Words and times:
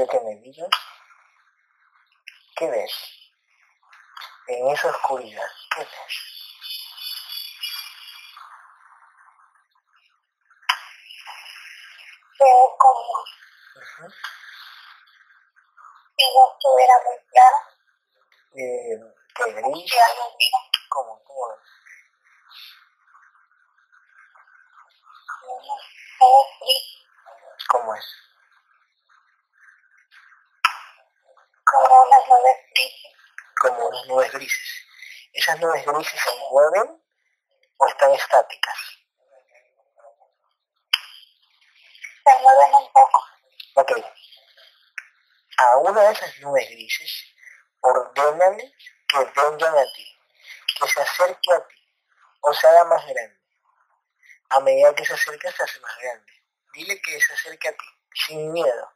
Quiero 0.00 0.12
que 0.12 0.20
me 0.20 0.34
digas 0.40 0.70
qué 2.56 2.70
ves 2.70 2.92
en 4.48 4.68
esa 4.68 4.88
oscuridad. 4.88 5.46
¿Qué 5.76 5.80
ves? 5.80 6.14
Veo 12.38 12.76
como 12.78 13.12
Ujú. 13.76 14.10
si 16.16 16.24
no 16.34 16.52
estuviera 16.54 16.94
muy 17.04 17.18
clara, 17.28 17.60
Eh, 18.54 18.96
¿Qué 19.34 19.52
gris? 19.52 19.92
¿Cómo? 20.88 21.22
¿Cómo 21.24 21.46
ves? 26.62 26.84
¿Cómo 27.68 27.94
es? 27.94 28.29
Como 31.70 32.02
unas 32.02 32.28
nubes 32.28 32.56
grises, 32.74 33.12
Como 33.60 33.88
unas 33.88 34.06
nubes 34.06 34.32
grises. 34.32 34.86
¿Esas 35.32 35.60
nubes 35.60 35.84
grises 35.86 36.20
se 36.20 36.30
mueven 36.50 37.02
o 37.76 37.86
están 37.88 38.12
estáticas? 38.12 38.78
se 42.24 42.42
mueven 42.42 42.74
un 42.74 42.92
poco, 42.92 43.24
Ok. 43.74 43.92
A 45.58 45.76
una 45.78 46.02
de 46.02 46.12
esas 46.12 46.38
nubes 46.40 46.68
grises, 46.70 47.34
ordénale 47.80 48.72
que 49.08 49.18
vengan 49.18 49.76
a 49.76 49.84
ti, 49.94 50.18
que 50.78 50.88
se 50.88 51.00
acerque 51.00 51.52
a 51.52 51.66
ti 51.66 51.80
o 52.40 52.52
se 52.54 52.66
haga 52.66 52.84
más 52.84 53.06
grande. 53.06 53.40
A 54.50 54.60
medida 54.60 54.94
que 54.94 55.04
se 55.04 55.12
acerca, 55.14 55.52
se 55.52 55.62
hace 55.62 55.78
más 55.80 55.96
grande. 55.98 56.32
Dile 56.72 57.00
que 57.02 57.20
se 57.20 57.32
acerque 57.32 57.68
a 57.68 57.72
ti, 57.72 57.86
sin 58.26 58.52
miedo. 58.52 58.92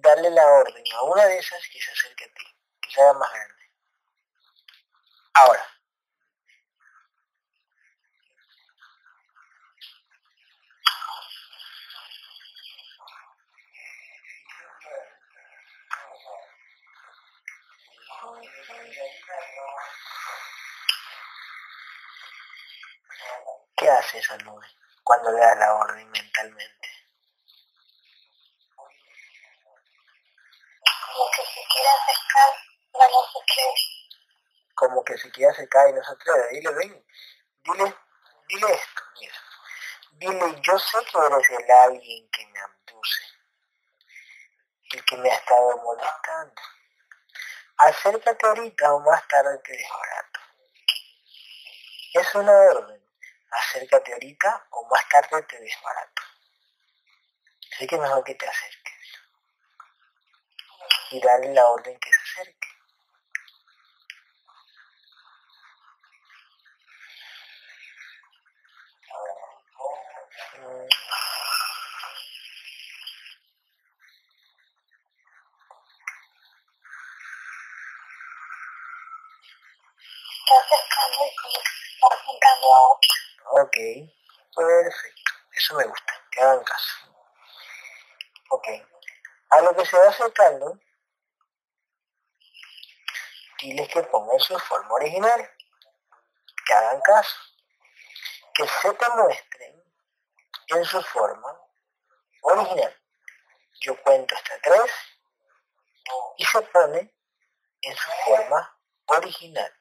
Dale 0.00 0.30
la 0.30 0.46
orden 0.46 0.84
a 0.94 1.02
una 1.02 1.26
de 1.26 1.38
esas 1.38 1.60
que 1.72 1.80
se 1.80 1.90
acerque 1.90 2.24
a 2.24 2.28
ti, 2.28 2.44
que 2.80 2.90
se 2.90 3.02
haga 3.02 3.14
más 3.14 3.32
grande. 3.32 3.54
Ahora, 5.34 5.66
¿qué 23.76 23.90
hace 23.90 24.18
esa 24.18 24.36
nube 24.38 24.66
cuando 25.02 25.32
le 25.32 25.40
das 25.40 25.58
la 25.58 25.74
orden 25.74 26.08
mentalmente? 26.10 26.78
como 31.18 31.30
que 31.32 31.42
se 31.42 31.67
quiere 31.78 31.90
acercar, 31.90 32.50
no 32.92 33.22
se 33.32 34.74
como 34.74 35.04
que 35.04 35.18
se 35.18 35.30
quiere 35.30 35.50
acercar 35.50 35.88
y 35.88 35.92
no 35.92 36.04
se 36.04 36.12
atreve. 36.12 36.48
Dile, 36.50 36.70
ven, 36.72 37.06
dile, 37.64 37.96
dile 38.48 38.72
esto, 38.72 39.02
mira. 39.20 39.34
Dile, 40.12 40.60
yo 40.62 40.78
sé 40.78 40.98
que 41.04 41.18
eres 41.18 41.50
el 41.50 41.70
alguien 41.70 42.30
que 42.30 42.46
me 42.46 42.60
abduce, 42.60 43.24
el 44.92 45.04
que 45.04 45.16
me 45.16 45.30
ha 45.30 45.34
estado 45.34 45.76
molestando. 45.78 46.62
Acércate 47.78 48.46
ahorita 48.46 48.94
o 48.94 49.00
más 49.00 49.26
tarde 49.28 49.58
te 49.58 49.72
desbarato. 49.72 50.40
Es 52.14 52.34
una 52.34 52.52
orden. 52.52 53.04
Acércate 53.50 54.12
ahorita 54.12 54.66
o 54.70 54.84
más 54.88 55.08
tarde 55.08 55.42
te 55.44 55.60
desbarato. 55.60 56.22
Así 57.74 57.86
que 57.86 57.98
mejor 57.98 58.24
que 58.24 58.34
te 58.34 58.48
acerques. 58.48 58.97
Y 61.10 61.20
dale 61.20 61.54
la 61.54 61.66
orden 61.66 61.98
que 61.98 62.10
se 62.10 62.40
acerque. 62.40 62.68
Está 80.38 80.60
acercando 80.60 81.26
y 81.26 81.36
como 81.36 81.54
que 81.54 81.70
se 81.70 81.88
está 81.94 82.06
acercando 82.08 82.74
a 82.74 82.80
otro. 82.88 83.14
Ok, 83.62 83.76
perfecto. 84.54 85.32
Eso 85.52 85.74
me 85.74 85.84
gusta, 85.84 86.12
que 86.30 86.40
hagan 86.40 86.64
caso. 86.64 86.94
Ok. 88.50 88.68
A 89.50 89.60
lo 89.62 89.74
que 89.74 89.86
se 89.86 89.96
va 89.96 90.08
acercando, 90.08 90.78
diles 93.58 93.88
que 93.88 94.02
pongan 94.04 94.38
su 94.40 94.58
forma 94.58 94.94
original, 94.94 95.50
que 96.66 96.74
hagan 96.74 97.00
caso, 97.00 97.36
que 98.54 98.66
se 98.66 98.92
te 98.92 99.06
muestren 99.16 99.82
en 100.68 100.84
su 100.84 101.02
forma 101.02 101.60
original. 102.42 102.96
Yo 103.80 104.00
cuento 104.02 104.34
hasta 104.34 104.60
tres 104.60 104.92
y 106.36 106.44
se 106.44 106.62
pone 106.62 107.14
en 107.82 107.96
su 107.96 108.10
forma 108.24 108.78
original. 109.06 109.72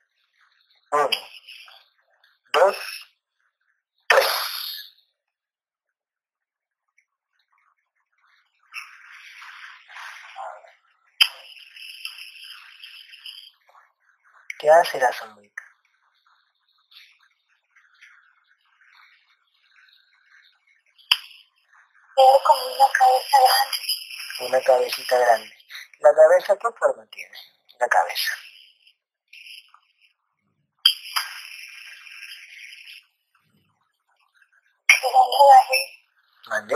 Uno, 0.92 1.10
dos, 2.54 2.78
tres. 4.08 4.28
¿Qué 14.60 14.70
hace 14.70 15.00
la 15.00 15.12
sombrita? 15.14 15.64
Veo 22.16 22.42
como 22.44 22.66
una 22.66 22.92
cabeza 22.92 23.38
grande, 23.40 23.78
Una 24.48 24.62
cabecita 24.62 25.18
grande. 25.20 25.54
¿La 26.00 26.14
cabeza 26.16 26.58
qué 26.58 26.68
forma 26.80 27.06
tiene? 27.12 27.38
La 27.80 27.88
cabeza. 27.88 28.32
¿Mande? 36.48 36.76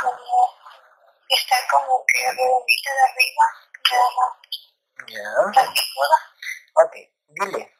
como 0.00 0.58
está 1.28 1.56
como 1.70 2.04
que 2.06 2.30
redondita 2.30 2.90
de 2.90 3.02
arriba, 3.08 3.46
nada 3.92 4.08
más 4.16 4.44
Ya. 5.08 5.32
Ok, 6.74 7.13
dile, 7.34 7.76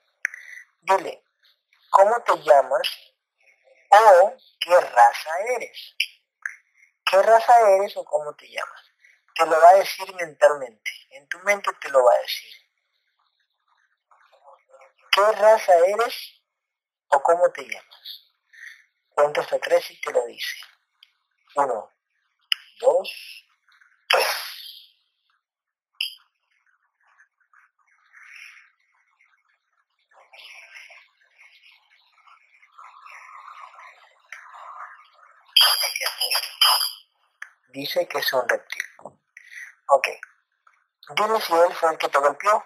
dile, 0.82 1.24
¿cómo 1.90 2.22
te 2.22 2.36
llamas 2.42 2.88
o 3.90 4.36
qué 4.60 4.80
raza 4.80 5.30
eres? 5.56 5.96
¿Qué 7.04 7.22
raza 7.22 7.70
eres 7.76 7.96
o 7.96 8.04
cómo 8.04 8.34
te 8.34 8.48
llamas? 8.48 8.92
Te 9.34 9.46
lo 9.46 9.60
va 9.60 9.68
a 9.70 9.76
decir 9.76 10.14
mentalmente, 10.14 10.90
en 11.10 11.28
tu 11.28 11.38
mente 11.40 11.70
te 11.80 11.88
lo 11.90 12.04
va 12.04 12.12
a 12.12 12.18
decir. 12.18 12.52
¿Qué 15.10 15.32
raza 15.32 15.72
eres 15.86 16.42
o 17.08 17.22
cómo 17.22 17.50
te 17.52 17.62
llamas? 17.62 18.32
Cuenta 19.10 19.40
hasta 19.42 19.58
tres 19.60 19.90
y 19.90 20.00
te 20.00 20.12
lo 20.12 20.24
dice. 20.26 20.56
Uno, 21.56 21.92
dos, 22.80 23.46
tres. 24.08 24.53
Dice 37.68 38.06
que 38.06 38.18
es 38.18 38.32
un 38.32 38.48
reptil. 38.48 38.84
Ok. 39.88 40.08
Dime 41.16 41.40
si 41.40 41.52
él 41.52 41.74
fue 41.74 41.90
el 41.90 41.98
que 41.98 42.08
te 42.08 42.18
golpeó. 42.18 42.64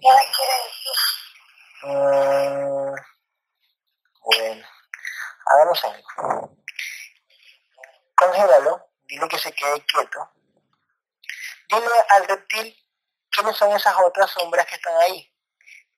¿Qué 0.00 0.08
me 0.08 0.24
quiere 0.34 0.56
decir? 0.64 0.96
Hagamos 5.46 5.84
algo. 5.84 6.58
Congélalo, 8.14 8.90
dile 9.04 9.28
que 9.28 9.38
se 9.38 9.52
quede 9.52 9.84
quieto. 9.86 10.30
Dile 11.68 12.06
al 12.10 12.28
reptil 12.28 12.76
quiénes 13.30 13.56
son 13.56 13.72
esas 13.72 13.96
otras 14.04 14.30
sombras 14.30 14.66
que 14.66 14.74
están 14.74 14.96
ahí. 14.96 15.32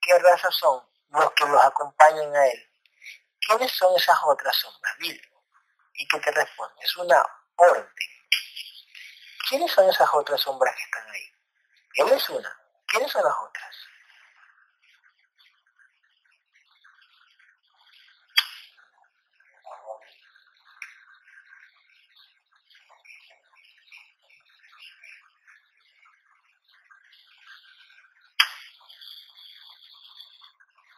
¿Qué 0.00 0.18
raza 0.18 0.50
son 0.50 0.82
los 1.08 1.32
que 1.32 1.44
los 1.46 1.64
acompañan 1.64 2.34
a 2.34 2.46
él? 2.46 2.70
¿Quiénes 3.46 3.72
son 3.72 3.94
esas 3.96 4.18
otras 4.24 4.56
sombras? 4.56 4.96
Dile. 4.98 5.22
¿Y 5.94 6.08
qué 6.08 6.18
te 6.18 6.30
responde? 6.30 6.74
Es 6.82 6.96
una 6.96 7.24
orden. 7.56 7.88
¿Quiénes 9.48 9.70
son 9.72 9.88
esas 9.88 10.08
otras 10.12 10.40
sombras 10.40 10.74
que 10.74 10.82
están 10.82 11.10
ahí? 11.10 11.32
Él 11.96 12.12
es 12.12 12.28
una. 12.30 12.60
¿Quiénes 12.86 13.12
son 13.12 13.22
las 13.22 13.34
otras? 13.34 13.76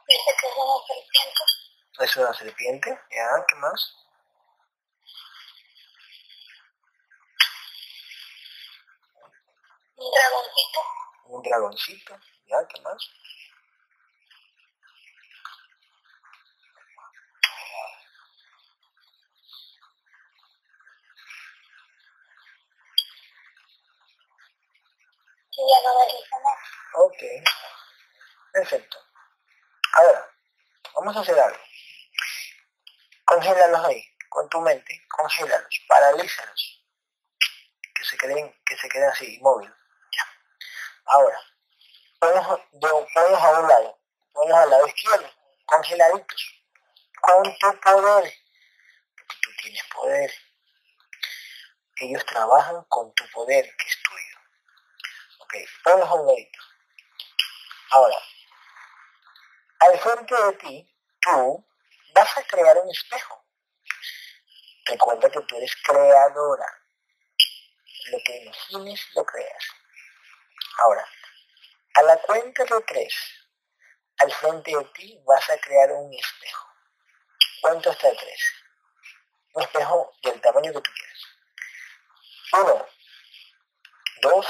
Dice 0.09 0.31
que 0.41 0.46
es 0.57 0.63
una 0.63 0.87
serpiente. 0.87 1.41
Es 1.99 2.17
una 2.17 2.35
serpiente, 2.35 3.01
¿ya? 3.11 3.47
¿Qué 3.47 3.55
más? 3.57 3.95
Un 9.97 10.11
dragoncito. 10.11 10.81
Un 11.27 11.43
dragoncito, 11.43 12.19
¿ya? 12.47 12.57
¿Qué 12.69 12.81
más? 12.83 13.11
Y 25.59 25.63
ya 25.71 25.89
no 25.89 25.99
me 25.99 26.05
dice 26.05 26.37
más. 26.45 26.77
Ok. 26.95 27.23
Perfecto. 28.53 28.99
Ahora, 29.97 30.31
algo. 31.17 31.59
Congélalos 33.25 33.85
ahí, 33.87 34.05
con 34.29 34.49
tu 34.49 34.61
mente, 34.61 35.03
congélalos, 35.09 35.81
paralízalos. 35.89 36.85
Que 37.95 38.05
se 38.05 38.17
queden, 38.19 38.55
que 38.65 38.77
se 38.77 38.89
queden 38.89 39.09
así, 39.11 39.37
inmóviles. 39.37 39.75
Ahora, 41.07 41.41
ponlos, 42.19 42.61
de- 42.73 43.07
ponlos 43.15 43.41
a 43.41 43.61
un 43.61 43.69
lado, 43.69 44.01
ponlos 44.33 44.59
al 44.59 44.71
lado 44.71 44.87
izquierdo, 44.87 45.33
congeladitos, 45.65 46.63
con 47.21 47.43
tu 47.59 47.81
poder. 47.81 48.35
Porque 49.17 49.37
tú 49.43 49.51
tienes 49.63 49.85
poder. 49.95 50.31
Ellos 51.99 52.27
trabajan 52.27 52.85
con 52.89 53.15
tu 53.15 53.25
poder, 53.31 53.65
que 53.65 53.87
es 53.89 54.03
tuyo. 54.03 54.39
Ok, 55.39 55.55
ponlos 55.83 56.09
a 56.09 56.15
un 56.15 56.27
ladito. 56.27 56.59
Ahora, 57.93 58.17
al 59.81 59.99
frente 59.99 60.35
de 60.35 60.53
ti, 60.55 60.96
tú 61.27 61.67
vas 62.15 62.39
a 62.39 62.43
crear 62.45 62.79
un 62.79 62.91
espejo. 62.91 63.45
Recuerda 64.87 65.31
que 65.31 65.41
tú 65.41 65.57
eres 65.57 65.75
creadora. 65.83 66.67
Lo 68.11 68.19
que 68.25 68.37
imagines, 68.43 69.01
lo 69.15 69.25
creas. 69.25 69.65
Ahora, 70.79 71.09
a 71.95 72.03
la 72.03 72.17
cuenta 72.19 72.65
de 72.65 72.81
tres, 72.83 73.15
al 74.19 74.33
frente 74.33 74.71
de 74.77 74.85
ti 74.95 75.21
vas 75.27 75.51
a 75.51 75.59
crear 75.59 75.91
un 75.93 76.13
espejo. 76.15 76.69
Cuento 77.61 77.91
hasta 77.91 78.15
tres. 78.17 78.41
Un 79.55 79.63
espejo 79.63 80.13
del 80.23 80.41
tamaño 80.41 80.73
que 80.73 80.81
tú 80.81 80.91
quieras. 80.93 81.23
Uno, 82.53 82.87
dos, 84.23 84.47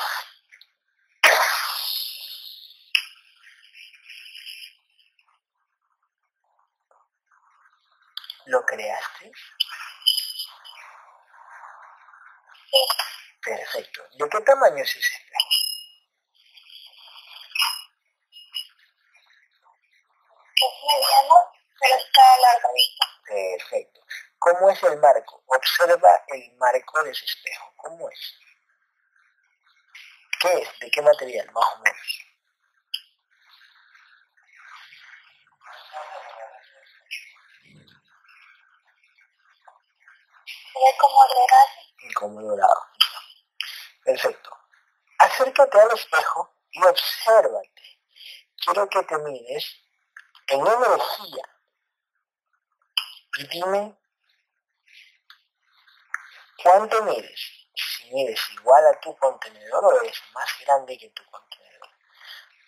¿Lo 8.47 8.65
creaste? 8.65 9.33
Sí. 12.71 12.87
Perfecto. 13.45 14.03
¿De 14.19 14.29
qué 14.29 14.41
tamaño 14.41 14.83
es 14.83 14.91
ese 14.91 15.15
espejo? 15.15 15.49
Es 20.55 20.73
mediano, 20.87 21.53
pero 21.81 21.97
está 21.97 22.35
alargadito. 22.35 23.07
Perfecto. 23.27 24.01
¿Cómo 24.39 24.71
es 24.71 24.83
el 24.85 24.99
marco? 24.99 25.43
Observa 25.47 26.25
el 26.29 26.57
marco 26.57 27.03
de 27.03 27.11
ese 27.11 27.25
espejo. 27.25 27.73
¿Cómo 27.77 28.09
es? 28.11 28.35
¿Qué 30.41 30.53
es? 30.59 30.79
¿De 30.81 30.91
qué 30.91 31.03
material? 31.03 31.51
Más 31.53 31.65
o 31.75 31.79
menos. 31.83 32.26
Como. 40.99 41.17
Y 41.99 42.13
como 42.13 42.43
dorado. 42.43 42.87
Perfecto. 44.05 44.51
Acércate 45.19 45.81
al 45.81 45.93
espejo 45.93 46.55
y 46.71 46.83
obsérvate. 46.85 48.01
Quiero 48.57 48.89
que 48.89 49.03
te 49.03 49.19
mires 49.19 49.77
en 50.49 50.61
energía. 50.61 51.45
Y 53.39 53.47
dime 53.49 53.99
cuánto 56.63 57.03
mides. 57.03 57.69
Si 57.75 58.11
mides 58.13 58.41
igual 58.53 58.87
a 58.87 59.01
tu 59.01 59.17
contenedor 59.17 59.85
o 59.85 60.03
eres 60.03 60.23
más 60.33 60.49
grande 60.61 60.97
que 60.99 61.11
tu 61.11 61.25
contenedor. 61.31 61.91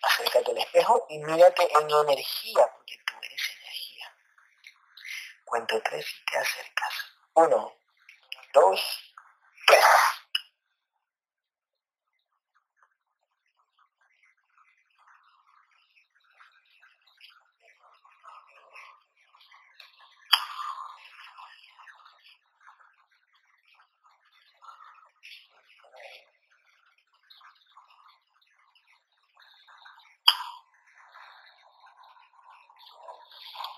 Acércate 0.03 0.51
al 0.51 0.59
espejo 0.59 1.07
y 1.09 1.19
mírate 1.19 1.63
en 1.73 1.91
energía, 1.91 2.67
porque 2.75 2.99
tú 3.07 3.15
eres 3.23 3.51
energía. 3.61 4.17
Cuento 5.45 5.83
tres 5.83 6.07
y 6.11 6.25
te 6.25 6.39
acercas. 6.39 6.95
Uno, 7.35 7.79
dos, 8.61 8.81
tres. 9.67 9.85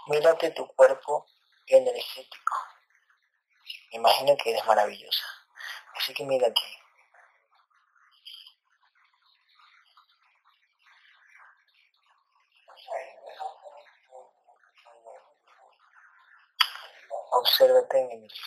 Mírate 0.06 0.50
tu 0.50 0.66
cuerpo 0.74 1.26
energético. 1.68 2.54
Me 3.90 3.96
imagino 3.98 4.36
que 4.36 4.50
eres 4.50 4.64
maravillosa. 4.66 5.24
Así 5.96 6.14
que 6.14 6.24
mírate. 6.24 6.60
Obsérvate 17.32 17.98
en 17.98 18.10
energía. 18.10 18.44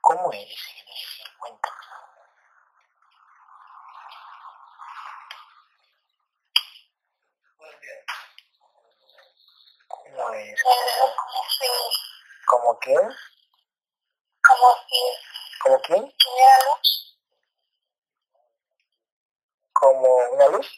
¿Cómo 0.00 0.32
eres 0.32 0.60
en 0.68 0.78
energía? 0.86 1.24
Cuéntame. 1.38 1.76
¿Cómo 9.88 10.30
eres? 10.34 10.62
Me 10.64 10.84
veo 10.86 11.14
como 14.60 14.74
como 14.76 14.78
si 14.88 15.00
¿Cómo 15.62 15.80
quién? 15.82 16.14
¿Como 19.72 20.16
una 20.32 20.48
luz? 20.48 20.68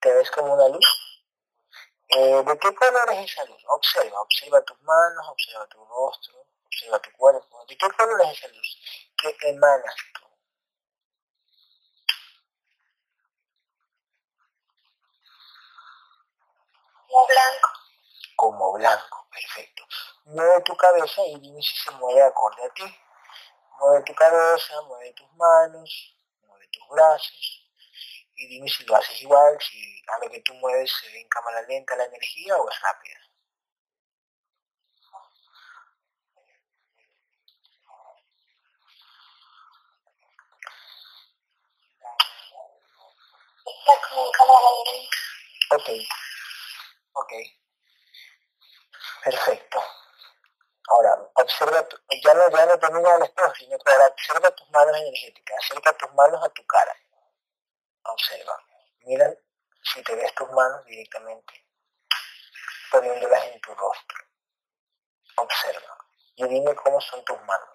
¿Te 0.00 0.12
ves 0.12 0.30
como 0.30 0.54
una 0.54 0.68
luz? 0.68 0.86
Eh, 2.08 2.42
¿De 2.44 2.58
qué 2.58 2.74
color 2.74 3.12
es 3.12 3.30
esa 3.30 3.44
luz? 3.46 3.62
Observa, 3.68 4.20
observa 4.20 4.62
tus 4.62 4.80
manos, 4.82 5.28
observa 5.28 5.66
tu 5.66 5.84
rostro, 5.84 6.46
observa 6.66 7.00
tu 7.00 7.10
cuerpo. 7.12 7.64
¿De 7.66 7.76
qué 7.76 7.88
color 7.90 8.20
es 8.22 8.38
esa 8.38 8.48
luz? 8.48 8.78
¿Qué 9.16 9.36
emanas 9.48 9.94
tú? 10.14 10.24
Blanco. 17.26 17.83
Como 18.44 18.74
blanco, 18.74 19.26
perfecto. 19.30 19.86
Mueve 20.26 20.60
tu 20.64 20.76
cabeza 20.76 21.22
y 21.28 21.40
dime 21.40 21.62
si 21.62 21.78
se 21.78 21.90
mueve 21.92 22.20
acorde 22.20 22.62
a 22.62 22.68
ti. 22.74 22.84
Mueve 23.80 24.04
tu 24.04 24.14
cabeza, 24.14 24.82
mueve 24.82 25.14
tus 25.14 25.32
manos, 25.32 26.14
mueve 26.42 26.68
tus 26.68 26.86
brazos 26.90 27.70
y 28.36 28.46
dime 28.48 28.68
si 28.68 28.84
lo 28.84 28.96
haces 28.96 29.22
igual, 29.22 29.58
si 29.62 30.02
a 30.08 30.18
lo 30.22 30.30
que 30.30 30.42
tú 30.42 30.52
mueves 30.56 30.92
se 30.92 31.10
ve 31.10 31.22
en 31.22 31.28
cámara 31.30 31.62
lenta 31.62 31.96
la 31.96 32.04
energía 32.04 32.54
o 32.58 32.68
es 32.68 32.80
rápida. 32.82 33.18
Está 43.64 44.08
como 44.10 44.26
en 44.26 44.32
cámara 44.32 44.68
lenta. 44.92 45.16
Ok, 45.76 45.88
ok. 47.14 47.63
Perfecto. 49.24 49.82
Ahora, 50.88 51.16
observa, 51.36 51.88
tu, 51.88 51.96
ya 52.22 52.34
no, 52.34 52.46
ya 52.50 52.66
no 52.66 52.78
te 52.78 52.90
mira 52.92 53.14
al 53.14 53.22
espejo, 53.22 53.54
sino 53.54 53.78
que 53.78 53.90
observa 53.90 54.50
tus 54.50 54.70
manos 54.70 54.96
energéticas, 54.98 55.56
acerca 55.64 55.96
tus 55.96 56.12
manos 56.12 56.44
a 56.44 56.48
tu 56.50 56.64
cara. 56.66 56.94
Observa. 58.02 58.62
Mira 59.06 59.34
si 59.82 60.02
te 60.02 60.14
ves 60.14 60.34
tus 60.34 60.50
manos 60.52 60.84
directamente, 60.84 61.66
poniéndolas 62.90 63.44
en 63.46 63.60
tu 63.62 63.74
rostro. 63.74 64.18
Observa. 65.36 65.98
Y 66.36 66.46
dime 66.46 66.74
cómo 66.74 67.00
son 67.00 67.24
tus 67.24 67.40
manos. 67.42 67.68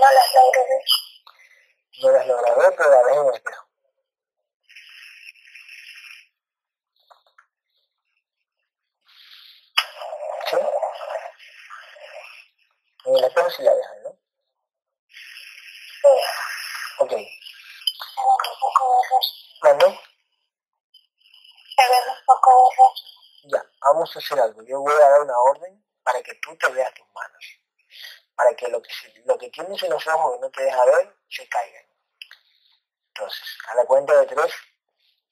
No 0.00 0.12
las 0.12 0.34
logro 0.34 0.60
ver. 0.68 0.84
No 2.02 2.10
las 2.10 2.26
logras 2.26 2.56
ver, 2.56 2.76
pero 2.76 2.90
la 2.90 3.02
ves 3.02 3.16
en 3.16 3.26
el 3.28 3.34
espejo. 3.34 3.66
¿Sí? 10.50 10.56
En 13.06 13.16
el 13.16 13.24
espejo 13.24 13.50
sí 13.50 13.62
la 13.62 13.74
dejan, 13.74 14.02
¿no? 14.02 14.10
Sí, 16.02 16.08
Ok. 16.98 17.10
ven 17.10 17.20
un 17.20 18.60
poco 18.60 18.84
borroso. 18.86 19.32
¿Mande? 19.62 19.86
Se 21.76 21.82
ven 21.90 22.08
un 22.10 22.24
poco 22.26 22.50
borroso. 22.50 23.04
Ya, 23.44 23.64
vamos 23.80 24.14
a 24.14 24.18
hacer 24.18 24.40
algo. 24.40 24.62
Yo 24.64 24.80
voy 24.80 24.94
a 24.94 25.08
dar 25.08 25.20
una 25.20 25.38
orden 25.38 25.84
para 26.02 26.22
que 26.22 26.34
tú 26.36 26.56
te 26.56 26.68
veas 26.68 26.92
tus 26.94 27.06
manos. 27.12 27.44
Para 28.36 28.54
que 28.54 28.68
lo 28.68 28.80
que, 28.82 28.92
se- 28.92 29.22
lo 29.24 29.36
que 29.38 29.50
tienes 29.50 29.82
en 29.82 29.90
los 29.90 30.06
ojos 30.06 30.34
que 30.36 30.40
no 30.40 30.50
te 30.50 30.62
deja 30.62 30.84
ver, 30.84 31.16
se 31.28 31.48
caigan. 31.48 31.86
Entonces, 33.08 33.58
a 33.68 33.74
la 33.74 33.84
cuenta 33.84 34.14
de 34.20 34.26
tres, 34.26 34.52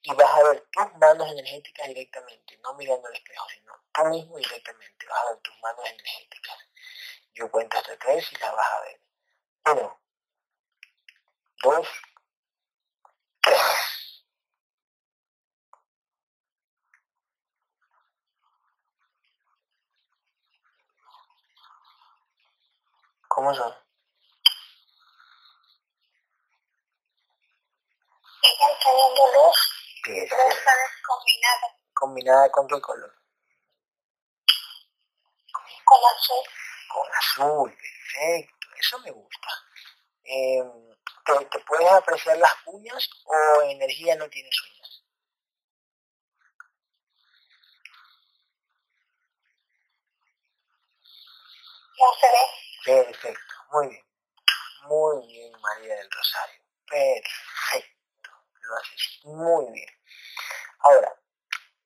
y 0.03 0.15
vas 0.15 0.31
a 0.31 0.43
ver 0.45 0.67
tus 0.73 0.95
manos 0.99 1.31
energéticas 1.33 1.89
directamente, 1.89 2.59
no 2.59 2.75
mirando 2.75 3.09
al 3.09 3.15
espejo, 3.15 3.47
sino 3.51 3.73
tú 3.93 4.05
mismo 4.07 4.37
directamente. 4.39 5.07
Vas 5.09 5.21
a 5.27 5.31
ver 5.31 5.39
tus 5.43 5.61
manos 5.63 5.87
energéticas. 5.89 6.59
Yo 7.35 7.51
cuento 7.51 7.79
hasta 7.79 7.99
tres 7.99 8.33
y 8.33 8.37
las 8.39 8.53
vas 8.57 8.67
a 8.73 8.81
ver. 8.83 9.01
Uno, 9.73 10.01
dos, 11.63 11.89
tres. 13.43 13.95
¿Cómo 23.35 23.53
son? 23.53 23.75
Siguen 28.43 28.79
teniendo 28.81 29.27
luz, 29.35 29.59
pero 30.05 30.23
esta 30.23 30.75
vez 30.77 30.91
combinada 31.05 31.77
¿Combinada 31.95 32.53
con 32.53 32.69
qué 32.69 32.81
color? 32.81 33.13
con 35.85 36.01
azul. 36.17 36.45
Con 36.89 37.09
azul, 37.13 37.77
perfecto, 37.77 38.67
eso 38.79 38.99
me 39.01 39.11
gusta. 39.11 39.49
Em, 40.23 40.97
¿te, 41.27 41.45
te 41.47 41.59
puedes 41.65 41.91
apreciar 41.91 42.37
las 42.39 42.55
uñas 42.67 43.11
o 43.25 43.63
en 43.63 43.71
energía 43.73 44.15
no 44.15 44.31
tienes 44.31 44.55
uñas? 44.63 45.03
No 51.99 52.13
se 52.21 52.27
ve. 52.27 52.74
Perfecto, 52.85 53.55
muy 53.73 53.89
bien. 53.89 54.05
Muy 54.83 55.27
bien, 55.27 55.53
María 55.61 55.97
del 55.97 56.11
Rosario. 56.11 56.63
Perfecto, 56.87 58.31
lo 58.61 58.77
haces 58.77 59.21
muy 59.25 59.73
bien. 59.73 59.89
Ahora, 60.81 61.15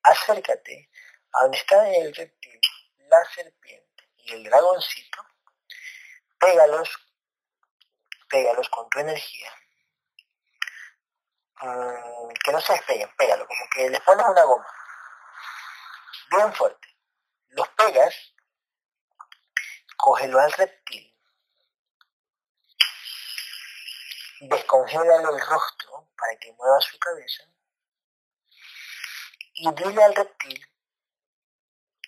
acércate 0.03 0.89
a 1.33 1.43
donde 1.43 1.57
está 1.57 1.89
el 1.89 2.13
reptil, 2.13 2.59
la 2.97 3.23
serpiente 3.33 4.09
y 4.17 4.33
el 4.33 4.43
dragoncito, 4.43 5.25
pégalos, 6.37 6.89
pégalos 8.27 8.69
con 8.69 8.89
tu 8.89 8.99
energía. 8.99 9.53
Mm, 11.61 12.33
que 12.43 12.51
no 12.51 12.61
se 12.61 12.73
despeguen, 12.73 13.09
pégalo, 13.17 13.47
como 13.47 13.69
que 13.73 13.89
les 13.89 14.01
pones 14.01 14.25
una 14.25 14.43
goma. 14.43 14.67
Bien 16.31 16.53
fuerte. 16.53 16.87
Los 17.49 17.67
pegas, 17.69 18.28
cógelo 19.99 20.39
al 20.39 20.51
reptil, 20.53 21.13
descongélalo 24.39 25.35
el 25.35 25.41
rostro 25.45 26.09
para 26.17 26.37
que 26.39 26.53
mueva 26.53 26.79
su 26.79 26.97
cabeza 26.97 27.43
y 29.55 29.69
dile 29.73 30.01
al 30.01 30.15
reptil 30.15 30.65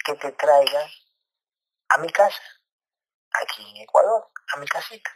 que 0.06 0.16
te 0.16 0.32
traiga 0.32 0.90
a 1.90 1.98
mi 1.98 2.10
casa, 2.10 2.42
aquí 3.34 3.70
en 3.70 3.84
Ecuador, 3.84 4.32
a 4.54 4.58
mi 4.58 4.68
casita. 4.68 5.12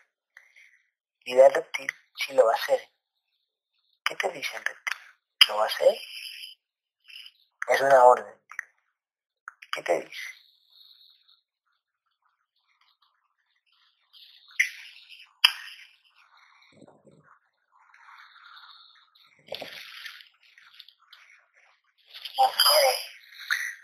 Dile 1.23 1.45
al 1.45 1.53
reptil 1.53 1.89
si 2.17 2.33
lo 2.33 2.45
va 2.45 2.51
a 2.51 2.55
hacer. 2.55 2.91
¿Qué 4.03 4.15
te 4.15 4.29
dice 4.31 4.57
el 4.57 4.65
reptil? 4.65 4.99
¿Lo 5.47 5.57
va 5.57 5.63
a 5.63 5.67
hacer? 5.67 5.97
Es 7.69 7.81
una 7.81 8.03
orden. 8.03 8.43
¿Qué 9.71 9.81
te 9.81 10.01
dice? 10.01 10.34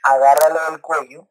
Agárralo 0.03 0.71
del 0.71 0.81
cuello 0.81 1.27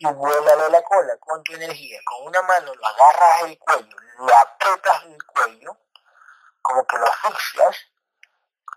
y 0.00 0.06
vuélale 0.06 0.70
la 0.70 0.82
cola 0.82 1.16
con 1.18 1.42
tu 1.44 1.52
energía. 1.52 2.00
Con 2.06 2.28
una 2.28 2.40
mano 2.42 2.74
lo 2.74 2.86
agarras 2.86 3.42
el 3.42 3.58
cuello, 3.58 3.96
lo 4.18 4.36
aprietas 4.38 5.04
el 5.04 5.22
cuello, 5.24 5.76
como 6.62 6.86
que 6.86 6.96
lo 6.96 7.06
asfixias, 7.06 7.76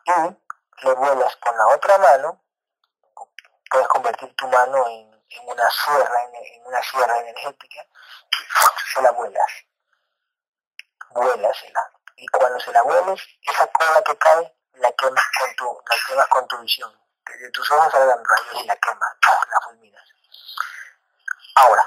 y 0.06 0.86
le 0.86 0.94
vuelas 0.96 1.36
con 1.38 1.58
la 1.58 1.68
otra 1.68 1.98
mano, 1.98 2.44
puedes 3.72 3.88
convertir 3.88 4.36
tu 4.36 4.48
mano 4.50 4.86
en, 4.90 5.14
una 5.46 5.70
sierra, 5.70 6.24
en, 6.34 6.66
una 6.66 6.84
sierra 6.84 7.20
energética, 7.20 7.86
y 7.86 8.94
se 8.94 9.02
la 9.02 9.12
vuelas. 9.12 9.52
Vuélasela. 11.12 11.92
Y 12.18 12.28
cuando 12.28 12.60
se 12.60 12.72
la 12.74 12.82
vueles, 12.82 13.22
esa 13.44 13.68
cola 13.68 14.02
que 14.04 14.18
cae, 14.18 14.54
la 14.76 14.92
quemas 14.94 15.24
con 15.40 15.56
tu, 15.56 15.82
la 15.90 15.96
quemas 16.08 16.28
con 16.28 16.48
tu 16.48 16.58
visión. 16.60 16.92
Que 17.26 17.38
de 17.38 17.50
tus 17.52 17.70
ojos 17.72 17.92
salgan 17.92 18.24
rayos 18.24 18.64
y 18.64 18.68
la 18.68 18.76
quemas, 18.78 19.18
la 19.50 19.62
fulminas. 19.62 20.10
Ahora, 21.56 21.84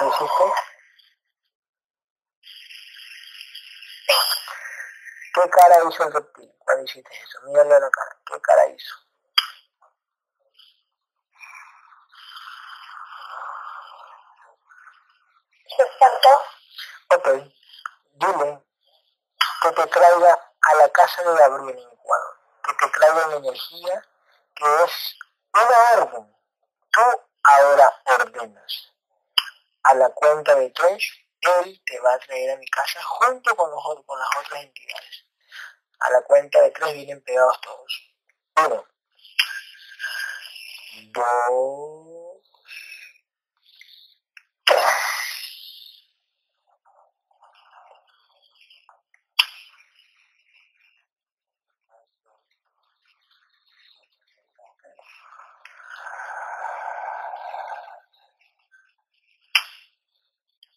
¿lo 0.00 0.08
hiciste? 0.08 0.44
¿Qué 5.34 5.50
cara 5.50 5.76
hizo 5.88 6.04
el 6.04 6.12
reptil 6.12 6.52
cuando 6.58 6.84
hiciste 6.84 7.10
eso? 7.12 7.40
Mírale 7.46 7.74
a 7.74 7.80
la 7.80 7.90
cara. 7.90 8.16
¿Qué 8.24 8.40
cara 8.40 8.66
hizo? 8.68 8.94
Se 9.58 9.68
espantó. 9.68 9.94
Ok, 17.16 17.28
dile 18.12 18.62
que 19.62 19.72
te 19.72 19.86
traiga 19.86 20.52
a 20.60 20.74
la 20.74 20.88
casa 20.90 21.22
de 21.22 21.36
Gabriel 21.36 21.78
en 21.78 21.92
Ecuador, 21.92 22.40
que 22.64 22.74
te 22.74 22.88
traiga 22.90 23.26
una 23.26 23.36
energía 23.36 24.06
que 24.54 24.64
es 24.84 25.18
una 25.52 26.02
orden. 26.02 26.36
Tú 26.90 27.00
ahora 27.42 28.02
ordenas. 28.04 28.92
A 29.84 29.94
la 29.94 30.08
cuenta 30.10 30.54
de 30.54 30.70
tres, 30.70 31.02
él 31.40 31.82
te 31.84 32.00
va 32.00 32.14
a 32.14 32.18
traer 32.18 32.52
a 32.52 32.56
mi 32.56 32.68
casa 32.68 33.02
junto 33.02 33.54
con, 33.56 33.70
los, 33.70 33.82
con 34.06 34.18
las 34.18 34.28
otras 34.38 34.62
entidades. 34.62 35.26
A 36.00 36.10
la 36.10 36.22
cuenta 36.22 36.60
de 36.60 36.70
tres 36.70 36.92
vienen 36.94 37.22
pegados 37.22 37.60
todos. 37.60 38.14
Uno, 38.56 38.86
dos, 41.12 42.04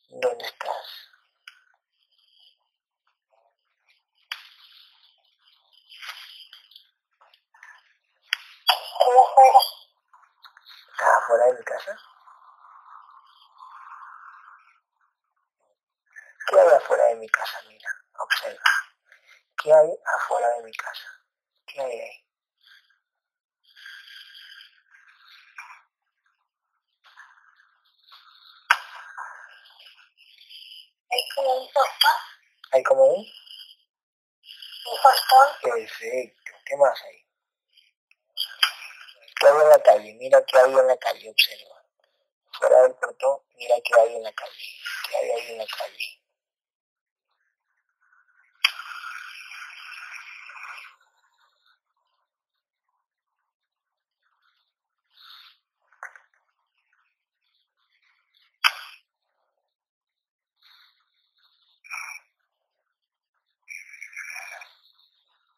¿dónde 0.10 0.46
estás? 0.46 1.08
de 11.48 11.54
mi 11.54 11.64
casa? 11.64 11.98
¿Qué 16.48 16.60
hay 16.60 16.68
afuera 16.68 17.06
de 17.06 17.16
mi 17.16 17.30
casa? 17.30 17.62
Mira, 17.68 17.90
observa. 18.20 18.62
¿Qué 19.62 19.74
hay 19.74 19.90
afuera 20.16 20.50
de 20.50 20.64
mi 20.64 20.72
casa? 20.74 21.08
¿Qué 21.66 21.82
hay 21.82 22.00
ahí? 22.00 22.24
Hay 31.10 31.30
como 31.36 31.62
un 31.62 31.74
portón. 31.74 32.18
¿Hay 32.72 32.84
como 32.84 33.04
un? 33.04 33.26
Un 34.86 35.02
portón. 35.02 35.48
¿Qué 39.40 39.48
hay 39.48 39.54
en 39.62 39.70
la 39.70 39.84
calle? 39.84 40.14
Mira 40.16 40.44
qué 40.46 40.58
hay 40.58 40.72
en 40.74 40.88
la 40.88 40.98
calle, 40.98 41.30
observa. 41.30 41.84
Fuera 42.54 42.82
del 42.84 42.96
portón, 42.96 43.40
mira 43.56 43.76
qué 43.84 44.00
hay 44.00 44.16
en 44.16 44.24
la 44.24 44.34
calle. 44.34 44.52
¿Qué 45.10 45.18
hay 45.18 45.32
ahí 45.32 45.52
en 45.52 45.58
la 45.60 45.66
calle? 45.68 46.22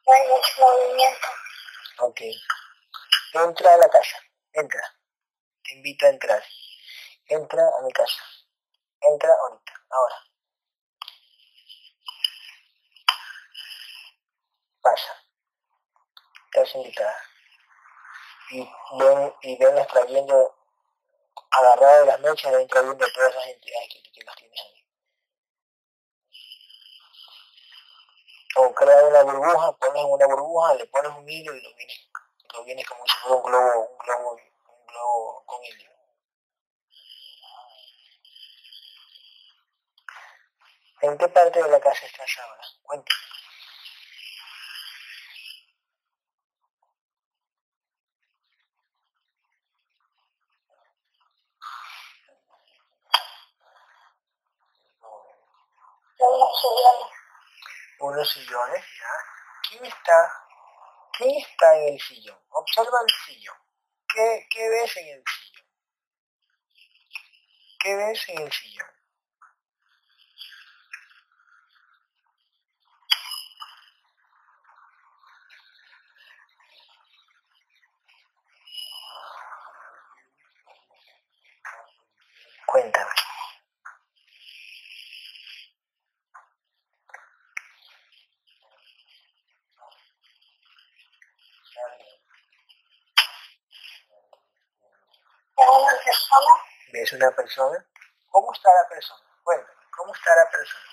No 0.08 0.09
hay 0.20 0.28
mucho 0.28 0.50
movimiento. 0.60 1.28
Ok. 2.00 2.22
Entra 3.34 3.74
a 3.74 3.78
la 3.78 3.90
casa. 3.90 4.18
Entra. 4.54 4.82
Te 5.64 5.72
invito 5.74 6.06
a 6.06 6.10
entrar. 6.10 6.44
Entra 7.28 7.64
a 7.64 7.82
mi 7.84 7.92
casa. 7.92 8.22
Entra 9.02 9.30
ahorita, 9.34 9.74
ahora. 9.90 10.16
Pasa. 14.82 15.24
Estás 16.46 16.76
invitada. 16.76 17.24
Y 18.52 18.68
ven, 18.98 19.34
y 19.44 19.58
ven 19.58 19.78
extrayendo, 19.78 20.56
agarrada 21.52 22.00
de 22.00 22.06
las 22.08 22.20
mechas, 22.20 22.52
ven 22.52 22.68
trayendo 22.68 23.06
todas 23.14 23.30
esas 23.30 23.48
entidades 23.48 23.90
que, 23.94 24.12
que 24.12 24.26
las 24.26 24.36
tienes 24.36 24.60
ahí. 24.60 24.79
O 28.62 28.74
crea 28.74 29.06
una 29.06 29.24
burbuja, 29.24 29.72
pones 29.78 30.04
una 30.04 30.26
burbuja, 30.26 30.74
le 30.76 30.86
pones 30.88 31.12
un 31.18 31.30
hilo 31.30 31.56
y 31.56 31.62
lo 31.62 31.76
vienes, 31.76 32.10
lo 32.54 32.64
vienes 32.66 32.86
como 32.90 33.06
si 33.08 33.18
fuera 33.20 33.38
un 33.38 33.44
globo, 33.44 33.90
un 33.90 33.98
globo, 33.98 34.32
un 34.34 34.86
globo 34.88 35.44
con 35.46 35.64
helio. 35.64 35.92
¿En 41.02 41.18
qué 41.18 41.28
parte 41.30 41.64
de 41.64 41.70
la 41.70 41.80
casa 41.80 42.06
estás 42.06 42.30
ahora? 42.44 42.64
Cuéntame. 42.84 43.20
No 56.20 56.26
hay 56.26 56.40
mucho 56.42 56.68
movimiento. 56.68 57.20
Unos 58.10 58.28
sillones, 58.28 58.84
ya. 59.00 59.70
¿Quién 59.70 59.86
está? 59.86 60.34
¿Quién 61.16 61.30
está 61.42 61.78
en 61.78 61.94
el 61.94 62.00
sillón? 62.00 62.40
Observa 62.50 62.98
el 63.08 63.14
sillón. 63.24 63.56
¿Qué, 64.08 64.48
qué 64.50 64.68
ves 64.68 64.98
en 64.98 65.08
el 65.10 65.24
sillón? 65.28 65.66
¿Qué 67.80 67.96
ves 67.96 68.30
en 68.30 68.42
el 68.42 68.52
sillón? 68.52 68.88
Cuéntame. 82.66 83.20
Hay 91.80 92.10
una 95.68 95.98
persona. 96.04 96.54
¿Ves 96.92 97.14
una 97.14 97.32
persona? 97.32 97.86
¿Cómo 98.30 98.54
está 98.54 98.70
la 98.70 98.90
persona? 98.90 99.24
Cuéntame, 99.44 99.80
¿cómo 99.96 100.14
está 100.14 100.36
la 100.36 100.52
persona? 100.52 100.90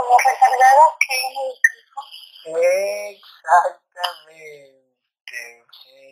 como 0.00 0.16
recargada 0.18 0.84
que 1.00 1.14
en 1.26 1.34
el. 1.44 1.54
Exactamente, 3.12 5.40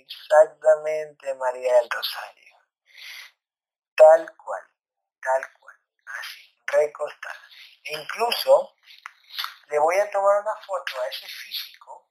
exactamente, 0.01 1.35
María 1.35 1.75
del 1.75 1.91
Rosario. 1.91 2.57
Tal 3.97 4.37
cual, 4.37 4.63
tal 5.23 5.53
cual, 5.59 5.77
así, 6.21 6.55
recostada. 6.67 7.41
E 7.85 7.99
incluso 7.99 8.75
le 9.69 9.79
voy 9.79 9.97
a 9.99 10.11
tomar 10.11 10.41
una 10.41 10.57
foto 10.67 11.01
a 11.01 11.09
ese 11.09 11.27
físico, 11.27 12.11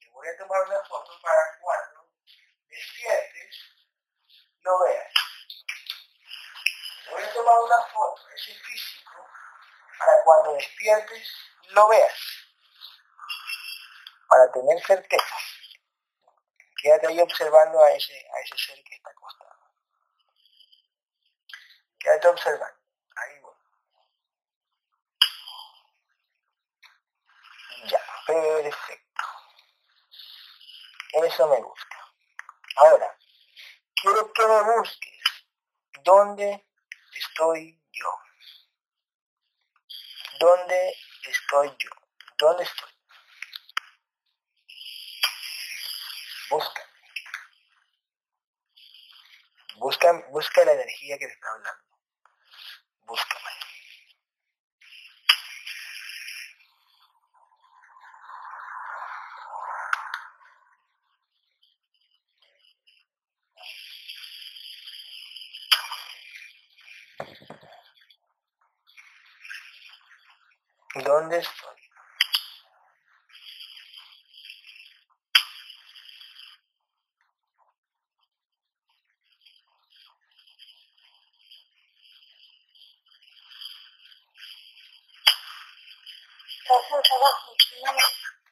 le 0.00 0.10
voy 0.10 0.28
a 0.28 0.36
tomar 0.36 0.62
una 0.62 0.84
foto 0.84 1.12
para 1.22 1.58
cuando 1.60 2.10
despiertes 2.68 3.56
lo 4.62 4.78
veas. 4.84 5.12
Le 7.06 7.12
voy 7.12 7.22
a 7.22 7.32
tomar 7.32 7.58
una 7.60 7.82
foto 7.92 8.26
a 8.26 8.34
ese 8.34 8.54
físico 8.54 9.26
para 9.98 10.22
cuando 10.24 10.54
despiertes 10.54 11.28
lo 11.70 11.88
veas. 11.88 12.18
Para 14.28 14.50
tener 14.50 14.82
certeza. 14.84 15.36
Quédate 16.82 17.06
ahí 17.06 17.20
observando 17.20 17.80
a 17.82 17.92
ese, 17.92 18.12
a 18.12 18.40
ese 18.40 18.58
ser 18.58 18.82
que 18.82 18.94
está 18.94 19.10
acostado. 19.10 19.60
Quédate 21.98 22.28
observando. 22.28 22.80
Ahí 23.14 23.40
voy. 23.40 23.54
Ya, 27.84 28.00
perfecto. 28.32 29.22
Eso 31.24 31.48
me 31.48 31.60
gusta. 31.60 31.96
Ahora, 32.76 33.18
quiero 33.94 34.32
que 34.32 34.46
me 34.46 34.62
busques. 34.76 35.22
¿Dónde 36.02 36.66
estoy 37.14 37.80
yo? 37.92 38.18
¿Dónde 40.40 40.94
estoy 41.28 41.68
yo? 41.68 41.90
¿Dónde 42.38 42.64
estoy? 42.64 42.90
Busca. 46.50 46.82
Busca, 49.76 50.12
busca 50.30 50.64
la 50.64 50.72
energía 50.72 51.18
que 51.18 51.26
te 51.26 51.32
está 51.32 51.48
hablando. 51.52 51.96
Búscame. 53.04 53.41
¿Dónde 71.04 71.38
estoy? 71.38 71.82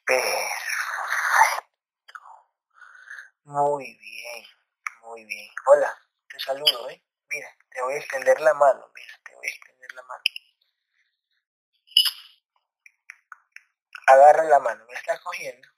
Perfecto. 0.06 0.50
Muy 3.44 3.96
bien, 3.96 4.44
muy 5.02 5.24
bien. 5.24 5.48
Hola, 5.66 5.96
te 6.28 6.38
saludo, 6.40 6.90
¿eh? 6.90 7.02
Mira, 7.30 7.48
te 7.70 7.82
voy 7.82 7.94
a 7.94 7.98
extender 7.98 8.40
la 8.40 8.54
mano, 8.54 8.90
mira, 8.94 9.14
te 9.24 9.34
voy 9.34 9.46
a 9.46 9.50
extender 9.50 9.92
la 9.92 10.02
mano. 10.02 10.22
Agarra 14.06 14.44
la 14.44 14.58
mano, 14.58 14.84
¿me 14.86 14.94
estás 14.94 15.20
cogiendo? 15.20 15.68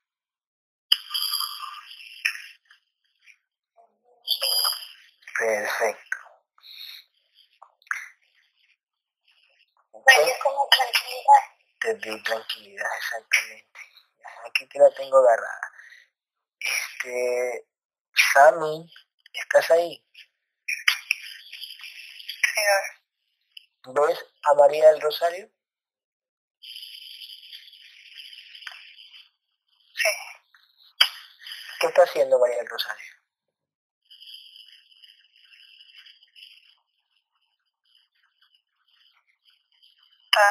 Perfecto. 5.39 6.19
Vaya 9.93 10.39
como 10.43 10.69
tranquilidad. 10.69 11.43
Te 11.81 11.95
di 11.97 12.23
tranquilidad, 12.23 12.91
exactamente. 12.97 13.81
Aquí 14.47 14.67
te 14.69 14.79
la 14.79 14.91
tengo 14.95 15.19
agarrada. 15.19 15.73
Este, 16.61 17.67
Sammy, 18.33 18.91
¿estás 19.33 19.71
ahí? 19.73 20.05
¿Ves 23.85 24.19
a 24.45 24.52
María 24.63 24.93
del 24.93 25.01
Rosario? 25.01 25.51
Sí. 29.93 30.09
¿Qué 31.81 31.87
está 31.89 32.03
haciendo 32.05 32.39
María 32.39 32.59
del 32.59 32.69
Rosario? 32.69 33.13
Está 40.27 40.49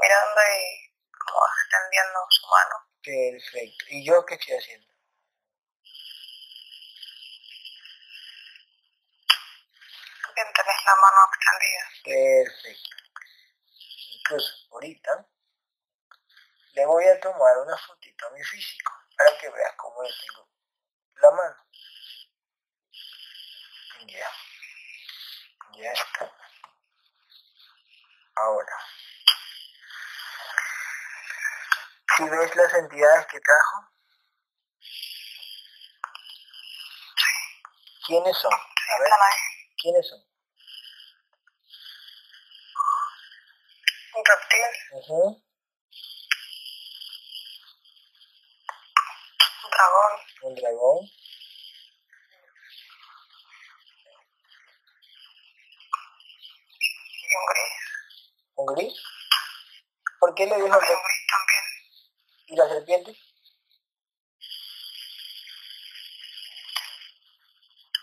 mirando 0.00 0.40
y 0.40 0.64
como 1.20 1.40
extendiendo 1.60 2.18
su 2.30 2.46
mano. 2.46 2.76
Perfecto. 3.04 3.84
¿Y 3.90 4.06
yo 4.06 4.24
qué 4.24 4.34
estoy 4.36 4.56
haciendo? 4.56 4.86
Bien, 10.34 10.48
tenés 10.54 10.84
la 10.86 10.96
Perfecto. 12.06 12.96
Incluso 14.14 14.52
ahorita 14.70 15.26
le 16.74 16.86
voy 16.86 17.04
a 17.04 17.20
tomar 17.20 17.58
una 17.58 17.76
fotito 17.78 18.26
a 18.26 18.30
mi 18.30 18.42
físico 18.44 18.92
para 19.16 19.36
que 19.38 19.48
veas 19.50 19.72
cómo 19.76 20.04
yo 20.04 20.14
tengo 20.20 20.48
la 21.14 21.30
mano. 21.30 21.56
Ya. 24.06 24.30
Ya 25.72 25.92
está. 25.92 26.32
Ahora. 28.36 28.72
Si 32.16 32.28
ves 32.28 32.56
las 32.56 32.74
entidades 32.74 33.26
que 33.26 33.40
trajo, 33.40 33.90
¿quiénes 38.06 38.38
son? 38.38 38.52
A 38.52 39.00
ver. 39.00 39.10
¿quiénes 39.76 40.08
son? 40.08 40.35
Un 44.16 44.24
reptil, 44.24 44.72
Ujú, 44.98 45.20
un 49.64 49.70
dragón, 49.70 50.12
Un 50.42 50.54
dragón. 50.54 50.98
y 57.22 57.34
un 57.34 57.46
gris. 57.46 57.74
¿Un 58.54 58.66
gris? 58.66 58.94
¿Por 60.20 60.34
qué 60.34 60.46
le 60.46 60.54
dijo 60.56 60.66
que... 60.66 60.72
un 60.72 61.02
gris 61.02 61.26
también. 61.30 61.64
¿Y 62.46 62.56
la 62.56 62.68
serpiente? 62.68 63.10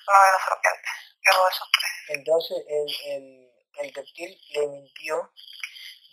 No 0.07 0.13
de 0.13 0.31
la 0.31 0.39
serpiente. 0.45 0.89
Yo 1.31 1.47
tres. 1.71 2.17
Entonces 2.17 2.57
el, 2.67 3.11
el, 3.13 3.51
el 3.79 3.93
reptil 3.93 4.37
le 4.51 4.67
mintió 4.67 5.31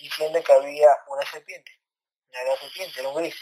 diciendo 0.00 0.42
que 0.42 0.52
había 0.52 0.88
una 1.06 1.24
serpiente. 1.30 1.80
No 2.28 2.38
era 2.38 2.56
serpiente, 2.58 3.00
era 3.00 3.08
un 3.08 3.16
gris. 3.16 3.34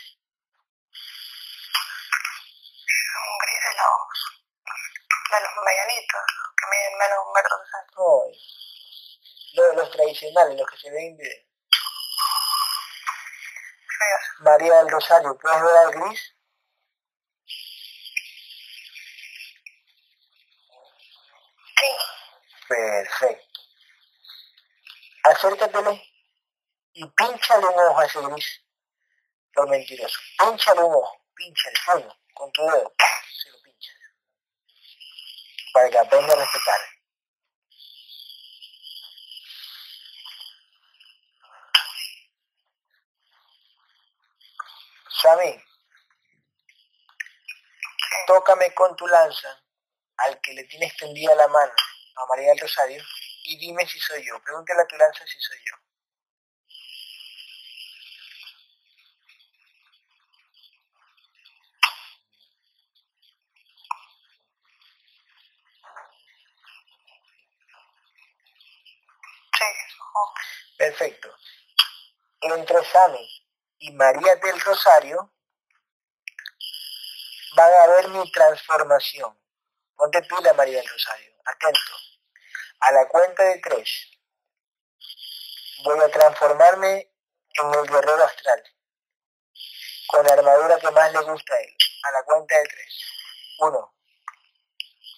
Un 3.20 3.38
gris 3.38 3.60
de 3.64 3.72
los, 3.76 4.08
de 5.30 5.40
los 5.40 5.52
medianitos, 5.64 6.24
que 6.56 6.66
miden 6.70 6.98
menos 6.98 7.16
de 7.16 7.24
un 7.26 7.32
metro 7.32 7.56
sesenta. 7.64 7.96
Ay. 8.02 8.32
Los, 9.54 9.76
los 9.76 9.90
tradicionales, 9.90 10.58
los 10.58 10.70
que 10.70 10.76
se 10.78 10.90
ven 10.90 11.06
en 11.06 11.16
video. 11.16 11.44
Feos. 13.98 14.24
María 14.40 14.74
del 14.76 14.90
Rosario, 14.90 15.38
¿puedes 15.38 15.62
ver 15.62 15.76
al 15.76 15.90
gris? 15.92 16.34
Sí. 21.76 21.90
Perfecto. 22.68 23.60
Acércatele 25.24 26.02
y 26.98 27.06
pínchale 27.06 27.64
un 27.64 27.78
ojo 27.78 28.00
a 28.00 28.06
ese 28.06 28.20
gris. 28.20 28.64
Por 29.54 29.68
mentiroso. 29.68 30.18
Pínchale 30.36 30.80
un 30.82 30.94
ojo, 30.94 31.24
pínchale 31.34 31.76
uno, 31.94 32.18
con 32.34 32.50
tu 32.50 32.62
dedo. 32.62 32.92
Se 33.40 33.50
lo 33.50 33.62
pinchas. 33.62 33.94
Para 35.72 35.90
que 35.90 35.98
aprenda 35.98 36.32
a 36.32 36.36
respetar. 36.36 36.80
Sammy, 45.22 45.62
tócame 48.26 48.74
con 48.74 48.96
tu 48.96 49.06
lanza 49.06 49.62
al 50.16 50.40
que 50.40 50.52
le 50.52 50.64
tiene 50.64 50.86
extendida 50.86 51.34
la 51.36 51.48
mano 51.48 51.72
a 52.16 52.26
María 52.26 52.50
del 52.50 52.60
Rosario 52.60 53.02
y 53.44 53.56
dime 53.58 53.86
si 53.86 54.00
soy 54.00 54.24
yo. 54.26 54.40
Pregúntale 54.42 54.82
a 54.82 54.86
tu 54.86 54.96
lanza 54.96 55.24
si 55.26 55.40
soy 55.40 55.58
yo. 55.64 55.76
Sí. 69.58 69.64
ojo. 70.00 70.07
Perfecto. 70.76 71.34
Entre 72.40 72.84
Sammy 72.84 73.28
y 73.78 73.92
María 73.92 74.36
del 74.36 74.60
Rosario 74.60 75.32
van 77.56 77.72
a 77.80 77.86
ver 77.88 78.08
mi 78.08 78.30
transformación. 78.30 79.36
Ponte 79.96 80.22
pila, 80.22 80.52
María 80.54 80.78
del 80.78 80.88
Rosario. 80.88 81.34
Atento. 81.44 81.92
A 82.80 82.92
la 82.92 83.08
cuenta 83.08 83.42
de 83.42 83.58
tres. 83.58 84.10
Voy 85.82 85.98
a 86.00 86.08
transformarme 86.08 87.12
en 87.54 87.74
el 87.74 87.86
guerrero 87.88 88.24
astral. 88.24 88.62
Con 90.06 90.24
la 90.24 90.32
armadura 90.32 90.78
que 90.78 90.90
más 90.90 91.12
le 91.12 91.20
gusta 91.20 91.54
a 91.54 91.58
él. 91.58 91.76
A 92.04 92.12
la 92.12 92.22
cuenta 92.22 92.56
de 92.56 92.64
tres. 92.64 93.04
Uno. 93.58 93.94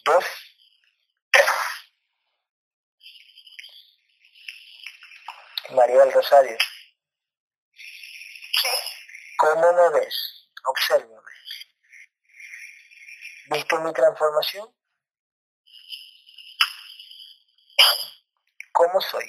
Dos. 0.04 0.24
tres. 1.30 1.46
María 5.72 6.00
del 6.00 6.12
Rosario. 6.12 6.56
Sí. 7.72 8.68
¿Cómo 9.38 9.72
me 9.72 10.00
ves? 10.00 10.48
Obsérvame. 10.64 11.30
¿Viste 13.50 13.78
mi 13.78 13.92
transformación? 13.92 14.74
¿Cómo 18.72 19.00
soy? 19.00 19.24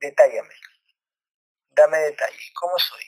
Detállame. 0.00 0.54
Dame 1.70 1.98
detalles. 1.98 2.50
¿Cómo 2.54 2.78
soy? 2.78 3.04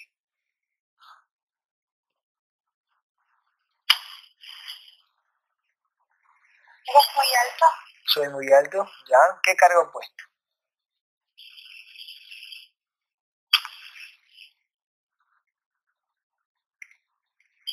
¿Eres 6.88 7.07
muy 7.16 7.26
alto? 7.26 7.66
¿Soy 8.07 8.29
muy 8.29 8.52
alto? 8.52 8.90
¿Ya? 9.09 9.18
¿Qué 9.42 9.57
cargo 9.57 9.83
he 9.83 9.92
puesto? 9.92 10.24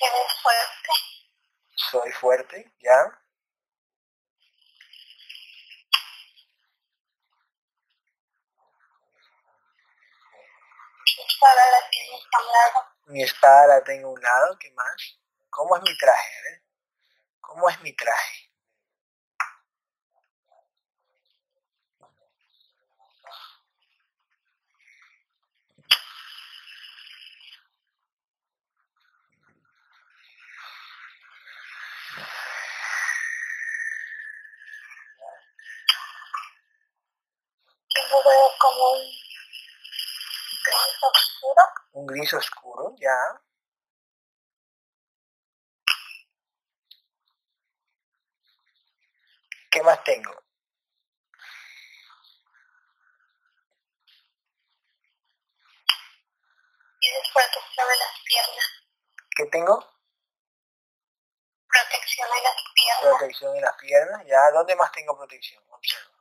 ¿Eres 0.03 0.33
fuerte? 0.41 0.91
¿Soy 1.75 2.11
fuerte? 2.11 2.73
¿Ya? 2.79 3.19
¿Qué 11.05 11.23
para 11.39 11.71
la 11.71 11.89
tienes 11.89 12.21
a 12.33 12.39
un 12.41 12.47
lado? 12.51 12.87
Mi 13.05 13.23
espada 13.23 13.67
la 13.67 13.83
tengo 13.83 14.09
a 14.09 14.11
un 14.11 14.21
lado. 14.21 14.57
¿Qué 14.59 14.71
más? 14.71 15.19
¿Cómo 15.49 15.77
es 15.77 15.83
mi 15.83 15.97
traje? 15.97 16.41
Ver. 16.43 16.63
¿Cómo 17.39 17.69
es 17.69 17.79
mi 17.81 17.95
traje? 17.95 18.52
Como 38.13 38.91
un 38.91 39.01
gris 40.65 41.03
oscuro. 41.03 41.61
Un 41.93 42.05
gris 42.05 42.33
oscuro. 42.33 42.95
¿Ya? 42.99 43.41
¿Qué 49.71 49.81
más 49.81 50.03
tengo? 50.03 50.43
protección 57.33 57.91
en 57.91 57.99
las 57.99 58.19
piernas. 58.25 58.67
¿Qué 59.35 59.45
tengo? 59.47 59.93
Protección 61.67 62.29
en 62.37 62.43
las 62.43 62.55
piernas. 62.75 63.17
Protección 63.17 63.55
en 63.55 63.61
las 63.63 63.77
piernas. 63.77 64.25
¿Ya? 64.25 64.51
¿Dónde 64.51 64.75
más 64.75 64.91
tengo 64.91 65.17
protección? 65.17 65.63
Observa. 65.69 66.12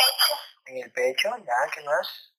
Pecho. 0.00 0.34
En 0.66 0.76
el 0.78 0.92
pecho, 0.92 1.28
¿ya? 1.38 1.70
¿Qué 1.74 1.82
más? 1.84 2.32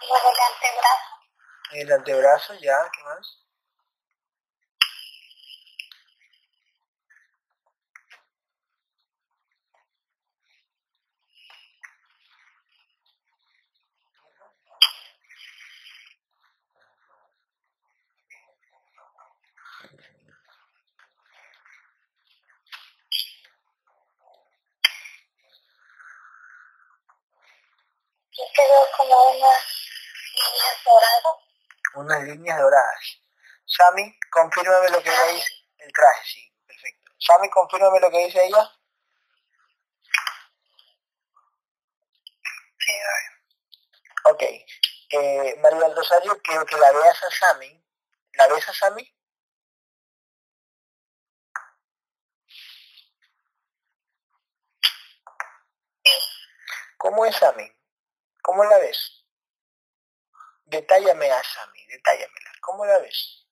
En 0.00 0.10
el 0.10 0.22
antebrazo. 0.52 1.10
En 1.72 1.80
el 1.80 1.92
antebrazo, 1.92 2.54
¿ya? 2.60 2.90
¿Qué 2.92 3.02
más? 3.04 3.43
Yo 28.54 28.62
quedo 28.62 28.86
como 28.96 29.30
unas 29.30 29.64
líneas 30.34 30.84
doradas. 30.84 31.36
Unas 31.94 32.22
líneas 32.22 32.58
doradas. 32.60 33.20
Sami, 33.66 34.18
confírmame 34.30 34.90
lo 34.90 35.02
que 35.02 35.10
ella 35.10 35.26
dice. 35.32 35.54
El 35.78 35.92
traje, 35.92 36.24
sí, 36.24 36.52
perfecto. 36.66 37.12
Sami, 37.18 37.50
confírmame 37.50 38.00
lo 38.00 38.10
que 38.10 38.26
dice 38.26 38.44
ella. 38.44 38.70
Ok. 44.26 44.42
Eh, 44.42 45.56
María 45.60 45.80
del 45.80 45.96
Rosario, 45.96 46.40
quiero 46.42 46.64
que 46.64 46.76
la 46.76 46.92
veas 46.92 47.22
a 47.22 47.30
Sami. 47.30 47.84
¿La 48.34 48.48
ves 48.48 48.68
a 48.68 48.74
Sami? 48.74 49.16
¿Cómo 56.98 57.26
es 57.26 57.36
Sami? 57.36 57.73
¿Cómo 58.44 58.62
la 58.62 58.76
ves? 58.76 59.24
Detállame 60.66 61.30
a 61.30 61.42
Sami, 61.42 61.86
detállamela. 61.86 62.50
¿Cómo 62.60 62.84
la 62.84 62.98
ves? 62.98 63.46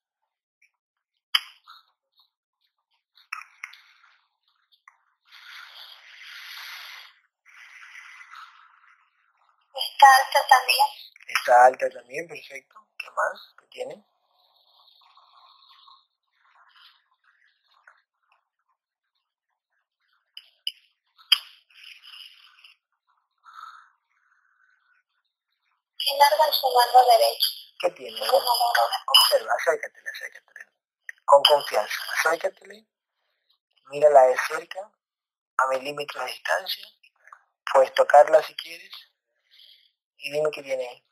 Está 9.74 10.06
alta 10.18 10.48
también. 10.50 10.86
Está 11.26 11.64
alta 11.64 11.88
también, 11.88 12.28
perfecto. 12.28 12.86
¿Qué 12.98 13.10
más? 13.12 13.54
¿Qué 13.58 13.66
tiene? 13.68 14.04
En 26.46 26.52
su 26.52 26.66
mano 26.66 27.06
derecha. 27.06 27.48
¿Qué 27.78 27.90
tiene? 27.90 28.20
Observa, 28.20 29.52
acércatele, 29.54 30.10
acércatele. 30.10 30.66
Con 31.24 31.42
confianza, 31.42 31.94
acércatele. 32.18 32.86
Mírala 33.90 34.22
de 34.22 34.36
cerca, 34.48 34.90
a 35.58 35.66
milímetros 35.68 36.24
de 36.24 36.32
distancia. 36.32 36.86
Puedes 37.72 37.94
tocarla 37.94 38.42
si 38.42 38.54
quieres. 38.56 38.92
Y 40.18 40.32
dime 40.32 40.50
qué 40.50 40.62
tiene 40.62 40.88
ahí. 40.88 41.04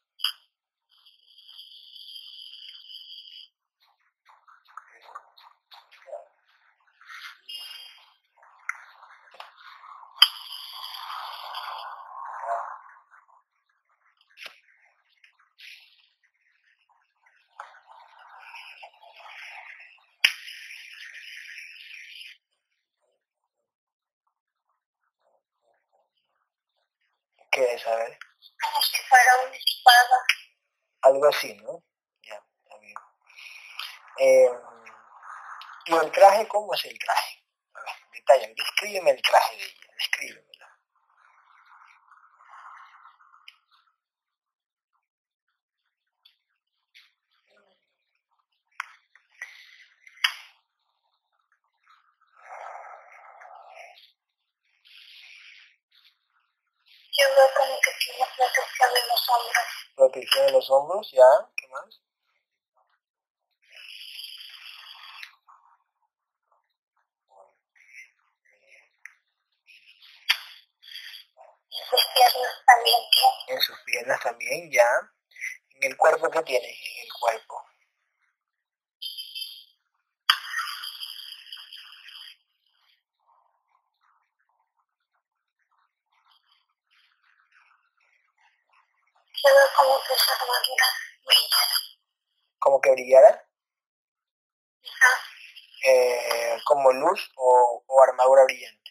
¿Qué 27.50 27.74
es? 27.74 27.86
A 27.86 27.96
ver. 27.96 28.18
Como 28.62 28.82
si 28.82 28.96
fuera 29.08 29.40
una 29.44 29.56
espada. 29.56 30.18
Así, 31.40 31.54
¿no? 31.54 31.82
Ya, 32.22 32.34
está 32.34 32.76
bien. 32.80 32.94
Eh, 34.18 34.50
¿Y 35.86 35.94
el 35.94 36.12
traje 36.12 36.46
cómo 36.46 36.74
es 36.74 36.84
el 36.84 36.98
traje? 36.98 37.42
A 37.72 37.80
ver, 37.80 37.94
detalla, 38.12 38.48
descríbeme 38.54 39.12
el 39.12 39.22
traje 39.22 39.56
de 39.56 39.64
ella, 39.64 39.92
descríbemelo. 39.96 40.66
Yo 57.16 57.34
veo 57.34 57.48
como 57.56 57.80
que 57.80 57.90
tiene 58.04 58.26
protección 58.36 58.90
en 58.90 59.08
los 59.08 59.28
hombros. 59.30 59.80
Protección 59.96 60.46
de 60.46 60.52
los 60.70 60.78
hombros, 60.78 61.10
ya, 61.12 61.48
¿qué 61.56 61.66
más? 61.68 62.00
Y 71.70 71.78
sus 71.88 72.00
piernas 72.14 72.62
también 72.66 73.00
tiene. 73.10 73.56
En 73.56 73.60
sus 73.60 73.78
piernas 73.84 74.20
también, 74.22 74.70
ya. 74.70 74.88
En 75.80 75.90
el 75.90 75.96
cuerpo, 75.96 76.30
¿qué 76.30 76.42
tiene? 76.42 76.68
En 76.68 77.04
el 77.04 77.12
cuerpo. 77.12 77.64
Yo 89.42 89.54
veo 89.54 89.68
como 89.74 89.98
que 90.06 90.12
esa 90.12 90.32
armadura 90.34 90.86
brilla. 91.24 91.56
Eh, 95.84 96.58
como 96.64 96.92
luz 96.92 97.30
o, 97.36 97.82
o 97.86 98.02
armadura 98.02 98.44
brillante. 98.44 98.90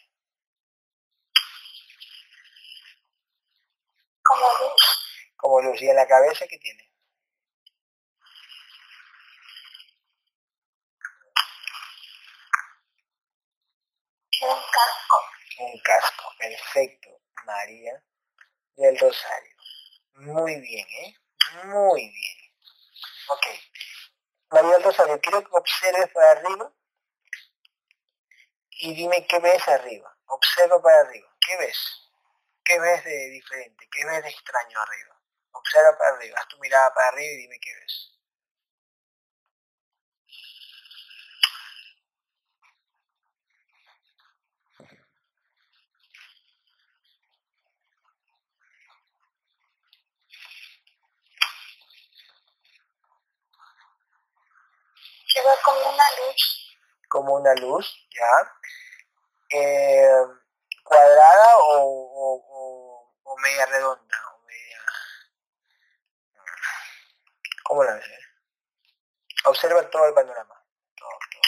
Como 4.22 4.46
luz. 4.58 4.82
Como 5.36 5.60
luz. 5.62 5.80
¿Y 5.82 5.88
en 5.88 5.96
la 5.96 6.06
cabeza 6.06 6.46
qué 6.48 6.58
tiene? 6.58 6.90
Tiene 14.30 14.54
un 14.54 14.60
casco. 14.60 15.16
Un 15.60 15.80
casco. 15.80 16.24
Perfecto. 16.38 17.08
María 17.44 18.02
del 18.76 18.98
Rosario. 18.98 19.56
Muy 20.14 20.60
bien, 20.60 20.86
¿eh? 21.04 21.14
Muy 21.64 22.08
bien. 22.10 22.38
Ok. 23.28 23.46
María 24.50 24.78
Rosario, 24.78 25.20
quiero 25.20 25.42
que 25.42 25.56
observes 25.56 26.10
para 26.12 26.32
arriba 26.32 26.72
y 28.70 28.94
dime 28.94 29.26
qué 29.26 29.38
ves 29.38 29.66
arriba. 29.68 30.16
Observa 30.26 30.80
para 30.82 31.00
arriba. 31.00 31.28
¿Qué 31.40 31.56
ves? 31.58 31.78
¿Qué 32.64 32.80
ves 32.80 33.04
de 33.04 33.30
diferente? 33.30 33.88
¿Qué 33.90 34.04
ves 34.06 34.22
de 34.24 34.30
extraño 34.30 34.80
arriba? 34.80 35.20
Observa 35.52 35.96
para 35.98 36.16
arriba. 36.16 36.38
Haz 36.40 36.48
tu 36.48 36.58
mirada 36.58 36.92
para 36.94 37.08
arriba 37.08 37.32
y 37.32 37.36
dime 37.36 37.60
qué 37.60 37.74
ves. 37.74 38.09
Yo 55.34 55.42
veo 55.44 55.56
como 55.64 55.80
una 55.90 56.04
luz. 56.18 56.76
Como 57.08 57.34
una 57.34 57.54
luz, 57.54 57.86
¿ya? 58.10 58.52
Eh, 59.50 60.08
¿Cuadrada 60.84 61.56
o, 61.58 61.76
o- 63.24 63.36
media 63.42 63.64
redonda, 63.66 64.18
o 64.34 64.46
media... 64.46 64.78
¿Cómo 67.64 67.84
la 67.84 67.94
ves? 67.94 68.04
Observa 69.44 69.90
todo 69.90 70.06
el 70.06 70.14
panorama. 70.14 70.54
Todo, 70.96 71.10
todo. 71.30 71.42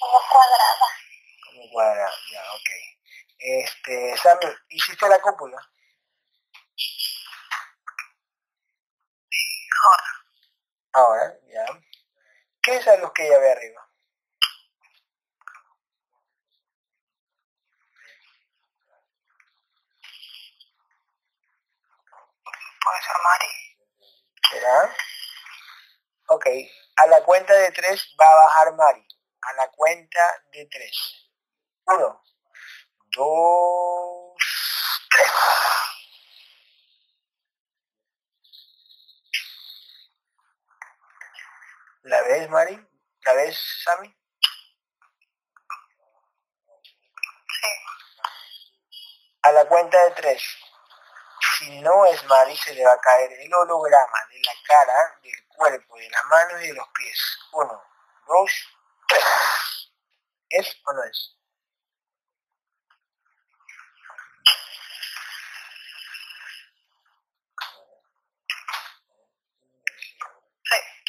Como 0.00 0.18
cuadrada. 0.32 0.86
Como 1.44 1.70
cuadrado, 1.70 2.16
ya, 2.32 2.42
ok. 2.54 2.70
Este, 3.38 4.16
Sammy, 4.28 4.54
¿hiciste 4.68 5.08
la 5.08 5.18
cúpula? 5.22 5.56
Ahora. 9.82 10.04
Ahora, 10.92 11.38
ya. 11.46 11.64
¿Qué 12.62 12.76
es 12.76 12.84
la 12.84 12.96
luz 12.96 13.10
que 13.14 13.26
ella 13.26 13.38
ve 13.38 13.52
arriba? 13.52 13.88
Puede 22.84 23.02
ser 23.02 23.16
Mari. 23.24 23.52
¿Será? 24.50 24.94
Ok, 26.28 26.46
a 26.96 27.06
la 27.06 27.24
cuenta 27.24 27.54
de 27.54 27.72
tres 27.72 28.14
va 28.20 28.30
a 28.30 28.44
bajar 28.44 28.74
Mari. 28.74 29.08
A 29.40 29.52
la 29.54 29.70
cuenta 29.70 30.44
de 30.52 30.66
tres. 30.66 31.30
Uno, 31.86 32.22
dos. 33.16 33.97
¿La 42.02 42.22
ves, 42.22 42.48
Mari? 42.48 42.88
¿La 43.26 43.32
ves, 43.34 43.58
Sammy? 43.84 44.08
Sí. 47.48 47.68
A 49.42 49.52
la 49.52 49.68
cuenta 49.68 50.02
de 50.04 50.10
tres. 50.12 50.42
Si 51.58 51.80
no 51.80 52.06
es 52.06 52.24
Mari, 52.24 52.56
se 52.56 52.72
le 52.74 52.84
va 52.84 52.92
a 52.92 53.00
caer 53.00 53.32
el 53.32 53.52
holograma 53.52 54.26
de 54.30 54.40
la 54.40 54.52
cara, 54.66 55.20
del 55.22 55.46
cuerpo, 55.48 55.96
de 55.96 56.08
las 56.08 56.24
manos 56.24 56.62
y 56.62 56.68
de 56.68 56.74
los 56.74 56.88
pies. 56.94 57.38
Uno, 57.52 57.82
dos, 58.26 58.50
tres. 59.06 59.24
¿Es 60.48 60.80
o 60.86 60.92
no 60.94 61.04
es? 61.04 61.37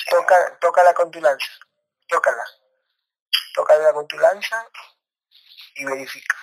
Toca, 0.10 0.58
tócala 0.60 0.94
con 0.94 1.12
tu 1.12 1.22
lanza. 1.22 1.52
Tócala. 2.08 2.44
Tócala 3.54 3.94
con 3.94 4.08
tu 4.08 4.18
lanza 4.18 4.68
y 5.76 5.86
verifica. 5.86 6.36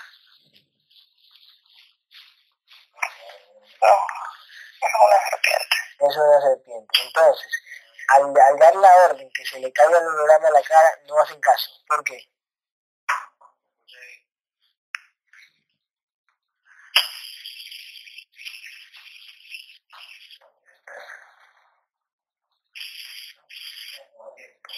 No. 3.82 3.94
Es 4.82 4.94
una 5.06 5.30
serpiente. 5.30 5.76
Es 5.98 6.16
una 6.16 6.40
serpiente. 6.42 7.00
Entonces, 7.06 7.46
al, 8.08 8.22
al 8.40 8.58
dar 8.58 8.76
la 8.76 8.90
orden 9.08 9.30
que 9.34 9.46
se 9.46 9.58
le 9.58 9.72
caiga 9.72 9.98
el 9.98 10.06
holograma 10.06 10.48
a 10.48 10.52
la 10.52 10.62
cara, 10.62 11.00
no 11.06 11.18
hacen 11.20 11.40
caso. 11.40 11.70
¿Por 11.88 12.04
qué? 12.04 12.35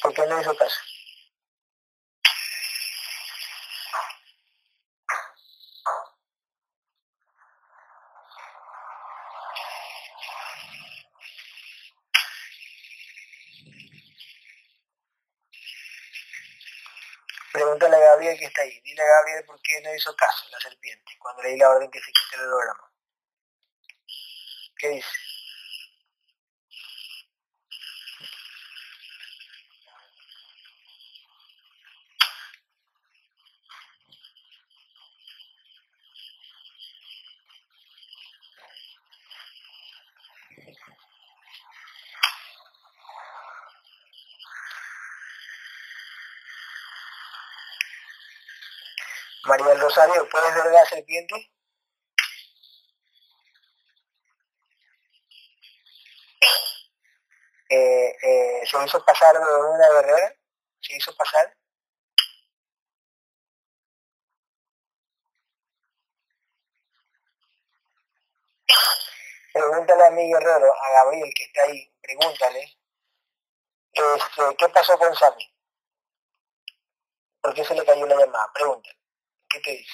¿Por 0.00 0.14
qué 0.14 0.26
no 0.26 0.40
hizo 0.40 0.56
caso? 0.56 0.80
Pregúntale 17.52 17.96
a 17.96 17.98
Gabriel 17.98 18.38
que 18.38 18.44
está 18.44 18.62
ahí. 18.62 18.80
Dile 18.82 19.02
a 19.02 19.06
Gabriel 19.06 19.44
por 19.44 19.60
qué 19.62 19.80
no 19.80 19.92
hizo 19.92 20.14
caso 20.14 20.44
la 20.50 20.60
serpiente 20.60 21.12
cuando 21.18 21.42
le 21.42 21.50
di 21.50 21.56
la 21.58 21.70
orden 21.70 21.90
que 21.90 21.98
se 21.98 22.12
quite 22.12 22.36
el 22.36 22.42
holograma. 22.42 22.92
¿Qué 24.78 24.88
dice? 24.90 25.27
Del 49.78 49.86
Rosario, 49.86 50.28
¿puedes 50.28 50.54
ver 50.56 50.72
la 50.72 50.84
serpiente? 50.86 51.52
Eh, 57.70 58.16
eh, 58.22 58.66
¿Se 58.66 58.84
hizo 58.84 59.04
pasar 59.04 59.34
de 59.34 59.40
una 59.40 59.88
guerrera? 59.88 60.34
¿Se 60.80 60.96
hizo 60.96 61.14
pasar? 61.14 61.56
Pregúntale 69.52 70.06
a 70.06 70.10
mi 70.10 70.28
guerrero, 70.28 70.74
a 70.74 70.90
Gabriel 70.90 71.32
que 71.36 71.44
está 71.44 71.62
ahí, 71.62 71.92
pregúntale, 72.02 72.78
este, 73.92 74.56
¿qué 74.56 74.68
pasó 74.70 74.98
con 74.98 75.14
Sammy? 75.14 75.54
¿Por 77.40 77.54
qué 77.54 77.64
se 77.64 77.74
le 77.74 77.84
cayó 77.84 78.06
la 78.06 78.16
llamada? 78.16 78.50
Pregúntale. 78.52 78.98
¿Qué 79.48 79.60
te 79.60 79.70
dice? 79.70 79.92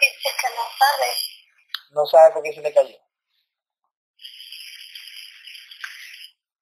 Dice 0.00 0.30
que 0.40 0.48
no 0.54 0.62
sabe. 0.78 1.12
No 1.90 2.06
sabe 2.06 2.32
por 2.32 2.42
qué 2.42 2.52
se 2.54 2.60
le 2.60 2.72
cayó. 2.72 2.96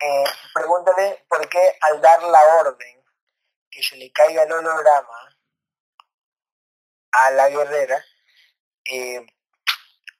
Eh, 0.00 0.24
pregúntale 0.52 1.24
por 1.28 1.48
qué 1.48 1.78
al 1.80 2.00
dar 2.00 2.22
la 2.22 2.56
orden 2.56 3.04
que 3.70 3.82
se 3.82 3.96
le 3.96 4.12
caiga 4.12 4.42
el 4.42 4.52
holograma 4.52 5.33
a 7.22 7.30
la 7.30 7.48
guerrera, 7.48 8.04
eh, 8.84 9.16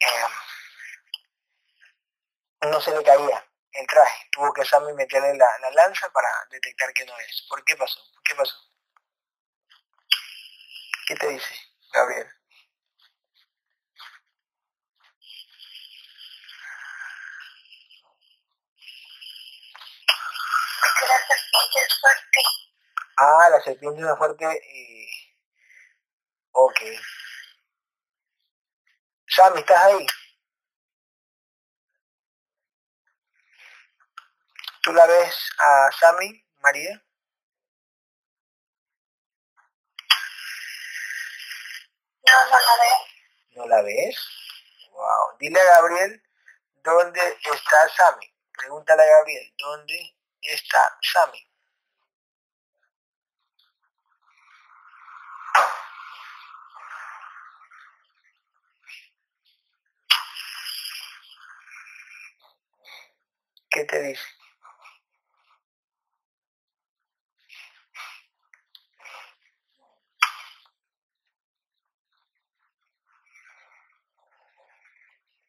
eh, 0.01 0.27
no 2.63 2.81
se 2.81 2.91
le 2.97 3.03
caía 3.05 3.47
el 3.73 3.87
traje. 3.87 4.29
Tuvo 4.33 4.53
que 4.53 4.65
Sammy 4.65 4.93
meterle 4.95 5.35
la, 5.37 5.59
la 5.61 5.71
lanza 5.73 6.09
para 6.11 6.29
detectar 6.51 6.93
que 6.93 7.05
no 7.05 7.19
es. 7.19 7.47
¿Por 7.49 7.65
qué 7.65 7.77
pasó? 7.77 8.01
¿Qué 8.25 8.35
pasó? 8.35 8.55
¿Qué 11.07 11.17
te 11.17 11.29
dice, 11.29 11.55
Gabriel? 11.93 12.27
La 21.09 21.19
serpiente 21.27 21.81
es 21.87 22.01
fuerte. 22.01 22.41
Ah, 23.17 23.49
la 23.51 23.61
serpiente 23.61 24.03
es 24.03 24.19
fuerte. 24.19 24.45
Eh... 24.45 25.04
Ok. 26.57 26.81
Sammy, 29.27 29.59
¿estás 29.59 29.85
ahí? 29.85 30.07
¿Tú 34.83 34.93
la 34.93 35.05
ves 35.07 35.51
a 35.59 35.91
Sammy, 35.99 36.47
María? 36.61 37.03
No, 42.25 42.47
no 42.51 42.59
la 42.61 42.77
veo. 42.83 42.99
¿No 43.57 43.67
la 43.67 43.83
ves? 43.83 44.17
Wow. 44.93 45.37
Dile 45.41 45.61
a 45.61 45.65
Gabriel 45.65 46.23
dónde 46.85 47.39
está 47.43 47.89
Sammy. 47.97 48.33
Pregúntale 48.53 49.03
a 49.03 49.07
Gabriel 49.07 49.55
dónde 49.59 50.17
está 50.41 50.99
Sammy. 51.03 51.51
¿Qué 63.75 63.85
te 63.87 64.01
dice? 64.03 64.23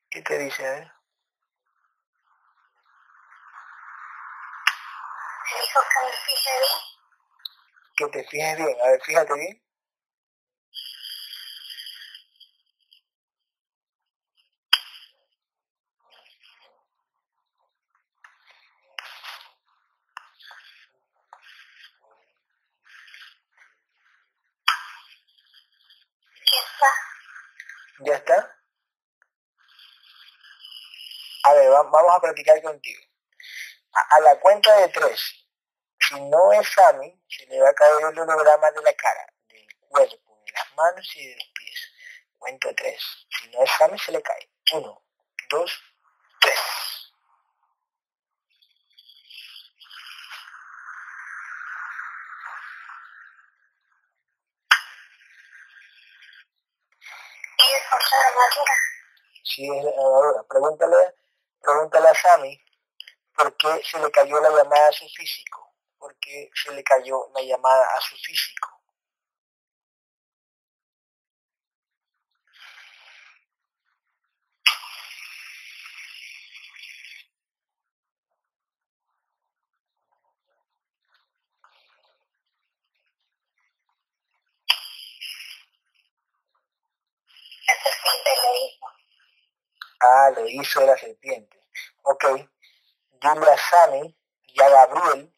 ¿Qué 0.09 0.21
te 0.23 0.39
dice? 0.39 0.65
A 0.65 0.71
ver. 0.71 0.91
Me 5.53 5.61
dijo 5.61 5.79
que 5.91 6.05
me 6.05 6.11
fije 6.25 6.49
bien. 6.59 6.79
Que 7.97 8.07
te 8.07 8.23
fijes 8.29 8.57
bien. 8.57 8.77
A 8.83 8.89
ver, 8.89 9.01
fíjate 9.03 9.33
bien. 9.35 9.63
Ya 26.51 26.61
está. 26.65 26.89
¿Ya 28.05 28.15
está? 28.15 28.57
A 31.45 31.53
ver, 31.53 31.71
va- 31.71 31.91
vamos 32.05 32.17
a 32.17 32.21
practicar 32.21 32.61
contigo. 32.61 33.01
A, 33.93 34.15
a 34.15 34.19
la 34.21 34.39
cuenta 34.39 34.75
de 34.77 34.89
tres, 34.89 35.47
si 35.99 36.19
no 36.21 36.51
es 36.53 36.67
Sammy, 36.69 37.19
se 37.27 37.45
le 37.47 37.61
va 37.61 37.69
a 37.69 37.73
caer 37.73 37.93
el 37.99 38.19
holograma 38.19 38.71
de 38.71 38.81
la 38.81 38.93
cara, 38.93 39.33
del 39.47 39.67
cuerpo, 39.89 40.41
de 40.45 40.51
las 40.51 40.73
manos 40.75 41.15
y 41.15 41.27
de 41.27 41.35
los 41.35 41.47
pies. 41.53 41.91
Cuento 42.37 42.69
tres. 42.75 43.01
Si 43.29 43.49
no 43.49 43.63
es 43.63 43.71
Sammy, 43.71 43.97
se 43.97 44.11
le 44.11 44.21
cae. 44.21 44.51
Uno, 44.73 45.03
dos, 45.49 45.83
tres. 46.41 46.59
Y 59.57 59.71
es 59.71 59.85
ahora, 59.97 60.43
pregúntale, 60.49 61.15
pregúntale 61.65 62.09
a 62.09 62.13
Sammy 62.15 62.61
por 63.33 63.57
qué 63.57 63.81
se 63.83 63.99
le 63.99 64.11
cayó 64.11 64.39
la 64.39 64.49
llamada 64.49 64.87
a 64.87 64.91
su 64.91 65.07
físico. 65.09 65.73
¿Por 65.97 66.15
qué 66.19 66.49
se 66.53 66.71
le 66.73 66.83
cayó 66.83 67.27
la 67.33 67.41
llamada 67.41 67.85
a 67.97 68.01
su 68.01 68.15
físico? 68.17 68.69
La 87.67 87.73
serpiente 87.83 88.29
le 88.29 88.59
dijo. 88.59 88.87
Ah, 90.07 90.29
lo 90.29 90.47
hizo 90.47 90.81
la 90.81 90.95
serpiente. 90.97 91.59
Ok. 92.03 92.25
Dile 93.09 93.51
a 93.51 93.57
Sammy 93.57 94.15
y 94.47 94.61
a 94.61 94.69
Gabriel 94.69 95.33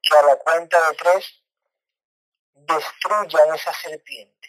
que 0.00 0.16
a 0.16 0.22
la 0.22 0.36
cuenta 0.36 0.88
de 0.88 0.96
tres 0.96 1.42
destruyan 2.54 3.54
esa 3.54 3.72
serpiente. 3.72 4.48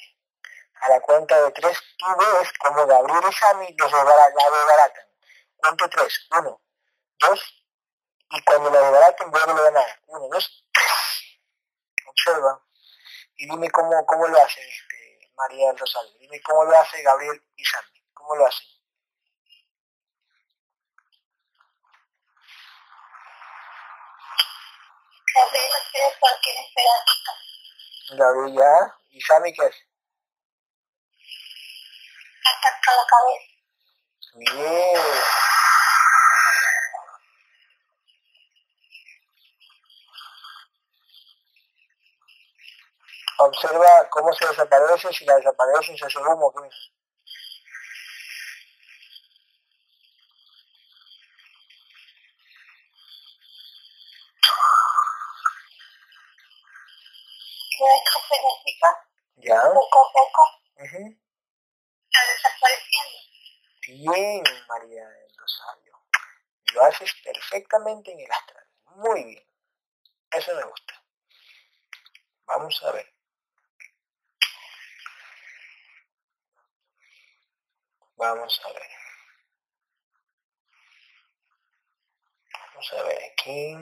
A 0.81 0.89
la 0.89 1.01
cuenta 1.01 1.41
de 1.41 1.51
tres 1.51 1.79
tú 1.97 2.05
ves 2.17 2.53
como 2.59 2.85
Gabriel 2.85 3.23
y 3.27 3.33
Sammy 3.33 3.75
los 3.77 3.91
desbaratan. 3.91 5.07
Cuento 5.57 5.89
tres. 5.89 6.27
Uno, 6.37 6.61
dos, 7.19 7.65
y 8.29 8.43
cuando 8.43 8.69
la 8.69 8.81
desbaraten 8.81 9.31
vuelve 9.31 9.51
a 9.53 9.63
ganar. 9.63 10.01
Uno, 10.07 10.27
dos, 10.27 10.67
tres. 10.71 11.39
Observa. 12.05 12.63
Y 13.37 13.49
dime 13.49 13.71
cómo, 13.71 14.05
cómo 14.05 14.27
lo 14.27 14.39
hace 14.39 14.61
este, 14.61 15.31
María 15.35 15.69
del 15.69 15.79
Rosario. 15.79 16.11
Dime 16.19 16.39
cómo 16.43 16.63
lo 16.65 16.77
hace 16.77 17.01
Gabriel 17.01 17.41
y 17.55 17.65
Sammy. 17.65 18.03
¿Cómo 18.13 18.35
lo 18.35 18.45
hacen? 18.45 18.72
Gabriel 28.11 28.55
ya. 28.57 28.95
¿Y 29.11 29.21
Sammy 29.21 29.53
qué 29.53 29.65
hace? 29.65 29.87
Ataca 32.45 32.91
la 32.95 33.05
cabeza. 33.07 33.53
Bien. 34.35 35.01
Observa 43.39 44.09
cómo 44.09 44.33
se 44.33 44.47
desaparece, 44.47 45.13
si 45.13 45.25
la 45.25 45.35
desaparece 45.35 45.97
se 45.97 46.05
hace 46.05 46.19
humo. 46.19 46.53
¿qué 46.53 46.67
es? 46.67 46.91
¿Ya? 59.35 59.61
poco 59.61 59.99
a 59.99 60.11
poco, 60.13 60.41
Ujú. 60.75 61.19
está 62.05 62.31
desapareciendo. 62.31 63.17
Bien, 63.87 64.43
María 64.67 65.07
del 65.07 65.35
Rosario. 65.37 65.99
Lo 66.73 66.83
haces 66.85 67.13
perfectamente 67.23 68.11
en 68.11 68.19
el 68.21 68.31
astral. 68.31 68.67
Muy 68.95 69.23
bien. 69.25 69.47
Eso 70.31 70.55
me 70.55 70.63
gusta. 70.63 71.03
Vamos 72.45 72.81
a 72.83 72.91
ver. 72.91 73.13
Vamos 78.15 78.61
a 78.63 78.71
ver. 78.73 78.89
Vamos 82.53 82.93
a 82.93 83.03
ver 83.03 83.19
aquí. 83.31 83.75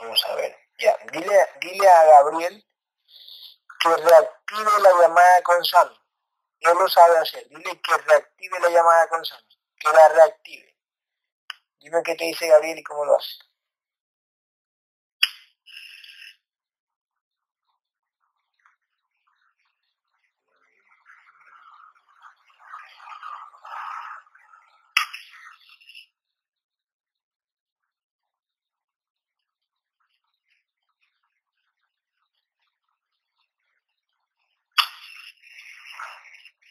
Vamos 0.00 0.24
a 0.28 0.34
ver. 0.36 0.56
Ya, 0.78 0.96
dile, 1.12 1.38
dile 1.60 1.88
a 1.88 2.04
Gabriel 2.04 2.64
que 3.80 3.96
reactive 3.96 4.80
la 4.82 4.90
llamada 5.00 5.42
con 5.42 5.64
Sammy. 5.64 5.96
Él 6.60 6.72
lo 6.78 6.88
sabe 6.88 7.18
hacer. 7.18 7.46
Dile 7.48 7.80
que 7.80 7.96
reactive 7.98 8.60
la 8.60 8.70
llamada 8.70 9.08
con 9.08 9.24
Sammy. 9.24 9.58
Que 9.78 9.92
la 9.92 10.08
reactive. 10.08 10.76
Dime 11.80 12.02
qué 12.02 12.14
te 12.14 12.24
dice 12.24 12.48
Gabriel 12.48 12.78
y 12.78 12.82
cómo 12.82 13.04
lo 13.04 13.16
hace. 13.16 13.38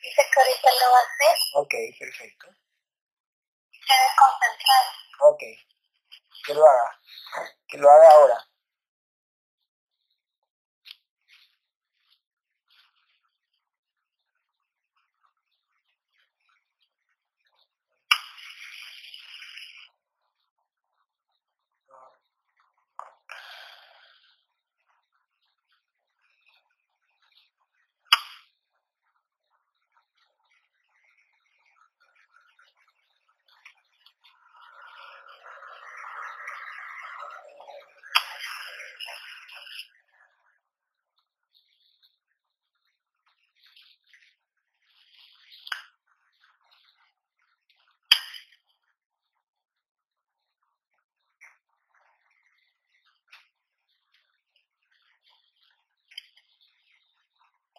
Dice 0.02 0.22
que 0.29 0.29
ahorita 0.40 0.70
lo 0.72 0.92
va 0.92 0.98
a 0.98 1.02
hacer. 1.02 1.38
Ok, 1.56 1.74
perfecto. 2.00 2.48
Se 3.72 3.94
debe 3.94 4.10
concentrar. 4.18 4.84
Ok. 5.22 5.44
Que 6.46 6.54
lo 6.54 6.66
haga. 6.66 7.00
Que 7.68 7.78
lo 7.78 7.90
haga 7.90 8.12
ahora. 8.12 8.49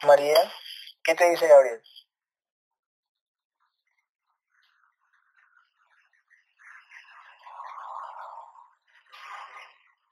María, 0.03 0.51
¿qué 1.05 1.15
te 1.15 1.29
dice 1.29 1.47
Gabriel? 1.47 1.83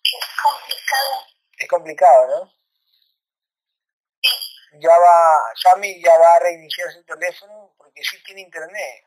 Es 0.03 0.26
complicado. 0.43 1.26
Es 1.57 1.68
complicado, 1.68 2.26
¿no? 2.28 2.53
Sí. 4.22 4.80
Ya 4.80 4.99
va, 4.99 5.39
Sammy 5.55 6.03
ya 6.03 6.18
va 6.18 6.34
a 6.36 6.39
reiniciar 6.41 6.93
su 6.93 7.03
teléfono 7.05 7.74
porque 7.78 8.05
sí 8.05 8.22
tiene 8.24 8.43
internet. 8.43 9.05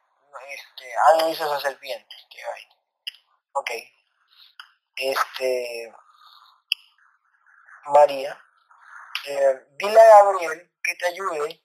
Este, 0.50 0.94
algo 1.12 1.30
hizo 1.30 1.46
esa 1.46 1.60
serpiente 1.60 2.16
este, 2.16 2.36
que 2.36 2.44
hay. 2.44 2.70
Ok. 3.54 3.72
Este. 4.96 5.94
María. 7.86 8.44
Eh, 9.28 9.68
dile 9.78 10.00
a 10.00 10.24
Gabriel 10.24 10.71
que 10.84 10.96
te 10.96 11.06
ayude, 11.08 11.64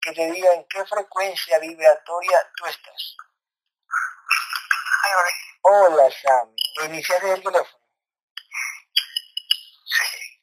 que 0.00 0.12
te 0.12 0.30
diga 0.32 0.54
en 0.54 0.66
qué 0.68 0.84
frecuencia 0.86 1.58
vibratoria 1.58 2.52
tú 2.56 2.66
estás. 2.66 3.16
Voy. 5.02 5.32
Hola, 5.62 6.10
Sammy. 6.10 6.56
¿Reiniciaste 6.76 7.32
el 7.32 7.42
teléfono? 7.42 7.84
Sí. 9.84 10.42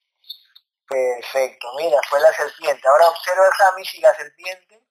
Perfecto. 0.87 1.73
Mira, 1.77 1.99
fue 2.09 2.19
la 2.19 2.33
serpiente. 2.33 2.87
Ahora 2.87 3.09
observa, 3.09 3.49
Sammy, 3.57 3.85
si 3.85 3.99
la 4.01 4.13
serpiente 4.15 4.83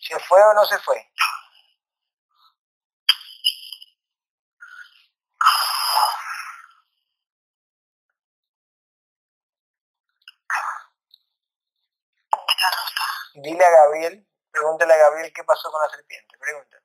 se 0.00 0.18
fue 0.20 0.42
o 0.42 0.54
no 0.54 0.64
se 0.66 0.78
fue. 0.78 1.10
Ya 12.60 12.70
no 12.76 12.88
está. 12.88 13.29
Dile 13.42 13.64
a 13.64 13.70
Gabriel, 13.70 14.28
pregúntale 14.50 14.92
a 14.92 14.98
Gabriel 14.98 15.32
qué 15.32 15.42
pasó 15.44 15.70
con 15.70 15.80
la 15.80 15.88
serpiente. 15.88 16.36
Pregúntale. 16.36 16.84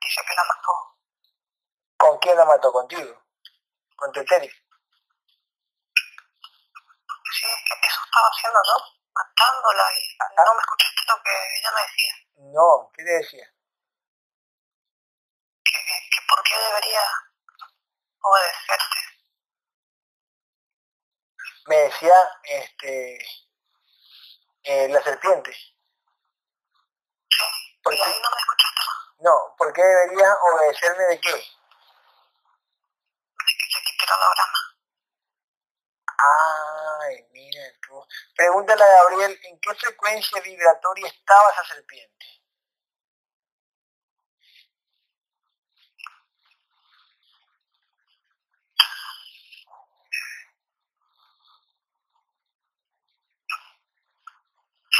Dice 0.00 0.20
que 0.24 0.34
la 0.34 0.44
mató. 0.44 0.72
¿Con 1.96 2.18
quién 2.18 2.36
la 2.36 2.44
mató? 2.44 2.72
¿Contigo? 2.72 3.24
¿Con 3.96 4.12
Teteri? 4.12 4.48
Sí, 4.48 4.56
eso 7.82 8.00
estaba 8.04 8.28
haciendo, 8.28 8.60
¿no? 8.66 8.76
Matándola 9.12 9.84
y 9.98 10.16
no 10.36 10.54
me 10.54 10.60
escuchaste 10.60 11.02
lo 11.08 11.22
que 11.24 11.30
ella 11.58 11.70
me 11.74 11.82
decía. 11.82 12.14
No, 12.54 12.90
¿qué 12.94 13.02
te 13.02 13.10
decía? 13.10 13.52
Que, 15.64 15.78
que 16.10 16.20
por 16.28 16.42
qué 16.44 16.56
debería 16.56 17.02
obedecerte. 18.22 19.09
Me 21.66 21.76
decía, 21.76 22.14
este, 22.44 23.18
eh, 24.64 24.88
la 24.88 25.02
serpiente. 25.02 25.54
¿Por 27.82 27.94
qué? 27.94 27.98
no 27.98 28.30
me 28.30 28.40
escuchaste 28.40 28.80
más. 28.86 29.20
No, 29.20 29.54
¿por 29.56 29.72
qué 29.72 29.82
deberías 29.82 30.36
obedecerme 30.52 31.04
de 31.04 31.20
qué? 31.20 31.32
De 31.32 31.42
que 33.58 33.66
se 33.72 33.82
quite 33.84 34.04
el 34.04 34.12
holograma. 34.12 34.58
Ay, 36.18 37.26
mira 37.32 37.62
tú. 37.82 38.06
Pregúntale 38.36 38.84
a 38.84 38.86
Gabriel 38.86 39.40
en 39.44 39.60
qué 39.60 39.74
frecuencia 39.74 40.40
vibratoria 40.42 41.08
estaba 41.08 41.50
esa 41.50 41.64
serpiente. 41.74 42.39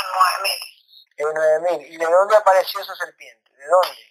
En 0.01 0.07
9000. 0.13 0.61
En 1.17 1.35
9000. 1.35 1.93
¿Y 1.93 1.97
de 1.97 2.07
dónde 2.07 2.37
apareció 2.37 2.81
esa 2.81 2.95
serpiente? 2.97 3.51
¿De 3.53 3.67
dónde? 3.67 4.11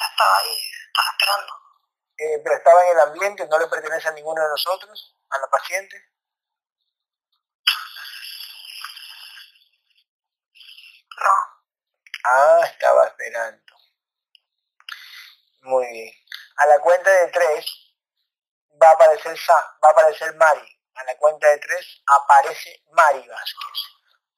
Ya 0.00 0.06
estaba 0.10 0.36
ahí, 0.38 0.56
estaba 0.86 1.10
esperando. 1.12 1.52
Eh, 2.16 2.40
pero 2.42 2.56
estaba 2.56 2.82
en 2.84 2.92
el 2.92 3.00
ambiente, 3.00 3.46
no 3.48 3.58
le 3.58 3.66
pertenece 3.66 4.08
a 4.08 4.12
ninguno 4.12 4.42
de 4.42 4.48
nosotros, 4.48 5.16
a 5.30 5.38
la 5.38 5.46
paciente. 5.48 6.10
No. 11.16 11.34
Ah, 12.24 12.60
estaba 12.64 13.06
esperando. 13.06 13.73
Muy 15.64 15.86
bien. 15.92 16.12
A 16.58 16.66
la 16.66 16.78
cuenta 16.80 17.10
de 17.10 17.28
tres 17.32 17.66
va 18.82 18.90
a 18.90 18.92
aparecer 18.92 19.36
Sa- 19.38 19.78
va 19.82 19.88
a 19.88 19.92
aparecer 19.92 20.34
Mari. 20.36 20.68
A 20.94 21.04
la 21.04 21.16
cuenta 21.18 21.48
de 21.48 21.58
tres 21.58 22.02
aparece 22.06 22.82
Mari 22.92 23.26
Vázquez. 23.28 23.78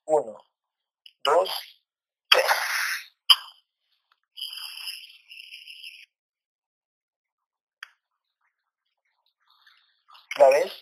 Uno, 0.07 0.39
dos, 1.25 1.51
tres. 2.31 2.47
¿La 10.39 10.49
ves? 10.51 10.73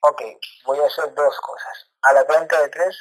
Ok, 0.00 0.22
voy 0.64 0.78
a 0.80 0.86
hacer 0.86 1.12
dos 1.14 1.40
cosas. 1.40 1.90
A 2.02 2.12
la 2.12 2.24
cuenta 2.24 2.60
de 2.60 2.68
tres, 2.68 2.96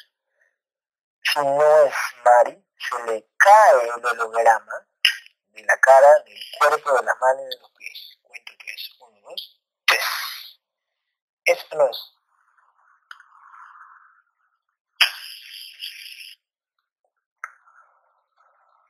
si 1.21 1.39
no 1.39 1.83
es 1.85 1.93
Mari, 2.25 2.66
se 2.79 3.03
le 3.05 3.27
cae 3.37 3.85
el 3.95 4.05
holograma 4.05 4.87
de 5.49 5.63
la 5.63 5.77
cara, 5.79 6.19
del 6.23 6.39
cuerpo, 6.59 6.93
de 6.93 7.03
las 7.03 7.19
manos 7.19 7.43
y 7.43 7.49
de 7.49 7.59
los 7.61 7.71
pies. 7.71 8.17
Cuento 8.21 8.53
tres. 8.59 8.95
Uno, 8.99 9.19
dos, 9.21 9.61
tres. 9.85 10.03
Eso 11.45 11.65
no 11.75 11.89
es. 11.89 11.97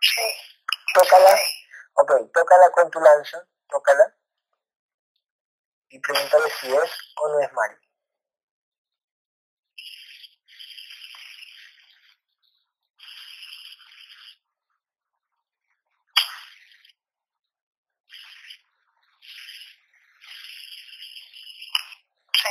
Sí. 0.01 0.21
Tócala. 0.93 1.39
Ok, 1.95 2.11
tócala 2.33 2.69
con 2.71 2.91
tu 2.91 2.99
lanza, 2.99 3.47
tócala. 3.69 4.15
Y 5.89 5.99
pregúntale 5.99 6.49
si 6.59 6.75
es 6.75 6.91
o 7.15 7.29
no 7.29 7.39
es 7.39 7.51
Mari. 7.53 7.75
Sí. 22.33 22.49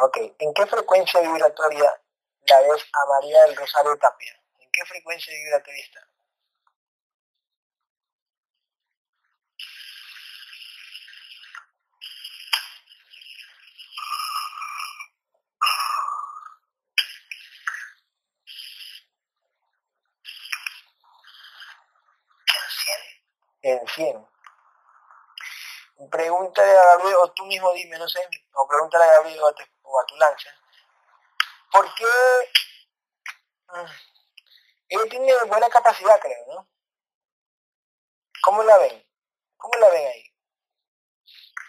Ok, 0.00 0.11
¿En 0.38 0.54
qué 0.54 0.66
frecuencia 0.66 1.20
vibratoria 1.20 2.00
la 2.46 2.60
ves 2.60 2.84
a 2.92 3.06
María 3.14 3.42
del 3.44 3.56
Rosario 3.56 3.96
Tapia? 3.98 4.32
¿En 4.60 4.70
qué 4.72 4.84
frecuencia 4.84 5.32
vibratoria 5.34 5.82
está? 5.84 6.00
En 23.62 23.78
100. 23.78 23.80
En 23.80 23.88
100. 23.88 24.26
Pregúntale 26.10 26.72
a 26.72 26.84
Gabriel, 26.90 27.16
o 27.22 27.32
tú 27.32 27.46
mismo 27.46 27.72
dime, 27.72 27.98
no 27.98 28.08
sé, 28.08 28.20
o 28.54 28.68
pregúntale 28.68 29.04
a 29.04 29.12
Gabriel 29.14 29.40
o 29.42 29.48
a, 29.48 29.54
tu- 29.54 29.71
o 29.82 30.00
a 30.00 30.06
tu 30.06 30.16
lanza. 30.16 30.50
¿Por 31.70 31.94
qué? 31.94 32.04
mm, 33.68 35.08
tiene 35.08 35.32
buena 35.46 35.68
capacidad, 35.68 36.20
creo, 36.20 36.46
¿no? 36.48 36.68
¿Cómo 38.42 38.62
la 38.62 38.78
ven? 38.78 39.06
¿Cómo 39.56 39.74
la 39.78 39.88
ven 39.90 40.06
ahí? 40.06 40.34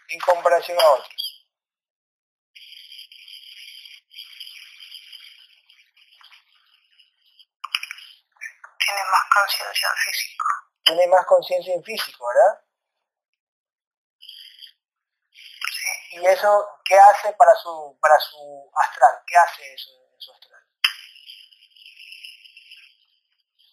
En 0.09 0.19
comparación 0.19 0.79
a 0.79 0.89
otros. 0.89 1.47
Tiene 8.79 9.01
más 9.11 9.23
conciencia 9.33 9.87
en 9.89 9.95
físico. 9.97 10.45
Tiene 10.83 11.07
más 11.07 11.25
conciencia 11.25 11.73
en 11.75 11.83
físico, 11.83 12.25
¿verdad? 12.27 12.63
Sí. 14.19 16.02
¿Y 16.13 16.23
eso 16.27 16.79
qué 16.85 16.93
hace 16.95 17.33
para 17.33 17.55
su, 17.55 17.97
para 17.99 18.19
su 18.19 18.71
astral? 18.75 19.23
¿Qué 19.25 19.35
hace 19.35 19.73
eso 19.73 19.89
en 20.13 20.21
su 20.21 20.31
astral? 20.31 20.61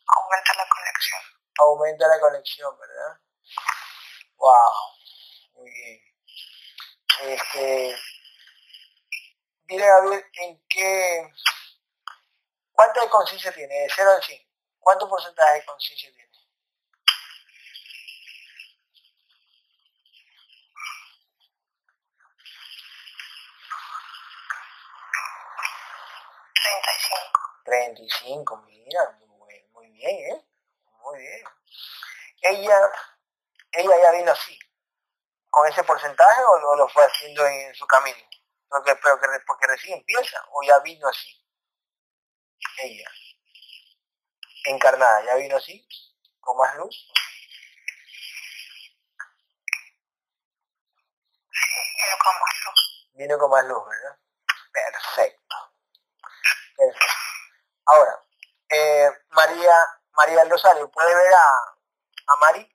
Aumenta 0.06 0.54
la 0.54 0.66
conexión. 0.66 1.20
Aumenta 1.58 2.08
la 2.08 2.18
conexión, 2.18 2.78
¿verdad? 2.78 3.20
Wow, 4.36 4.72
muy 5.52 5.70
bien. 5.70 6.00
Este, 7.24 7.96
dile 9.64 9.86
Gabriel, 9.86 10.24
¿en 10.32 10.66
qué, 10.66 11.30
cuánto 12.72 13.02
de 13.02 13.10
conciencia 13.10 13.52
tiene? 13.52 13.74
De 13.80 13.88
0 13.94 14.12
al 14.12 14.22
100. 14.22 14.48
¿Cuánto 14.78 15.06
porcentaje 15.10 15.58
de 15.58 15.66
conciencia 15.66 16.10
tiene? 16.10 16.29
35. 26.70 27.40
35, 27.64 28.56
mira, 28.66 29.18
muy, 29.26 29.64
muy 29.72 29.90
bien, 29.90 30.34
¿eh? 30.34 30.44
Muy 31.02 31.18
bien. 31.18 31.44
Ella, 32.42 32.80
ella 33.72 34.02
ya 34.02 34.10
vino 34.12 34.32
así, 34.32 34.58
con 35.50 35.68
ese 35.68 35.82
porcentaje 35.84 36.42
o 36.42 36.58
lo, 36.58 36.76
lo 36.76 36.88
fue 36.88 37.04
haciendo 37.04 37.46
en, 37.46 37.74
su 37.74 37.86
camino, 37.86 38.18
porque, 38.68 38.94
pero 38.96 39.20
que, 39.20 39.26
porque 39.46 39.66
recién 39.66 39.98
empieza, 39.98 40.44
o 40.52 40.62
ya 40.62 40.78
vino 40.80 41.08
así. 41.08 41.36
Ella, 42.78 43.10
encarnada, 44.64 45.24
ya 45.24 45.34
vino 45.36 45.56
así, 45.56 45.86
con 46.40 46.56
más 46.56 46.74
luz. 46.76 47.12
Vino 51.96 52.16
con 52.24 52.34
más 52.40 52.64
luz. 52.64 53.10
Vino 53.14 53.38
con 53.38 53.50
más 53.50 53.64
luz, 53.64 53.82
¿verdad? 53.88 54.18
Perfecto. 54.72 55.39
Perfecto. 56.80 57.06
Ahora, 57.86 58.20
eh, 58.70 59.10
María, 59.30 59.76
María 60.12 60.40
del 60.40 60.50
Rosario, 60.50 60.90
¿puede 60.90 61.14
ver 61.14 61.34
a, 61.34 62.34
a 62.34 62.36
Mari? 62.40 62.68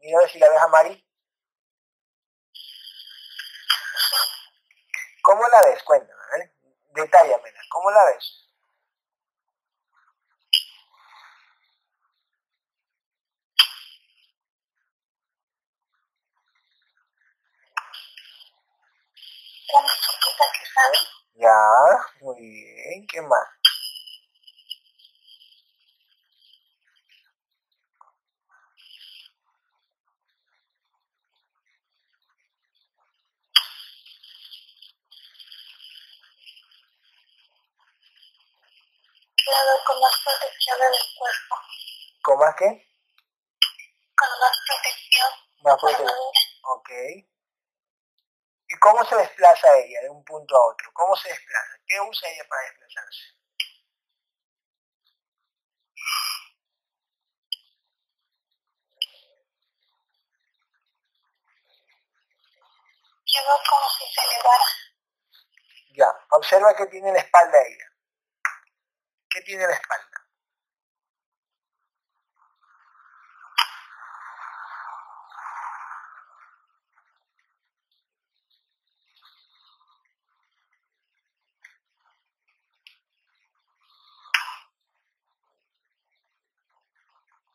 Mira 0.00 0.18
a 0.18 0.22
ver 0.22 0.30
si 0.30 0.38
la 0.38 0.50
ves 0.50 0.60
a 0.60 0.68
Mari. 0.68 1.06
¿Cómo 5.22 5.42
la 5.48 5.60
ves? 5.62 5.82
Cuéntame, 5.82 6.20
ver. 6.38 6.52
Detállamela. 6.94 7.60
¿Cómo 7.70 7.90
la 7.90 8.04
ves? 8.04 8.46
Ya, 21.34 21.50
muy 22.20 22.40
bien. 22.40 23.06
¿Qué 23.06 23.20
más? 23.22 23.46
Claro, 39.44 39.78
con 39.86 40.00
más 40.00 40.14
protección 40.24 40.78
del 40.78 40.98
cuerpo. 41.18 41.56
¿Con 42.22 42.38
más 42.38 42.54
qué? 42.58 42.88
Con 44.16 44.28
más 44.40 44.56
protección. 44.66 45.30
Más 45.62 45.84
armadura. 45.84 46.12
Ok. 46.62 46.90
¿Y 48.74 48.78
cómo 48.78 49.04
se 49.04 49.14
desplaza 49.14 49.78
ella 49.78 50.00
de 50.02 50.10
un 50.10 50.24
punto 50.24 50.56
a 50.56 50.66
otro? 50.66 50.90
¿Cómo 50.92 51.14
se 51.14 51.28
desplaza? 51.28 51.78
¿Qué 51.86 52.00
usa 52.00 52.28
ella 52.28 52.42
para 52.48 52.62
desplazarse? 52.62 53.22
Lleva 63.24 63.62
como 63.70 63.90
si 63.90 64.12
se 64.12 64.20
elevara. 64.26 64.64
Ya, 65.94 66.26
observa 66.30 66.74
que 66.74 66.86
tiene 66.86 67.08
en 67.10 67.14
la 67.14 67.20
espalda 67.20 67.58
ella. 67.62 67.92
¿Qué 69.30 69.40
tiene 69.42 69.62
en 69.62 69.70
la 69.70 69.76
espalda? 69.76 70.14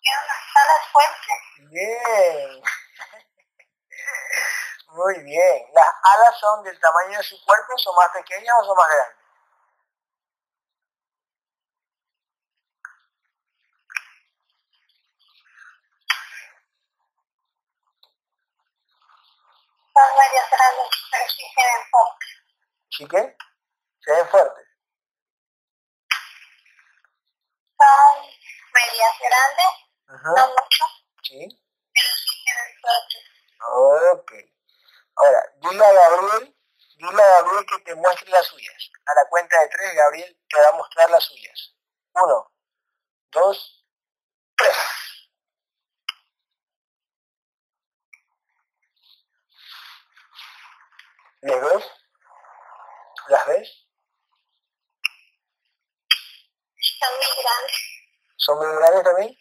Tiene 0.02 0.89
Bien. 1.70 2.62
Muy 4.92 5.20
bien. 5.24 5.66
¿Las 5.74 5.94
alas 6.04 6.40
son 6.40 6.64
del 6.64 6.80
tamaño 6.80 7.18
de 7.18 7.24
su 7.24 7.44
cuerpo? 7.46 7.78
¿Son 7.78 7.96
más 7.96 8.10
pequeñas 8.12 8.56
o 8.62 8.66
son 8.66 8.76
más 8.76 8.88
grandes? 8.88 9.16
Son 19.94 20.18
medias 20.18 20.50
grandes, 20.50 20.88
pero 21.12 21.30
sí 21.30 21.44
se 21.54 21.62
ven 21.66 21.84
fuertes. 21.92 22.30
¿Sí 22.90 23.08
que? 23.08 23.38
Se 24.02 24.12
ven 24.12 24.28
fuertes. 24.30 24.66
Son 27.78 28.26
medias 28.74 29.20
grandes, 29.20 29.89
Ajá. 30.10 30.30
no 30.36 30.48
mucho, 30.48 30.86
Sí. 31.24 31.48
pero 31.94 32.08
sí 32.16 32.46
fuertes. 32.82 33.24
Ok. 34.14 34.32
Ahora, 35.16 35.44
dile 35.62 35.86
a 35.86 35.92
Gabriel, 35.94 36.56
dile 36.98 37.22
a 37.24 37.42
Gabriel 37.42 37.66
que 37.66 37.80
te 37.84 37.96
muestre 37.96 38.30
las 38.32 38.48
suyas. 38.48 38.90
A 39.06 39.14
la 39.16 39.30
cuenta 39.30 39.60
de 39.62 39.70
tres, 39.70 39.94
Gabriel 39.96 40.40
te 40.50 40.60
va 40.62 40.70
a 40.70 40.78
mostrar 40.78 41.10
las 41.12 41.24
suyas. 41.24 41.76
Uno, 42.14 42.52
dos, 43.32 43.86
tres. 44.58 44.76
¿Les 51.42 51.62
ves? 51.62 51.84
¿Las 53.30 53.48
ves? 53.48 53.88
Son 57.00 57.14
muy 57.18 57.44
grandes. 57.44 57.78
¿Son 58.38 58.58
muy 58.58 58.76
grandes 58.78 59.04
también? 59.04 59.38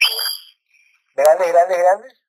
Sí. 0.00 0.12
¿Grandes, 1.22 1.52
grandes, 1.52 1.78
grandes? 1.78 2.22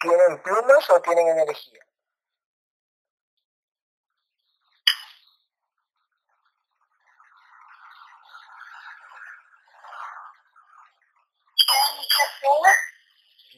¿Tienen 0.00 0.42
plumas 0.42 0.90
o 0.90 1.02
tienen 1.02 1.28
energía? 1.28 1.80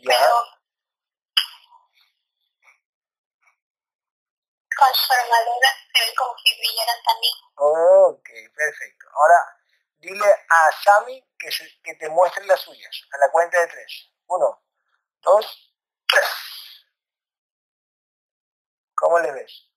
Ya. 0.02 0.58
con 4.78 4.94
su 4.94 5.12
armadura 5.12 5.67
brillaran 6.56 7.02
también. 7.04 7.34
Ok, 7.56 8.28
perfecto. 8.56 9.06
Ahora, 9.12 9.56
dile 9.98 10.26
a 10.48 10.72
Sami 10.82 11.24
que, 11.38 11.50
se- 11.50 11.80
que 11.82 11.94
te 11.94 12.08
muestre 12.08 12.44
las 12.46 12.60
suyas. 12.60 13.02
A 13.12 13.18
la 13.18 13.30
cuenta 13.30 13.60
de 13.60 13.66
tres. 13.68 14.12
Uno, 14.26 14.62
dos, 15.22 15.74
tres. 16.06 16.24
¿Cómo 18.94 19.18
le 19.20 19.32
ves? 19.32 19.70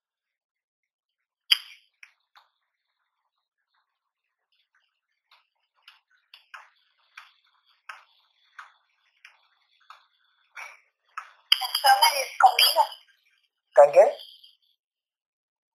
¿Tan 13.76 13.92
qué? 13.92 14.06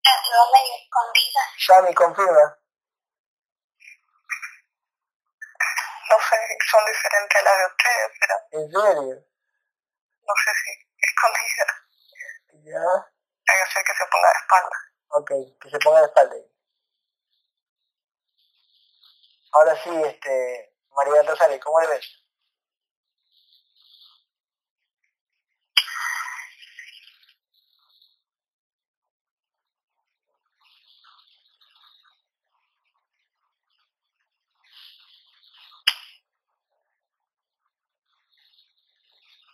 Las 0.05 0.20
veo 0.30 0.44
medio 0.52 0.74
escondidas. 0.82 1.48
Sami, 1.59 1.94
confirma. 1.94 2.59
No 6.11 6.16
sé 6.20 6.36
si 6.46 6.68
son 6.70 6.84
diferentes 6.86 7.40
a 7.40 7.42
las 7.44 7.59
de 7.59 7.66
ustedes, 7.66 8.11
pero 8.20 8.34
¿En 8.52 8.70
serio? 8.70 9.26
no 10.26 10.34
sé 10.44 10.50
si 10.62 10.70
escondidas. 10.98 11.72
Ya. 12.64 12.80
Hay 13.46 13.57
que 13.57 13.62
hacer 13.62 13.84
que 13.84 13.94
se 13.94 14.07
ponga 14.07 14.28
de 14.28 14.38
espalda. 14.40 14.76
Ok, 15.09 15.30
que 15.61 15.70
se 15.70 15.78
ponga 15.78 16.00
de 16.00 16.07
espalda. 16.07 16.36
Ahora 19.52 19.82
sí, 19.82 19.90
este, 20.05 20.74
María 20.90 21.22
Rosario, 21.22 21.61
¿cómo 21.61 21.80
le 21.80 21.86
ves? 21.88 22.24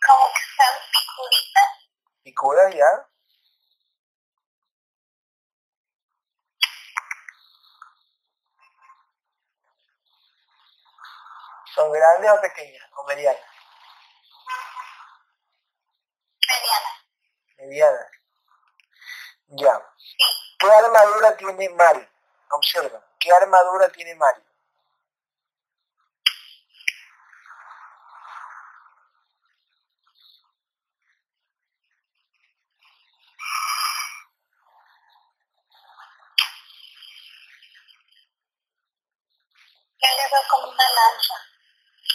Como 0.05 0.25
que 0.33 0.41
están 0.51 0.73
picuritas. 0.91 1.69
¿Picudas 2.23 2.75
ya? 2.75 3.07
¿Son 11.75 11.91
grandes 11.91 12.31
o 12.31 12.41
pequeñas 12.41 12.89
o 12.97 13.03
medianas? 13.05 13.51
livianas. 17.61 18.07
Ya. 19.47 19.81
¿Qué 20.59 20.71
armadura 20.71 21.37
tiene 21.37 21.69
Mari? 21.69 22.07
Observa. 22.49 23.01
¿Qué 23.19 23.31
armadura 23.31 23.89
tiene 23.89 24.15
Mari? 24.15 24.41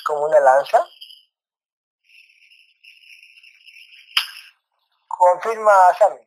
como 0.07 0.27
una 0.27 0.39
lanza. 0.39 0.56
Confirma, 5.09 5.73
Sammy. 5.99 6.21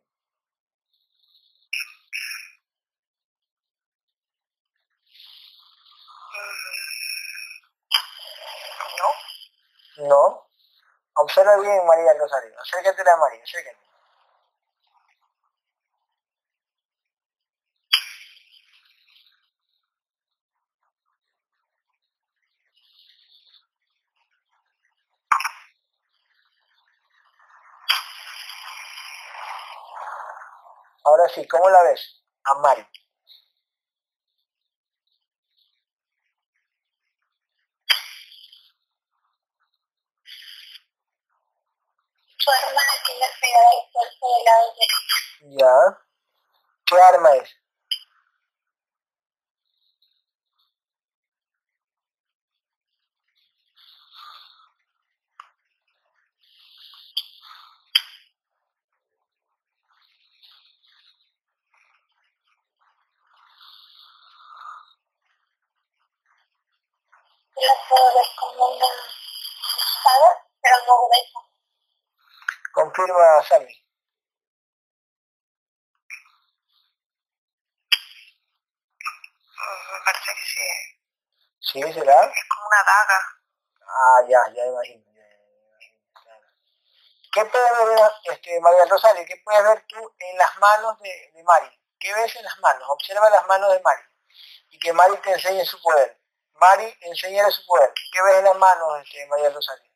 No. 9.98 10.08
No. 10.08 10.46
Observa 11.16 11.56
bien, 11.58 11.86
María 11.86 12.14
Rosario. 12.18 12.52
Acércate 12.60 13.10
a 13.10 13.16
María, 13.16 13.42
acércate. 13.42 13.89
¿Cómo 31.48 31.68
la 31.68 31.82
ves? 31.84 32.22
A 32.44 32.54
Mari. 32.60 32.86
Su 42.36 42.50
arma 42.50 42.80
la 42.82 43.04
tiene 43.04 43.26
pegada 43.40 43.68
al 43.70 43.92
cuerpo 43.92 44.34
del 44.34 44.44
lado 44.44 44.74
derecho. 44.74 45.58
Ya. 45.58 45.98
¿Qué 46.86 47.00
arma 47.00 47.36
es? 47.36 47.59
La 67.60 67.74
puedo 67.88 68.14
ver 68.14 68.26
como 68.38 68.66
una 68.76 68.86
espada, 68.86 70.46
pero 70.62 70.76
no 70.86 71.06
gruesa. 71.06 71.40
Confirma, 72.72 73.42
Sammy. 73.48 73.74
Mm, 79.56 79.92
Me 79.94 80.00
parece 80.04 80.32
que 80.34 80.46
sí. 80.46 80.66
¿Sí, 81.60 81.92
será? 81.92 82.24
Es 82.24 82.44
como 82.48 82.66
una 82.66 82.82
daga. 82.84 83.20
Ah, 83.86 84.20
ya, 84.28 84.40
ya 84.54 84.66
imagino. 84.66 85.04
ya, 85.14 85.22
ya 85.22 85.66
imagino, 85.68 86.00
claro. 86.22 86.46
¿Qué 87.32 87.44
puedes 87.46 87.72
ver, 87.86 88.12
este, 88.32 88.60
María 88.60 88.86
Rosario, 88.86 89.24
qué 89.26 89.36
puedes 89.44 89.64
ver 89.64 89.86
tú 89.88 90.14
en 90.18 90.38
las 90.38 90.56
manos 90.58 90.98
de, 91.00 91.32
de 91.34 91.42
Mari? 91.44 91.80
¿Qué 91.98 92.14
ves 92.14 92.36
en 92.36 92.44
las 92.44 92.58
manos? 92.60 92.88
Observa 92.90 93.30
las 93.30 93.46
manos 93.48 93.72
de 93.72 93.80
Mari. 93.80 94.02
Y 94.70 94.78
que 94.78 94.92
Mari 94.92 95.16
te 95.18 95.32
enseñe 95.32 95.64
su 95.66 95.80
poder. 95.82 96.19
Mari, 96.60 96.94
enséñale 97.00 97.50
su 97.50 97.64
poder. 97.64 97.90
¿Qué 98.12 98.22
ves 98.22 98.36
en 98.36 98.44
las 98.44 98.56
manos, 98.56 99.00
este, 99.02 99.26
María 99.28 99.48
Rosario? 99.50 99.90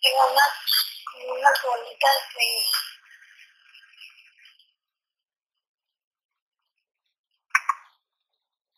Tengo 0.00 0.26
unas, 0.30 0.52
unas 1.26 1.62
bolitas 1.62 2.16
de... 2.36 2.46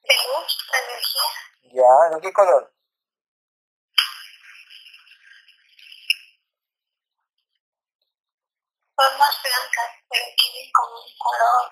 de 0.08 0.14
luz, 0.28 0.58
de 0.72 0.78
energía. 0.78 1.55
Ya, 1.72 1.84
¿de 2.14 2.20
qué 2.20 2.32
color? 2.32 2.72
Formas 8.96 9.36
blancas, 9.42 9.90
pero 10.08 10.24
tienen 10.36 10.72
como 10.72 10.96
un 10.96 11.12
color 11.18 11.70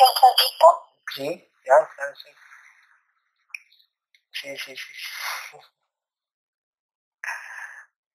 rosadito. 0.00 0.66
Sí, 1.14 1.52
ya, 1.64 1.88
sí. 2.14 2.30
Sí, 4.32 4.56
sí, 4.58 4.76
sí. 4.76 4.76
sí. 4.76 5.58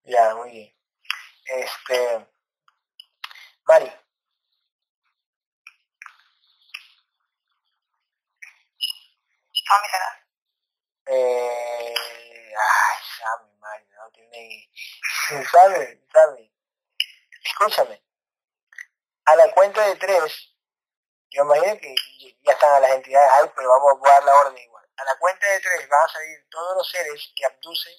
Ya, 0.04 0.34
muy 0.36 0.50
bien. 0.50 0.76
Este, 1.46 2.28
Mari, 3.68 3.92
Mira, 9.78 10.28
eh, 11.06 12.54
ay, 12.58 12.98
Sammy, 13.18 13.54
Mari, 13.60 13.86
no 13.90 14.12
tiene, 14.12 14.72
Sammy, 15.52 16.08
Sammy, 16.12 16.54
escúchame, 17.44 18.04
a 19.26 19.36
la 19.36 19.52
cuenta 19.54 19.86
de 19.86 19.96
tres, 19.98 20.56
yo 21.30 21.44
imagino 21.44 21.78
que 21.78 21.96
ya 22.42 22.52
están 22.52 22.74
a 22.74 22.80
las 22.80 22.92
entidades 22.92 23.32
ahí, 23.32 23.52
pero 23.56 23.70
vamos 23.70 23.94
a 24.04 24.10
dar 24.10 24.24
la 24.24 24.36
orden 24.40 24.58
igual. 24.58 24.90
A 24.98 25.04
la 25.04 25.18
cuenta 25.20 25.48
de 25.48 25.60
tres 25.60 25.88
van 25.88 26.04
a 26.04 26.14
salir 26.14 26.50
todos 26.50 26.78
los 26.78 26.90
seres 26.90 27.32
que 27.36 27.46
abducen 27.46 27.94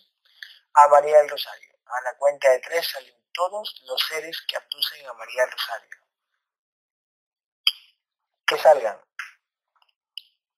a 0.75 0.89
María 0.89 1.19
del 1.19 1.29
Rosario. 1.29 1.79
A 1.87 2.01
la 2.03 2.17
cuenta 2.19 2.49
de 2.51 2.59
tres 2.61 2.87
salen 2.89 3.15
todos 3.33 3.81
los 3.87 4.01
seres 4.09 4.41
que 4.49 4.57
abducen 4.57 5.07
a 5.07 5.13
María 5.15 5.43
del 5.43 5.53
Rosario. 5.53 5.97
Que 8.47 8.59
salgan. 8.59 9.01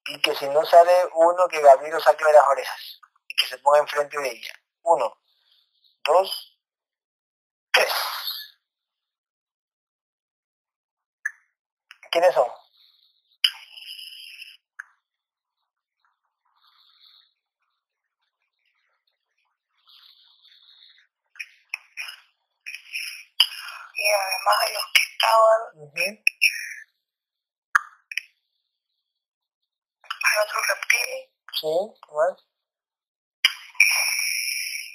Y 0.07 0.21
que 0.21 0.35
si 0.35 0.49
no 0.49 0.65
sale 0.65 0.93
uno, 1.15 1.47
que 1.49 1.61
Gabriel 1.61 1.95
lo 1.95 2.01
saque 2.01 2.25
de 2.25 2.33
las 2.33 2.47
orejas. 2.49 3.01
Y 3.29 3.35
que 3.35 3.47
se 3.47 3.59
ponga 3.59 3.79
enfrente 3.79 4.19
de 4.19 4.31
ella. 4.31 4.53
Uno, 4.83 5.17
dos, 6.05 6.59
tres. 7.73 7.93
¿Quiénes 12.11 12.35
son? 12.35 12.49
y 24.03 24.09
además 24.11 24.55
de 24.67 24.75
los 24.75 24.85
que 24.93 25.03
estaban. 25.13 26.32
Hay 30.33 30.45
otro 30.45 30.61
reptil 30.63 31.31
Sí, 31.53 32.01
¿qué 32.01 32.13
más? 32.15 32.47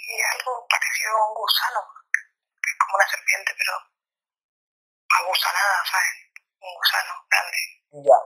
y 0.10 0.22
algo 0.22 0.66
parecido 0.70 1.12
a 1.18 1.28
un 1.28 1.36
gusano, 1.36 1.82
que 2.12 2.70
es 2.72 2.78
como 2.80 2.96
una 2.96 3.08
serpiente, 3.08 3.54
pero 3.58 3.74
agusanada, 5.20 5.84
¿sabes? 5.92 6.32
Un 6.62 6.74
gusano 6.74 7.14
grande. 7.30 7.58
Ya. 8.08 8.20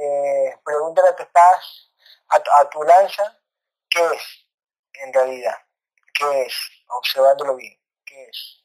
Eh, 0.00 0.60
pregúntale 0.64 1.08
a 1.08 1.16
tu 1.16 1.22
estás, 1.24 1.92
a 2.28 2.40
tu, 2.40 2.50
a 2.52 2.70
tu 2.70 2.82
lanza, 2.84 3.36
¿qué 3.90 4.06
es 4.14 4.46
en 4.94 5.12
realidad? 5.12 5.58
¿Qué 6.14 6.42
es? 6.42 6.54
Observándolo 6.88 7.56
bien. 7.56 7.76
¿Qué 8.04 8.22
es? 8.24 8.64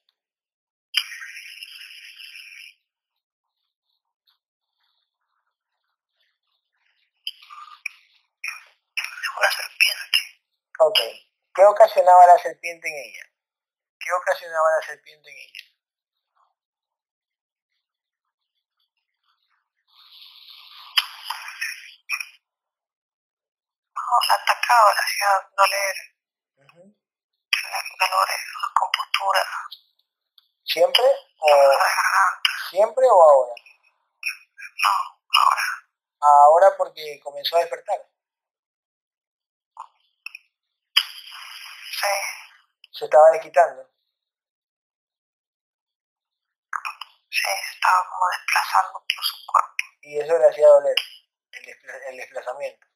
Es 8.96 9.23
una 9.38 9.52
serpiente. 9.52 10.20
Ok. 10.80 11.00
¿Qué 11.56 11.66
ocasionaba 11.66 12.26
la 12.26 12.38
serpiente 12.40 12.88
en 12.88 12.96
ella? 12.96 13.26
¿Qué 14.00 14.12
ocasionaba 14.12 14.70
la 14.80 14.86
serpiente 14.86 15.30
en 15.30 15.38
ella? 15.38 15.64
La 24.28 24.36
atacaba, 24.36 24.94
la 24.94 25.02
hacía 25.02 25.50
doler, 25.58 25.96
Ujú. 26.58 26.96
tener 27.52 27.84
dolores, 28.00 28.42
compostura. 28.74 29.44
¿Siempre 30.64 31.04
o 31.40 31.74
siempre 32.70 33.06
o 33.10 33.22
ahora? 33.24 33.54
No, 34.84 34.94
ahora. 35.42 35.66
Ahora 36.22 36.78
porque 36.78 37.20
comenzó 37.24 37.58
a 37.58 37.60
despertar. 37.60 38.00
Sí, 42.04 42.10
Se 42.92 43.06
estaba 43.06 43.32
desquitando. 43.32 43.90
sí, 47.30 47.50
estaba 47.74 48.10
como 48.10 48.26
desplazando 48.38 48.94
por 49.00 49.26
su 49.26 49.36
cuerpo. 49.48 49.76
Y 50.02 50.20
eso 50.20 50.38
le 50.38 50.48
hacía 50.50 50.68
doler. 50.68 50.96
El, 51.52 51.66
despla- 51.66 52.02
el 52.10 52.18
desplazamiento. 52.18 52.88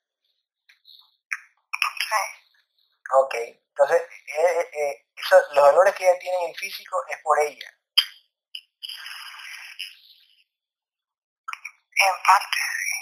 Sí, 2.10 2.22
Ok. 3.14 3.34
Entonces, 3.36 4.02
eh, 4.02 4.60
eh, 4.62 4.70
eh, 4.74 5.06
eso- 5.16 5.42
los 5.54 5.66
dolores 5.72 5.96
que 5.96 6.04
ella 6.10 6.20
tiene 6.20 6.38
en 6.46 6.50
el 6.52 6.56
físico 6.58 6.98
es 7.10 7.18
por 7.24 7.40
ella. 7.40 7.72
en 12.00 12.24
parte. 12.24 12.58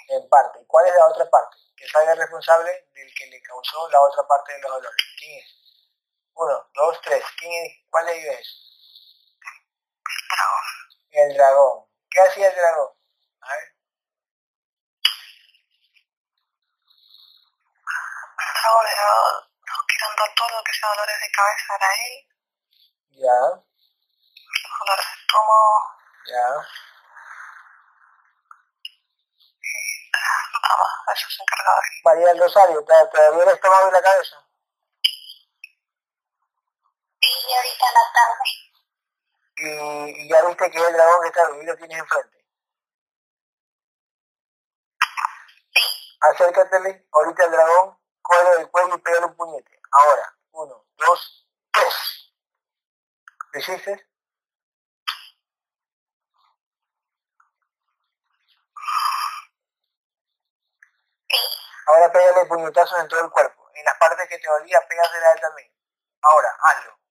En 0.10 0.30
parte. 0.30 0.60
¿Y 0.62 0.66
cuál 0.68 0.88
es 0.88 0.96
la 0.96 1.08
otra 1.08 1.30
parte? 1.30 1.58
Que 1.76 1.88
salga 1.88 2.14
el 2.14 2.18
responsable 2.20 2.72
del 2.94 3.14
que 3.14 3.28
le 3.28 3.42
causó 3.42 3.90
la 3.90 4.02
otra 4.02 4.24
parte 4.28 4.54
de 4.54 4.60
los 4.62 4.72
dolores. 4.72 5.06
¿Quién 5.20 5.40
es? 5.40 5.65
Uno, 6.36 6.70
dos, 6.74 7.02
tres. 7.02 7.24
¿Quién 7.40 7.52
es? 7.66 7.74
¿Cuál 7.90 8.06
de 8.06 8.18
ellos 8.20 8.36
es? 8.40 8.48
Dragón. 10.30 10.64
El 11.12 11.34
dragón. 11.36 11.86
¿Qué 12.10 12.22
hacía 12.22 12.50
el 12.50 12.56
dragón? 12.56 12.90
A 13.42 13.50
ver. 13.56 13.76
El 18.38 18.54
dragón 18.62 18.86
era 18.92 19.08
los 19.66 19.82
que 19.88 19.96
eran 19.96 20.16
do- 20.16 20.34
todo 20.36 20.50
lo 20.58 20.64
que 20.64 20.74
sea 20.74 20.90
dolores 20.90 21.20
de 21.22 21.32
cabeza 21.32 21.76
era 21.76 21.90
él, 22.08 22.16
Ya, 23.16 23.40
los 24.64 24.74
dolores 24.80 25.06
de 25.08 25.16
estómago, 25.22 25.72
ya. 26.28 26.48
nada 30.62 30.78
más, 30.78 31.18
eso 31.18 31.30
se 31.30 31.44
encargaba 31.44 31.80
él. 31.80 32.02
María 32.04 32.28
del 32.28 32.40
Rosario, 32.42 32.84
¿te, 32.86 32.94
te 33.14 33.22
dolió 33.26 33.44
el 33.44 33.50
estómago 33.56 33.90
y 33.90 33.92
la 33.94 34.02
cabeza? 34.02 34.45
Y 37.26 37.54
ahorita 37.54 37.86
en 37.88 37.94
la 37.94 38.06
tarde. 38.14 38.46
Y, 39.58 40.22
y 40.22 40.30
ya 40.30 40.46
viste 40.46 40.72
que 40.72 40.78
es 40.78 40.88
el 40.88 40.94
dragón 40.94 41.22
que 41.22 41.28
está 41.28 41.50
lo 41.50 41.78
tienes 41.78 42.00
enfrente. 42.00 42.46
Acércatele, 46.22 47.08
ahorita 47.12 47.46
el 47.46 47.52
dragón, 47.52 48.00
coge 48.22 48.58
del 48.58 48.72
cuello 48.72 48.96
y 48.96 49.00
pégale 49.00 49.26
un 49.26 49.36
puñete. 49.36 49.82
Ahora, 49.92 50.38
uno, 50.52 50.86
dos, 50.98 51.48
tres. 51.72 52.34
¿Lo 53.52 53.60
hiciste? 53.60 54.10
Ahora 61.88 62.12
pégale 62.12 62.46
puñetazos 62.48 63.00
en 63.00 63.08
todo 63.08 63.24
el 63.24 63.30
cuerpo. 63.30 63.70
En 63.76 63.86
las 63.86 63.98
partes 63.98 64.28
que 64.28 64.40
te 64.40 64.48
dolía, 64.48 64.86
pégasela 64.88 65.32
él 65.34 65.40
también. 65.42 65.72
Ahora, 66.22 66.50
hazlo. 66.60 67.05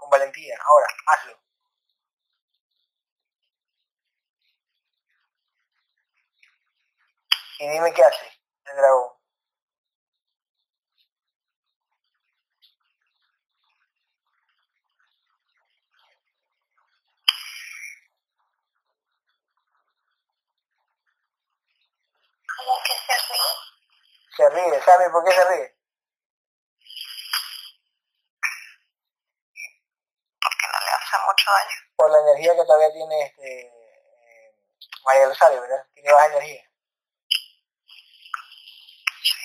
Con 0.00 0.10
valentía. 0.10 0.56
Ahora, 0.64 0.86
hazlo. 1.06 1.38
Y 7.58 7.68
dime 7.68 7.92
qué 7.92 8.02
hace 8.02 8.26
el 8.64 8.76
dragón. 8.76 9.20
como 22.56 22.78
que 22.84 22.92
se 22.92 23.14
ríe. 23.28 23.56
Se 24.36 24.50
ríe. 24.50 24.82
¿Sabe 24.82 25.10
por 25.10 25.24
qué 25.24 25.32
se 25.32 25.44
ríe? 25.44 25.80
porque 30.42 30.66
no 30.72 30.80
le 30.80 30.92
hace 31.10 31.26
mucho 31.26 31.50
daño. 31.50 31.76
Por 31.96 32.10
la 32.10 32.18
energía 32.20 32.54
que 32.54 32.64
todavía 32.64 32.92
tiene 32.92 33.22
este 33.22 33.60
eh, 33.60 34.54
María 35.04 35.26
Rosario, 35.26 35.60
¿verdad? 35.60 35.86
Tiene 35.94 36.12
baja 36.12 36.26
energía. 36.26 36.62
Sí, 39.22 39.36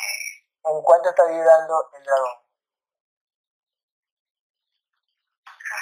¿En 0.65 0.81
cuánto 0.81 1.09
está 1.09 1.25
vibrando 1.25 1.89
el 1.97 2.03
dragón? 2.03 2.45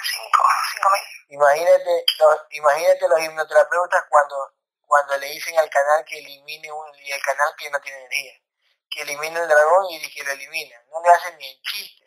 cinco, 0.04 0.44
cinco 0.74 0.90
mil. 0.90 1.36
Imagínate 1.36 2.06
los, 2.20 2.38
imagínate 2.52 3.08
los 3.08 3.20
hipnoterapeutas 3.22 4.04
cuando, 4.10 4.54
cuando 4.86 5.18
le 5.18 5.28
dicen 5.28 5.58
al 5.58 5.70
canal 5.70 6.04
que 6.06 6.20
elimine 6.20 6.72
un, 6.72 6.96
y 7.00 7.12
el 7.12 7.22
canal 7.22 7.54
que 7.58 7.70
no 7.70 7.80
tiene 7.80 8.00
energía, 8.00 8.34
que 8.90 9.02
elimine 9.02 9.40
el 9.40 9.48
dragón 9.48 9.86
y 9.92 10.14
que 10.14 10.24
lo 10.24 10.32
elimina. 10.32 10.84
No 10.92 11.02
le 11.02 11.10
hacen 11.10 11.38
ni 11.38 11.50
el 11.50 11.62
chiste. 11.62 12.03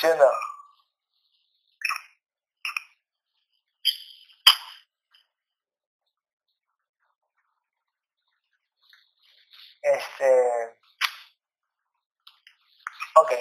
¿Sí 0.00 0.06
o 0.06 0.14
no? 0.16 0.30
Este. 9.82 10.78
Ok. 13.14 13.32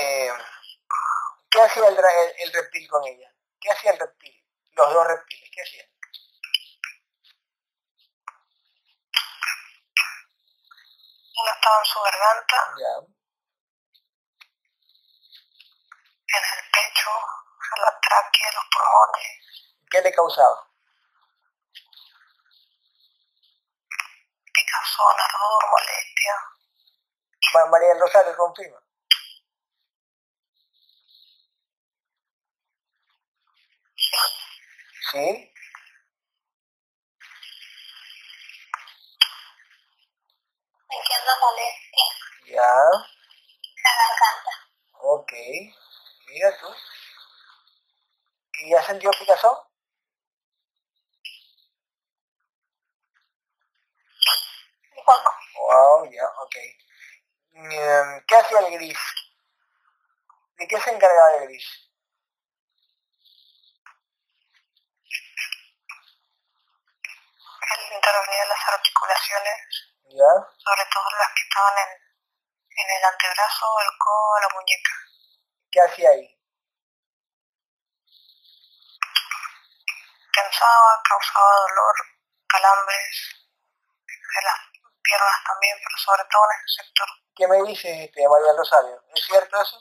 Eh, 0.00 0.30
¿Qué 1.50 1.60
hacía 1.62 1.88
el, 1.88 1.96
el, 1.96 2.02
el 2.38 2.52
reptil 2.52 2.88
con 2.88 3.06
ella? 3.06 3.32
¿Qué 3.60 3.70
hacía 3.70 3.92
el 3.92 3.98
reptil? 3.98 4.44
Los 4.72 4.92
dos 4.92 5.06
reptiles, 5.06 5.50
¿qué 5.52 5.62
hacían? 5.62 5.88
Uno 11.40 11.50
estaba 11.54 11.78
en 11.78 11.86
su 11.86 12.00
garganta, 12.00 12.56
Ya. 12.78 13.17
En 16.36 16.42
el 16.58 16.70
pecho, 16.70 17.10
en 17.76 17.82
la 17.82 18.00
tráquea, 18.00 18.48
en 18.48 18.54
los 18.54 18.64
pulmones, 18.72 19.28
¿Qué 19.90 20.00
le 20.02 20.12
causaba? 20.12 20.64
picazón, 24.52 25.16
ardor, 25.20 25.70
molestia. 25.70 26.34
Ma- 27.54 27.66
María 27.66 27.88
del 27.88 28.00
Rosario 28.00 28.36
confirma. 28.36 28.78
¿Sí? 35.10 35.52
Entiendo 40.90 41.32
molestia 41.40 42.04
Ya. 42.46 42.74
la 43.84 43.92
garganta. 43.98 44.52
Ok. 45.00 45.32
Mira 46.28 46.56
tú. 46.58 46.66
¿Y 48.60 48.70
ya 48.70 48.82
sentió 48.82 49.10
picazón? 49.12 49.56
Un 54.96 55.04
poco. 55.04 55.30
Wow, 55.56 56.10
ya, 56.12 56.26
ok. 56.42 56.56
Mm, 57.52 58.24
¿Qué 58.26 58.36
hacía 58.36 58.58
el 58.60 58.72
gris? 58.74 58.98
¿De 60.58 60.66
qué 60.68 60.80
se 60.80 60.90
encargaba 60.90 61.36
el 61.36 61.44
gris? 61.48 61.84
Intervenía 67.94 68.42
en 68.42 68.48
las 68.48 68.68
articulaciones, 68.68 69.56
¿Ya? 70.04 70.32
sobre 70.58 70.84
todo 70.92 71.04
las 71.18 71.28
que 71.34 71.42
estaban 71.42 71.74
en, 71.78 71.90
en 72.70 72.96
el 72.96 73.04
antebrazo, 73.04 73.66
el 73.80 73.98
codo, 73.98 74.40
la 74.40 74.48
muñeca. 74.54 75.07
¿Qué 75.78 75.84
hacía 75.84 76.10
ahí? 76.10 76.26
Tensaba, 80.34 81.02
causaba 81.08 81.52
dolor, 81.68 81.94
calambres, 82.48 83.46
en 84.08 84.44
las 84.44 84.58
piernas 85.04 85.44
también, 85.46 85.76
pero 85.78 85.96
sobre 85.98 86.24
todo 86.24 86.42
en 86.50 86.66
ese 86.66 86.82
sector. 86.82 87.08
¿Qué 87.36 87.46
me 87.46 87.62
dice 87.62 88.04
este, 88.06 88.28
María 88.28 88.54
Rosario? 88.56 89.04
¿Es 89.14 89.24
cierto 89.24 89.62
eso? 89.62 89.78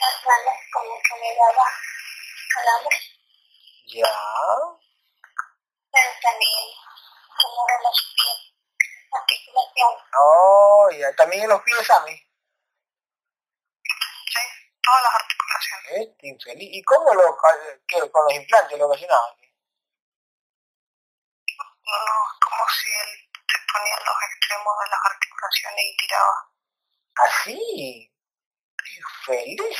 Las 0.00 0.26
manos 0.26 0.58
como 0.74 0.94
que 1.00 1.14
me 1.20 1.36
daba 1.40 1.66
calambres, 2.52 3.02
Ya. 3.86 4.12
pero 5.90 6.10
también 6.20 6.68
como 7.40 7.66
de 7.66 7.82
los 7.82 8.14
pies. 8.14 8.59
Oh, 10.18 10.88
ya. 10.92 11.14
También 11.16 11.42
en 11.44 11.48
los 11.50 11.62
pies, 11.62 11.86
Sammy. 11.86 12.14
Sí, 12.14 12.24
todas 14.82 15.02
las 15.02 15.14
articulaciones. 15.14 16.08
Este 16.08 16.28
infeliz. 16.28 16.68
¿Y 16.72 16.82
cómo 16.84 17.14
lo, 17.14 17.36
ca- 17.36 17.78
qué, 17.86 18.10
con 18.10 18.24
los 18.24 18.34
implantes 18.34 18.78
lo 18.78 18.86
ocasionaba? 18.86 19.36
No, 21.84 21.94
como 22.44 22.64
si 22.68 22.88
él 22.90 23.10
se 23.34 23.58
ponía 23.72 23.94
en 23.98 24.04
los 24.06 24.16
extremos 24.30 24.74
de 24.84 24.90
las 24.90 25.00
articulaciones 25.12 25.84
y 25.84 25.96
tiraba. 25.96 26.36
¿Así? 27.16 28.12
¡Qué 28.78 29.00
feliz! 29.26 29.78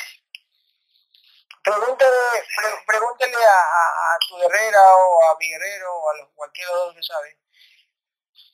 Pregúntale, 1.63 2.17
pre- 2.57 2.85
pregúntale 2.87 3.37
a, 3.45 3.61
a- 3.61 4.15
a 4.15 4.19
tu 4.29 4.43
Herrera 4.43 4.83
o 4.97 5.25
a 5.31 5.37
mi 5.39 5.49
Guerrero 5.51 5.95
o 5.95 6.11
a 6.11 6.15
los, 6.19 6.29
cualquiera 6.35 6.71
de 6.71 6.77
los 6.87 6.95
que 6.95 7.03
sabe. 7.03 7.39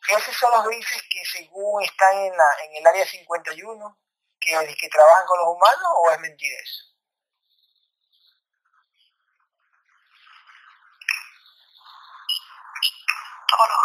Esos 0.09 0.37
son 0.37 0.51
los 0.53 0.65
grises 0.67 1.03
que 1.11 1.25
según 1.25 1.83
están 1.83 2.17
en, 2.17 2.37
la, 2.37 2.45
en 2.65 2.77
el 2.77 2.87
área 2.87 3.05
51, 3.05 3.99
que, 4.39 4.77
que 4.79 4.89
trabajan 4.89 5.27
con 5.27 5.39
los 5.39 5.49
humanos 5.49 5.89
o 5.97 6.11
es 6.13 6.21
mentira 6.21 6.57
eso? 6.63 6.85
Todos 13.49 13.69
los, 13.69 13.79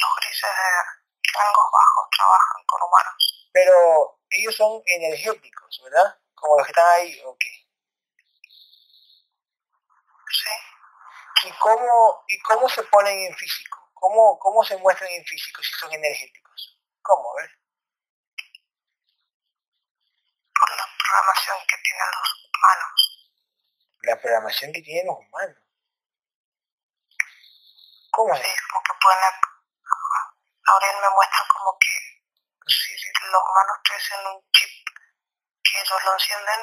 los 0.00 0.16
grises 0.20 0.50
de 0.50 1.04
rangos 1.34 1.70
bajos 1.72 2.08
trabajan 2.16 2.66
con 2.66 2.82
humanos. 2.82 3.48
Pero 3.52 4.20
ellos 4.30 4.54
son 4.54 4.82
energéticos, 4.86 5.80
¿verdad? 5.82 6.18
Como 6.34 6.56
los 6.56 6.66
que 6.66 6.72
están 6.72 6.86
ahí, 6.86 7.20
ok. 7.24 7.44
Sí. 10.30 11.48
¿Y 11.48 11.52
cómo, 11.58 12.24
y 12.28 12.38
cómo 12.40 12.68
se 12.68 12.82
ponen 12.84 13.18
en 13.26 13.34
físico? 13.36 13.83
¿Cómo, 14.04 14.38
¿Cómo 14.38 14.62
se 14.62 14.76
muestran 14.76 15.10
en 15.12 15.24
físico 15.24 15.62
si 15.62 15.72
son 15.80 15.90
energéticos? 15.90 16.78
¿Cómo? 17.00 17.34
Ver. 17.36 17.50
Por 20.60 20.76
la 20.76 20.84
programación 20.98 21.56
que 21.66 21.76
tienen 21.78 22.08
los 22.12 22.30
humanos. 22.44 23.30
La 24.02 24.20
programación 24.20 24.72
que 24.74 24.82
tienen 24.82 25.06
los 25.06 25.16
humanos. 25.16 25.56
¿Cómo? 28.10 28.36
Sí, 28.36 28.52
como 28.68 28.82
que 28.82 28.92
pueden... 29.00 29.20
Aurel 30.66 30.96
me 31.00 31.08
muestra 31.08 31.40
como 31.48 31.78
que 31.80 31.94
si 32.68 33.08
los 33.32 33.42
humanos 33.42 33.76
tuviesen 33.84 34.26
un 34.26 34.50
chip 34.52 34.84
que 35.64 35.80
ellos 35.80 36.04
lo 36.04 36.12
encienden, 36.12 36.60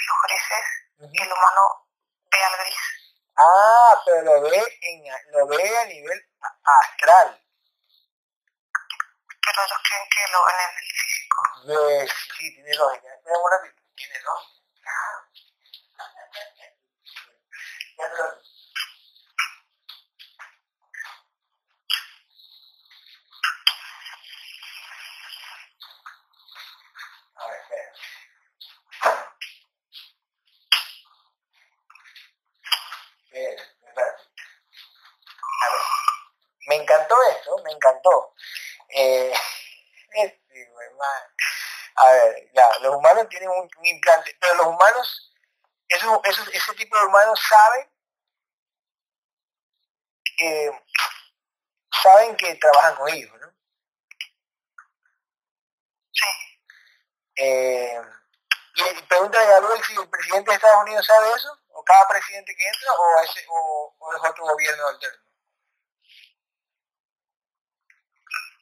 los 0.00 0.18
grises, 0.24 0.64
ujú. 0.96 1.10
y 1.12 1.22
el 1.22 1.30
humano 1.30 1.90
ve 2.24 2.42
al 2.42 2.56
gris. 2.56 2.95
Ah, 3.38 4.02
pero 4.04 4.22
lo 4.24 4.40
ve, 4.42 4.62
en, 4.82 5.04
lo 5.32 5.46
ve 5.46 5.78
a 5.78 5.84
nivel 5.86 6.22
astral. 6.64 7.40
Pero 9.44 9.58
ellos 9.64 9.80
creen 9.88 10.06
que 10.10 10.32
lo 10.32 10.44
ven 10.44 10.60
en 10.66 10.72
el 10.76 10.88
físico. 10.92 11.40
Sí, 11.64 11.80
sí, 12.38 12.44
tiene 12.54 12.74
lógica. 12.74 13.08
Un 13.24 13.50
ratito. 13.50 13.82
Tiene 13.94 14.18
lógica. 14.20 14.92
Ya 17.98 18.08
te 18.10 18.16
lo- 18.16 18.40
A 27.36 27.46
ver, 27.48 27.60
espera. 27.60 27.92
Espera, 33.30 33.62
espera. 33.62 34.16
A 35.62 35.66
ver. 35.72 35.82
Me 36.68 36.76
encantó 36.76 37.16
esto, 37.30 37.56
me 37.64 37.65
encantó. 37.76 38.34
Eh, 38.88 39.32
este. 40.12 40.72
A 41.98 42.12
ver, 42.12 42.50
ya, 42.52 42.78
los 42.80 42.94
humanos 42.94 43.26
tienen 43.30 43.48
un, 43.48 43.68
implante, 43.86 44.36
pero 44.38 44.54
los 44.56 44.66
humanos, 44.66 45.32
esos, 45.88 46.20
esos, 46.24 46.48
ese 46.48 46.74
tipo 46.74 46.98
de 46.98 47.06
humanos 47.06 47.40
saben 47.48 47.90
que 50.36 50.82
saben 52.02 52.36
que 52.36 52.54
trabajan 52.56 52.96
con 52.96 53.08
ellos, 53.08 53.32
¿no? 53.40 53.46
Eh, 57.36 58.00
y 58.76 59.02
pregunta 59.08 59.40
a 59.40 59.44
Gabriel 59.44 59.82
si 59.84 59.94
el 59.94 60.08
presidente 60.08 60.50
de 60.50 60.56
Estados 60.56 60.82
Unidos 60.82 61.06
sabe 61.06 61.28
eso, 61.34 61.58
o 61.68 61.84
cada 61.84 62.08
presidente 62.08 62.54
que 62.54 62.66
entra, 62.66 62.92
o, 62.92 63.20
ese, 63.22 63.46
o, 63.48 63.96
o 63.98 64.14
es 64.14 64.30
otro 64.30 64.44
gobierno 64.44 64.88
alterno. 64.88 65.25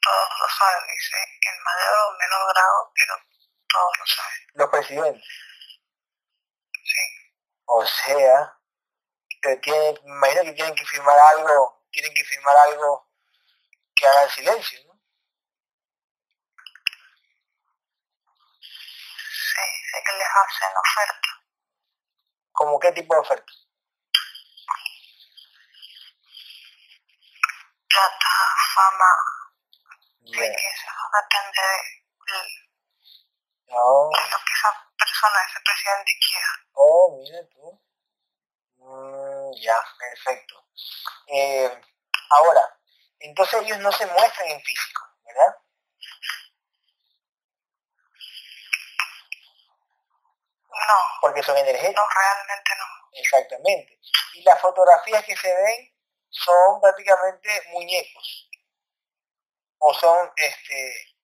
Todos 0.05 0.29
lo 0.39 0.47
saben, 0.47 0.87
dice, 0.87 1.17
en 1.17 1.63
mayor 1.63 1.97
o 1.97 2.17
menor 2.19 2.53
grado, 2.53 2.91
pero 2.93 3.13
todos 3.67 3.97
lo 3.97 4.05
saben. 4.05 4.47
Los 4.53 4.69
presidentes. 4.69 5.27
Sí. 6.71 7.03
O 7.65 7.83
sea, 7.83 8.55
que 9.41 9.55
tiene, 9.57 9.99
me 10.03 10.15
imagino 10.17 10.43
que 10.43 10.53
tienen 10.53 10.75
que 10.75 10.85
firmar 10.85 11.17
algo, 11.17 11.87
tienen 11.91 12.13
que 12.13 12.23
firmar 12.23 12.55
algo 12.55 13.09
que 13.95 14.07
haga 14.07 14.23
el 14.25 14.29
silencio, 14.29 14.79
¿no? 14.85 14.93
Sí, 19.31 19.65
sé 19.91 20.03
que 20.05 20.13
les 20.17 20.27
hacen 20.27 20.77
oferta. 20.77 21.29
¿Como 22.51 22.79
qué 22.79 22.91
tipo 22.91 23.15
de 23.15 23.21
oferta? 23.21 23.53
Plata, 27.89 28.55
fama, 28.75 29.34
Riqueza, 30.25 30.91
depende 31.21 31.61
de, 32.27 32.39
de 33.67 33.73
lo 33.73 34.37
que 34.45 34.53
esa 34.53 34.71
persona, 34.97 35.37
ese 35.49 35.59
presidente 35.63 36.11
quiera. 36.27 36.47
Oh, 36.73 37.17
mira 37.17 37.39
tú. 37.49 37.81
Mm, 38.77 39.51
ya, 39.61 39.77
perfecto. 39.99 40.65
Eh, 41.27 41.81
ahora, 42.29 42.79
entonces 43.19 43.61
ellos 43.61 43.79
no 43.79 43.91
se 43.91 44.05
muestran 44.07 44.47
en 44.49 44.61
físico, 44.61 45.01
¿verdad? 45.25 45.55
No, 50.69 51.19
Porque 51.21 51.41
son 51.43 51.57
energéticos. 51.57 51.95
no, 51.95 52.09
realmente 52.09 52.71
no. 52.77 52.85
Exactamente. 53.13 53.99
Y 54.33 54.43
las 54.43 54.59
fotografías 54.59 55.23
que 55.23 55.35
se 55.37 55.47
ven 55.47 55.93
son 56.29 56.81
prácticamente 56.81 57.49
muñecos. 57.69 58.44
O 59.87 59.93
son 59.93 60.31
este 60.35 61.15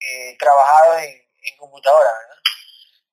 eh, 0.00 0.36
trabajados 0.38 0.98
en, 1.02 1.30
en 1.42 1.56
computadora, 1.56 2.12
¿verdad? 2.12 2.42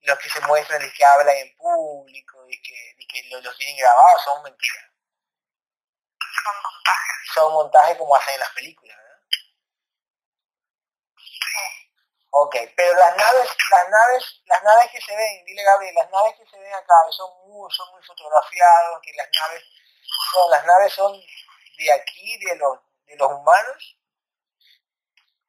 Los 0.01 0.19
que 0.19 0.29
se 0.29 0.41
muestran, 0.41 0.83
los 0.83 0.91
que 0.91 1.05
hablan 1.05 1.37
en 1.37 1.55
público, 1.55 2.45
y 2.49 2.61
que, 2.61 2.95
y 2.97 3.07
que 3.07 3.29
los, 3.29 3.41
los 3.41 3.57
tienen 3.57 3.77
grabados, 3.77 4.23
son 4.23 4.43
mentiras. 4.43 4.85
Son 6.19 6.55
montajes. 6.63 7.33
Son 7.33 7.53
montajes 7.53 7.97
como 7.97 8.13
hacen 8.13 8.33
en 8.33 8.39
las 8.41 8.49
películas, 8.51 8.97
¿verdad? 8.97 9.21
Sí. 11.15 11.39
Ok, 12.31 12.55
pero 12.75 12.93
las 12.95 13.15
naves, 13.15 13.49
las 13.71 13.89
naves, 13.89 14.41
las 14.45 14.63
naves 14.63 14.91
que 14.91 15.01
se 15.01 15.15
ven, 15.15 15.45
dile 15.45 15.63
Gabriel, 15.63 15.95
las 15.95 16.09
naves 16.09 16.35
que 16.37 16.45
se 16.45 16.59
ven 16.59 16.73
acá 16.73 16.93
son 17.11 17.47
muy, 17.47 17.71
son 17.71 17.89
muy 17.91 18.03
fotografiados, 18.03 18.99
que 19.01 19.13
las 19.13 19.29
naves 19.31 19.63
son, 20.33 20.51
las 20.51 20.65
naves 20.65 20.93
son 20.93 21.13
de 21.77 21.91
aquí, 21.93 22.37
de 22.45 22.55
los, 22.57 22.79
de 23.05 23.15
los 23.15 23.31
humanos, 23.31 23.98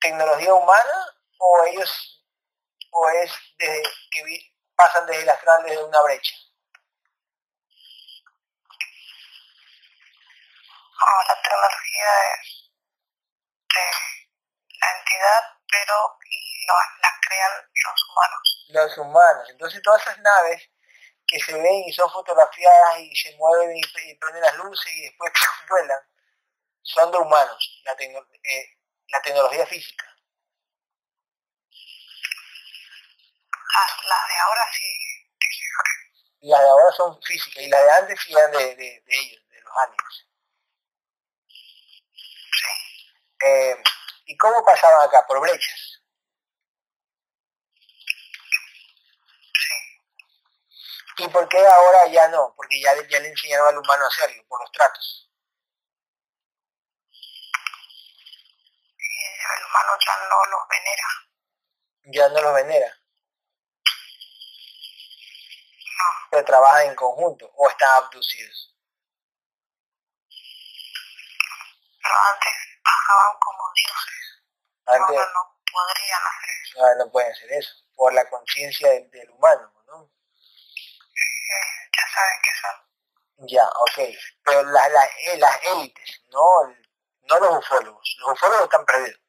tecnología 0.00 0.54
humana, 0.54 1.06
o 1.38 1.64
ellos, 1.66 2.24
o 2.92 3.08
es 3.10 3.32
desde 3.58 3.82
que 4.10 4.24
vi- 4.24 4.54
pasan 4.76 5.06
desde 5.06 5.22
el 5.22 5.30
astral 5.30 5.64
desde 5.64 5.84
una 5.84 6.02
brecha. 6.02 6.34
No, 11.00 11.06
la 11.28 11.42
tecnología 11.42 12.08
es 12.40 12.70
de 13.74 14.78
la 14.80 14.98
entidad, 14.98 15.42
pero 15.70 15.94
lo, 16.68 16.74
la 17.02 17.10
crean 17.26 17.52
los 17.86 18.08
humanos. 18.10 18.66
los 18.68 18.98
humanos. 18.98 19.50
Entonces 19.50 19.82
todas 19.82 20.02
esas 20.02 20.18
naves 20.18 20.70
que 21.26 21.40
se 21.40 21.54
ven 21.54 21.84
y 21.86 21.92
son 21.92 22.10
fotografiadas 22.10 23.00
y 23.00 23.14
se 23.16 23.36
mueven 23.36 23.76
y, 23.76 23.80
y 23.80 24.16
prenden 24.16 24.42
las 24.42 24.56
luces 24.56 24.92
y 24.92 25.02
después 25.04 25.32
vuelan, 25.70 26.00
son 26.82 27.12
de 27.12 27.18
humanos, 27.18 27.82
la, 27.84 27.92
eh, 27.94 28.78
la 29.12 29.22
tecnología 29.22 29.66
física. 29.66 30.06
Las, 33.74 34.06
las 34.08 34.28
de 34.28 34.36
ahora 34.42 34.62
sí. 34.72 34.86
Y 36.40 36.50
las 36.50 36.60
de 36.60 36.68
ahora 36.68 36.92
son 36.96 37.22
físicas 37.22 37.62
y 37.62 37.68
las 37.68 37.82
de 37.82 37.90
antes 37.92 38.20
sí 38.20 38.32
eran 38.32 38.50
de, 38.52 38.58
de- 38.76 39.02
de 39.06 39.18
ellos, 39.18 39.42
de 39.48 39.60
los 39.62 39.72
aliens. 39.78 40.26
Sí. 42.52 42.68
Eh, 43.46 43.76
¿Y 44.26 44.36
cómo 44.36 44.64
pasaban 44.64 45.06
acá? 45.08 45.26
Por 45.26 45.40
brechas. 45.40 46.00
Sí. 49.54 51.24
¿Y 51.24 51.28
por 51.28 51.48
qué 51.48 51.58
ahora 51.58 52.06
ya 52.10 52.26
no? 52.28 52.52
Porque 52.56 52.80
ya, 52.80 52.90
ya 53.08 53.20
le 53.20 53.28
enseñaron 53.28 53.68
al 53.68 53.78
humano 53.78 54.04
a 54.04 54.08
hacerlo, 54.08 54.42
por 54.48 54.60
los 54.60 54.72
tratos. 54.72 55.29
El 59.70 59.76
humano 59.76 59.98
ya 60.04 60.28
no 60.28 60.46
los 60.46 60.68
venera. 60.68 61.08
Ya 62.04 62.28
no 62.28 62.40
los 62.42 62.54
venera. 62.54 62.96
No. 65.98 66.04
Pero 66.30 66.44
trabajan 66.44 66.86
en 66.88 66.94
conjunto 66.96 67.50
o 67.54 67.68
están 67.68 67.88
abducidos. 68.02 68.74
pero 72.02 72.14
antes 72.32 72.52
bajaban 72.82 73.38
como 73.40 73.62
dioses. 73.74 74.42
Antes, 74.86 75.18
Ahora 75.18 75.32
no 75.34 75.60
podrían 75.70 76.22
hacer 76.26 76.54
eso. 76.64 76.84
ah, 76.84 76.94
no 76.98 77.10
pueden 77.12 77.30
hacer 77.32 77.52
eso, 77.52 77.74
por 77.94 78.12
la 78.14 78.28
conciencia 78.28 78.88
del, 78.90 79.10
del 79.10 79.30
humano, 79.30 79.72
¿no? 79.86 80.10
Eh, 81.14 81.90
ya 81.96 82.04
saben 82.14 82.42
que 82.42 82.50
son. 82.60 83.46
Ya, 83.48 83.64
ok. 83.68 84.16
Pero 84.44 84.62
la- 84.64 84.88
la- 84.88 85.04
eh, 85.26 85.36
las 85.38 85.64
élites, 85.64 86.22
no, 86.30 86.44
no 87.28 87.38
los 87.38 87.58
ufólogos. 87.58 88.16
Los 88.20 88.32
ufólogos 88.32 88.64
están 88.64 88.84
perdidos. 88.86 89.20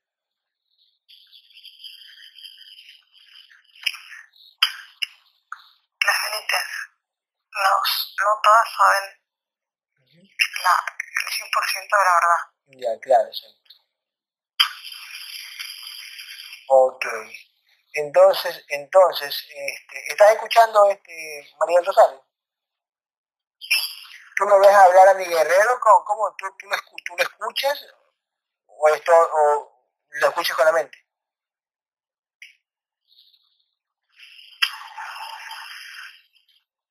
Las 6.05 6.20
élites, 6.31 6.67
los, 7.51 8.15
no 8.19 8.41
todas 8.41 8.67
saben 8.77 9.21
la, 10.63 10.85
el 11.21 11.31
100% 11.31 11.97
de 11.97 12.05
la 12.05 12.13
verdad. 12.13 12.41
Ya, 12.67 12.99
claro, 13.01 13.27
exacto. 13.27 13.61
Ok. 16.67 17.05
Entonces, 17.93 18.63
entonces, 18.69 19.45
este, 19.49 20.07
¿estás 20.07 20.31
escuchando 20.31 20.89
este 20.89 21.53
María 21.59 21.81
Rosario? 21.85 22.25
¿Tú 24.37 24.45
lo 24.45 24.59
ves 24.59 24.73
hablar 24.73 25.09
a 25.09 25.13
mi 25.13 25.25
guerrero? 25.25 25.79
¿Cómo, 25.81 26.05
cómo 26.05 26.35
tú, 26.37 26.45
tú, 26.57 26.67
lo, 26.67 26.77
tú 26.77 27.15
lo 27.17 27.23
escuchas? 27.23 27.85
¿O, 28.65 28.87
esto, 28.87 29.11
¿O 29.11 29.87
lo 30.09 30.27
escuchas 30.27 30.55
con 30.55 30.65
la 30.65 30.71
mente? 30.71 30.97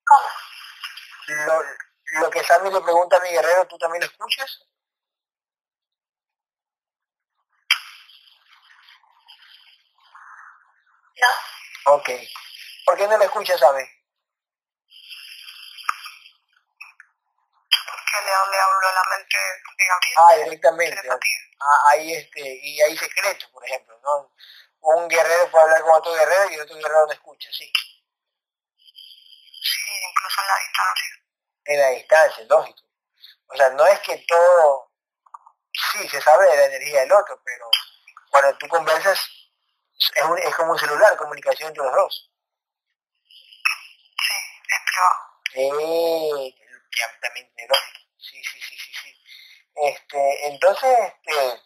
Lo, 1.27 1.63
lo 2.21 2.29
que 2.29 2.43
Sammy 2.43 2.71
le 2.71 2.81
pregunta 2.81 3.17
a 3.17 3.19
mi 3.21 3.29
guerrero, 3.29 3.67
¿tú 3.67 3.77
también 3.77 4.01
lo 4.03 4.07
escuchas? 4.09 4.67
No, 11.21 11.93
Ok. 11.95 12.09
¿Por 12.85 12.97
qué 12.97 13.07
no 13.07 13.17
lo 13.17 13.23
escuchas, 13.23 13.59
Sammy? 13.59 13.83
porque 17.85 18.25
le, 18.25 18.51
le 18.51 18.57
hablo 18.59 18.87
a 18.87 18.93
la 18.93 19.03
mente 19.17 19.37
de 19.37 19.85
Gabriel. 19.87 20.15
Ah, 20.17 20.35
directamente. 20.43 21.09
Ah, 21.59 21.89
hay 21.91 22.13
este, 22.13 22.59
y 22.63 22.81
hay 22.81 22.97
secretos, 22.97 23.49
por 23.51 23.63
ejemplo, 23.65 23.99
¿no? 24.03 24.33
Un 24.81 25.07
guerrero 25.07 25.49
puede 25.51 25.63
hablar 25.65 25.81
con 25.83 25.91
otro 25.95 26.13
guerrero 26.13 26.51
y 26.51 26.59
otro 26.59 26.75
guerrero 26.75 27.05
no 27.05 27.13
escucha, 27.13 27.49
sí. 27.51 27.71
Sí, 30.29 30.41
en 30.41 30.47
la 30.47 30.59
distancia. 30.59 31.23
En 31.65 31.79
la 31.79 31.89
distancia, 31.89 32.45
lógico. 32.49 32.81
O 33.47 33.57
sea, 33.57 33.69
no 33.71 33.85
es 33.87 33.99
que 34.01 34.17
todo, 34.27 34.91
sí, 35.73 36.07
se 36.09 36.21
sabe 36.21 36.47
de 36.49 36.57
la 36.57 36.65
energía 36.67 37.01
del 37.01 37.13
otro, 37.13 37.41
pero 37.45 37.65
cuando 38.31 38.57
tú 38.57 38.67
conversas, 38.67 39.19
es, 40.15 40.23
un- 40.25 40.39
es 40.39 40.55
como 40.55 40.73
un 40.73 40.79
celular, 40.79 41.17
comunicación 41.17 41.69
entre 41.69 41.83
los 41.83 41.93
dos. 41.95 42.31
Sí, 44.21 44.33
es 44.67 44.81
privado. 44.85 45.17
Ya, 46.97 47.19
también 47.21 47.47
lógica. 47.69 47.99
Sí, 48.17 48.43
sí, 48.43 48.59
sí, 48.61 48.75
sí, 48.77 48.93
sí. 49.03 49.23
Este, 49.75 50.47
entonces, 50.47 50.97
este, 51.25 51.61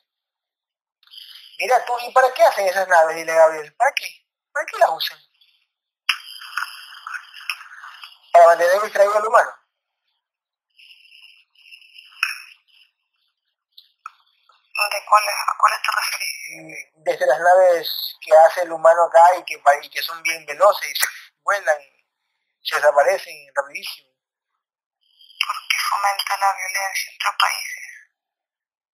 mira 1.59 1.83
tú, 1.85 1.93
¿y 2.07 2.11
para 2.13 2.33
qué 2.33 2.43
hacen 2.43 2.67
esas 2.67 2.87
naves, 2.87 3.15
dile 3.15 3.33
Gabriel? 3.33 3.73
¿Para 3.75 3.91
qué? 3.93 4.07
¿Para 4.51 4.65
qué 4.65 4.77
las 4.77 4.89
usan? 4.91 5.19
Al 8.49 9.25
humano. 9.27 9.51
¿De 14.91 15.05
cuáles, 15.09 15.33
a 15.47 15.57
cuáles 15.57 15.79
te 15.81 15.91
referís? 15.95 16.35
Mm, 16.61 17.03
Desde 17.03 17.25
las 17.25 17.39
naves 17.39 18.15
que 18.21 18.31
hace 18.37 18.61
el 18.63 18.71
humano 18.71 19.05
acá 19.05 19.23
y 19.39 19.43
que, 19.43 19.57
pa- 19.59 19.75
y 19.83 19.89
que 19.89 20.01
son 20.01 20.21
bien 20.21 20.45
veloces, 20.45 20.89
y 20.89 21.41
vuelan, 21.43 21.79
se 22.61 22.75
desaparecen 22.75 23.35
rapidísimo. 23.55 24.09
Porque 25.47 25.77
fomenta 25.89 26.37
la 26.37 26.53
violencia 26.57 27.11
entre 27.13 27.29
países. 27.39 27.85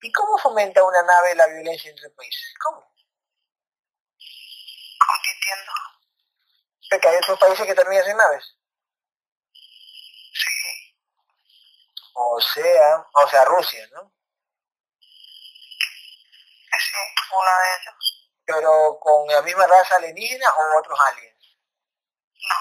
¿Y 0.02 0.12
cómo 0.12 0.38
fomenta 0.38 0.84
una 0.84 1.02
nave 1.04 1.36
la 1.36 1.48
violencia 1.48 1.90
entre 1.92 2.10
países? 2.12 2.54
¿Cómo? 2.64 2.92
compitiendo. 5.06 5.72
Porque 6.90 7.08
hay 7.08 7.16
otros 7.18 7.40
países 7.40 7.66
que 7.66 7.74
también 7.76 8.02
hacen 8.04 8.18
naves. 8.18 8.56
Sí, 10.34 10.96
O 12.14 12.42
sea, 12.42 13.06
o 13.14 13.28
sea, 13.30 13.46
Rusia, 13.46 13.88
¿no? 13.94 14.12
sí, 16.80 16.98
uno 17.32 17.46
de 17.46 17.52
ellos. 17.82 17.96
Pero 18.46 19.00
con 19.00 19.28
la 19.28 19.42
misma 19.42 19.68
raza 19.68 19.96
alienígena 19.96 20.50
o 20.50 20.80
otros 20.80 21.00
aliens. 21.08 21.58
No, 22.42 22.56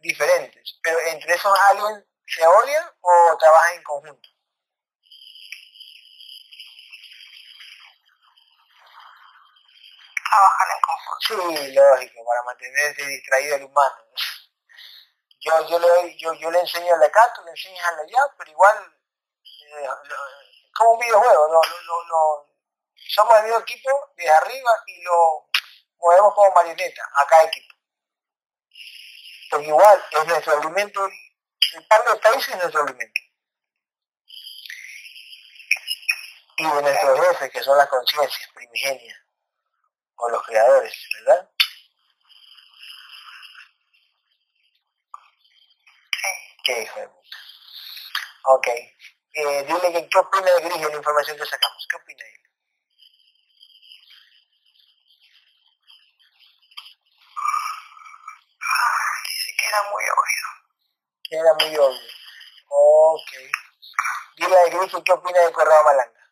diferentes. 0.00 0.78
Pero 0.82 0.98
entre 1.00 1.34
esos 1.34 1.58
aliens 1.70 2.04
se 2.26 2.46
odian 2.46 2.90
o 3.00 3.36
trabajan 3.38 3.76
en 3.76 3.82
conjunto. 3.82 4.28
Trabajan 10.28 10.68
en 10.74 10.80
conjunto. 10.80 11.60
Sí, 11.60 11.72
lógico, 11.72 12.24
para 12.26 12.42
mantenerse 12.44 13.06
distraído 13.06 13.56
el 13.56 13.64
humano. 13.64 13.96
Yo, 15.44 15.68
yo, 15.68 15.78
le, 15.78 16.16
yo, 16.18 16.32
yo 16.34 16.50
le 16.50 16.60
enseño 16.60 16.94
acá, 17.04 17.32
tú 17.34 17.42
le 17.44 17.50
enseñas 17.50 17.84
al 17.88 18.00
allá, 18.00 18.20
pero 18.38 18.50
igual, 18.50 18.94
eh, 19.44 19.88
como 20.74 20.92
un 20.92 21.00
videojuego, 21.00 21.48
lo- 21.48 22.04
lo- 22.08 22.48
somos 23.08 23.34
el 23.38 23.44
mismo 23.44 23.58
equipo 23.58 23.90
desde 24.16 24.30
arriba 24.30 24.70
y 24.86 25.02
lo 25.02 25.48
movemos 25.98 26.34
como 26.34 26.52
marioneta 26.54 27.02
a 27.14 27.26
cada 27.26 27.44
equipo. 27.44 27.74
Porque 29.50 29.66
igual 29.66 30.04
es 30.10 30.26
nuestro 30.26 30.58
alimento, 30.58 31.06
el 31.74 31.86
par 31.86 32.04
de 32.04 32.16
países 32.20 32.48
es 32.54 32.60
nuestro 32.60 32.82
alimento. 32.82 33.20
Y 36.56 36.64
de 36.64 36.82
nuestros 36.82 37.20
jefes, 37.26 37.50
que 37.50 37.62
son 37.62 37.76
las 37.76 37.88
conciencias 37.88 38.48
primigenias, 38.54 39.18
o 40.16 40.28
los 40.30 40.42
creadores, 40.44 40.94
¿verdad? 41.24 41.50
Sí. 46.10 46.51
Qué 46.64 46.82
hijo 46.82 47.00
de 47.00 47.08
puta. 47.08 47.36
Ok. 48.44 48.66
Eh, 48.68 49.64
dile 49.66 49.92
que 49.92 50.08
qué 50.08 50.18
opina 50.18 50.50
de 50.52 50.60
Gris 50.60 50.80
de 50.80 50.90
la 50.90 50.96
información 50.96 51.36
que 51.36 51.46
sacamos. 51.46 51.86
¿Qué 51.90 51.96
opina 51.96 52.24
él? 52.24 52.42
Dice 59.26 59.54
que 59.58 59.66
era 59.66 59.82
muy 59.90 60.04
obvio. 60.04 60.46
Era 61.30 61.54
muy 61.54 61.76
obvio. 61.78 62.10
Ok. 62.68 63.30
Dile 64.36 64.58
a 64.58 64.64
Gris 64.66 64.92
que 64.92 65.02
qué 65.02 65.12
opina 65.12 65.40
de 65.40 65.52
Corrado 65.52 65.84
Malanga. 65.84 66.22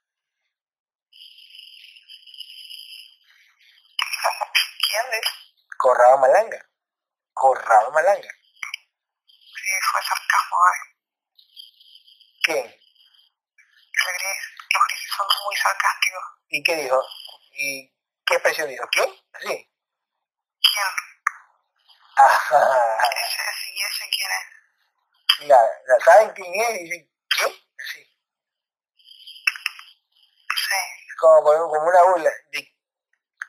¿Quién 4.87 5.07
es? 5.13 5.29
Corrado 5.79 6.19
Malanga. 6.19 6.69
Corrado 7.33 7.91
Malanga. 7.93 8.31
Sí, 9.61 9.77
fue 9.93 10.03
sarcasmo, 10.03 10.20
¿Quién? 12.45 12.67
El 12.67 14.13
gris, 14.15 14.43
los 14.75 14.83
grises 14.89 15.11
son 15.17 15.27
muy 15.45 15.57
sarcásticos. 15.57 16.25
¿Y 16.49 16.63
qué 16.65 16.75
dijo? 16.77 17.03
¿Y 17.53 17.93
qué 18.27 18.35
expresión 18.35 18.69
dijo? 18.69 18.85
¿Quién? 18.91 19.09
Así. 19.33 19.47
¿Quién? 19.47 20.91
Ajá. 22.17 22.99
Ese, 23.11 23.71
y 23.75 23.83
ese 23.83 24.05
quién 24.15 24.31
es. 24.39 25.49
La, 25.49 25.57
la- 25.89 26.05
¿Saben 26.05 26.31
quién 26.35 26.53
es? 26.55 26.81
Y 26.81 26.85
dicen, 26.85 27.11
¿qué? 27.31 27.43
Así. 27.45 28.07
Sí, 30.55 31.15
Como, 31.19 31.43
como 31.69 31.87
una 31.89 32.03
burla. 32.05 32.31
De 32.53 32.69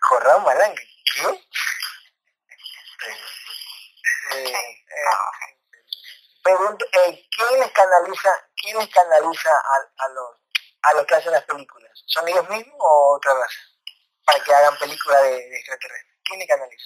Corrado 0.08 0.42
Malanga. 0.42 0.82
¿Qué? 1.16 1.24
Eh, 4.34 4.46
eh, 4.46 5.51
pregunto, 6.44 6.86
eh, 6.86 7.28
¿quién 7.36 7.60
les 7.60 7.72
canaliza, 7.72 8.32
quién 8.56 8.78
les 8.78 8.90
canaliza 8.90 9.52
a, 9.52 10.06
a 10.06 10.10
los 10.10 10.30
a 10.84 10.94
los 10.96 11.06
que 11.06 11.16
hacen 11.16 11.32
las 11.32 11.44
películas? 11.44 11.92
¿Son 12.08 12.28
ellos 12.28 12.50
mismos 12.50 12.76
o 12.80 13.16
otra 13.16 13.34
raza? 13.34 13.60
Para 14.26 14.44
que 14.44 14.54
hagan 14.54 14.78
películas 14.78 15.22
de, 15.24 15.30
de 15.30 15.58
extraterrestres. 15.58 16.18
¿Quién 16.24 16.40
les 16.40 16.48
canaliza? 16.48 16.86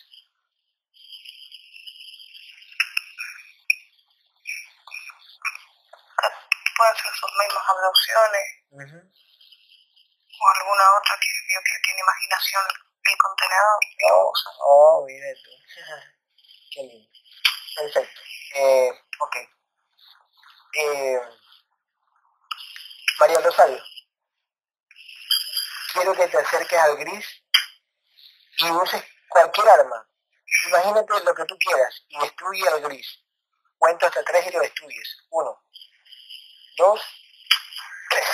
pueden 6.75 6.95
ser 6.97 7.13
sus 7.15 7.31
mismas 7.39 7.63
abducciones 7.71 8.45
o 10.35 10.45
alguna 10.59 10.85
otra 10.99 11.15
que 11.15 11.31
vio 11.47 11.59
que 11.63 11.79
tiene 11.83 12.01
imaginación 12.01 12.63
el 13.05 13.17
contenedor 13.17 13.79
Oh, 14.11 14.33
oh, 14.59 15.05
mira 15.05 15.27
tú. 15.43 15.51
Qué 16.71 16.81
lindo. 16.83 17.09
Perfecto. 17.75 18.21
Eh, 18.53 18.91
ok. 19.19 19.35
Eh, 20.77 21.21
María 23.19 23.39
Rosario, 23.39 23.81
quiero 25.93 26.13
que 26.13 26.27
te 26.27 26.37
acerques 26.37 26.79
al 26.79 26.97
gris 26.97 27.25
y 28.57 28.71
uses 28.71 29.03
cualquier 29.29 29.69
arma. 29.69 30.07
Imagínate 30.67 31.23
lo 31.23 31.33
que 31.33 31.45
tú 31.45 31.57
quieras 31.57 32.03
y 32.09 32.19
destruye 32.19 32.67
al 32.67 32.81
gris. 32.81 33.19
Cuento 33.77 34.05
hasta 34.05 34.23
tres 34.23 34.47
y 34.47 34.51
lo 34.51 34.59
destruyes. 34.59 35.17
Uno, 35.29 35.63
dos, 36.77 37.01
tres. 38.09 38.25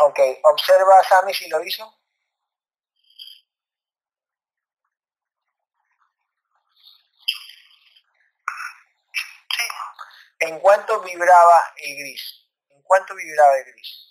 Ok, 0.00 0.18
observa 0.44 0.98
a 0.98 1.04
Sammy 1.04 1.32
si 1.34 1.48
lo 1.48 1.62
hizo. 1.64 1.84
Sí, 9.56 9.62
¿En 10.40 10.60
cuánto 10.60 11.00
vibraba 11.02 11.72
el 11.76 11.96
gris? 11.96 12.46
¿En 12.70 12.82
cuánto 12.82 13.14
vibraba 13.14 13.56
el 13.58 13.64
gris? 13.64 14.06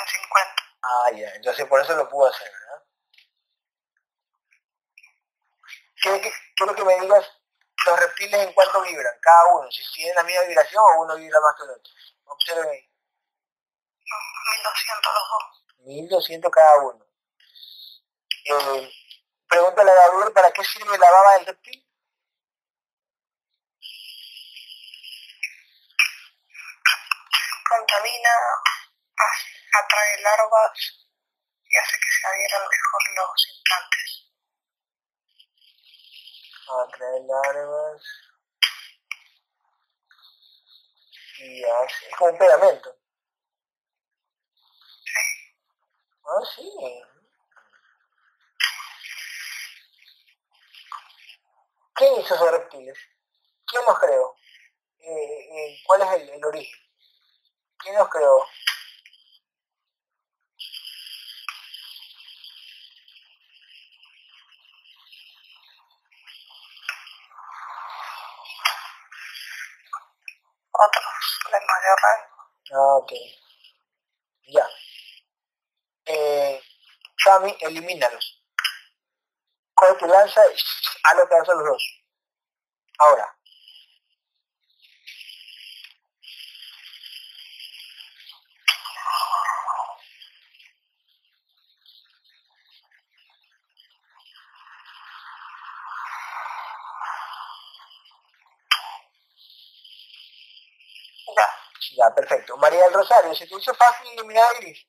en 0.00 0.08
50. 0.08 0.62
Ah, 0.82 1.10
ya, 1.12 1.30
entonces 1.34 1.66
por 1.66 1.80
eso 1.80 1.94
lo 1.96 2.08
pudo 2.08 2.28
hacer, 2.28 2.50
¿verdad? 2.52 2.87
Quiero 6.02 6.20
que, 6.20 6.32
quiero 6.56 6.74
que 6.74 6.84
me 6.84 7.00
digas 7.00 7.26
los 7.86 8.00
reptiles 8.00 8.40
en 8.40 8.52
cuánto 8.52 8.82
vibran, 8.82 9.18
cada 9.20 9.44
uno, 9.54 9.70
si 9.70 9.82
tienen 9.94 10.14
la 10.14 10.22
misma 10.22 10.42
vibración 10.42 10.82
o 10.82 11.02
uno 11.02 11.16
vibra 11.16 11.40
más 11.40 11.54
que 11.56 11.64
el 11.64 11.70
otro. 11.70 11.92
Observen 12.24 12.68
ahí, 12.68 12.90
No, 14.06 14.16
1200 14.56 15.14
los 15.14 15.24
dos. 15.30 15.86
1200 15.86 16.50
cada 16.50 16.76
uno. 16.78 17.06
Eh, 18.44 18.92
pregúntale 19.48 19.90
a 19.90 19.94
Gabriel, 19.94 20.32
¿para 20.32 20.50
qué 20.52 20.64
sirve 20.64 20.98
la 20.98 21.10
baba 21.10 21.34
del 21.34 21.46
reptil? 21.46 21.84
Contamina, 27.68 28.30
atrae 29.74 30.22
larvas 30.22 31.06
y 31.64 31.76
hace 31.76 31.96
que 31.98 32.08
se 32.10 32.26
adhieran 32.26 32.62
mejor 32.62 33.02
los 33.16 33.48
implantes. 33.56 34.07
Atrae. 36.70 37.20
Y 41.40 41.64
hace, 41.64 42.08
es 42.08 42.16
como 42.16 42.32
un 42.32 42.38
pegamento. 42.38 42.96
Ah, 46.24 46.42
sí. 46.54 46.70
¿Quién 51.94 52.20
hizo 52.20 52.34
esos 52.34 52.50
reptiles? 52.50 52.98
¿Quién 53.66 53.82
los 53.86 53.98
creó? 53.98 54.36
Eh, 54.98 55.48
eh, 55.50 55.82
¿Cuál 55.86 56.02
es 56.02 56.12
el, 56.12 56.28
el 56.30 56.44
origen? 56.44 56.80
¿Quién 57.78 57.96
los 57.96 58.08
creó? 58.08 58.44
Ah, 72.72 72.96
ok. 72.98 73.12
Ya. 74.48 74.66
Eh, 76.06 76.60
Sammy, 77.24 77.56
elimínalos. 77.60 78.42
Coge 79.74 79.94
tu 79.98 80.06
lanza 80.06 80.40
y 80.46 80.56
a 81.04 81.14
lo 81.14 81.28
que 81.28 81.34
hacen 81.36 81.56
los 81.58 81.66
dos. 81.66 81.82
Ahora. 82.98 83.36
Ya, 101.36 101.46
Ya, 101.96 102.14
perfecto. 102.14 102.56
María 102.68 102.84
del 102.84 102.92
Rosario, 102.92 103.34
¿se 103.34 103.46
te 103.46 103.54
hizo 103.56 103.74
fácil 103.74 104.08
eliminar 104.12 104.44
a 104.44 104.58
Gris? 104.58 104.86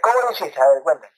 ¿Cómo 0.00 0.20
lo 0.20 0.30
hiciste? 0.30 0.60
A 0.60 0.68
ver, 0.68 0.82
cuéntame. 0.84 1.12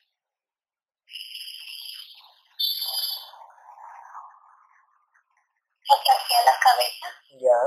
ataqué 5.92 6.34
a 6.36 6.44
la 6.46 6.58
cabeza, 6.58 7.06
Ya. 7.28 7.60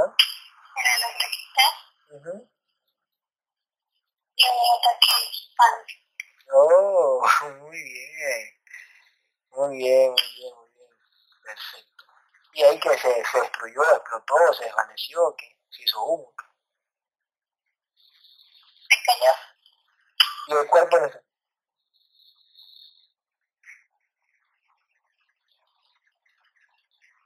me 0.74 0.82
la 0.82 0.98
logré 0.98 1.28
quitar 1.38 1.74
ujú. 2.10 2.50
y 4.36 4.44
me 4.44 4.66
ataqué 4.80 5.12
a 5.14 5.32
su 5.32 5.46
panza. 5.56 5.96
Oh, 6.54 7.22
muy 7.70 7.84
bien. 7.84 8.42
Muy 9.52 9.78
bien, 9.78 10.10
muy 10.10 10.34
bien, 10.38 10.56
muy 10.56 10.70
bien. 10.74 10.90
Perfecto. 11.44 12.04
Y 12.54 12.64
ahí 12.64 12.80
que 12.80 12.90
se, 13.08 13.26
se 13.32 13.42
destruyó, 13.42 13.84
explotó, 13.96 14.54
se 14.54 14.66
desvaneció, 14.66 15.36
que 15.38 15.58
se 15.70 15.84
hizo 15.84 16.04
humo. 16.04 16.34
Se 18.90 18.96
cayó. 19.06 19.32
Y 20.48 20.54
el 20.54 20.68
cuerpo 20.68 21.00
no 21.00 21.06
está. 21.06 21.22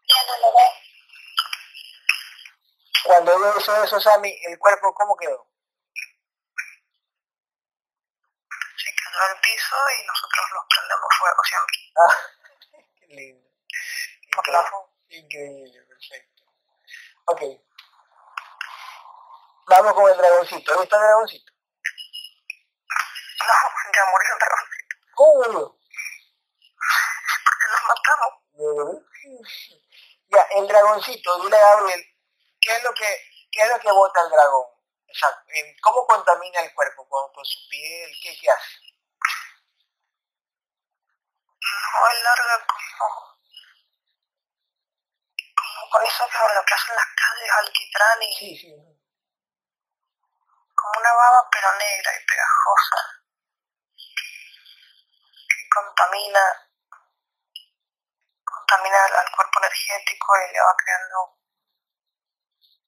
Ya 0.08 0.26
no 0.28 0.38
lo 0.42 0.54
ve. 0.54 0.64
Cuando 3.04 3.40
yo 3.40 3.60
hizo 3.60 3.84
eso, 3.84 4.00
Sammy, 4.00 4.38
el 4.48 4.60
cuerpo, 4.60 4.94
¿cómo 4.94 5.16
quedó? 5.16 5.48
Se 8.78 8.92
quedó 8.96 9.20
al 9.30 9.40
piso 9.40 9.76
y 10.00 10.06
nosotros 10.06 10.46
los 10.54 10.64
prendemos 10.70 11.10
fuego 11.18 11.44
siempre. 11.44 11.78
Ah, 11.96 12.16
qué 13.00 13.08
lindo. 13.08 13.50
Por 14.36 14.48
la 14.50 14.64
Increíble, 15.12 15.82
perfecto. 15.90 16.44
Ok. 17.26 17.42
Vamos 19.68 19.94
con 19.94 20.10
el 20.10 20.18
dragoncito. 20.18 20.74
¿Has 20.74 20.80
visto 20.80 20.96
el 20.96 21.02
dragoncito? 21.02 21.52
No, 23.40 23.54
ya 23.94 24.06
murió 24.12 24.34
el 24.34 24.40
dragoncito. 24.40 24.96
¿Cómo 25.16 25.34
murió? 25.36 25.78
Porque 27.46 27.68
los 27.72 27.84
matamos. 27.88 28.32
Ya, 30.30 30.42
el 30.56 30.68
dragoncito, 30.68 31.44
dile 31.44 31.58
a 31.58 31.76
Gabriel, 31.76 32.06
¿qué 32.62 32.76
es 32.76 32.84
lo 32.84 32.94
que, 32.94 33.20
qué 33.52 33.64
es 33.64 33.70
lo 33.70 33.80
que 33.80 33.92
bota 33.92 34.22
el 34.22 34.30
dragón? 34.30 34.66
Exacto. 35.08 35.52
eh, 35.52 35.76
¿Cómo 35.82 36.08
contamina 36.08 36.62
el 36.62 36.74
cuerpo 36.74 37.08
con, 37.10 37.34
con 37.34 37.44
su 37.44 37.60
piel? 37.70 38.10
¿Qué, 38.24 38.38
qué 38.40 38.50
hace? 38.50 38.78
No, 41.62 42.12
él 42.12 42.24
larga 42.24 42.66
como... 42.66 43.31
Con 45.92 46.06
eso 46.06 46.24
que 46.30 46.56
lo 46.56 46.64
que 46.64 46.74
hacen 46.74 46.96
las 46.96 47.06
calles, 47.20 47.52
alquitrán 47.52 48.24
y 48.24 48.34
Sí, 48.38 48.58
sí. 48.58 48.72
como 50.74 50.94
una 51.00 51.14
baba 51.14 51.50
pero 51.52 51.72
negra 51.74 52.12
y 52.16 52.26
pegajosa. 52.26 53.02
Que 55.50 55.70
contamina 55.70 56.72
contamina 58.46 59.04
al, 59.04 59.16
al 59.18 59.32
cuerpo 59.36 59.60
energético 59.60 60.34
y 60.38 60.54
le 60.54 60.62
va 60.62 60.76
creando 60.78 61.38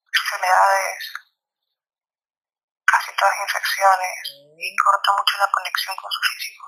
enfermedades, 0.08 1.14
casi 2.86 3.16
todas 3.18 3.36
infecciones, 3.42 4.20
y 4.58 4.76
corta 4.78 5.12
mucho 5.12 5.38
la 5.40 5.52
conexión 5.52 5.96
con 5.98 6.10
su 6.10 6.22
físico. 6.22 6.66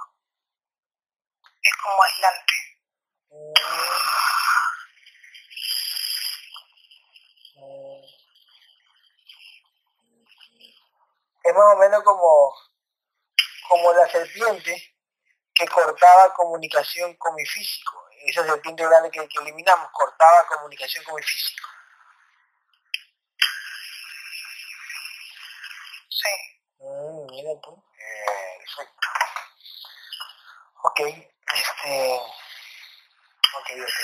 Es 1.61 1.75
como 1.81 2.03
aislante. 2.03 2.53
Es 11.45 11.53
más 11.53 11.75
o 11.75 11.77
menos 11.77 12.01
como, 12.03 12.55
como 13.69 13.93
la 13.93 14.09
serpiente 14.09 14.95
que 15.53 15.67
cortaba 15.67 16.33
comunicación 16.33 17.15
con 17.17 17.35
mi 17.35 17.45
físico. 17.45 18.03
Esa 18.25 18.43
serpiente 18.43 18.83
grande 18.83 19.11
que, 19.11 19.27
eliminamos 19.41 19.89
cortaba 19.91 20.47
comunicación 20.47 21.03
con 21.03 21.13
mi 21.15 21.21
físico. 21.21 21.67
Sí, 26.09 26.29
Mm, 26.79 27.27
mira 27.29 27.51
tú. 27.61 27.83
Eh, 27.99 28.57
perfecto. 28.59 29.07
Ok, 30.83 30.99
este... 30.99 32.19
Ok, 33.57 33.69
ok. 33.83 33.99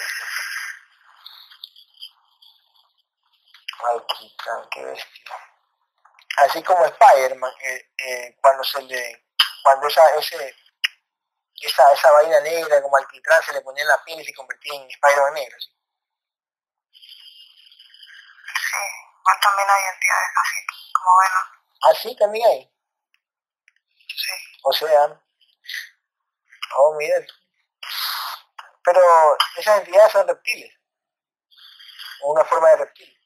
Alquitrán, 3.83 4.69
qué 4.69 4.85
bestia. 4.85 5.50
Así 6.41 6.63
como 6.63 6.83
Spider-Man, 6.83 7.53
eh, 7.61 7.91
eh, 7.97 8.37
cuando 8.41 8.63
se 8.63 8.81
le... 8.81 9.27
Cuando 9.63 9.87
esa, 9.87 10.15
ese, 10.15 10.55
esa, 11.61 11.93
esa 11.93 12.11
vaina 12.11 12.39
negra 12.39 12.81
como 12.81 12.97
alquitrán 12.97 13.43
se 13.43 13.53
le 13.53 13.61
ponía 13.61 13.83
en 13.83 13.89
la 13.89 14.03
piel 14.03 14.19
y 14.19 14.25
se 14.25 14.33
convertía 14.33 14.73
en 14.73 14.89
Spider-Man 14.89 15.33
negro. 15.35 15.57
¿sí? 15.59 15.69
Sí, 18.71 18.77
igual 19.19 19.39
también 19.39 19.67
hay 19.69 19.83
entidades 19.93 20.29
así, 20.41 20.65
como 20.93 21.09
Venom. 21.21 21.47
Así 21.91 22.15
también 22.17 22.47
hay. 22.47 22.73
Sí. 24.07 24.31
O 24.63 24.73
sea, 24.73 25.21
oh, 26.77 26.95
mira. 26.97 27.17
Pero 28.83 29.01
esas 29.57 29.77
entidades 29.77 30.11
son 30.11 30.27
reptiles. 30.27 30.73
O 32.23 32.31
una 32.31 32.43
forma 32.45 32.69
de 32.69 32.77
reptil. 32.77 33.20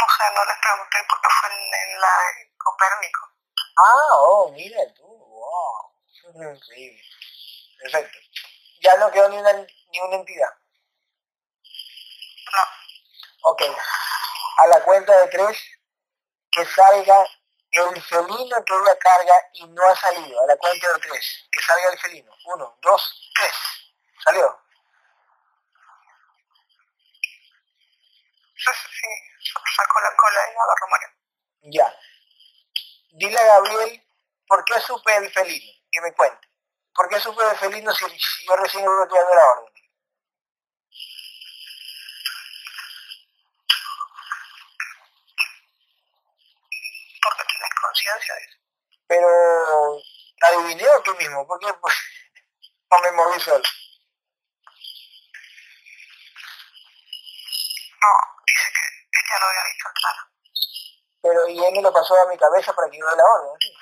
No 0.00 0.06
sé, 0.08 0.24
no 0.34 0.44
les 0.46 0.58
pregunté 0.58 0.98
porque 1.08 1.28
fue 1.28 1.48
en, 1.50 1.74
en 1.74 2.00
la 2.00 2.08
de 2.08 2.56
Copérnico. 2.56 3.28
Ah, 3.76 4.16
oh, 4.16 4.50
mira 4.52 4.94
tú, 4.94 5.04
wow. 5.04 5.92
Increíble. 6.54 7.02
Perfecto. 7.82 8.18
Ya 8.80 8.96
no 8.96 9.10
quedó 9.10 9.28
ni 9.28 9.36
una, 9.36 9.52
ni 9.52 10.00
una 10.00 10.16
entidad. 10.16 10.54
No. 12.52 13.50
Ok. 13.50 13.62
A 14.58 14.66
la 14.68 14.82
cuenta 14.84 15.14
de 15.20 15.28
tres, 15.28 15.58
que 16.50 16.64
salga 16.64 17.26
el 17.72 18.02
felino 18.02 18.64
que 18.64 18.74
ella 18.74 18.98
carga 18.98 19.34
y 19.54 19.66
no 19.66 19.84
ha 19.86 19.96
salido. 19.96 20.42
A 20.42 20.46
la 20.46 20.56
cuenta 20.56 20.92
de 20.94 21.00
tres, 21.00 21.48
que 21.52 21.62
salga 21.62 21.90
el 21.90 21.98
felino. 21.98 22.32
Uno, 22.46 22.78
dos, 22.80 23.30
tres. 23.34 23.54
¿Salió? 24.24 24.62
Sí. 28.56 29.29
Sacó 29.76 30.00
la 30.00 30.16
cola 30.16 30.40
y 30.46 30.52
agarró 30.52 30.88
Mario. 30.90 31.08
Ya. 31.62 31.98
Dile 33.12 33.38
a 33.38 33.44
Gabriel, 33.44 34.06
¿por 34.46 34.64
qué 34.64 34.80
supe 34.80 35.30
felino? 35.30 35.72
Que 35.90 36.00
me 36.00 36.14
cuente. 36.14 36.48
¿Por 36.94 37.08
qué 37.08 37.20
supe 37.20 37.42
el 37.42 37.56
felino 37.56 37.92
si, 37.94 38.04
si 38.04 38.46
yo 38.46 38.56
recién 38.56 38.84
estoy 38.84 39.18
dando 39.18 39.34
la 39.34 39.46
orden? 39.52 39.72
Porque 47.22 47.44
tienes 47.48 47.70
conciencia 47.80 48.34
de 48.34 48.40
eso. 48.40 48.58
Pero, 49.06 50.02
¿adiviné 50.42 50.88
o 50.88 51.02
qué 51.02 51.12
mismo? 51.14 51.46
¿Por 51.46 51.58
qué 51.60 51.72
pues, 51.74 51.94
no 52.90 52.98
me 52.98 53.10
moví 53.12 53.40
solo? 53.40 53.64
No, 58.00 58.39
ella 59.30 59.38
lo 59.40 59.46
había 59.46 59.64
visto 59.64 59.88
entrar. 59.88 60.16
Pero, 61.22 61.48
y 61.48 61.64
él 61.64 61.72
me 61.74 61.82
lo 61.82 61.92
pasó 61.92 62.14
a 62.20 62.26
mi 62.26 62.36
cabeza 62.38 62.72
para 62.72 62.90
que 62.90 62.98
yo 62.98 63.04
la 63.04 63.22
orden, 63.22 63.56
¿sí? 63.60 63.72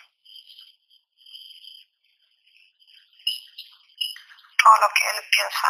Todo 4.62 4.76
lo 4.80 4.88
que 4.94 5.04
él 5.16 5.24
piensa 5.30 5.68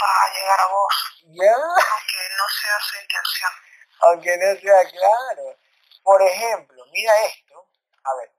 va 0.00 0.24
a 0.24 0.32
llegar 0.34 0.60
a 0.60 0.66
vos, 0.66 0.94
Ya, 1.22 1.54
aunque 1.54 2.28
no 2.36 2.48
sea 2.48 2.80
su 2.80 3.00
intención. 3.00 3.52
aunque 4.00 4.36
no 4.36 4.60
sea 4.60 4.90
claro. 4.90 5.56
Por 6.02 6.22
ejemplo, 6.22 6.84
mira 6.92 7.12
esto. 7.26 7.70
A 8.04 8.14
ver, 8.16 8.30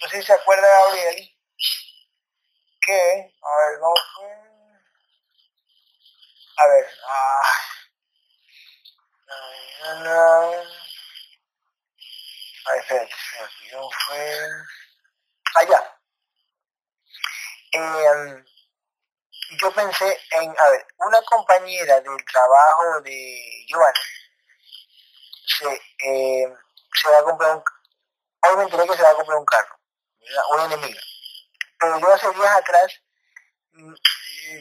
no 0.00 0.08
sé 0.08 0.20
si 0.20 0.26
se 0.26 0.32
acuerda 0.32 0.66
Gabriel 0.66 1.28
que, 2.80 3.34
a 3.42 3.56
ver, 3.68 3.80
¿cómo 3.80 3.94
fue? 4.16 4.28
A 6.56 6.66
ver, 6.68 6.86
ah, 7.06 7.42
¿cómo 13.72 13.90
fue? 14.06 14.48
Allá. 15.54 15.98
Eh, 17.72 18.44
yo 19.60 19.72
pensé 19.72 20.20
en, 20.32 20.54
a 20.58 20.70
ver, 20.70 20.86
una 20.98 21.22
compañera 21.22 22.00
del 22.00 22.24
trabajo 22.24 23.00
de 23.02 23.64
Giovanni 23.66 24.00
se, 25.46 25.74
eh, 25.74 26.54
se 26.94 27.08
va 27.10 27.18
a 27.18 27.24
comprar 27.24 27.56
un, 27.56 27.64
hoy 28.42 28.56
me 28.56 28.62
enteré 28.64 28.86
que 28.86 28.96
se 28.96 29.02
va 29.02 29.10
a 29.10 29.14
comprar 29.14 29.38
un 29.38 29.44
carro, 29.44 29.78
¿verdad? 30.20 30.42
una 30.50 30.64
enemiga. 30.64 31.00
Pero 31.78 31.98
yo 31.98 32.14
hace 32.14 32.30
días 32.32 32.56
atrás, 32.56 33.02
mm, 33.72 33.94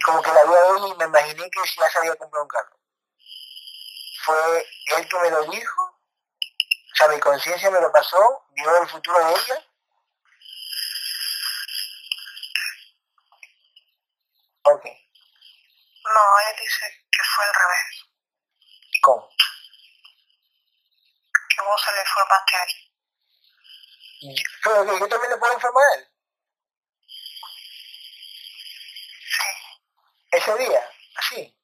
como 0.05 0.21
que 0.21 0.31
la 0.31 0.43
vi 0.43 0.53
a 0.53 0.67
él 0.67 0.93
y 0.93 0.97
me 0.97 1.05
imaginé 1.05 1.49
que 1.49 1.59
ya 1.77 1.89
se 1.89 1.97
había 1.99 2.15
comprado 2.15 2.43
un 2.43 2.49
carro. 2.49 2.80
Fue 4.23 4.67
él 4.97 5.07
que 5.09 5.19
me 5.19 5.29
lo 5.31 5.43
dijo, 5.45 5.81
o 5.81 6.95
sea, 6.95 7.07
mi 7.07 7.19
conciencia 7.19 7.71
me 7.71 7.81
lo 7.81 7.91
pasó, 7.91 8.45
vio 8.51 8.81
el 8.81 8.89
futuro 8.89 9.17
de 9.25 9.31
ella. 9.33 9.67
Ok, 14.63 14.85
No, 14.85 16.21
él 16.49 16.55
dice 16.59 16.85
que 17.11 17.23
fue 17.35 17.45
al 17.45 17.53
revés, 17.53 18.09
¿cómo? 19.01 19.29
que 21.49 21.61
vos 21.63 21.81
se 21.81 21.91
le 21.93 21.99
informaste 22.01 22.55
a 22.55 22.63
él. 22.63 22.71
Pero 24.63 24.85
que 24.85 24.99
yo 24.99 25.07
también 25.09 25.31
le 25.31 25.37
puedo 25.37 25.53
informar 25.53 25.83
a 25.83 25.95
él. 25.95 26.07
Sí, 29.25 29.49
Ese 30.31 30.57
día, 30.57 30.89
así. 31.15 31.60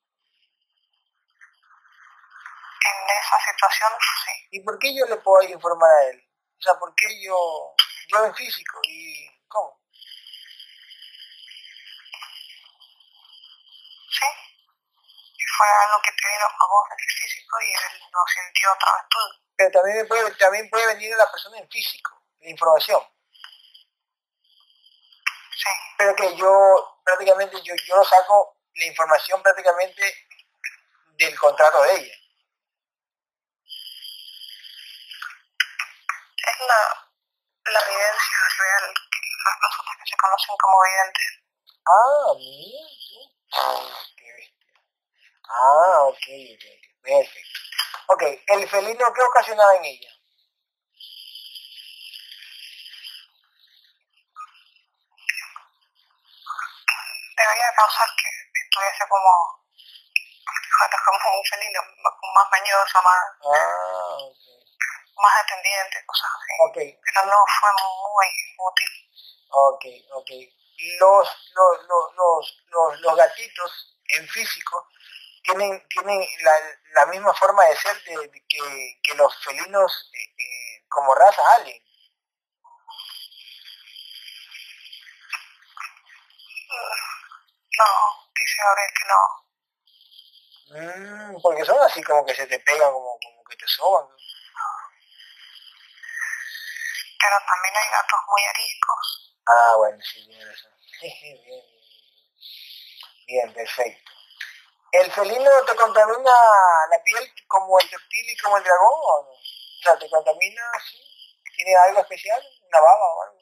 En 2.88 3.10
esa 3.10 3.52
situación, 3.52 3.92
sí. 4.26 4.48
¿Y 4.52 4.64
por 4.64 4.80
qué 4.80 4.96
yo 4.96 5.06
le 5.06 5.18
puedo 5.18 5.44
informar 5.44 5.90
a 5.90 6.04
él? 6.10 6.24
O 6.58 6.62
sea, 6.62 6.74
¿por 6.76 6.94
qué 6.96 7.06
yo, 7.22 7.38
yo 8.08 8.26
en 8.26 8.36
físico? 8.36 8.80
¿Y 8.84 9.30
cómo? 9.48 9.80
Sí. 14.10 14.26
Fue 15.58 15.68
algo 15.86 16.02
que 16.04 16.12
te 16.12 16.28
vino 16.28 16.46
a 16.46 16.68
vos 16.68 16.88
en 16.92 16.98
el 17.00 17.12
físico 17.18 17.58
y 17.62 17.72
él 17.72 18.02
lo 18.12 18.20
sintió 18.28 18.72
a 18.72 18.78
través 18.78 19.04
tuyo. 19.10 19.48
Pero 19.58 19.72
también, 19.72 20.08
puede, 20.08 20.32
también 20.36 20.70
puede 20.70 20.88
venir 20.88 21.16
la 21.18 21.32
persona 21.32 21.58
en 21.58 21.70
físico, 21.70 22.24
la 22.40 22.50
información. 22.50 23.02
Sí, 25.52 25.70
Pero 25.98 26.16
que 26.16 26.36
yo 26.38 27.02
prácticamente, 27.04 27.62
yo, 27.64 27.74
yo 27.88 28.04
saco 28.04 28.58
la 28.76 28.86
información 28.86 29.42
prácticamente 29.42 30.28
del 31.18 31.40
contrato 31.40 31.82
de 31.84 31.96
ella. 31.96 32.14
Es 36.58 36.68
la, 36.68 37.72
la 37.72 37.80
evidencia 37.82 38.38
real 38.60 38.94
que 38.94 39.20
las 39.46 39.58
personas 39.62 39.96
que 39.98 40.10
se 40.10 40.18
conocen 40.18 40.56
como 40.58 40.78
videntes. 40.84 41.32
Ah, 41.86 42.34
mira. 42.38 43.28
Ah, 43.54 44.04
qué 44.18 44.34
bestia. 44.34 44.74
Ah, 45.50 46.02
ok, 46.02 46.26
ok, 46.56 46.66
perfecto. 47.04 47.60
Ok, 48.08 48.24
el 48.48 48.70
felino, 48.70 49.14
¿qué 49.14 49.22
ocasionaba 49.22 49.76
en 49.76 49.86
ella? 49.86 50.10
Debería 57.38 57.72
causar 57.76 58.10
que 58.18 58.30
estuviese 58.60 59.08
como, 59.08 59.30
como 61.06 61.38
un 61.38 61.46
felino, 61.46 61.82
más 62.34 62.50
mañoso, 62.52 63.02
más, 63.04 63.22
Ah, 63.46 64.18
ok. 64.20 64.67
Más 65.22 65.34
dependiente, 65.46 66.06
cosas 66.06 66.30
así. 66.36 66.54
Ok, 66.60 66.76
Pero 67.04 67.26
no 67.26 67.38
fue 67.60 67.70
muy 67.74 68.28
útil. 68.58 68.94
Ok, 69.50 69.86
ok. 70.14 70.30
Los, 71.00 71.28
los, 71.56 71.88
los, 71.88 72.14
los, 72.16 72.64
los, 72.68 73.00
los 73.02 73.16
gatitos 73.16 73.98
en 74.10 74.28
físico 74.28 74.88
tienen, 75.44 75.88
tienen 75.90 76.26
la, 76.42 76.54
la 76.94 77.06
misma 77.08 77.34
forma 77.34 77.66
de 77.66 77.76
ser 77.78 78.04
de, 78.04 78.28
de 78.28 78.46
que, 78.48 79.00
que 79.02 79.16
los 79.16 79.34
felinos 79.44 80.12
eh, 80.14 80.36
eh, 80.38 80.86
como 80.90 81.16
raza 81.16 81.42
alien. 81.56 81.82
No, 87.80 87.86
dice 88.36 88.58
Gabriel 88.64 88.94
que 88.98 89.06
no. 89.08 89.22
Mm, 90.70 91.42
porque 91.42 91.64
son 91.66 91.80
así 91.82 92.04
como 92.04 92.26
que 92.26 92.36
se 92.36 92.46
te 92.48 92.60
pegan, 92.60 92.92
como, 92.92 93.18
como 93.24 93.44
que 93.50 93.56
te 93.56 93.68
soban. 93.68 94.08
Pero 97.20 97.36
también 97.46 97.76
hay 97.78 97.92
gatos 97.92 98.20
muy 98.28 98.42
ariscos. 98.46 99.36
Ah, 99.48 99.76
bueno, 99.78 99.98
sí, 100.04 100.26
bien, 100.28 100.48
bien, 101.46 101.64
bien, 103.28 103.54
perfecto. 103.54 104.12
¿El 104.92 105.12
felino 105.12 105.52
te 105.68 105.76
contamina 105.76 106.32
la 106.92 107.04
piel 107.04 107.32
como 107.48 107.80
el 107.80 107.90
reptil 107.90 108.30
y 108.32 108.38
como 108.38 108.58
el 108.58 108.64
dragón 108.64 108.90
o 108.94 109.24
no? 109.24 109.32
O 109.32 109.84
sea, 109.84 110.00
¿te 110.00 110.10
contamina 110.10 110.62
así? 110.76 110.98
¿Tiene 111.56 111.76
algo 111.88 112.02
especial? 112.02 112.42
¿Una 112.68 112.80
baba 112.82 113.06
o 113.16 113.24
algo? 113.24 113.40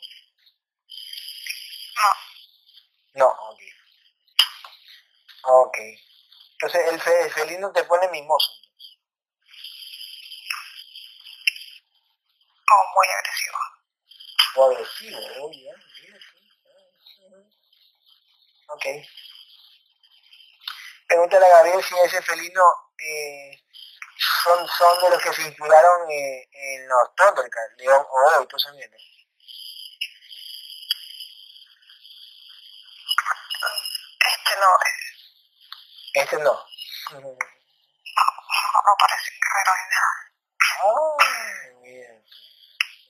No. 1.95 2.09
No, 3.15 3.27
ok. 3.51 3.59
Ok. 5.43 5.77
Entonces 6.53 6.93
el, 6.93 7.01
fe- 7.01 7.21
el 7.23 7.31
felino 7.31 7.71
te 7.73 7.83
pone 7.85 8.09
mimoso. 8.09 8.51
O 12.71 12.93
muy 12.95 13.07
agresivo. 13.17 13.57
O 14.55 14.65
agresivo, 14.71 15.19
oye, 15.47 15.69
ah, 15.71 15.79
mira 16.01 16.19
tú. 16.19 16.35
Ok. 18.67 18.85
Pregúntale 21.07 21.45
a 21.45 21.49
Gabriel 21.49 21.83
si 21.83 21.95
ese 21.99 22.21
felino 22.23 22.63
eh, 22.97 23.63
son, 24.43 24.67
son 24.67 25.01
de 25.03 25.09
los 25.11 25.21
que 25.21 25.33
se 25.33 25.43
inspiraron 25.43 26.09
eh, 26.09 26.49
en 26.51 26.87
los 26.87 27.15
Thundercats, 27.15 27.77
León 27.77 28.05
Oro 28.09 28.43
y 28.43 28.47
todo 28.47 28.57
eso 28.57 28.73
mierda. 28.73 28.97
Este 34.25 34.55
no, 34.59 34.67
eh, 34.85 36.21
Este 36.21 36.37
no. 36.37 36.65
no, 37.11 37.19
no 37.21 38.93
parece 38.99 39.31
guerrero 39.41 39.71
ni 39.77 39.85
nada. 39.93 40.15
Bien. 41.19 41.24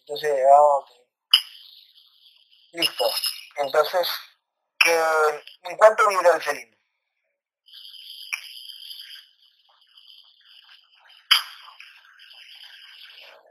Entonces, 0.07 0.37
ah, 0.47 0.61
ok. 0.61 0.89
Listo. 2.73 3.05
Entonces, 3.57 4.07
¿qué, 4.79 4.93
¿en 5.63 5.77
cuánto 5.77 6.07
vibra 6.09 6.35
el 6.35 6.41
felino? 6.43 6.77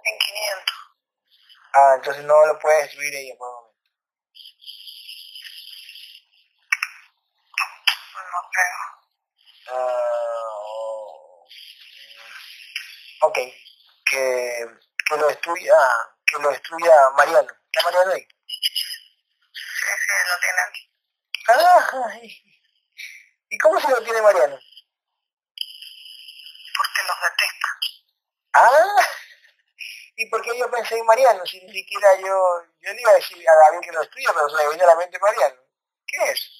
En 0.05 0.19
500. 0.19 0.75
Ah, 1.75 1.95
entonces 1.97 2.25
no 2.25 2.47
lo 2.47 2.59
puedes 2.61 2.93
subir 2.93 3.15
ella 3.17 3.35
por 3.37 3.49
el 3.49 3.55
momento. 3.55 3.75
No 8.33 8.41
creo. 8.53 8.81
Ah, 9.73 10.15
ok. 13.23 13.39
Que, 14.05 14.67
que 15.09 15.17
lo 15.17 15.27
destruya, 15.27 15.75
que 16.35 16.43
lo 16.43 16.51
destruya 16.51 17.11
Mariano. 17.17 17.49
¿Está 17.51 17.83
Mariano 17.85 18.13
ahí? 18.13 18.27
Sí, 18.47 18.67
sí, 20.01 20.13
lo 20.29 20.39
tienen. 20.41 20.69
Ay. 22.11 22.43
¿Y 23.51 23.59
cómo 23.59 23.81
se 23.81 23.89
lo 23.89 24.03
tiene 24.03 24.23
Mariano? 24.23 24.59
Porque 26.77 27.03
los 27.07 27.21
detesta. 27.21 27.69
Ah, 28.55 28.97
¿y 30.17 30.31
por 30.31 30.43
qué 30.43 30.59
yo 30.59 30.71
pensé 30.71 30.97
en 30.97 31.07
Mariano? 31.07 31.45
Si 31.47 31.61
ni 31.61 31.73
siquiera 31.73 32.17
yo, 32.17 32.63
yo 32.81 32.93
le 32.93 33.01
iba 33.01 33.11
a 33.11 33.15
decir 33.15 33.49
a 33.49 33.55
David 33.55 33.81
que 33.81 33.93
lo 33.93 34.03
estudia, 34.03 34.31
pero 34.35 34.49
se 34.49 34.57
me 34.57 34.71
vino 34.71 34.85
a 34.85 34.89
la 34.89 34.97
mente 34.97 35.19
Mariano. 35.19 35.57
¿Qué 36.07 36.17
es? 36.31 36.51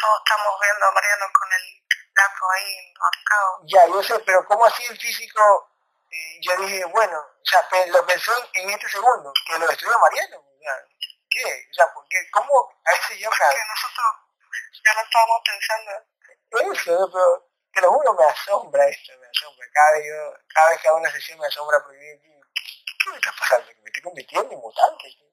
Todos 0.00 0.22
estamos 0.24 0.60
viendo 0.60 0.86
a 0.86 0.92
Mariano 0.92 1.24
con 1.38 1.48
el 1.52 1.84
gato 2.14 2.50
ahí 2.56 2.94
marcado. 2.98 3.60
Ya, 3.64 3.86
yo 3.86 4.02
sé, 4.02 4.18
pero 4.20 4.44
¿cómo 4.46 4.64
así 4.64 4.84
el 4.84 4.98
físico? 4.98 5.73
Eh, 6.10 6.40
yo 6.42 6.56
dije, 6.58 6.84
bueno, 6.86 7.18
o 7.18 7.44
sea, 7.44 7.68
pe- 7.68 7.86
lo 7.88 8.06
pensó 8.06 8.32
en, 8.54 8.70
este 8.70 8.88
segundo, 8.88 9.32
que 9.46 9.58
lo 9.58 9.66
destruyó 9.66 9.98
Mariano. 9.98 10.38
O 10.38 10.58
sea, 10.62 10.86
¿Qué? 11.30 11.68
O 11.70 11.74
sea, 11.74 11.92
¿por 11.92 12.06
qué? 12.08 12.18
¿cómo 12.30 12.72
a 12.84 12.92
ese 12.92 13.18
yo 13.18 13.28
Que 13.30 13.36
nosotros 13.68 14.06
ya 14.84 14.94
no 14.94 15.00
estábamos 15.00 15.42
pensando. 15.44 15.90
Eso, 16.72 17.10
pero 17.12 17.50
te 17.72 17.80
lo 17.80 17.90
juro, 17.90 18.14
me 18.14 18.24
asombra 18.24 18.86
esto, 18.88 19.12
me 19.18 19.26
asombra. 19.26 19.66
Cada 19.72 19.92
vez, 19.92 20.04
yo, 20.06 20.32
cada 20.54 20.70
vez 20.70 20.80
que 20.80 20.88
hago 20.88 20.98
una 20.98 21.10
sesión 21.10 21.38
me 21.40 21.46
asombra 21.46 21.82
porque 21.82 21.98
¿qué, 21.98 22.20
qué, 23.02 23.10
me 23.10 23.16
está 23.16 23.32
pasando? 23.36 23.66
¿Que 23.66 23.74
me 23.80 23.86
estoy 23.90 24.02
convirtiendo 24.02 24.52
en 24.54 24.60
mutante? 24.60 25.08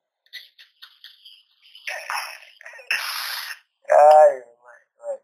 Ay, 3.89 4.41
madre, 4.64 4.85
madre. 4.98 5.22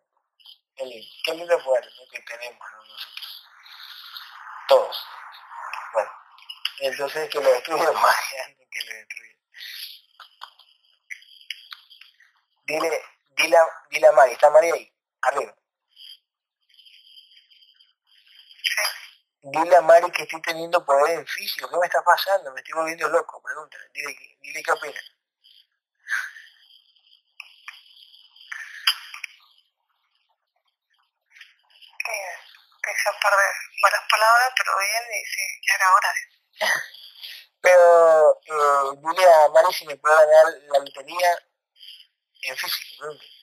Qué 0.76 0.86
lindo, 0.86 1.08
qué 1.26 1.34
lindo 1.34 1.64
poder 1.64 1.86
¿no? 1.86 2.08
que 2.12 2.22
tenemos 2.22 2.60
¿no? 2.72 2.78
nosotros. 2.84 3.48
Todos. 4.68 5.06
Bueno, 5.98 6.12
entonces 6.80 7.28
que 7.30 7.40
lo 7.40 7.50
destruya 7.50 7.92
Mariano, 7.92 8.56
que 8.70 8.86
lo 8.86 8.94
destruya. 8.98 9.36
Dile, 12.68 13.02
dile, 13.36 13.58
dile 13.90 14.08
a 14.08 14.12
Mari, 14.12 14.34
¿está 14.34 14.52
Mari 14.52 14.72
ahí? 14.72 14.94
Arriba. 15.22 15.56
Dile 19.42 19.76
a 19.76 19.82
Mari 19.82 20.12
que 20.12 20.24
estoy 20.24 20.42
teniendo 20.42 20.86
poder 20.86 21.18
en 21.18 21.26
físico. 21.26 21.68
¿Qué 21.68 21.78
me 21.78 21.88
está 21.88 22.04
pasando? 22.04 22.52
Me 22.54 22.60
estoy 22.60 22.74
volviendo 22.76 23.10
loco. 23.10 23.42
Pregúntale. 23.42 23.90
Dile, 23.92 24.38
dile 24.42 24.62
qué 24.62 24.72
opina. 24.72 25.02
Dice 32.92 33.10
un 33.10 33.20
par 33.20 33.34
de 33.36 33.46
malas 33.82 34.02
palabras, 34.10 34.54
pero 34.58 34.78
bien, 34.78 35.04
y 35.12 35.20
dice, 35.20 35.42
ya 35.68 35.76
era 35.76 35.94
hora. 35.94 36.14
Pero 37.62 38.42
eh, 38.46 38.98
dile 39.02 39.34
a 39.34 39.50
Mari 39.50 39.74
si 39.74 39.86
me 39.86 39.98
puede 39.98 40.16
ganar 40.16 40.46
la 40.72 40.80
lotería 40.80 41.38
en 42.44 42.56
físico. 42.58 42.98
pregúntale. 42.98 43.38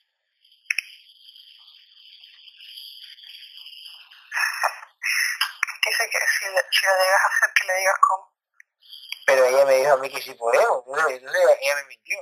Dice 5.85 6.09
que 6.09 6.19
si, 6.27 6.45
si 6.45 6.85
lo 6.85 6.93
llegas 6.97 7.21
a 7.21 7.27
hacer, 7.27 7.53
que 7.53 7.67
le 7.67 7.73
digas 7.75 7.95
cómo. 8.07 8.33
Pero 9.25 9.45
ella 9.45 9.65
me 9.65 9.73
dijo 9.75 9.93
a 9.93 9.97
mí 9.97 10.09
que 10.09 10.21
sí 10.21 10.33
podemos. 10.33 10.83
Entonces, 10.87 11.17
entonces 11.19 11.57
ella 11.61 11.75
me 11.75 11.83
mintió. 11.85 12.17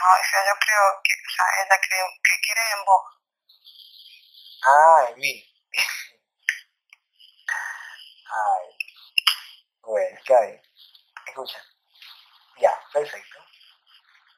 No, 0.00 0.06
dice, 0.16 0.36
yo 0.46 0.54
creo 0.58 0.84
que, 1.04 1.12
o 1.12 1.30
sea, 1.36 1.46
ella 1.62 1.80
cree 1.80 2.00
que 2.24 2.40
quiere 2.40 2.60
en 2.72 2.84
vos. 2.84 3.19
Ah, 4.66 5.06
en 5.10 5.18
mí. 5.18 5.44
Ay. 8.26 8.76
Bueno, 9.82 10.18
está 10.18 10.40
bien. 10.42 10.62
Escucha. 11.26 11.58
Ya, 12.58 12.78
perfecto. 12.92 13.38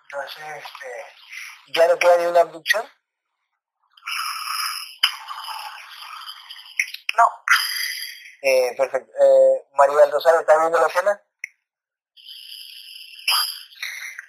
Entonces, 0.05 0.45
este, 0.57 1.73
¿ya 1.75 1.89
no 1.89 1.99
queda 1.99 2.17
ni 2.19 2.27
una 2.27 2.41
abducción? 2.43 2.85
No, 7.17 7.25
Eh, 8.43 8.75
perfecto. 8.77 9.11
Eh, 9.21 9.67
María 9.75 9.97
del 9.99 10.13
Rosario, 10.13 10.41
¿estás 10.41 10.59
viendo 10.59 10.81
la 10.81 10.87
escena? 10.87 11.23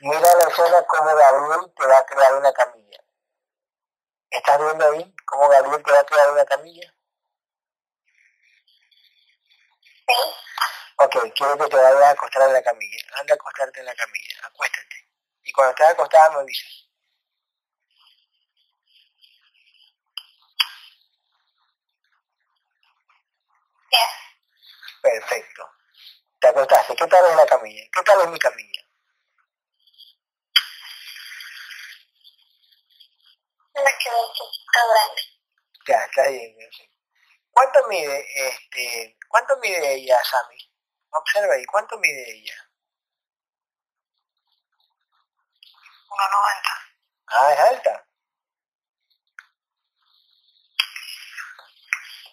Mira 0.01 0.19
la 0.35 0.47
escena 0.49 0.83
como 0.85 1.15
Gabriel 1.15 1.73
te 1.77 1.87
va 1.87 1.97
a 1.97 2.05
crear 2.05 2.35
una 2.35 2.53
camilla. 2.53 2.99
¿Estás 4.33 4.59
viendo 4.59 4.91
ahí 4.91 5.15
cómo 5.25 5.47
Gabriel 5.47 5.83
te 5.83 5.91
va 5.91 5.99
a 5.99 6.05
crear 6.05 6.31
una 6.31 6.45
camilla? 6.45 6.93
sí, 10.07 10.13
Ok, 10.97 11.15
quiero 11.35 11.57
que 11.57 11.67
te 11.69 11.75
vayas 11.75 12.01
a 12.01 12.09
acostar 12.11 12.47
en 12.47 12.53
la 12.53 12.63
camilla. 12.63 12.97
Anda 13.19 13.33
a 13.33 13.35
acostarte 13.35 13.79
en 13.79 13.85
la 13.85 13.95
camilla. 13.95 14.47
Acuéstate. 14.47 15.07
Y 15.43 15.51
cuando 15.51 15.71
estés 15.71 15.87
acostada 15.87 16.31
me 16.31 16.39
avisas. 16.41 16.89
bien. 23.91 24.09
Perfecto. 25.01 25.69
Te 26.39 26.47
acostaste. 26.47 26.95
¿Qué 26.95 27.07
tal 27.07 27.25
es 27.29 27.35
la 27.35 27.45
camilla? 27.45 27.83
¿Qué 27.93 28.01
tal 28.03 28.21
es 28.21 28.27
mi 28.29 28.39
camilla? 28.39 28.82
Ya, 35.87 36.03
está 36.05 36.27
bien. 36.29 36.55
perfecto. 36.57 36.95
¿Cuánto 37.51 37.87
mide, 37.87 38.25
este, 38.47 39.17
cuánto 39.27 39.57
mide 39.57 39.93
ella, 39.95 40.17
Sammy? 40.23 40.57
Observa 41.11 41.53
ahí, 41.55 41.65
¿cuánto 41.65 41.97
mide 41.99 42.31
ella? 42.31 42.55
1.90. 46.09 46.69
Ah, 47.27 47.53
es 47.53 47.59
alta. 47.59 48.07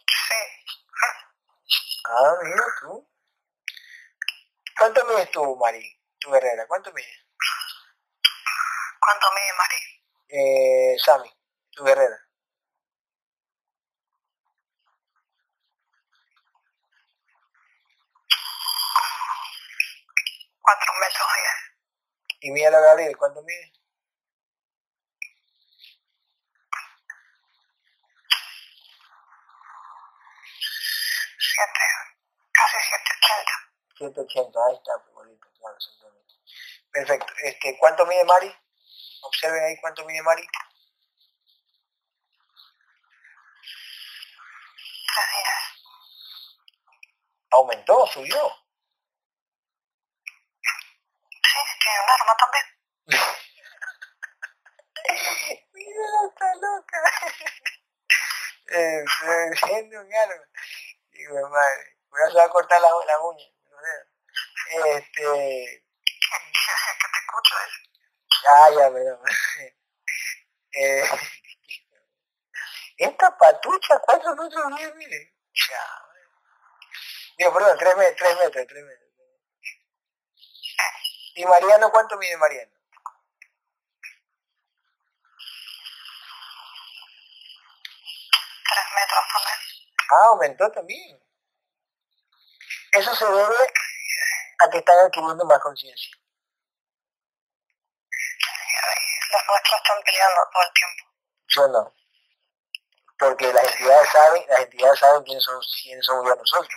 Sí, 0.06 0.40
Ah, 2.06 2.34
mira 2.42 2.64
tú. 2.80 3.08
¿Cuánto 4.78 5.04
mides 5.06 5.30
tú, 5.30 5.56
Mari? 5.56 6.00
Tu 6.18 6.30
guerrera, 6.30 6.66
¿cuánto 6.66 6.92
mides? 6.92 7.26
¿cuánto 9.00 9.26
mide 9.32 9.52
Mari? 9.58 9.76
Eh, 10.32 10.96
Sammy, 10.98 11.28
tu 11.72 11.84
guerrera. 11.84 12.16
Cuatro 20.62 20.92
metros 21.00 21.28
diez. 21.36 22.40
Y 22.42 22.50
mira 22.52 22.70
la 22.70 22.80
Gabriel, 22.80 23.16
¿cuánto 23.16 23.42
mide? 23.42 23.72
Siete. 31.38 31.80
180, 33.98 34.58
ahí 34.66 34.74
está, 34.76 34.92
igualito, 35.10 35.46
claro, 35.58 35.76
exactamente. 35.76 36.34
Perfecto. 36.90 37.32
Este, 37.42 37.76
¿Cuánto 37.78 38.06
mide 38.06 38.24
Mari? 38.24 38.54
Observen 39.22 39.64
ahí 39.64 39.76
cuánto 39.80 40.04
mide 40.04 40.22
Mari. 40.22 40.46
¿Aumentó? 47.52 48.06
¿Subió? 48.06 48.50
Sí, 51.42 51.58
tiene 51.80 52.00
un 52.00 52.10
arma 52.10 52.34
también. 52.38 52.66
Mira, 55.72 56.06
está 56.28 56.54
loca. 56.54 56.98
eh, 58.72 59.04
siendo 59.66 60.00
un 60.00 60.14
arma. 60.14 60.44
Digo, 61.10 61.48
madre, 61.48 61.96
voy 62.10 62.40
a 62.40 62.48
cortar 62.48 62.80
la, 62.80 62.88
la 62.88 63.20
uña. 63.20 63.44
Este. 64.72 65.22
que 65.22 67.08
te 67.08 67.18
escucho 67.18 67.54
eso. 67.66 67.89
Ah, 68.48 68.70
ya, 68.70 68.90
perdón. 68.90 69.20
eh, 70.72 71.04
esta 72.96 73.36
patucha, 73.36 73.98
¿cuántos 74.00 74.36
metros 74.36 74.66
mide? 74.72 74.94
Mire. 74.94 75.34
Ya. 75.68 76.10
Digo, 77.38 77.52
perdón, 77.54 77.78
tres 77.78 77.96
metros, 77.96 78.16
tres 78.18 78.38
metros, 78.38 78.66
tres 78.66 78.84
metros. 78.84 79.10
¿Y 81.34 81.44
Mariano 81.44 81.90
cuánto 81.90 82.18
mide 82.18 82.36
Mariano? 82.36 82.72
Tres 88.68 88.86
metros 88.94 89.24
por 89.32 90.18
Ah, 90.18 90.26
aumentó 90.26 90.70
también. 90.72 91.22
Eso 92.92 93.14
se 93.14 93.24
debe 93.24 93.72
a 94.58 94.70
que 94.70 94.78
están 94.78 94.98
adquiriendo 94.98 95.44
más 95.44 95.60
conciencia. 95.60 96.10
Los 99.30 99.46
nuestros 99.46 99.80
están 99.80 100.02
peleando 100.02 100.40
todo 100.52 100.62
el 100.62 100.72
tiempo. 100.72 101.04
Yo 101.48 101.68
no. 101.68 101.94
Porque 103.18 103.52
las 103.52 103.64
entidades 103.64 104.08
saben, 104.10 104.44
las 104.48 104.60
entidades 104.60 104.98
saben 104.98 105.22
quiénes 105.24 105.44
son, 105.44 105.60
quiénes 105.82 106.04
somos 106.04 106.28
ya 106.28 106.34
nosotros. 106.34 106.74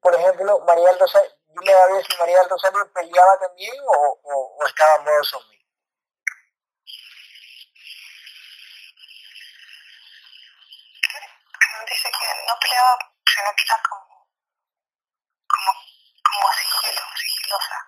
Por 0.00 0.14
ejemplo, 0.14 0.60
María 0.66 0.92
Rosario, 1.00 1.30
dile 1.46 1.72
a 1.72 1.86
ver 1.86 2.04
si 2.04 2.16
María 2.18 2.42
Rosario 2.44 2.92
peleaba 2.92 3.38
también 3.38 3.74
o, 3.86 4.20
o, 4.22 4.66
estaba 4.66 4.96
en 4.96 5.04
modo. 5.04 5.40
Dice 11.88 12.08
que 12.10 12.26
no 12.46 12.54
peleaba, 12.60 12.98
sino 13.26 13.50
que 13.56 13.64
era 13.64 13.82
como, 13.88 14.28
como, 15.48 15.72
como 16.24 16.52
sigilo, 16.52 17.02
sigilosa. 17.16 17.78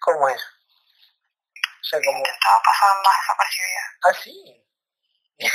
¿Cómo 0.00 0.28
es? 0.28 0.42
O 0.42 1.84
sea, 1.84 2.00
como... 2.04 2.18
Intentaba 2.18 2.62
pasar 2.62 3.02
más 3.04 3.16
desapercibida. 3.20 3.82
Ah, 4.04 4.14
sí. 4.14 4.66
más, 5.38 5.52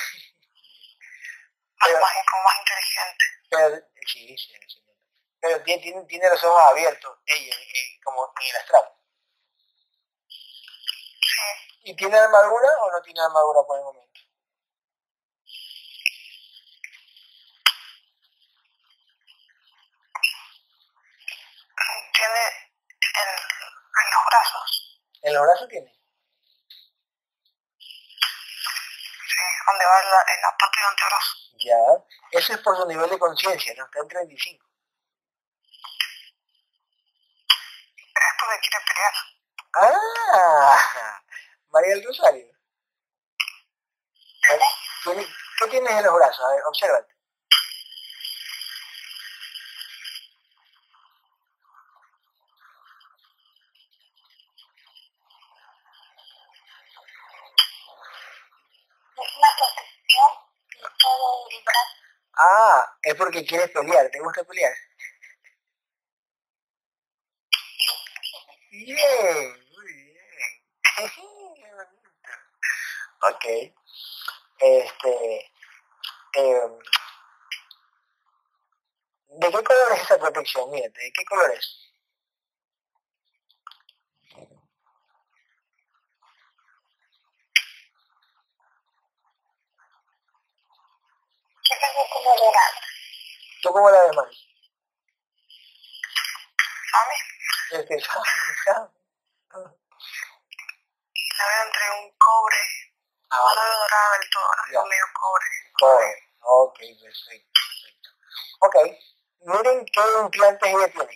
Pero- 1.85 1.99
más, 2.01 2.13
como 2.29 2.43
más 2.43 2.59
inteligente. 2.59 3.23
Pero, 3.49 3.75
sí, 4.07 4.37
sí, 4.37 4.53
sí. 4.67 4.79
Pero 5.39 5.61
tiene, 5.63 5.81
tiene, 5.83 6.05
tiene 6.05 6.29
los 6.29 6.43
ojos 6.43 6.63
abiertos, 6.63 7.19
ella, 7.25 7.53
eh, 7.55 7.99
como 8.03 8.33
en 8.39 8.47
el 8.49 8.55
astral. 8.55 8.93
Sí. 10.27 11.41
¿Y 11.85 11.95
tiene 11.95 12.17
armadura 12.17 12.69
o 12.81 12.91
no 12.91 13.01
tiene 13.01 13.19
armadura 13.21 13.61
por 13.67 13.77
el 13.77 13.83
momento? 13.83 14.02
Tiene 22.13 22.43
en, 23.01 23.29
en 23.29 24.11
los 24.11 24.25
brazos, 24.29 25.01
¿En 25.21 25.33
los 25.33 25.43
brazos 25.43 25.67
tiene? 25.69 25.91
sí, 29.27 29.41
donde 29.67 29.85
va 29.85 30.03
la, 30.03 30.21
en 30.35 30.41
la 30.41 30.57
parte 30.57 30.79
del 30.79 30.89
antebrazo. 30.89 31.33
Ya. 31.65 32.39
Eso 32.39 32.53
es 32.53 32.59
por 32.59 32.77
su 32.77 32.85
nivel 32.87 33.09
de 33.09 33.19
conciencia, 33.19 33.73
¿no? 33.77 33.85
Está 33.85 33.99
en 33.99 34.07
35. 34.07 34.65
Pero 38.13 38.25
es 38.27 38.33
porque 38.39 38.59
quiere 38.59 38.85
pelear. 38.85 39.13
¡Ah! 39.75 41.21
María 41.69 41.95
del 41.95 42.05
Rosario. 42.05 42.47
¿Tiene- 45.03 45.27
¿Qué 45.59 45.67
tienes 45.67 45.91
en 45.93 46.03
los 46.03 46.13
brazos? 46.15 46.45
A 46.45 46.49
ver, 46.55 46.63
obsérvate. 46.65 47.13
Es 59.15 59.37
una 59.37 59.47
protección 59.57 60.31
de 60.71 60.89
todo 60.99 61.47
el 61.49 61.63
brazo. 61.63 61.95
Ah, 62.35 62.97
porque 63.15 63.45
quieres 63.45 63.69
pelear. 63.71 64.09
¿Te 64.09 64.19
gusta 64.19 64.43
pelear? 64.43 64.73
Bien, 68.71 68.95
muy 69.71 69.93
bien. 69.93 70.17
Qué 70.95 71.01
bonito. 71.71 72.09
ok. 73.29 73.45
Este. 74.59 75.51
em, 76.33 76.79
¿De 79.39 79.47
qué 79.51 79.63
color 79.63 79.91
es 79.95 80.01
esa 80.03 80.17
protección? 80.19 80.71
Mírate, 80.71 81.01
¿de 81.01 81.11
qué 81.11 81.25
color 81.25 81.51
es? 81.51 81.93
Algo 91.81 92.03
como. 92.13 92.53
¿Tú 93.63 93.69
cómo 93.71 93.89
la 93.89 94.03
ves, 94.03 94.15
Mari? 94.15 94.37
¿Sabes? 96.91 97.21
Este, 97.71 97.97
ya. 98.67 98.91
La 99.53 101.47
veo 101.47 101.63
entre 101.65 101.85
un 102.01 102.11
cobre, 102.17 102.57
Ah, 103.29 103.37
no 103.39 103.55
la 103.55 103.63
veo 103.63 103.79
dorada 103.79 104.17
del 104.19 104.29
todo, 104.29 104.85
medio 104.85 105.05
cobre. 105.13 105.45
Cobre. 105.79 106.11
Ok, 106.41 106.77
perfecto, 107.01 107.51
perfecto. 107.53 108.09
Ok, 108.59 108.75
miren 109.39 109.85
qué 109.85 110.01
implantes 110.21 110.69
ella 110.69 110.91
tiene. 110.91 111.15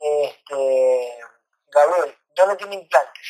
Este, 0.00 1.18
Gabriel, 1.68 2.18
¿dónde 2.36 2.56
tiene 2.56 2.74
implantes? 2.74 3.28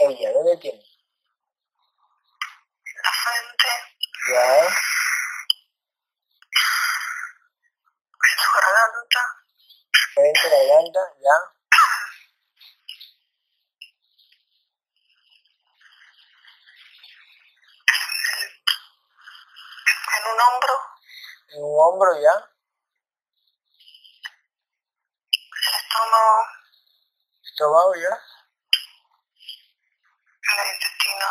Ella, 0.00 0.32
¿dónde 0.32 0.56
tiene? 0.58 0.84
La 3.02 3.12
frente, 3.12 3.68
Ya, 4.28 4.58
en 4.58 4.74
su 8.38 8.48
garganta, 8.54 9.22
frente, 10.14 10.48
garganta, 10.50 11.00
ya. 11.20 11.36
en 20.16 20.22
un 20.32 20.40
hombro, 20.40 20.74
En 21.48 21.62
un 21.62 21.76
hombro, 21.80 22.10
ya. 22.20 22.34
el 25.52 25.74
estómago, 25.80 26.46
Estómago, 27.44 27.94
ya. 27.94 28.14
en 30.52 30.58
el 30.60 30.68
intestino, 30.74 31.28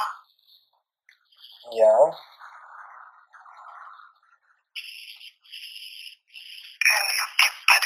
Ya. 1.72 1.94
en 6.96 7.04
lo 7.18 7.26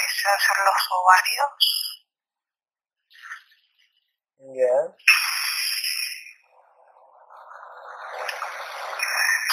que 0.10 0.24
parecen 0.24 0.48
ser 0.48 0.58
los 0.66 0.92
ovarios, 0.92 1.52
Ya. 4.40 4.76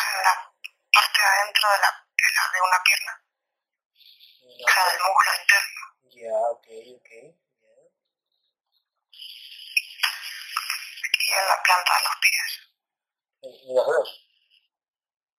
en 0.06 0.22
la 0.22 0.34
parte 0.92 1.20
de 1.20 1.26
adentro 1.26 1.70
de, 1.72 1.78
la, 1.78 1.90
de, 2.16 2.28
la, 2.34 2.42
de 2.52 2.60
una 2.62 2.80
pierna, 2.84 3.14
o 4.44 4.68
sea, 4.70 4.84
del 4.86 5.00
muslo 5.02 5.30
interno, 5.40 5.82
Ya, 6.14 6.34
ok, 6.52 6.66
ok. 6.96 7.10
Ya. 7.60 7.74
y 11.18 11.32
en 11.32 11.46
la 11.48 11.58
planta 11.62 11.92
de 11.98 12.02
los 12.04 12.16
pies. 12.22 12.50
Y, 13.42 13.74
los 13.74 13.86
dos. 13.86 14.08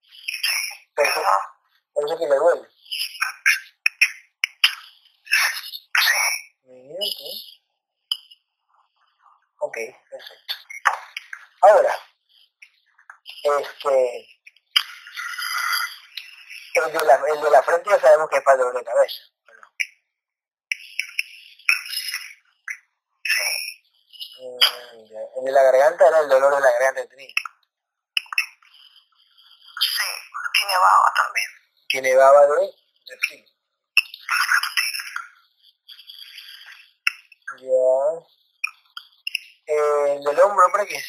Sí, 0.01 0.55
Por 0.95 1.05
pero 1.05 1.21
por 1.93 2.05
eso 2.05 2.17
que 2.17 2.27
le 2.27 2.35
duele. 2.35 2.67
Mira, 6.67 6.99
ok. 6.99 7.57
Ok, 9.59 9.77
perfecto. 10.09 10.55
Ahora, 11.61 11.93
este, 13.43 14.27
el 16.73 16.91
de 16.91 17.05
la, 17.05 17.15
el 17.15 17.41
de 17.41 17.49
la 17.49 17.63
frente 17.63 17.89
ya 17.89 17.99
sabemos 17.99 18.29
que 18.29 18.37
es 18.37 18.43
para 18.43 18.57
dolor 18.57 18.77
de 18.77 18.83
cabeza. 18.83 19.21
Sí. 23.23 24.41
Mm. 24.41 25.39
El 25.39 25.45
de 25.45 25.51
la 25.51 25.63
garganta 25.63 26.07
era 26.07 26.19
el 26.19 26.29
dolor 26.29 26.53
de 26.53 26.61
la 26.61 26.71
garganta 26.71 27.01
que 27.01 27.07
tenía. 27.07 27.33
Sí, 29.79 30.09
tiene 30.53 30.73
baba 30.73 31.13
también. 31.15 31.49
Tiene 31.87 32.15
baba 32.15 32.45
de 32.45 32.73
reptil. 33.07 33.56
Ya. 37.59 38.27
Eh, 39.65 40.13
el 40.15 40.23
del 40.23 40.39
hombro, 40.41 40.71
¿para 40.71 40.85
qué 40.85 40.95
es? 40.95 41.05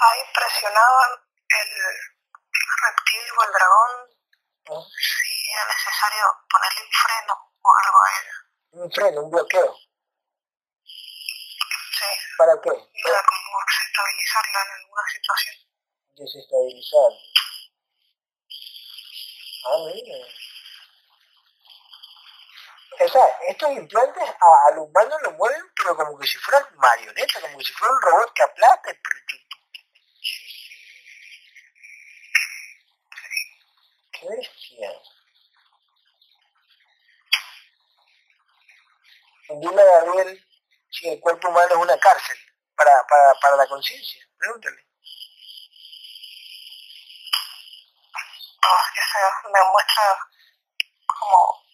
Ahí 0.00 0.20
presionaban 0.34 1.10
el 1.48 1.68
reptil 2.82 3.32
o 3.38 3.44
el 3.44 3.52
dragón 3.52 3.92
¿No? 4.68 4.82
si 4.84 5.50
era 5.52 5.64
necesario 5.66 6.24
ponerle 6.50 6.82
un 6.82 6.92
freno 6.92 7.34
o 7.62 7.68
algo 7.84 7.98
a 7.98 8.08
ella. 8.20 8.36
Un 8.70 8.92
freno, 8.92 9.22
un 9.22 9.30
bloqueo. 9.30 9.74
Sí, 10.84 12.10
¿Para 12.36 12.52
qué? 12.62 12.70
para 12.70 13.22
como 13.22 13.58
desestabilizarla 13.66 14.62
en 14.62 14.70
alguna 14.82 15.02
situación. 15.10 15.56
Desestabilizar. 16.14 17.37
Estos 23.48 23.70
implantes 23.72 24.22
a- 24.28 24.68
al 24.68 24.78
humano 24.78 25.16
lo 25.22 25.32
mueven, 25.32 25.62
pero 25.76 25.96
como 25.96 26.18
que 26.18 26.26
si 26.26 26.36
fueran 26.38 26.64
marionetas, 26.76 27.42
como 27.42 27.58
que 27.58 27.64
si 27.64 27.72
fuera 27.72 27.94
un 27.94 28.02
robot 28.02 28.32
que 28.34 28.42
aplasta. 28.42 28.92
Qué 34.12 34.26
bestia. 34.28 34.90
Dile 39.60 39.80
a 39.82 40.04
Gabriel 40.04 40.46
si 40.90 41.08
el 41.08 41.20
cuerpo 41.20 41.48
humano 41.48 41.68
es 41.70 41.76
una 41.76 41.98
cárcel 41.98 42.36
para, 42.74 43.06
para, 43.06 43.34
para 43.40 43.56
la 43.56 43.66
conciencia. 43.66 44.26
Pregúntale. 44.38 44.87
Que 48.94 49.00
se 49.00 49.18
me 49.48 49.60
muestra 49.72 50.18
como 51.06 51.64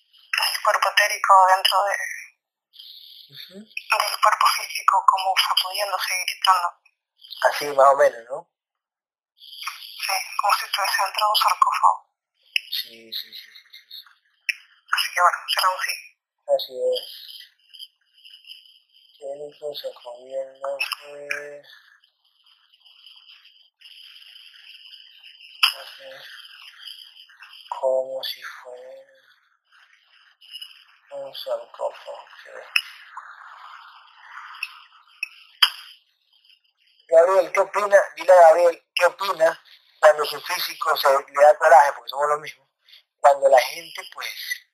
el 0.46 0.62
cuerpo 0.62 0.88
etérico 0.90 1.34
dentro 1.54 1.84
de, 1.84 1.94
Ujú. 3.34 3.54
del 3.54 4.20
cuerpo 4.22 4.46
físico, 4.56 5.04
como 5.06 5.34
sacudiéndose 5.36 6.14
y 6.14 6.24
gritando. 6.32 6.68
Así 7.42 7.64
más 7.66 7.92
o 7.92 7.96
menos, 7.96 8.22
¿no? 8.30 8.48
Sí, 9.34 10.12
como 10.40 10.52
si 10.54 10.64
estuviese 10.66 11.02
dentro 11.04 11.26
de 11.26 11.30
un 11.30 11.36
sarcófago. 11.36 11.98
Sí, 12.70 13.12
sí, 13.12 13.32
sí, 13.32 13.50
sí, 13.50 13.64
sí, 13.72 13.84
sí. 13.88 14.04
Así 14.92 15.12
que 15.14 15.20
bueno, 15.20 15.38
será 15.48 15.68
un 15.70 15.80
sí. 15.80 15.94
Así 16.54 16.72
es. 16.92 17.24
Tiempo 19.18 19.74
se 19.74 19.94
jodiendo, 19.94 20.78
pues. 21.02 21.66
Ajá. 25.74 26.33
Como 27.80 28.22
si 28.22 28.42
fuera 28.42 29.04
un 31.12 31.34
sarcófago. 31.34 32.24
Gabriel, 37.08 37.52
¿qué 37.52 37.60
opina? 37.60 37.98
Dile 38.16 38.32
a 38.32 38.40
Gabriel, 38.40 38.86
¿qué 38.94 39.06
opina 39.06 39.62
cuando 40.00 40.24
su 40.24 40.40
físico 40.40 40.96
se 40.96 41.08
le 41.08 41.42
da 41.42 41.58
coraje, 41.58 41.92
porque 41.92 42.08
somos 42.08 42.28
lo 42.28 42.38
mismo? 42.38 42.68
Cuando 43.20 43.48
la 43.48 43.58
gente, 43.58 44.02
pues, 44.12 44.66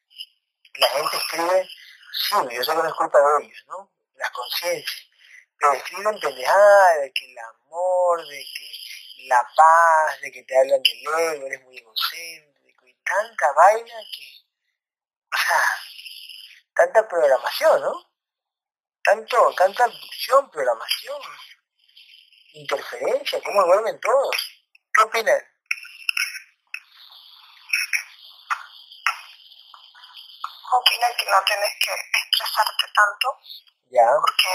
la 0.75 0.89
gente 0.89 1.17
escribe, 1.17 1.69
sí, 2.13 2.35
yo 2.53 2.65
sé 2.65 2.71
que 2.71 2.79
no 2.79 2.89
es 2.89 2.95
culpa 2.95 3.19
de 3.19 3.45
ellos, 3.45 3.65
¿no? 3.67 3.91
La 4.15 4.31
conciencia. 4.31 5.07
Pero 5.59 5.73
escriben 5.75 6.21
pendejadas 6.21 7.01
de 7.01 7.13
que 7.13 7.33
el 7.33 7.39
amor, 7.39 8.27
de 8.27 8.45
que 8.55 9.27
la 9.27 9.43
paz, 9.55 10.21
de 10.21 10.33
que 10.33 10.43
te 10.45 10.59
hablan 10.59 10.83
del 10.83 11.07
ego, 11.07 11.47
eres 11.47 11.63
muy 11.63 11.77
egocéntrico 11.77 12.50
tanta 13.11 13.53
vaina 13.53 13.95
que, 14.13 14.27
o 15.35 15.37
sea, 15.37 15.63
tanta 16.75 17.09
programación, 17.09 17.81
¿no? 17.81 17.93
Tanto, 19.03 19.55
tanta 19.57 19.85
abducción, 19.85 20.51
programación, 20.51 21.21
interferencia, 22.53 23.41
cómo 23.43 23.65
duermen 23.65 23.99
todos. 24.01 24.37
¿Qué 24.95 25.03
opinan? 25.03 25.41
Opina 30.73 31.07
que 31.19 31.25
no 31.25 31.39
tienes 31.47 31.71
que 31.83 31.91
estresarte 31.91 32.87
tanto 32.95 33.39
Ya, 33.91 34.07
porque 34.21 34.53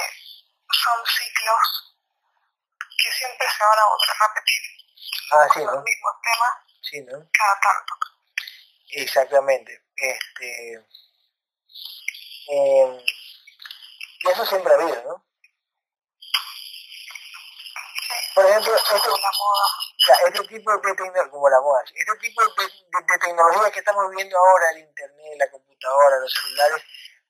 son 0.72 1.06
ciclos 1.06 1.96
que 3.04 3.12
siempre 3.12 3.48
se 3.50 3.64
van 3.64 3.80
a 3.80 3.86
volver 3.90 4.10
a 4.12 4.28
repetir. 4.28 4.64
ah, 5.34 5.48
sí, 5.54 5.60
los 5.60 5.84
mismos 5.84 6.14
temas 6.24 6.54
Sí, 6.82 7.02
¿no? 7.02 7.18
cada 7.34 7.60
tanto. 7.60 8.15
Exactamente. 8.94 9.84
Este, 9.96 10.84
eh, 12.52 13.04
y 14.24 14.30
eso 14.30 14.46
siempre 14.46 14.74
ha 14.74 14.76
habido, 14.76 15.04
¿no? 15.04 15.26
Por 18.36 18.46
ejemplo, 18.46 18.76
este, 18.76 19.10
ya, 20.08 20.14
este 20.28 20.48
tipo 20.48 20.72
de 20.72 20.80
tecnología, 20.82 21.30
como 21.32 21.50
la 21.50 21.60
moda, 21.62 21.84
este 21.96 22.16
tipo 22.28 22.42
de, 22.44 22.50
de- 22.66 23.14
de 23.14 23.20
tecnología 23.20 23.72
que 23.72 23.80
estamos 23.80 24.10
viendo 24.16 24.38
ahora, 24.38 24.72
el 24.72 24.80
internet, 24.80 25.34
la 25.38 25.50
computadora, 25.52 26.20
los 26.20 26.34
celulares, 26.34 26.84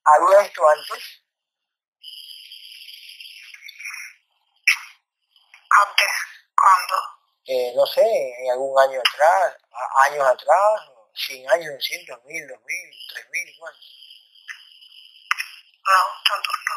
¿había 0.03 0.41
esto 0.41 0.67
antes? 0.67 1.23
Antes, 5.83 6.11
cuando 6.57 6.95
Eh, 7.47 7.73
no 7.75 7.85
sé, 7.85 8.01
en 8.01 8.51
algún 8.51 8.79
año 8.81 8.99
atrás, 8.99 9.55
años 10.07 10.25
atrás, 10.27 10.81
100 11.15 11.49
años, 11.49 11.73
200, 11.75 12.23
1000, 12.25 12.47
2000, 12.47 13.07
3000, 13.13 13.49
igual. 13.55 13.73
no, 15.85 16.21
tantos 16.27 16.55
no. 16.67 16.75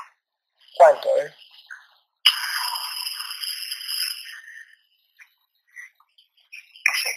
¿Cuánto? 0.77 1.15
Ver? 1.16 1.35
Sí, 6.94 7.10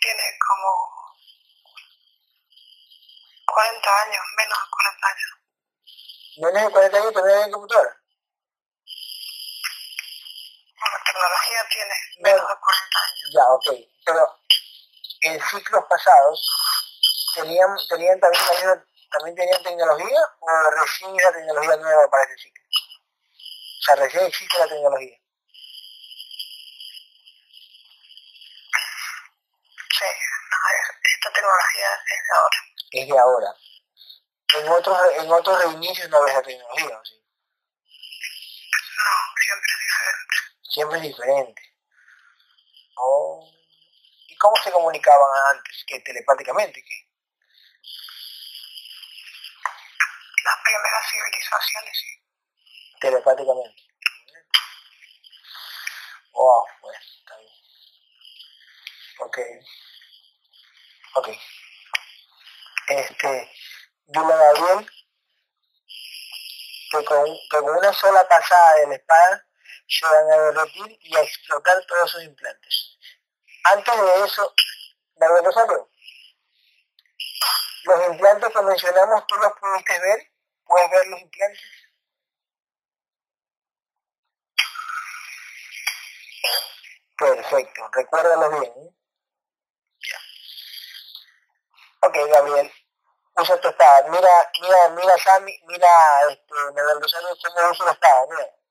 tiene 0.00 0.22
como 0.46 0.68
40 3.46 4.02
años, 4.02 4.22
menos 4.36 4.58
de 4.58 4.70
40 4.70 5.06
años. 5.08 5.30
Menos 6.36 6.62
de 6.62 6.70
40 6.70 6.96
años 6.96 7.12
también 7.12 7.38
había 7.38 7.52
computadora. 7.52 7.96
La 10.82 11.04
tecnología 11.04 11.68
tiene 11.70 11.94
menos 12.18 12.48
de 12.48 12.54
40 12.54 12.98
años. 12.98 13.30
Ya, 13.34 13.44
ok. 13.50 13.66
Pero 14.04 14.41
en 15.22 15.40
ciclos 15.40 15.84
pasados, 15.88 16.40
¿tenían, 17.34 17.68
tenían 17.88 18.20
también, 18.20 18.44
la 18.44 18.52
misma- 18.54 18.86
también 19.10 19.36
tenían 19.36 19.62
tecnología 19.62 20.20
o 20.40 20.70
recién 20.70 21.16
la 21.16 21.32
tecnología 21.32 21.76
nueva 21.76 22.10
para 22.10 22.24
este 22.24 22.36
ciclo? 22.38 22.62
O 22.64 23.84
sea, 23.84 23.96
recién 23.96 24.24
existe 24.26 24.58
la 24.58 24.68
tecnología. 24.68 25.16
Sí, 29.90 30.04
esta 31.14 31.32
tecnología 31.32 31.88
es 32.06 32.20
de 32.22 32.34
ahora. 32.38 32.58
Es 32.90 33.08
de 33.08 33.18
ahora. 33.18 33.54
En 34.54 34.68
otros, 34.68 34.98
en 35.16 35.32
otros 35.32 35.64
reinicios 35.64 36.08
no 36.10 36.22
ves 36.22 36.34
la 36.34 36.42
tecnología, 36.42 36.98
¿o 36.98 37.04
sí? 37.04 37.14
No, 38.98 39.10
siempre 39.44 39.70
es 39.72 39.78
diferente. 39.80 40.36
Siempre 40.62 40.98
es 40.98 41.02
diferente. 41.04 41.62
Oh. 42.96 43.51
¿Y 44.42 44.44
cómo 44.44 44.56
se 44.56 44.72
comunicaban 44.72 45.30
antes? 45.54 45.84
¿Que 45.86 46.00
telepáticamente? 46.00 46.82
¿Qué? 46.82 47.08
Las 50.44 50.56
primeras 50.64 51.10
civilizaciones, 51.12 51.98
sí. 52.00 52.98
telepáticamente. 53.00 53.82
Wow, 56.32 56.64
bueno, 56.80 56.98
está 56.98 57.36
bien. 57.38 57.52
Ok. 59.20 59.38
Ok. 61.14 61.28
Este, 62.88 63.52
dile 64.06 64.32
a 64.32 64.36
Gabriel 64.36 64.90
que 66.90 67.04
con, 67.04 67.24
que 67.48 67.58
con 67.58 67.76
una 67.76 67.92
sola 67.92 68.26
pasada 68.26 68.74
de 68.74 68.86
la 68.88 68.94
espada 68.96 69.46
se 69.86 70.04
van 70.04 70.32
a 70.32 70.36
derretir 70.36 70.98
y 71.00 71.16
a 71.16 71.20
explotar 71.22 71.86
todos 71.86 72.10
sus 72.10 72.24
implantes. 72.24 72.81
Antes 73.64 73.94
de 73.94 74.24
eso, 74.24 74.54
¿Gabriel 75.16 75.44
Rosario? 75.44 75.88
Los 77.84 78.08
implantes 78.08 78.50
que 78.52 78.62
mencionamos, 78.62 79.26
¿tú 79.26 79.34
los 79.36 79.52
pudiste 79.52 80.00
ver? 80.00 80.30
¿Puedes 80.64 80.90
ver 80.90 81.06
los 81.08 81.20
implantes? 81.20 81.60
Perfecto, 87.16 87.88
recuérdalo 87.92 88.50
bien. 88.60 88.72
¿eh? 88.76 88.94
Ya. 90.10 90.18
Ok, 92.08 92.16
Gabriel, 92.30 92.72
usa 93.36 93.60
tu 93.60 93.68
espada. 93.68 94.08
Mira, 94.08 94.50
mira, 94.60 94.88
mira, 94.90 95.18
Sammy, 95.18 95.56
mira, 95.66 95.88
este, 96.30 96.54
Manuel 96.74 97.00
Rosario, 97.00 97.28
cómo 97.44 97.70
usa 97.70 97.84
la 97.84 97.92
espada, 97.92 98.26
mira. 98.30 98.61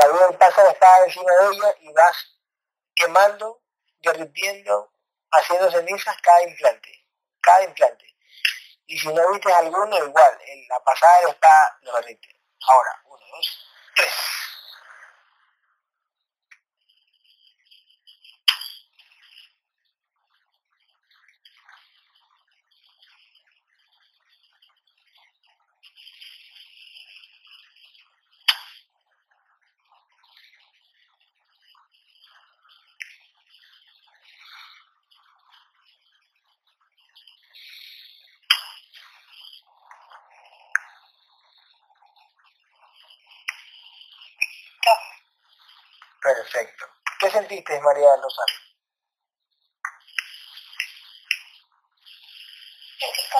Gabriel 0.00 0.38
pasa 0.38 0.64
la 0.64 0.70
espada 0.70 1.04
encima 1.04 1.30
de 1.30 1.54
ella 1.54 1.74
y 1.80 1.92
vas 1.92 2.38
quemando, 2.94 3.60
derritiendo, 3.98 4.94
haciendo 5.30 5.70
cenizas 5.70 6.16
cada 6.22 6.42
implante, 6.42 7.06
cada 7.42 7.64
implante. 7.64 8.06
Y 8.86 8.98
si 8.98 9.08
no 9.08 9.30
viste 9.30 9.52
alguno, 9.52 9.98
igual, 9.98 10.38
en 10.46 10.68
la 10.68 10.80
pasada 10.82 11.28
está 11.28 11.78
lo 11.82 11.92
derrite. 11.96 12.34
Ahora, 12.66 13.02
uno, 13.04 13.26
dos, 13.30 13.66
tres. 13.94 14.14
Perfecto. 46.20 46.86
¿Qué 47.60 47.74
sentiste, 47.74 47.80
María 47.82 48.16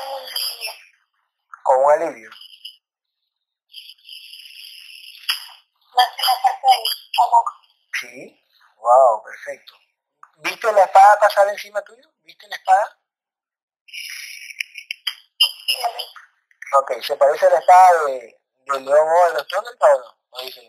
un 0.06 0.24
alivio. 0.24 0.72
Con 1.62 1.84
un 1.84 1.92
alivio. 1.92 2.30
La. 5.94 6.04
Sí. 8.00 8.44
Wow, 8.76 9.22
perfecto. 9.22 9.74
¿Viste 10.38 10.72
la 10.72 10.84
espada 10.84 11.18
pasar 11.20 11.48
encima 11.48 11.82
tuyo? 11.82 12.08
¿Viste 12.22 12.48
la 12.48 12.56
espada? 12.56 12.98
Sí, 15.38 15.76
lo 15.82 15.96
vi. 15.96 16.04
Ok, 16.78 17.02
¿se 17.02 17.16
parece 17.16 17.46
a 17.46 17.50
la 17.50 17.58
espada 17.58 18.04
de, 18.04 18.40
o 18.70 18.74
de 18.74 18.80
los. 20.54 20.66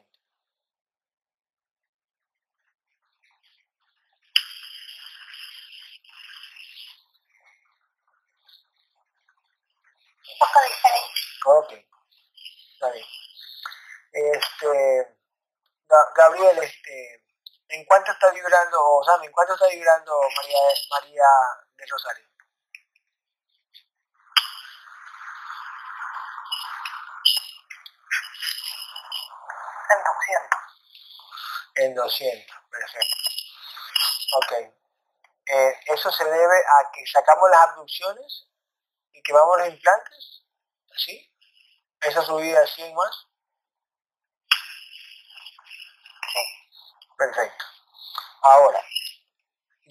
Un 10.27 10.37
poco 10.39 10.59
diferente. 10.67 11.19
Ok, 11.45 11.73
está 12.73 12.91
bien. 12.91 13.05
Este, 14.13 15.17
Ga- 15.89 16.13
Gabriel, 16.31 16.63
este, 16.63 17.25
¿en 17.69 17.85
cuánto 17.85 18.11
está 18.11 18.31
vibrando, 18.31 18.77
o 18.79 19.03
Sammy, 19.03 19.25
en 19.25 19.31
cuánto 19.33 19.53
está 19.53 19.67
vibrando 19.67 20.13
María, 20.37 20.59
María 20.89 21.25
del 21.75 21.89
Rosario? 21.89 22.25
En 29.89 30.03
200. 30.05 30.59
En 31.75 31.95
200, 31.95 32.55
perfecto. 32.69 33.15
Ok. 34.37 34.51
Eh, 35.47 35.79
eso 35.87 36.11
se 36.11 36.23
debe 36.23 36.57
a 36.59 36.91
que 36.93 37.05
sacamos 37.07 37.49
las 37.49 37.69
abducciones 37.69 38.47
y 39.11 39.21
quemamos 39.21 39.57
los 39.57 39.67
implantes, 39.67 40.45
¿sí? 40.95 41.29
Esa 41.99 42.21
subida 42.21 42.65
100 42.65 42.95
más, 42.95 43.27
Sí. 46.31 46.39
Perfecto. 47.21 47.65
Ahora, 48.43 48.81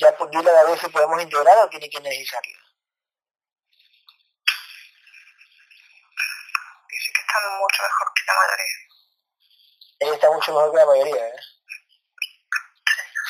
ya 0.01 0.17
por 0.17 0.31
dile 0.31 0.51
a 0.51 0.65
ver 0.65 0.79
si 0.79 0.89
podemos 0.89 1.23
integrar 1.23 1.59
o 1.59 1.69
tiene 1.69 1.89
que 1.89 1.99
energizarla. 1.99 2.59
Dice 6.91 7.13
que 7.15 7.21
están 7.21 7.59
mucho 7.59 7.83
mejor 7.83 8.13
que 8.15 8.23
la 8.27 8.35
mayoría. 8.35 8.77
Ella 10.01 10.15
está 10.15 10.31
mucho 10.31 10.53
mejor 10.53 10.71
que 10.73 10.77
la 10.79 10.87
mayoría, 10.87 11.29
¿eh? 11.29 11.41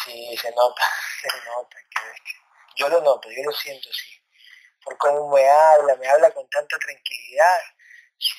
Sí, 0.04 0.36
se 0.36 0.50
nota, 0.52 0.82
se 1.20 1.28
nota. 1.44 1.76
que. 1.90 2.32
Yo 2.76 2.88
lo 2.88 3.00
noto, 3.02 3.28
yo 3.30 3.42
lo 3.44 3.52
siento, 3.52 3.88
sí. 3.92 4.22
Por 4.84 4.96
cómo 4.98 5.34
me 5.34 5.48
habla, 5.48 5.96
me 5.96 6.08
habla 6.08 6.30
con 6.32 6.48
tanta 6.50 6.78
tranquilidad. 6.78 7.60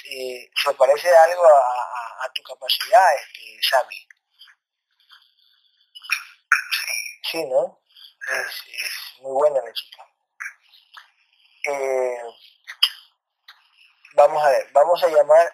eh, 0.05 0.49
se 0.63 0.73
parece 0.75 1.09
algo 1.15 1.45
a, 1.45 1.59
a- 1.59 2.25
a 2.25 2.33
tu 2.33 2.43
capacidad, 2.43 3.15
este, 3.15 3.59
Sammy. 3.69 4.07
Sí, 7.31 7.45
¿no? 7.45 7.81
Es, 8.29 8.47
es 8.67 9.21
muy 9.21 9.31
buena 9.31 9.61
la 9.63 9.71
chica. 9.71 10.05
Eh, 11.65 12.21
vamos 14.15 14.43
a 14.43 14.49
ver, 14.49 14.69
vamos 14.73 15.01
a 15.01 15.07
llamar, 15.07 15.53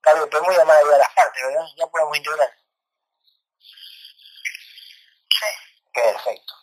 claro, 0.00 0.28
podemos 0.28 0.56
llamar 0.56 0.78
a 0.78 0.98
las 0.98 1.14
partes, 1.14 1.42
¿verdad? 1.46 1.66
Ya 1.76 1.86
podemos 1.86 2.16
integrar. 2.16 2.50
Sí. 5.30 5.46
Perfecto. 5.92 6.54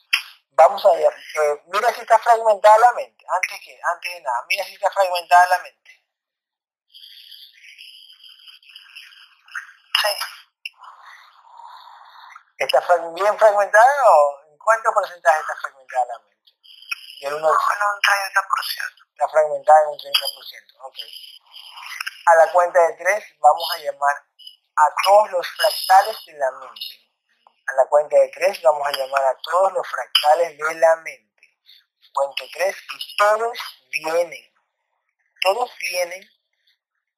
Vamos 0.49 0.85
a 0.85 0.91
ver, 0.91 1.13
eh, 1.13 1.61
mira 1.67 1.93
si 1.93 2.01
está 2.01 2.19
fragmentada 2.19 2.77
la 2.79 2.91
mente, 2.93 3.25
antes 3.33 3.61
que, 3.61 3.79
antes 3.81 4.13
de 4.13 4.21
nada, 4.21 4.45
mira 4.49 4.65
si 4.65 4.73
está 4.73 4.91
fragmentada 4.91 5.47
la 5.47 5.59
mente. 5.59 6.03
Sí. 10.01 10.09
¿Está 12.57 12.97
bien 13.13 13.39
fragmentada 13.39 14.11
o 14.11 14.48
cuánto 14.59 14.93
porcentaje 14.93 15.39
está 15.39 15.55
fragmentada 15.55 16.05
la 16.05 16.19
mente? 16.19 16.51
Del 17.21 17.33
1 17.33 17.47
al 17.47 17.57
100. 17.57 17.67
Con 17.67 17.87
un 17.89 18.01
30%. 18.01 19.11
Está 19.11 19.27
fragmentada 19.29 19.79
en 19.81 19.87
un 19.89 19.97
30%. 19.97 20.75
Ok. 20.81 20.97
A 22.25 22.35
la 22.35 22.51
cuenta 22.51 22.79
de 22.87 22.93
3 22.93 23.23
vamos 23.39 23.69
a 23.73 23.77
llamar 23.79 24.15
a 24.75 25.03
todos 25.03 25.31
los 25.31 25.47
fractales 25.47 26.25
de 26.25 26.33
la 26.33 26.51
mente. 26.51 27.09
A 27.67 27.73
la 27.73 27.85
cuenta 27.87 28.15
de 28.17 28.29
3 28.29 28.61
vamos 28.61 28.87
a 28.87 28.91
llamar 28.91 29.23
a 29.23 29.35
todos 29.41 29.73
los 29.73 29.87
fractales 29.87 30.57
de 30.57 30.75
la 30.75 30.95
mente. 30.97 31.59
Cuento 32.13 32.43
3 32.53 32.75
y 32.93 33.17
todos 33.17 33.57
vienen. 33.91 34.53
Todos 35.41 35.71
vienen 35.79 36.29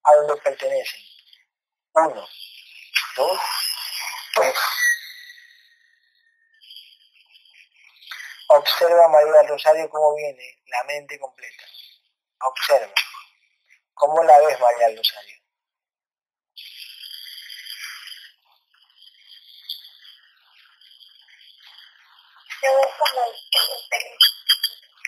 a 0.03 0.15
donde 0.15 0.35
pertenecen. 0.37 1.01
1, 1.93 2.27
2, 3.17 3.39
3. 4.35 4.55
Observa 8.53 9.07
María 9.07 9.31
del 9.31 9.47
Rosario 9.47 9.89
cómo 9.89 10.13
viene 10.13 10.61
la 10.65 10.83
mente 10.83 11.17
completa. 11.17 11.63
Observa. 12.41 12.93
¿Cómo 13.93 14.21
la 14.23 14.37
ves 14.41 14.59
María 14.59 14.87
del 14.87 14.97
Rosario? 14.97 15.37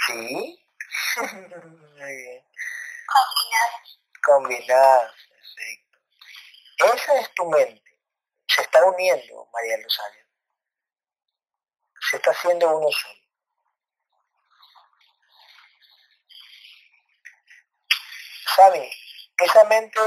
Sí. 0.07 0.65
Muy 1.21 2.15
bien. 2.15 2.45
combinado. 3.07 3.77
Combinada. 4.23 5.13
Perfecto. 5.29 6.95
Esa 6.95 7.19
es 7.19 7.33
tu 7.33 7.45
mente. 7.49 7.99
Se 8.47 8.61
está 8.61 8.85
uniendo, 8.85 9.49
María 9.51 9.75
del 9.75 9.83
Rosario. 9.83 10.25
Se 12.09 12.15
está 12.15 12.31
haciendo 12.31 12.77
uno 12.77 12.89
solo. 12.89 13.22
Sammy, 18.55 18.89
esa 19.37 19.63
mente 19.65 19.99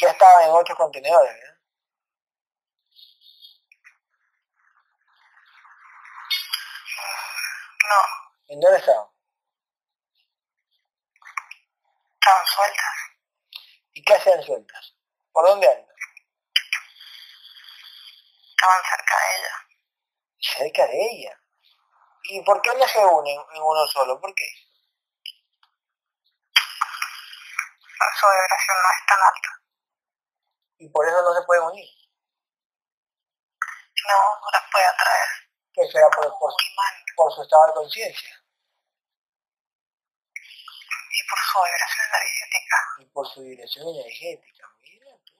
ya 0.00 0.10
estaba 0.10 0.44
en 0.44 0.50
otros 0.50 0.78
contenedores, 0.78 1.34
¿verdad? 1.34 1.58
No, 7.88 8.54
¿En 8.54 8.60
dónde 8.60 8.78
estaba? 8.78 9.10
estaban 12.14 12.46
sueltas. 12.46 12.94
¿Y 13.94 14.04
qué 14.04 14.14
hacían 14.14 14.42
sueltas? 14.42 14.94
¿Por 15.32 15.46
dónde 15.46 15.66
andan? 15.68 15.86
Estaban 18.50 18.80
estaban 18.80 18.84
cerca 18.84 19.14
de 19.18 19.36
ella. 19.38 19.54
Cerca 20.40 20.86
de 20.86 21.10
ella. 21.10 21.40
¿Y 22.24 22.42
por 22.42 22.60
qué 22.60 22.70
no 22.76 22.86
se 22.86 22.98
unen 22.98 23.40
en 23.54 23.62
uno 23.62 23.86
solo? 23.86 24.20
¿Por 24.20 24.34
qué? 24.34 24.67
Su 27.98 28.26
vibración 28.26 28.76
no 28.78 28.88
es 28.94 29.06
tan 29.06 29.20
alta. 29.22 29.50
Y 30.78 30.88
por 30.88 31.06
eso 31.06 31.22
no 31.22 31.34
se 31.34 31.42
pueden 31.46 31.64
unir. 31.64 31.88
No, 34.06 34.18
no 34.40 34.50
las 34.52 34.62
puede 34.70 34.86
atraer. 34.86 35.28
Que 35.72 35.90
será 35.90 36.08
por, 36.10 36.26
por, 36.38 36.52
por 37.16 37.32
su 37.34 37.42
estado 37.42 37.66
de 37.66 37.72
conciencia. 37.74 38.44
Y 41.10 41.22
por 41.28 41.38
su 41.38 41.58
vibración 41.64 42.06
energética. 42.14 42.76
Y 42.98 43.04
por 43.06 43.26
su 43.26 43.40
vibración 43.42 43.88
energética. 43.88 44.68
Mira 44.80 45.18
tú. 45.24 45.34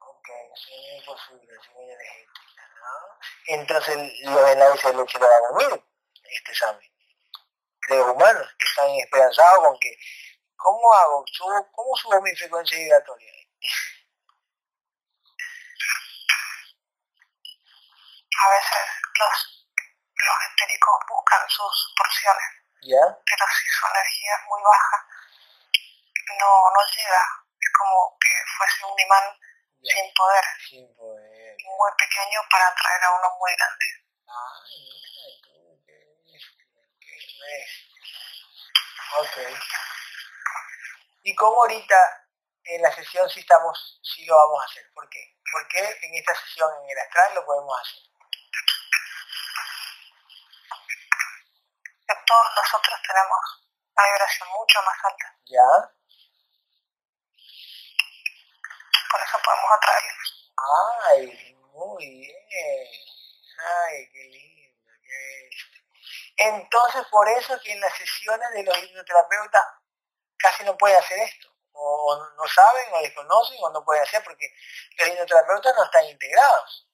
Ok, 0.00 0.28
sí, 0.56 1.02
por 1.04 1.18
su 1.18 1.38
vibración 1.38 1.76
energética. 1.76 2.62
¿no? 2.80 3.18
Entonces 3.46 3.96
los 4.24 4.50
enlaces 4.50 4.80
se 4.80 4.92
lo 4.94 5.04
van 5.04 5.44
a 5.44 5.52
unir 5.52 5.84
este 6.24 6.50
examen. 6.50 6.97
De 7.88 7.96
los 7.96 8.08
humanos 8.14 8.46
que 8.58 8.66
están 8.66 8.90
esperanzados 8.90 9.58
con 9.64 9.78
que, 9.80 9.96
¿cómo 10.56 10.92
hago? 10.94 11.24
¿Subo, 11.32 11.72
¿Cómo 11.72 11.96
subo 11.96 12.20
mi 12.22 12.34
frecuencia 12.36 12.76
vibratoria? 12.78 13.32
a 18.40 18.50
veces 18.50 18.86
los, 19.18 19.66
los 20.14 20.36
etéricos 20.52 20.94
buscan 21.08 21.42
sus 21.48 21.94
porciones. 21.96 22.50
¿Ya? 22.82 23.02
Pero 23.26 23.44
si 23.50 23.66
su 23.66 23.86
energía 23.86 24.32
es 24.38 24.42
muy 24.46 24.62
baja, 24.62 24.98
no, 26.38 26.50
no 26.70 26.80
llega. 26.94 27.22
Es 27.58 27.70
como 27.76 28.16
que 28.20 28.30
fuese 28.56 28.84
un 28.86 28.98
imán 29.00 29.26
Ya. 29.82 29.94
sin 29.94 30.06
poder, 30.14 30.44
Sin 30.68 30.86
poder. 30.94 31.56
muy 31.66 31.90
pequeño 31.98 32.40
para 32.50 32.68
atraer 32.68 33.02
a 33.04 33.10
uno 33.18 33.28
muy 33.38 33.50
grande. 33.58 33.86
Ay, 34.26 34.86
mira 34.86 35.30
tú, 35.42 35.82
qué 35.86 35.94
bestia, 36.30 36.64
qué 36.70 37.10
bestia. 37.10 37.26
Ok. 39.18 39.36
¿Y 41.22 41.34
cómo 41.34 41.62
ahorita 41.62 41.96
en 42.64 42.82
la 42.82 42.92
sesión 42.94 43.28
sí 43.28 43.40
estamos, 43.40 44.00
sí 44.02 44.24
lo 44.26 44.36
vamos 44.36 44.62
a 44.62 44.66
hacer? 44.66 44.90
¿Por 44.94 45.08
qué? 45.08 45.36
¿Por 45.52 45.68
qué 45.68 45.80
en 45.80 46.14
esta 46.14 46.34
sesión 46.34 46.70
en 46.84 46.90
el 46.90 46.98
astral 46.98 47.34
lo 47.34 47.44
podemos 47.44 47.80
hacer? 47.80 48.02
Que 52.06 52.14
todos 52.26 52.46
nosotros 52.56 53.00
tenemos 53.06 53.40
una 53.94 54.12
vibración 54.12 54.48
mucho 54.50 54.82
más 54.82 54.96
alta. 55.04 55.36
¿Ya? 55.46 55.98
Por 59.10 59.20
eso 59.22 59.38
podemos 59.42 59.70
atraerlos. 59.76 60.52
Ay, 61.08 61.56
muy 61.72 62.06
bien. 62.06 62.86
Ay, 63.58 64.08
qué 64.12 64.24
lindo, 64.24 64.92
qué 65.02 65.16
bestia. 65.42 65.67
Entonces, 66.38 67.04
por 67.10 67.28
eso 67.28 67.58
que 67.62 67.72
en 67.72 67.80
las 67.80 67.94
sesiones 67.96 68.50
de 68.52 68.62
los 68.64 68.78
hipnoterapeutas 68.82 69.62
casi 70.38 70.64
no 70.64 70.76
pueden 70.78 70.98
hacer 70.98 71.18
esto. 71.20 71.48
O 71.72 72.16
no 72.36 72.48
saben, 72.48 72.86
o 72.94 73.00
desconocen, 73.02 73.58
o 73.62 73.70
no 73.70 73.84
pueden 73.84 74.02
hacer, 74.04 74.22
porque 74.24 74.46
los 74.98 75.08
hipnoterapeutas 75.08 75.74
no 75.76 75.84
están 75.84 76.06
integrados. 76.06 76.88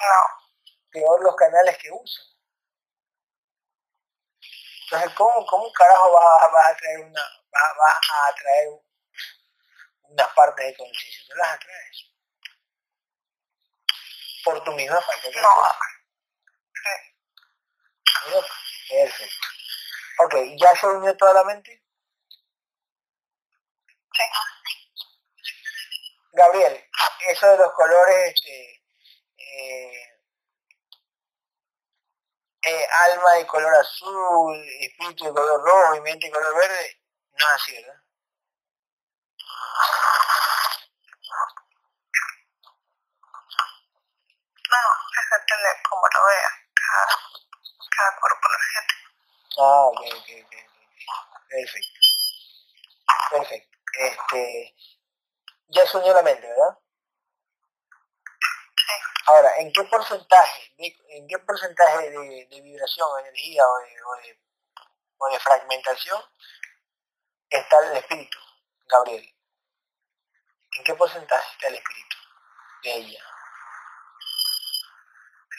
No, 0.00 0.50
Peor 0.92 1.22
los 1.24 1.36
canales 1.36 1.78
que 1.78 1.90
usan. 1.92 2.24
Entonces, 4.84 5.14
¿cómo, 5.16 5.46
cómo 5.46 5.72
carajo 5.72 6.12
vas, 6.12 6.42
a- 6.42 6.48
vas 6.48 6.66
a 6.72 6.76
traer 6.76 6.98
una, 7.00 7.22
vas, 7.50 7.76
vas 7.78 7.96
a 8.12 8.28
atraer 8.28 8.68
unas 10.10 10.28
partes 10.34 10.66
de 10.66 10.76
conciencia? 10.76 11.24
No 11.30 11.36
las 11.36 11.54
atraes. 11.54 12.09
Por 14.44 14.64
tu 14.64 14.72
misma 14.72 15.00
falta 15.00 15.28
de 15.28 15.40
no. 15.40 15.48
Mira, 18.26 18.46
Perfecto. 18.88 19.46
Ok, 20.18 20.34
¿ya 20.58 20.76
se 20.76 20.86
unió 20.86 21.16
toda 21.16 21.32
la 21.34 21.44
mente? 21.44 21.82
Sí. 24.12 24.22
Gabriel, 26.32 26.88
eso 27.28 27.46
de 27.48 27.56
los 27.58 27.72
colores, 27.72 28.34
este, 28.34 28.82
eh, 29.36 30.20
eh, 32.62 32.86
alma 33.10 33.32
de 33.34 33.46
color 33.46 33.74
azul, 33.74 34.56
espíritu 34.80 35.24
de 35.24 35.32
color 35.32 35.62
rojo 35.64 35.94
y 35.96 36.00
mente 36.02 36.26
de 36.26 36.32
color 36.32 36.54
verde, 36.56 37.00
no 37.32 37.46
es 37.46 37.52
así, 37.52 37.74
¿verdad? 37.74 38.00
No, 44.70 44.78
eso 45.20 45.34
depende 45.40 45.68
de 45.68 45.82
cómo 45.88 46.02
lo 46.14 46.26
vea. 46.26 46.50
Cada, 46.74 47.06
cada 47.96 48.20
cuerpo 48.20 48.48
energético. 48.48 49.10
Ah, 49.58 49.84
ok, 49.86 50.00
ok, 50.00 50.06
ok, 50.06 50.30
ok. 50.39 50.39
Perfecto. 51.48 52.00
Perfecto. 53.30 53.78
Este, 53.98 54.74
ya 55.68 55.86
se 55.86 55.96
unió 55.98 56.14
la 56.14 56.22
mente, 56.22 56.46
¿verdad? 56.46 56.78
Ahora, 59.26 59.56
¿en 59.58 59.72
qué 59.72 59.84
porcentaje, 59.84 60.74
en 60.78 61.28
qué 61.28 61.38
porcentaje 61.38 62.10
de, 62.10 62.46
de 62.50 62.60
vibración, 62.62 63.08
energía 63.20 63.64
o 63.64 63.78
de, 63.78 64.02
o, 64.02 64.16
de, 64.16 64.40
o 65.18 65.28
de 65.30 65.40
fragmentación 65.40 66.20
está 67.48 67.78
el 67.78 67.96
espíritu, 67.98 68.38
Gabriel? 68.86 69.34
¿En 70.78 70.84
qué 70.84 70.94
porcentaje 70.94 71.52
está 71.52 71.68
el 71.68 71.74
espíritu 71.76 72.16
de 72.82 72.94
ella? 72.94 73.24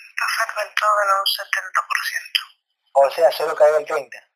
Está 0.09 0.25
fragmentado 0.35 0.95
en 1.03 1.09
un 1.19 1.25
70%. 1.25 2.51
O 2.93 3.09
sea, 3.11 3.31
solo 3.31 3.55
cayó 3.55 3.77
el 3.77 3.85
30. 3.85 4.30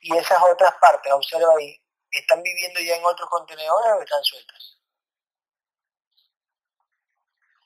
Y 0.00 0.16
esas 0.16 0.42
otras 0.42 0.74
partes, 0.80 1.12
observa 1.12 1.54
ahí, 1.58 1.78
¿están 2.10 2.42
viviendo 2.42 2.80
ya 2.80 2.96
en 2.96 3.04
otros 3.04 3.28
contenedores 3.28 3.92
o 3.92 4.02
están 4.02 4.24
sueltas? 4.24 4.78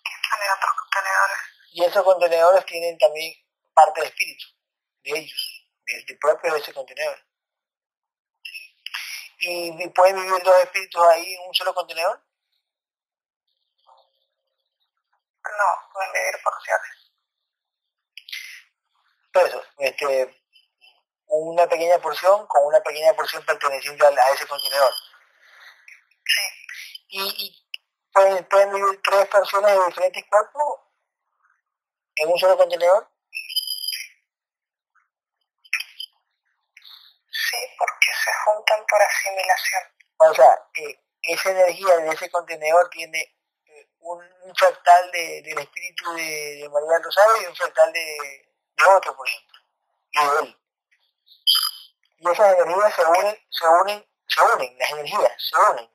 Están 0.05 0.40
en 0.43 0.52
otros 0.56 0.73
contenedores. 0.81 1.39
Y 1.73 1.85
esos 1.85 2.05
contenedores 2.05 2.66
tienen 2.66 2.98
también 2.98 3.32
parte 3.73 4.01
de 4.01 4.06
espíritu, 4.09 4.47
de 5.05 5.19
ellos, 5.19 5.69
de, 5.86 6.05
de 6.06 6.16
propio 6.16 6.52
de 6.52 6.61
ese 6.61 6.74
contenedor. 6.74 7.19
¿Y 9.39 9.89
pueden 9.90 10.16
vivir 10.16 10.43
dos 10.43 10.56
espíritus 10.62 11.02
ahí 11.02 11.35
en 11.35 11.48
un 11.48 11.55
solo 11.55 11.74
contenedor? 11.74 12.20
No, 15.44 15.93
pueden 15.93 16.12
vivir 16.12 16.43
porciones. 16.43 17.12
Todo 19.32 19.47
eso, 19.47 19.62
este, 19.78 20.44
una 21.26 21.66
pequeña 21.66 21.98
porción 21.98 22.46
con 22.46 22.64
una 22.66 22.80
pequeña 22.82 23.12
porción 23.14 23.44
perteneciente 23.44 24.06
al- 24.06 24.18
a, 24.18 24.30
ese 24.30 24.46
contenedor. 24.46 24.92
Sí. 26.26 26.40
Y, 27.09 27.20
y 27.46 27.66
pueden, 28.12 28.44
pueden 28.48 28.72
vivir 28.72 29.01
tres 29.02 29.26
personas 29.28 29.72
de 29.72 29.84
diferentes 29.86 30.24
cuerpos 30.30 30.80
en 32.16 32.28
un 32.30 32.38
solo 32.38 32.56
contenedor. 32.56 33.09
Sí, 37.30 37.56
porque 37.78 38.06
se 38.24 38.30
juntan 38.44 38.86
por 38.86 39.02
asimilación. 39.02 39.82
O 40.18 40.34
sea, 40.34 40.68
eh, 40.76 41.01
esa 41.22 41.51
energía 41.51 41.96
de 41.96 42.09
ese 42.10 42.30
contenedor 42.30 42.88
tiene 42.90 43.20
eh, 43.66 43.88
un, 44.01 44.22
un 44.42 44.55
fractal 44.55 45.10
de- 45.10 45.42
del 45.42 45.59
espíritu 45.59 46.12
de, 46.14 46.22
de 46.62 46.68
María 46.68 46.98
Rosario 47.02 47.42
y 47.42 47.46
un 47.46 47.56
fractal 47.56 47.92
de, 47.92 48.01
de 48.76 48.84
otro, 48.96 49.16
por 49.16 49.26
ejemplo, 49.28 49.59
y 50.12 50.18
de 50.18 50.38
él. 50.48 50.59
Y 52.24 52.30
esas 52.30 52.55
energías 52.59 52.94
se 52.94 53.05
unen, 53.05 53.36
se 53.51 53.66
unen, 53.68 54.09
se 54.28 54.40
unen, 54.42 54.78
las 54.78 54.90
energías 54.92 55.32
se 55.38 55.56
unen, 55.72 55.90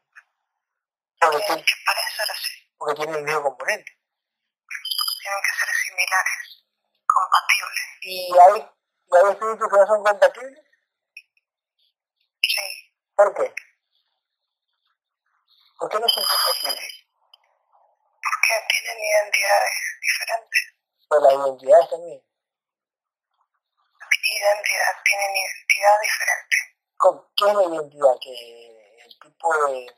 porque, 1.20 1.38
Tienen 1.38 1.58
tien- 1.58 1.66
que 1.66 1.74
parecer 1.86 2.28
así. 2.32 2.72
porque 2.78 2.96
tienen 2.96 3.16
el 3.16 3.24
mismo 3.24 3.42
componente. 3.44 3.92
Tienen 5.22 5.42
que 5.44 5.60
ser 5.60 5.70
similares, 5.76 6.66
compatibles. 7.08 7.86
Y 8.02 8.38
hay, 8.38 8.62
y 8.62 9.16
hay 9.18 9.32
espíritus 9.34 9.70
que 9.70 9.78
no 9.78 9.88
son 9.88 10.04
compatibles. 10.04 10.64
Sí. 12.44 12.94
¿Por 13.16 13.34
qué? 13.36 13.54
¿Por 15.80 15.90
qué 15.90 16.00
no 16.00 16.08
son 16.10 16.24
compatibles? 16.24 16.94
Porque 18.22 18.54
tienen 18.70 18.98
identidades 19.04 19.76
diferentes. 20.02 20.62
Pues 21.10 21.22
las 21.24 21.34
identidades 21.34 21.90
también. 21.90 22.29
Identidad, 24.32 25.04
tienen 25.04 25.36
identidad 25.36 26.00
diferente. 26.02 26.56
¿Con- 26.98 27.28
¿Qué 27.36 27.46
es 27.48 27.54
la 27.54 27.64
identidad? 27.64 28.16
Que 28.22 29.02
el 29.06 29.20
tipo 29.20 29.68
de, 29.68 29.96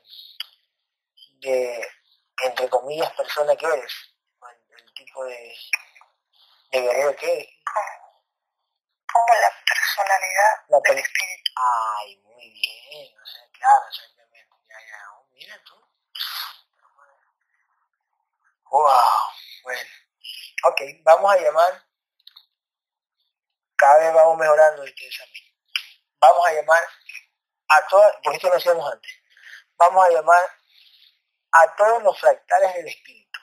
de 1.40 1.88
entre 2.44 2.68
comillas, 2.70 3.12
persona 3.14 3.54
que 3.56 3.66
eres, 3.66 3.92
el, 4.48 4.78
el 4.80 4.94
tipo 4.94 5.24
de, 5.24 5.54
de 6.72 6.80
guerrero 6.80 7.16
que 7.16 7.32
eres. 7.32 7.48
Como, 9.12 9.26
la 9.40 9.50
personalidad 9.66 10.52
La 10.68 10.80
del 10.80 10.98
espíritu. 10.98 11.50
Ay, 11.56 12.16
muy 12.24 12.50
bien, 12.50 13.18
o 13.22 13.26
sea, 13.26 13.42
claro, 13.52 13.84
exactamente. 13.88 14.56
Mira 15.32 15.62
tú. 15.64 15.76
Wow, 18.70 18.90
bueno. 19.64 19.90
Ok, 20.64 20.80
vamos 21.02 21.32
a 21.32 21.36
llamar. 21.38 21.84
Cada 23.82 23.98
vez 23.98 24.14
vamos 24.14 24.38
mejorando 24.38 24.84
este 24.84 25.08
examen. 25.08 25.42
Vamos 26.20 26.46
a 26.46 26.52
llamar 26.52 26.84
a 27.66 27.86
todas, 27.88 28.14
porque 28.22 28.36
esto 28.36 28.48
lo 28.48 28.54
hacíamos 28.54 28.92
antes. 28.92 29.12
Vamos 29.76 30.06
a 30.06 30.10
llamar 30.10 30.40
a 31.50 31.74
todos 31.74 32.00
los 32.04 32.20
fractales 32.20 32.74
del 32.74 32.86
espíritu. 32.86 33.40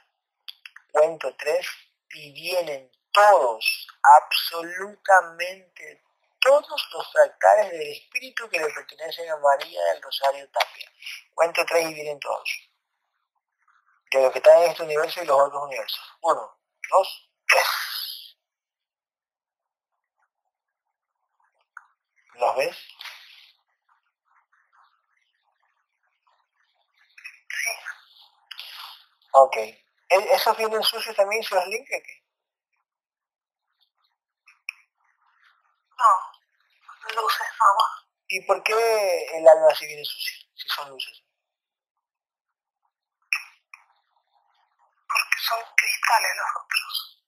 Cuento 0.93 1.35
tres 1.35 1.67
y 2.11 2.31
vienen 2.31 2.89
todos, 3.11 3.87
absolutamente 4.01 6.05
todos 6.39 6.87
los 6.93 7.11
fractales 7.11 7.71
del 7.71 7.91
espíritu 7.91 8.49
que 8.49 8.59
le 8.59 8.69
pertenecen 8.69 9.29
a 9.29 9.35
María 9.35 9.83
del 9.91 10.01
Rosario 10.01 10.49
Tapia. 10.51 10.89
Cuento 11.35 11.65
tres 11.65 11.89
y 11.89 11.93
vienen 11.93 12.17
todos. 12.17 12.49
De 14.09 14.21
los 14.21 14.31
que 14.31 14.39
están 14.39 14.63
en 14.63 14.71
este 14.71 14.83
universo 14.83 15.21
y 15.21 15.25
los 15.25 15.37
otros 15.37 15.63
universos. 15.63 16.01
Uno, 16.21 16.57
dos, 16.89 17.29
tres. 17.45 17.88
¿Los 22.39 22.55
ves? 22.55 22.75
Sí. 27.47 27.69
Ok. 29.33 29.55
¿E- 29.57 30.35
¿Esos 30.35 30.55
vienen 30.57 30.83
sucios 30.83 31.15
también 31.15 31.41
si 31.43 31.55
los 31.55 31.65
limpia 31.67 31.99
qué? 32.03 32.23
No. 35.99 36.13
Luces, 37.21 37.47
agua. 37.69 38.07
¿Y 38.29 38.41
por 38.45 38.63
qué 38.63 38.73
el 39.37 39.47
alma 39.47 39.75
sí 39.75 39.85
viene 39.87 40.05
sucia? 40.05 40.37
Si 40.55 40.67
son 40.69 40.89
luces. 40.89 41.23
Porque 45.07 45.37
son 45.47 45.59
cristales 45.75 46.31
los 46.37 46.63
otros. 46.63 47.23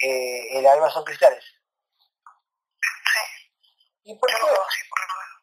Eh, 0.00 0.58
¿El 0.58 0.66
alma 0.66 0.90
son 0.90 1.04
cristales? 1.04 1.44
¿Y 4.08 4.14
por 4.14 4.30
Yo 4.30 4.38
qué? 4.38 4.44
veo 4.44 4.62
así 4.66 4.88
por 4.88 5.00
lo 5.00 5.06
menos. 5.20 5.42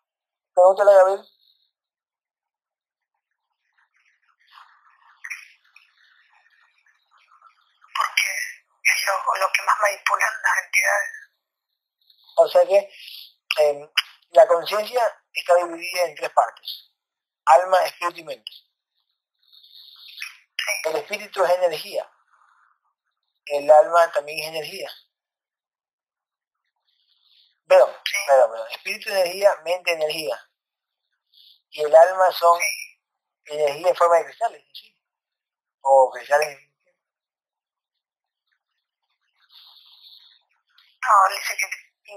Pregúntale 0.55 0.91
a 0.91 0.95
Gabriel. 0.95 1.21
Porque 7.95 8.27
es 8.81 9.05
lo, 9.05 9.13
lo 9.39 9.51
que 9.53 9.61
más 9.61 9.79
manipulan 9.79 10.33
las 10.41 10.65
entidades. 10.65 11.11
O 12.37 12.47
sea 12.49 12.61
que 12.65 12.89
eh, 13.61 13.91
la 14.31 14.47
conciencia 14.47 15.21
está 15.31 15.55
dividida 15.57 16.01
en 16.05 16.15
tres 16.15 16.31
partes. 16.31 16.91
Alma, 17.45 17.85
espíritu 17.85 18.21
y 18.21 18.23
mente. 18.23 18.51
Sí. 20.57 20.71
El 20.85 20.95
espíritu 20.95 21.43
es 21.43 21.51
energía. 21.51 22.11
El 23.45 23.69
alma 23.69 24.11
también 24.11 24.39
es 24.39 24.47
energía. 24.47 24.89
Perdón, 27.67 27.91
Sí. 28.15 28.27
perdón, 28.27 28.51
perdón. 28.51 28.67
Espíritu, 28.71 29.09
energía, 29.09 29.55
mente, 29.63 29.91
energía. 29.93 30.49
Y 31.71 31.81
el 31.81 31.95
alma 31.95 32.31
son 32.31 32.59
Sí. 32.59 33.01
energía 33.53 33.89
en 33.89 33.95
forma 33.95 34.17
de 34.17 34.25
cristales, 34.25 34.63
¿sí? 34.73 34.95
O 35.81 36.09
cristales. 36.11 36.59
No, 41.01 41.27
él 41.29 41.37
dice 41.39 41.55
que 41.57 41.67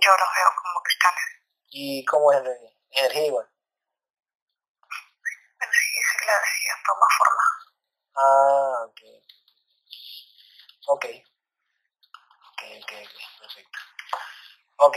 yo 0.01 0.11
los 0.11 0.29
veo 0.35 0.51
como 0.63 0.83
cristales. 0.83 1.25
¿Y 1.71 2.05
cómo 2.07 2.33
es 2.33 2.39
energía? 2.39 2.71
Energía 2.91 3.27
igual. 3.27 3.49
Energía 5.61 6.03
sí, 6.13 6.27
la 6.27 6.33
energía 6.33 6.75
toma 6.87 7.07
forma. 7.19 7.45
Ah, 8.17 8.85
ok. 8.87 9.01
Ok. 10.87 11.05
Ok, 12.49 12.63
ok, 12.83 12.93
ok. 12.93 13.41
Perfecto. 13.41 13.79
Ok. 14.79 14.97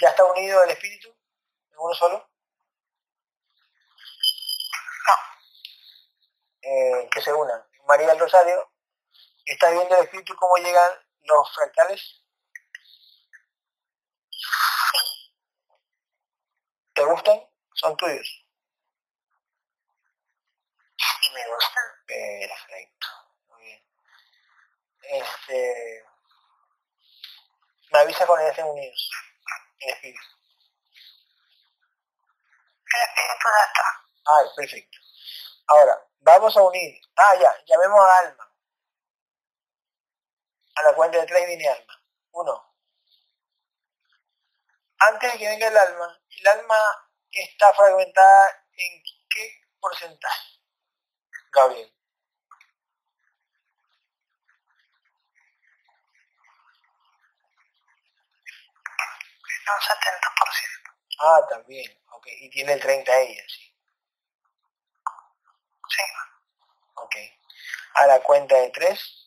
¿Ya 0.00 0.08
está 0.08 0.24
unido 0.24 0.62
el 0.64 0.70
espíritu? 0.70 1.08
¿En 1.08 1.78
uno 1.78 1.94
solo? 1.94 2.30
No. 5.06 5.14
Eh, 6.62 7.08
que 7.10 7.20
se 7.20 7.32
unan. 7.32 7.62
María 7.86 8.08
del 8.08 8.18
Rosario, 8.18 8.72
¿estás 9.44 9.72
viendo 9.72 9.96
el 9.96 10.04
espíritu 10.04 10.34
cómo 10.36 10.56
llegan 10.56 10.90
los 11.22 11.54
fractales? 11.54 12.22
¿Te 16.94 17.04
gustan? 17.04 17.40
¿Son 17.74 17.96
tuyos? 17.96 18.46
Sí 20.96 21.30
me 21.34 21.46
gustan. 21.48 21.84
Perfecto. 22.06 23.06
Muy 23.48 23.62
bien. 23.62 23.82
Este. 25.02 26.04
Me 27.90 27.98
avisa 27.98 28.26
cuando 28.26 28.44
ya 28.44 28.50
estén 28.50 28.66
unidos. 28.66 29.10
Ah, 34.24 34.42
perfecto. 34.56 34.98
Ahora, 35.66 36.08
vamos 36.20 36.56
a 36.56 36.62
unir. 36.62 37.00
Ah, 37.16 37.34
ya, 37.40 37.52
llamemos 37.66 38.00
a 38.00 38.18
Alma. 38.20 38.52
A 40.74 40.82
la 40.82 40.94
cuenta 40.94 41.18
de 41.18 41.26
tres 41.26 41.46
viene 41.46 41.68
Alma. 41.68 42.02
Uno. 42.32 42.72
Antes 44.98 45.32
de 45.32 45.38
que 45.38 45.48
venga 45.48 45.66
el 45.66 45.76
alma, 45.76 46.20
el 46.30 46.46
alma 46.46 46.76
está 47.30 47.74
fragmentada 47.74 48.68
en 48.72 49.02
qué 49.28 49.60
porcentaje? 49.80 50.60
Gabriel. 51.52 51.92
Un 59.70 59.80
70%. 59.80 60.82
Ah, 61.18 61.46
también. 61.48 62.02
Ok, 62.12 62.26
y 62.40 62.50
tiene 62.50 62.72
el 62.74 62.80
30 62.80 63.18
ella, 63.20 63.42
sí. 63.48 63.74
Sí. 65.88 66.02
Ok. 66.94 67.16
A 67.94 68.06
la 68.06 68.20
cuenta 68.22 68.56
de 68.56 68.70
tres 68.70 69.22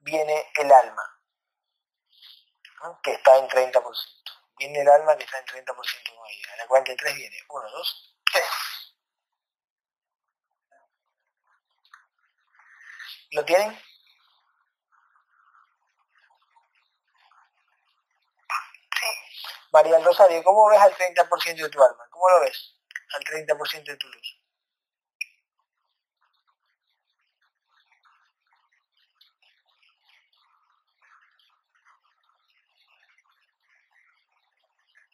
viene 0.00 0.50
el 0.56 0.72
alma, 0.72 1.02
¿no? 2.82 3.00
que 3.02 3.12
está 3.12 3.36
en 3.38 3.48
30%. 3.48 4.32
Viene 4.58 4.80
el 4.80 4.88
alma 4.88 5.16
que 5.16 5.24
está 5.24 5.38
en 5.38 5.46
30% 5.46 6.14
con 6.16 6.26
ella. 6.28 6.52
A 6.54 6.56
la 6.56 6.66
cuenta 6.66 6.90
de 6.90 6.96
tres 6.96 7.14
viene 7.14 7.36
1, 7.48 7.70
2, 7.70 8.14
3. 8.32 8.44
¿Lo 13.32 13.44
tienen? 13.44 13.72
Sí. 18.98 19.06
María 19.78 19.94
del 19.94 20.04
Rosario, 20.04 20.42
¿cómo 20.42 20.68
ves 20.70 20.80
al 20.80 20.92
30% 20.92 21.62
de 21.62 21.68
tu 21.68 21.80
alma? 21.80 22.04
¿Cómo 22.10 22.28
lo 22.30 22.40
ves? 22.40 22.74
Al 23.14 23.22
30% 23.22 23.92
de 23.92 23.96
tu 23.96 24.08
luz. 24.08 24.42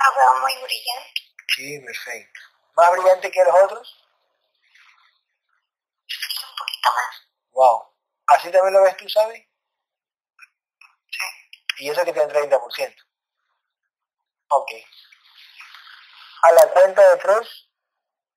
La 0.01 0.07
veo 0.17 0.41
muy 0.41 0.53
brillante. 0.63 1.21
Sí, 1.55 1.79
perfecto. 1.81 2.41
¿Más 2.75 2.93
brillante 2.93 3.31
que 3.31 3.45
los 3.45 3.55
otros? 3.65 4.09
Sí, 6.07 6.17
un 6.17 6.57
poquito 6.57 6.89
más. 6.89 7.29
Wow. 7.51 7.95
¿Así 8.29 8.51
también 8.51 8.73
lo 8.73 8.83
ves 8.83 8.97
tú, 8.97 9.07
sabes? 9.11 9.47
Sí. 11.11 11.85
Y 11.85 11.91
eso 11.91 12.03
que 12.03 12.15
tiene 12.15 12.33
30%. 12.33 13.05
Ok. 14.49 14.71
A 16.43 16.53
la 16.53 16.71
cuenta 16.71 17.03
de 17.11 17.17
tres 17.19 17.71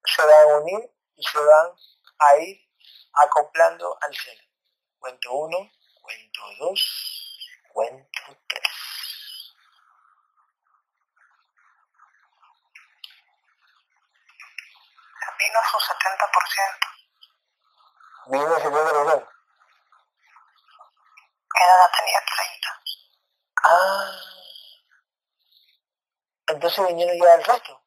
se 0.06 0.22
van 0.22 0.50
a 0.50 0.58
unir 0.58 0.90
y 1.16 1.24
se 1.24 1.38
van 1.38 1.72
a 2.20 2.38
ir 2.38 2.58
acoplando 3.14 3.98
al 4.02 4.16
ser. 4.16 4.38
Cuento 5.00 5.34
uno, 5.34 5.72
cuento 6.02 6.42
dos, 6.60 6.82
cuento 7.74 8.38
tres. 8.48 8.88
Vino 15.38 15.60
su 15.70 15.78
70%. 15.78 16.98
Vino 18.28 18.58
el 18.58 18.64
70%. 18.64 19.30
Mi 21.54 21.64
edad 21.64 21.92
tenía 21.98 22.22
30. 22.26 22.82
Ah. 23.64 24.38
Entonces 26.48 26.88
vinieron 26.88 27.18
ya 27.22 27.34
el 27.36 27.44
resto. 27.44 27.84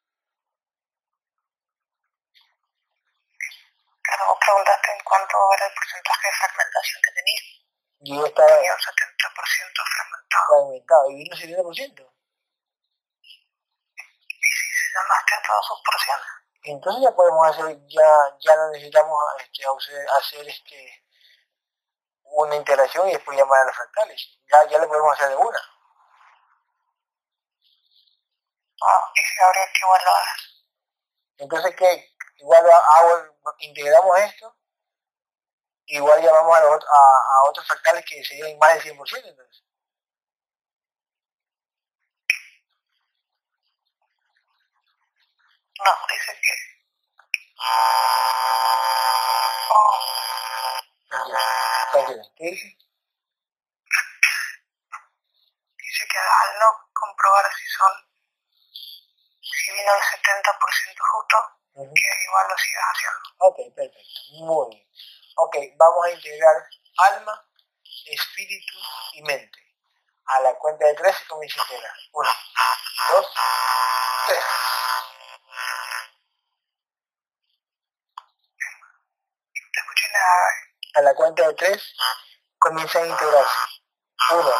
Pero 4.03 4.25
vos 4.27 4.37
preguntaste 4.39 4.91
en 4.91 5.03
cuánto 5.03 5.37
era 5.55 5.65
el 5.65 5.73
porcentaje 5.73 6.27
de 6.27 6.33
fragmentación 6.33 7.01
que 7.01 7.11
tenía. 7.11 7.41
Y 8.03 8.17
yo 8.17 8.25
estaba 8.25 8.47
Tenía 8.47 8.73
un 8.73 8.79
70% 8.79 9.83
fragmentado. 9.93 10.47
fragmentado. 10.47 11.11
Y 11.11 11.15
vino 11.15 11.35
el 11.35 11.41
70%. 11.41 12.13
Y 13.21 13.29
si 14.41 14.73
se 14.75 14.93
llamaste 14.93 15.35
a 15.35 15.41
todas 15.47 15.65
sus 15.65 15.81
porciones. 15.85 16.27
Entonces 16.63 17.03
ya 17.03 17.15
podemos 17.15 17.47
hacer, 17.49 17.79
ya, 17.87 18.09
ya 18.39 18.55
no 18.55 18.69
necesitamos 18.69 19.17
este, 19.39 19.65
hacer 20.17 20.47
este 20.47 21.03
una 22.23 22.55
integración 22.55 23.09
y 23.09 23.13
después 23.13 23.37
llamar 23.37 23.61
a 23.61 23.65
los 23.65 23.75
fractales. 23.75 24.39
Ya, 24.47 24.69
ya 24.69 24.77
lo 24.77 24.87
podemos 24.87 25.13
hacer 25.13 25.29
de 25.29 25.35
una. 25.35 25.59
Ah, 28.83 29.11
si 29.15 29.41
habría 29.41 29.71
que 29.73 29.79
igual 29.79 30.01
lo 30.03 30.11
hagas. 30.11 30.65
Entonces, 31.37 31.75
¿qué? 31.75 32.15
Igual 32.37 32.65
hago, 32.71 33.37
integramos 33.59 34.17
esto, 34.19 34.57
igual 35.85 36.21
llamamos 36.21 36.57
a, 36.57 36.61
los, 36.61 36.83
a, 36.83 36.87
a 36.87 37.49
otros 37.49 37.67
fractales 37.67 38.03
que 38.05 38.23
serían 38.23 38.57
más 38.57 38.73
del 38.73 38.95
100%, 38.97 39.29
entonces. 39.29 39.63
No, 45.79 45.91
dice 46.09 46.39
que... 46.41 46.51
¿Qué 52.37 52.45
dice? 52.45 52.77
Dice 55.77 56.07
que 56.07 56.17
al 56.17 56.59
no 56.59 56.89
comprobar 56.93 57.45
si 57.53 57.67
son, 57.67 58.10
si 59.61 59.71
vino 59.71 59.91
el 59.93 60.01
70% 60.01 60.97
justo, 61.11 61.37
que 61.73 62.23
igual 62.25 62.47
lo 62.49 62.57
sigas 62.57 62.83
haciendo. 62.93 63.19
Ok, 63.37 63.57
perfecto. 63.75 63.99
Muy 64.39 64.75
bien. 64.75 64.87
Ok, 65.37 65.55
vamos 65.77 66.05
a 66.05 66.11
integrar 66.11 66.55
alma, 66.97 67.47
espíritu 68.07 68.77
y 69.13 69.21
mente. 69.23 69.59
A 70.25 70.39
la 70.41 70.53
cuenta 70.55 70.85
de 70.85 70.95
tres 70.95 71.15
comienza 71.27 71.61
a 71.61 71.63
integrar. 71.63 71.95
Uno, 72.13 72.29
dos, 73.09 73.27
tres. 74.27 74.43
A 80.93 81.01
la 81.01 81.15
cuenta 81.15 81.47
de 81.47 81.53
tres 81.53 81.95
comienzan 82.59 83.03
a 83.03 83.07
integrarse. 83.07 83.55
Uno, 84.31 84.53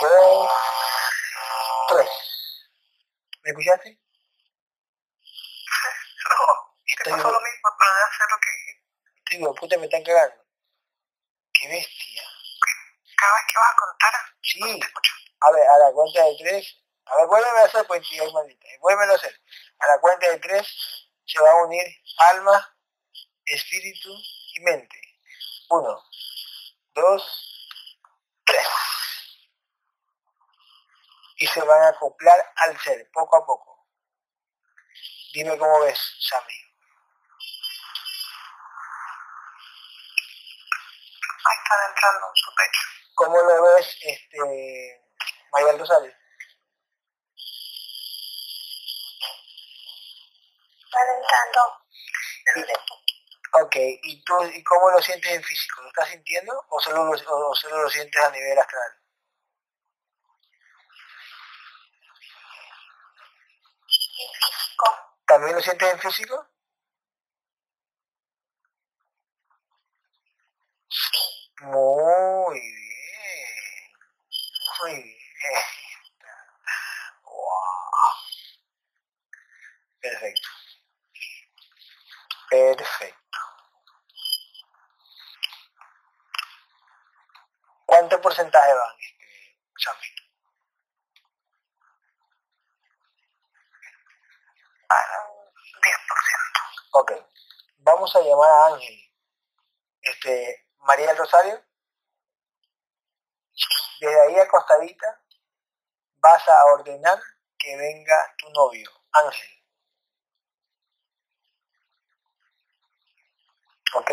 dos, 0.00 0.50
tres. 1.88 2.31
¿Me 3.44 3.50
escuchaste? 3.50 3.98
No, 6.22 6.76
te 6.86 7.10
pasó 7.10 7.30
lo 7.32 7.40
mismo, 7.40 7.68
pero 7.78 7.94
de 7.94 8.02
hacer 8.02 8.26
lo 8.30 8.38
que 8.38 9.36
Digo, 9.36 9.54
puta, 9.54 9.76
me 9.78 9.86
están 9.86 10.04
cagando. 10.04 10.44
Qué 11.52 11.68
bestia. 11.68 12.22
Cada 13.16 13.34
vez 13.34 13.44
que 13.48 13.58
vas 13.58 13.70
a 13.70 13.76
contar, 13.76 14.14
sí. 14.42 14.80
A 15.40 15.50
ver, 15.52 15.66
a 15.68 15.78
la 15.78 15.92
cuenta 15.92 16.24
de 16.24 16.36
tres. 16.38 16.76
A 17.06 17.16
ver, 17.16 17.26
vuélveme 17.26 17.58
a 17.60 17.64
hacer, 17.64 17.86
pues, 17.86 18.06
tío, 18.08 18.30
maldita. 18.30 18.66
Vuélveme 18.80 19.12
a 19.12 19.16
hacer. 19.16 19.40
A 19.78 19.86
la 19.88 19.98
cuenta 20.00 20.30
de 20.30 20.38
tres 20.38 20.66
se 21.24 21.40
va 21.40 21.50
a 21.50 21.64
unir 21.64 21.86
alma, 22.30 22.76
espíritu 23.46 24.10
y 24.54 24.60
mente. 24.60 25.00
Uno, 25.70 26.02
dos, 26.94 27.22
tres. 28.44 28.68
Y 31.42 31.46
se 31.48 31.60
van 31.60 31.82
a 31.82 31.88
acoplar 31.88 32.52
al 32.54 32.78
ser, 32.78 33.10
poco 33.12 33.36
a 33.36 33.44
poco. 33.44 33.88
Dime 35.34 35.58
cómo 35.58 35.80
ves, 35.80 35.98
Sammy. 36.20 36.54
Ahí 41.44 41.56
están 41.64 41.88
entrando 41.88 42.26
en 42.28 42.36
su 42.36 42.54
pecho. 42.54 42.82
¿Cómo 43.16 43.42
lo 43.42 43.62
ves, 43.74 43.98
este, 44.02 44.38
María 45.50 45.72
Rosario? 45.78 46.14
Están 50.84 51.08
entrando 51.16 51.60
Ok, 53.64 53.76
¿y 54.04 54.22
tú 54.22 54.44
y 54.44 54.62
cómo 54.62 54.90
lo 54.90 55.02
sientes 55.02 55.32
en 55.32 55.42
físico? 55.42 55.82
¿Lo 55.82 55.88
estás 55.88 56.08
sintiendo 56.08 56.64
o 56.68 56.80
solo 56.80 57.04
lo, 57.04 57.10
o 57.10 57.54
solo 57.56 57.82
lo 57.82 57.90
sientes 57.90 58.22
a 58.22 58.30
nivel 58.30 58.56
astral? 58.56 59.01
Físico. 64.82 65.16
¿También 65.26 65.56
lo 65.56 65.62
sientes 65.62 65.92
en 65.92 65.98
físico? 66.00 66.46
Muy 71.62 72.60
bien, 72.60 73.92
muy 74.80 74.92
bien. 74.94 75.62
Wow. 77.24 78.16
Perfecto. 80.00 80.48
Perfecto. 82.50 83.38
¿Cuánto 87.86 88.20
porcentaje 88.20 88.74
van, 88.74 88.96
este, 88.98 89.58
Sammy? 89.78 90.21
Un 95.74 95.80
10%. 95.80 96.90
Ok. 96.92 97.12
Vamos 97.78 98.14
a 98.16 98.20
llamar 98.20 98.50
a 98.50 98.66
Ángel. 98.74 98.98
Este, 100.00 100.68
María 100.78 101.08
del 101.08 101.16
Rosario. 101.16 101.62
Desde 104.00 104.20
ahí 104.20 104.38
acostadita 104.38 105.22
vas 106.22 106.48
a 106.48 106.64
ordenar 106.66 107.20
que 107.58 107.76
venga 107.76 108.34
tu 108.38 108.48
novio, 108.50 108.90
Ángel. 109.12 109.50
¿Ok? 113.94 114.10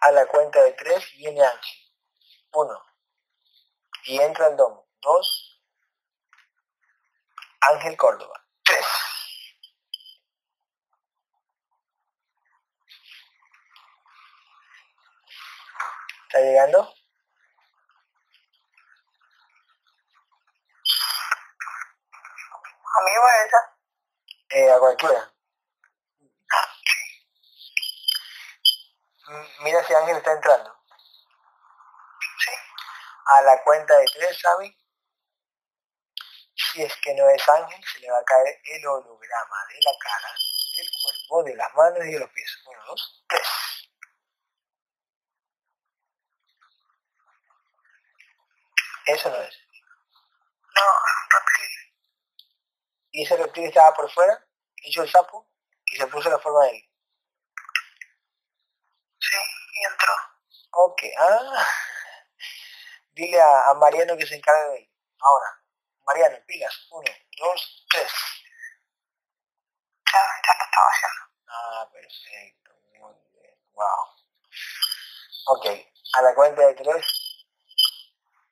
A 0.00 0.12
la 0.12 0.26
cuenta 0.26 0.62
de 0.62 0.72
tres 0.72 1.12
viene 1.16 1.42
Ángel. 1.44 1.78
Uno. 2.52 2.82
Y 4.04 4.20
entra 4.20 4.48
el 4.48 4.56
domo. 4.56 4.88
Dos. 5.00 5.53
Ángel 7.70 7.96
Córdoba. 7.96 8.44
Tres. 8.62 8.84
¿Está 16.28 16.40
llegando? 16.40 16.80
¿A 16.80 16.94
mí 23.04 23.10
o 23.20 23.24
a 23.26 23.44
esa? 23.44 23.60
Eh, 24.50 24.70
a 24.72 24.78
cualquiera. 24.78 25.32
M- 29.28 29.48
Mira 29.64 29.84
si 29.84 29.92
Ángel 29.92 30.16
está 30.16 30.32
entrando. 30.32 30.74
Sí. 32.38 32.50
A 33.26 33.42
la 33.42 33.62
cuenta 33.64 33.98
de 33.98 34.06
tres, 34.14 34.40
Sammy. 34.40 34.74
Si 36.74 36.82
es 36.82 36.92
que 36.96 37.14
no 37.14 37.28
es 37.28 37.48
Ángel, 37.48 37.80
se 37.84 38.00
le 38.00 38.10
va 38.10 38.18
a 38.18 38.24
caer 38.24 38.60
el 38.64 38.84
holograma 38.84 39.56
de 39.68 39.76
la 39.80 39.92
cara, 40.00 40.34
del 40.76 40.88
cuerpo, 41.00 41.44
de 41.44 41.54
las 41.54 41.72
manos 41.72 42.04
y 42.04 42.12
de 42.14 42.18
los 42.18 42.30
pies. 42.30 42.62
Uno, 42.66 42.84
dos, 42.86 43.24
tres. 43.28 43.48
Eso 49.06 49.30
no 49.30 49.36
es. 49.40 49.56
No, 50.74 50.82
reptil. 51.30 51.94
Y 53.12 53.22
ese 53.22 53.36
reptil 53.36 53.64
estaba 53.66 53.94
por 53.94 54.10
fuera, 54.10 54.44
hizo 54.78 55.04
el 55.04 55.10
sapo 55.12 55.48
y 55.86 55.96
se 55.96 56.08
puso 56.08 56.28
la 56.28 56.40
forma 56.40 56.64
de 56.64 56.70
él. 56.70 56.90
Sí, 59.20 59.36
y 59.74 59.84
entró. 59.84 60.14
Ok, 60.72 61.02
ah. 61.20 61.68
Dile 63.12 63.40
a, 63.40 63.70
a 63.70 63.74
Mariano 63.74 64.16
que 64.16 64.26
se 64.26 64.34
encargue 64.34 64.70
de 64.72 64.78
él. 64.78 64.90
Ahora, 65.20 65.63
Mariano, 66.06 66.36
pilas. 66.46 66.86
Uno, 66.90 67.10
dos, 67.38 67.86
tres. 67.90 68.12
Ya, 70.12 70.20
ya 70.46 70.58
lo 70.58 70.64
estaba 70.64 70.88
haciendo. 70.92 71.22
Ah, 71.48 71.88
perfecto. 71.92 72.70
Muy 73.00 73.14
bien. 73.32 73.58
Wow. 73.72 74.14
Ok, 75.46 75.66
a 76.14 76.22
la 76.22 76.34
cuenta 76.34 76.66
de 76.66 76.74
tres 76.74 77.46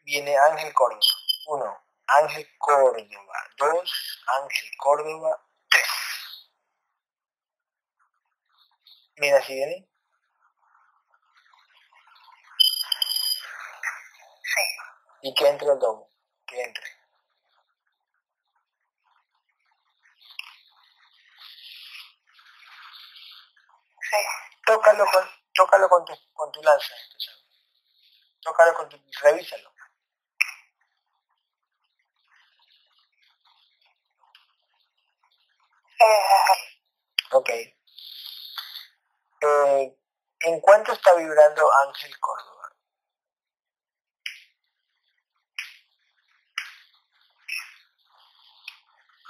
viene 0.02 0.36
Ángel 0.36 0.72
Córdoba. 0.74 1.00
Uno, 1.46 1.84
Ángel 2.06 2.46
Córdoba. 2.58 3.50
Dos, 3.58 4.22
Ángel 4.42 4.70
Córdoba. 4.78 5.48
Tres. 5.68 6.50
Mira 9.16 9.42
si 9.42 9.54
viene. 9.54 9.88
Sí. 14.42 14.62
Y 15.22 15.34
que 15.34 15.48
entre 15.48 15.68
el 15.68 15.78
domo. 15.78 16.10
Que 16.46 16.62
entre. 16.62 16.91
Sí. 24.12 24.18
Tócalo 24.66 25.06
con, 25.10 25.26
tócalo 25.54 25.88
con 25.88 26.04
tu, 26.04 26.12
con 26.34 26.52
tu 26.52 26.62
lanza. 26.62 26.94
este. 26.94 27.32
Tócalo 28.42 28.74
con 28.74 28.88
tu, 28.90 29.00
revísalo. 29.22 29.72
Ok. 37.30 37.48
Eh, 39.40 39.96
¿En 40.40 40.60
cuánto 40.60 40.92
está 40.92 41.14
vibrando 41.14 41.70
Ángel 41.86 42.18
Córdoba? 42.20 42.72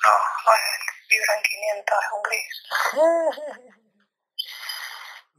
No, 0.03 0.11
no 0.45 0.53
es 0.55 0.63
él. 0.73 0.81
Vibra 1.11 1.37
en 1.37 1.43
500, 1.43 1.99
es 2.03 2.13
un 2.13 2.23
gris. 2.23 3.77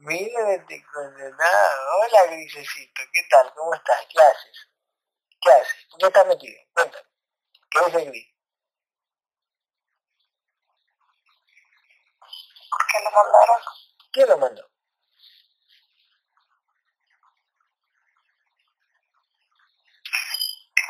Mira, 0.05 0.65
te 0.67 0.83
condenado. 0.93 1.97
Hola, 1.97 2.25
grisecito. 2.25 3.01
¿Qué 3.13 3.21
tal? 3.29 3.53
¿Cómo 3.55 3.73
estás? 3.73 4.05
¿Qué 4.09 4.21
haces? 4.21 4.67
¿Qué 5.41 5.49
haces? 5.49 5.87
¿Por 5.89 5.99
qué 5.99 6.05
estás 6.07 6.27
metido? 6.27 6.61
Cuéntame. 6.73 7.07
¿Qué 7.71 7.79
es 7.79 7.93
el 7.95 8.05
gris? 8.09 8.27
¿Por 12.69 12.87
qué 12.91 12.97
lo 13.01 13.11
mandaron? 13.11 13.61
¿Quién 14.11 14.27
lo 14.27 14.37
mandó? 14.39 14.61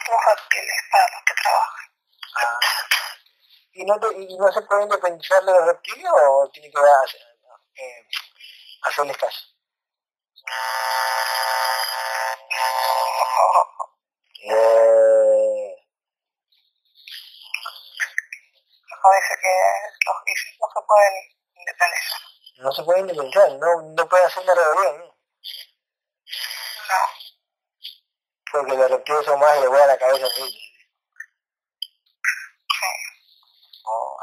Los 0.10 0.26
reptiles 0.27 0.81
para 0.91 1.07
los 1.14 1.23
que 1.23 1.34
trabajan. 1.35 1.90
Ah. 2.35 2.60
¿Y 3.73 3.85
no, 3.85 3.99
te, 3.99 4.07
¿Y 4.18 4.38
no 4.38 4.52
se 4.52 4.61
puede 4.64 4.84
independizar 4.84 5.45
de 5.45 5.52
los 5.52 5.65
reptiles 5.68 6.11
o 6.11 6.49
tiene 6.52 6.72
que 6.72 6.80
hacer, 6.80 7.22
eh, 7.76 8.07
hacerles 8.84 9.18
caso? 9.18 9.39
Eh, 14.45 14.93
No 19.03 19.10
dice 19.15 19.34
que 19.41 19.53
los 20.05 20.15
grises 20.23 20.55
no 20.60 20.68
se 20.73 20.81
pueden 20.88 21.14
independizar. 21.55 22.22
no 22.57 22.72
se 22.72 22.84
puede 22.84 22.99
independizar, 23.01 23.51
no, 23.60 23.81
no 23.81 24.10
puede 24.10 24.23
hacer 24.23 24.43
una 24.43 24.53
rebelión, 24.53 24.97
¿no? 24.99 25.05
No, 25.05 27.01
porque 28.51 28.77
los 28.77 28.91
reptiles 28.91 29.26
son 29.26 29.39
más 29.39 29.61
de 29.61 29.68
a 29.68 29.88
la 29.88 29.97
cabeza 29.97 30.18
ellos. 30.26 30.34
sí. 30.35 30.60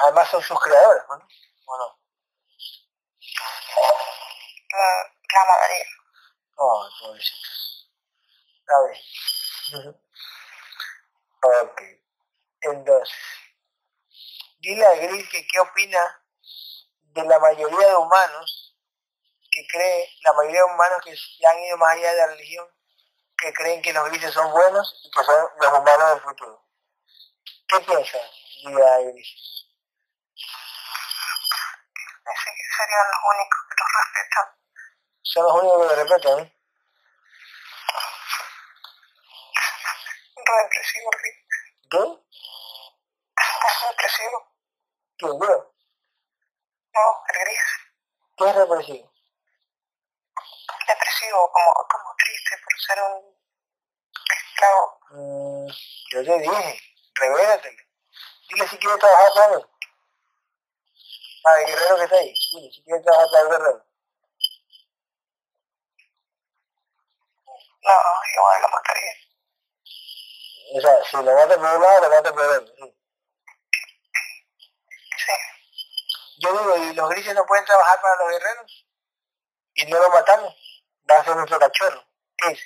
Además 0.02 0.30
son 0.30 0.42
sus 0.42 0.58
creadores, 0.60 1.02
¿no? 1.08 1.14
¿O 1.66 1.78
no? 1.78 1.99
La, 4.72 5.12
la 5.34 5.44
mayoría. 5.46 5.86
Oh, 6.56 6.88
pobrecitos. 7.00 7.90
A 8.68 8.80
ver. 8.82 8.98
ok. 11.62 11.82
Entonces, 12.62 13.14
dile 14.58 14.86
a 14.86 14.94
Gris 14.94 15.28
que 15.30 15.46
qué 15.46 15.60
opina 15.60 16.24
de 17.00 17.24
la 17.24 17.38
mayoría 17.38 17.88
de 17.88 17.96
humanos 17.96 18.76
que 19.50 19.66
cree, 19.66 20.08
la 20.22 20.32
mayoría 20.34 20.60
de 20.60 20.72
humanos 20.72 21.00
que 21.04 21.16
se 21.16 21.46
han 21.46 21.58
ido 21.58 21.76
más 21.78 21.96
allá 21.96 22.12
de 22.12 22.16
la 22.18 22.26
religión, 22.28 22.68
que 23.36 23.52
creen 23.52 23.82
que 23.82 23.92
los 23.92 24.08
grises 24.08 24.32
son 24.32 24.50
buenos 24.52 25.00
y 25.02 25.10
que 25.10 25.24
son 25.24 25.48
los 25.58 25.72
humanos 25.72 26.10
del 26.10 26.20
futuro. 26.20 26.64
¿Qué 27.66 27.80
piensas? 27.80 28.30
Dile 28.64 28.86
a 28.86 28.98
Gris. 28.98 29.66
Que 31.94 32.64
serían 32.76 33.06
los 33.10 33.20
únicos 33.34 33.60
que 33.68 33.74
los 33.80 33.90
respetan. 33.96 34.59
Son 35.32 35.44
los 35.44 35.52
únicos 35.52 35.78
que 35.78 35.94
lo 35.94 36.02
respetan, 36.02 36.38
¿eh? 36.40 36.56
Re 40.34 40.62
depresivo, 40.64 41.10
sí. 41.22 41.30
¿Qué? 41.88 41.98
Es 43.38 43.88
depresivo. 43.90 44.38
¿Quién 45.18 45.32
yo? 45.40 45.74
No, 46.94 47.22
el 47.28 47.38
gris. 47.44 47.66
¿Qué 48.36 48.44
es 48.48 48.54
represivo? 48.56 49.12
Depresivo, 50.88 51.52
como, 51.52 51.74
como 51.74 52.14
triste 52.18 52.56
por 52.64 52.80
ser 52.80 52.98
un 53.04 53.38
esclavo. 54.34 55.00
Mm, 55.10 55.66
yo 56.10 56.24
te 56.24 56.38
dije, 56.40 56.80
revélatele. 57.14 57.88
Dile 58.48 58.66
si 58.66 58.78
quiere 58.78 58.98
trabajar 58.98 59.30
para 59.36 59.56
mí. 59.58 59.64
Para 61.44 61.60
el 61.60 61.66
guerrero 61.68 61.96
que 61.98 62.02
está 62.02 62.16
ahí. 62.16 62.34
Dile 62.50 62.72
si 62.72 62.82
quiere 62.82 63.00
trabajar 63.04 63.28
para 63.30 63.42
el 63.42 63.48
guerrero. 63.50 63.89
No, 67.82 67.92
igual 68.34 68.62
lo 68.62 68.68
mataría. 68.68 69.12
O 70.72 70.80
sea, 70.80 71.04
si 71.04 71.16
lo 71.16 71.34
mata 71.34 71.54
por 71.54 71.76
un 71.76 71.82
lado, 71.82 72.00
lo 72.02 72.10
mata 72.10 72.32
por 72.32 72.44
el 72.44 72.50
otro. 72.50 72.74
sí. 72.76 72.92
Sí. 75.16 75.32
Yo 76.38 76.52
digo, 76.52 76.76
¿y 76.76 76.94
los 76.94 77.10
grises 77.10 77.34
no 77.34 77.44
pueden 77.44 77.64
trabajar 77.64 78.00
para 78.00 78.16
los 78.16 78.30
guerreros? 78.30 78.86
¿Y 79.74 79.84
no 79.86 79.98
lo 79.98 80.08
matamos? 80.10 80.54
Va 81.10 81.16
a 81.18 81.24
ser 81.24 81.36
nuestro 81.36 81.58
cachorro. 81.58 82.04
¿Qué 82.36 82.48
es? 82.52 82.60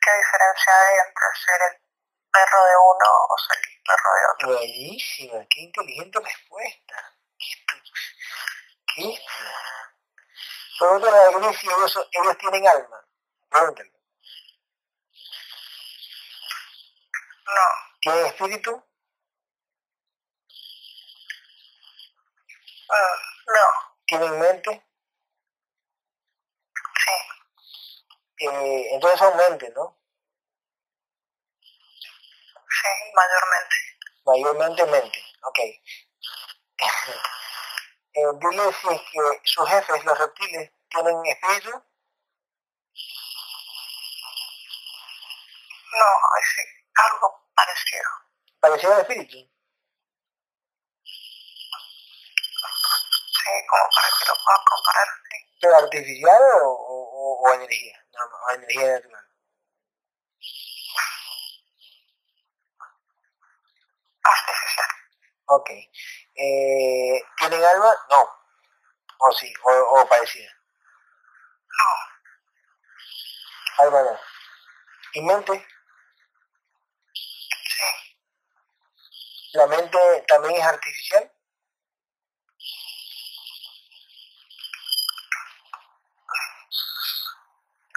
¿Qué 0.00 0.16
diferencia 0.16 0.72
hay 0.80 0.94
entre 1.06 1.26
ser 1.44 1.60
el 1.70 1.82
perro 2.32 2.64
de 2.64 2.76
uno 2.76 3.06
o 3.28 3.38
ser 3.38 3.58
el 3.58 3.82
perro 3.84 4.10
de 4.14 4.26
otro? 4.32 4.48
Buenísima, 4.58 5.46
qué 5.50 5.60
inteligente 5.60 6.18
respuesta. 6.20 7.14
Qué 7.38 7.50
qué 8.94 9.22
estu- 10.78 11.00
Pregúntale 11.00 11.18
a 11.18 11.30
Gris 11.38 11.58
si 11.60 11.66
ellos, 11.66 12.08
ellos 12.12 12.38
tienen 12.38 12.68
alma. 12.68 13.04
Pregúntale. 13.50 13.92
No, 17.46 17.62
¿Tienen 18.00 18.26
espíritu? 18.26 18.72
mm, 22.88 23.52
no, 23.54 23.96
¿Tienen 24.06 24.38
mente? 24.40 24.86
sí, 27.04 27.12
Eh, 28.46 28.88
entonces 28.94 29.18
son 29.18 29.36
mente, 29.36 29.70
¿no? 29.74 29.98
sí, 32.56 32.88
mayormente. 33.14 33.76
Mayormente 34.26 34.86
mente. 34.86 35.24
Ok. 35.42 35.58
Eh, 38.18 38.30
dile 38.40 38.64
si 38.78 38.88
es 38.94 39.00
que 39.12 39.40
sus 39.44 39.68
jefes, 39.68 40.04
los 40.04 40.18
reptiles, 40.18 40.72
tienen 40.90 41.16
espíritu. 41.26 41.82
No, 45.98 46.06
sí, 46.54 46.62
algo 46.94 47.46
parecido. 47.54 48.10
Parecido 48.60 48.94
al 48.94 49.00
espíritu. 49.02 49.36
Sí, 49.36 49.50
como 53.70 53.88
para 53.94 54.08
que 54.18 54.24
lo 54.28 54.34
puedas 54.44 54.60
comparar, 54.68 55.08
sí. 55.30 55.38
¿Pero 55.60 55.76
artificial 55.76 56.42
o, 56.64 56.70
o- 56.70 57.40
o 57.48 57.54
energía? 57.54 58.04
No, 58.12 58.26
no, 58.26 58.36
o 58.46 58.50
energía 58.54 58.92
natural. 58.94 59.24
Artificial. 64.22 64.90
Ok. 65.46 65.70
Eh, 66.38 67.20
¿Tienen 67.36 67.64
alma? 67.64 67.92
No. 68.10 68.30
O 69.18 69.32
sí, 69.32 69.52
o, 69.64 69.70
o 69.72 70.08
parecida. 70.08 70.48
No, 71.68 71.84
Alma 73.84 74.02
no. 74.02 74.20
¿Y 75.14 75.22
mente? 75.22 75.66
sí, 77.12 77.82
¿La 79.52 79.66
mente 79.66 79.98
también 80.28 80.60
es 80.60 80.64
artificial? 80.66 81.32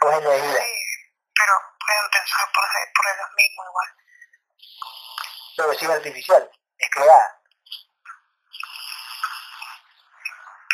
¿O 0.04 0.10
es 0.10 0.18
energía? 0.18 0.62
sí, 0.62 1.12
pero 1.36 1.54
pueden 1.80 2.10
pensar 2.12 2.52
por, 2.54 2.64
por 2.96 3.06
ellos 3.14 3.30
mismos 3.38 3.66
igual. 3.70 3.90
Pero 5.58 5.74
sí 5.74 5.86
es 5.86 5.92
artificial, 5.92 6.52
es 6.78 6.90
creada. 6.90 7.41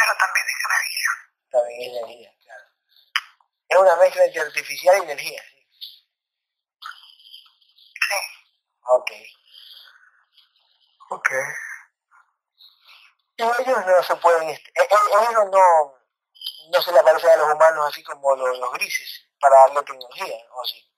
Pero 0.08 0.18
también 0.20 0.46
es 0.48 0.66
energía. 0.66 1.10
También 1.52 1.82
es 1.82 1.98
energía, 2.02 2.32
claro. 2.44 2.66
Es 3.70 3.78
una 3.78 3.96
mezcla 3.98 4.26
entre 4.26 4.42
artificial 4.42 4.98
y 4.98 5.02
energía. 5.04 5.42
¿sí? 5.44 5.68
Sí, 8.08 8.16
Ok. 8.90 9.12
Ok. 11.10 11.30
Y 13.38 13.42
ellos 13.44 13.86
no 13.88 14.04
se 14.04 14.16
pueden, 14.18 14.50
est- 14.50 14.68
e- 14.68 14.82
e- 14.82 15.30
ellos 15.30 15.46
no, 15.52 15.94
no 16.72 16.82
se 16.82 16.92
le 16.92 17.00
aparecen 17.00 17.30
a 17.32 17.38
los 17.38 17.54
humanos 17.54 17.88
así 17.90 18.04
como 18.04 18.36
los, 18.36 18.60
los 18.60 18.74
grises 18.74 19.28
para 19.40 19.58
darle 19.62 19.84
tecnología, 19.84 20.38
¿o 20.54 20.66
sí? 20.66 20.92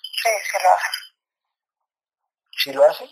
sí, 0.00 0.28
sí 0.50 0.58
lo 0.62 0.70
hacen. 0.70 1.12
¿Sí 2.56 2.72
lo 2.72 2.84
hacen? 2.84 3.08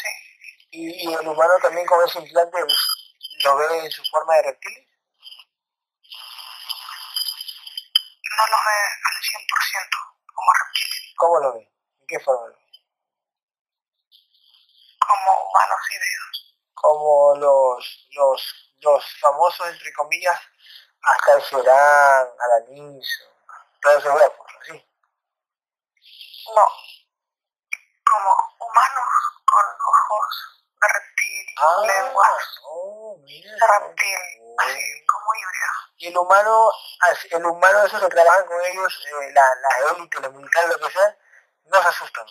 Sí. 0.00 0.08
¿Y, 0.72 1.10
y 1.10 1.14
el 1.14 1.28
humano 1.28 1.54
también 1.62 1.86
con 1.86 2.06
ese 2.06 2.18
implante 2.20 2.58
lo 3.44 3.56
ve 3.56 3.78
en 3.78 3.90
su 3.90 4.02
forma 4.10 4.34
de 4.36 4.42
reptil? 4.42 4.90
no 8.40 8.46
los 8.46 8.60
ve 8.64 8.78
al 9.04 9.16
100% 9.20 10.34
como 10.34 10.52
reptiles. 10.52 11.14
¿Cómo 11.16 11.40
lo 11.40 11.52
ve? 11.54 11.72
¿En 12.00 12.06
qué 12.06 12.20
forma? 12.20 12.56
Como 15.06 15.48
humanos 15.48 15.80
híbridos. 15.90 16.56
Como 16.74 17.34
los, 17.36 18.08
los, 18.12 18.74
los 18.78 19.20
famosos, 19.20 19.68
entre 19.68 19.92
comillas, 19.92 20.40
hasta 21.02 21.34
el 21.34 21.42
Serán, 21.42 22.28
Alaniso, 22.38 23.24
esos 23.82 24.04
grupos, 24.04 24.46
¿así? 24.60 24.86
No. 26.54 26.66
Como 28.10 28.30
humanos 28.60 29.04
ojos 30.10 30.64
de 30.80 30.88
reptil, 30.88 31.46
Ah, 31.58 31.76
lenguas 31.86 32.58
oh, 32.64 33.16
mira. 33.24 33.50
de 33.52 33.66
reptil, 33.78 34.18
así 34.58 35.06
como 35.06 35.34
híbridos. 35.34 35.76
Y 35.98 36.06
el 36.08 36.16
humano, 36.18 36.70
el 37.30 37.44
humano, 37.46 37.84
esos 37.84 38.00
que 38.00 38.08
trabajan 38.08 38.46
con 38.46 38.64
ellos, 38.64 39.04
eh, 39.06 39.32
la, 39.32 39.44
la 39.54 39.90
élite, 39.90 40.20
los 40.20 40.32
militares, 40.32 40.70
lo 40.70 40.86
que 40.86 40.92
sea, 40.92 41.16
no 41.64 41.82
se 41.82 41.88
asustan. 41.88 42.26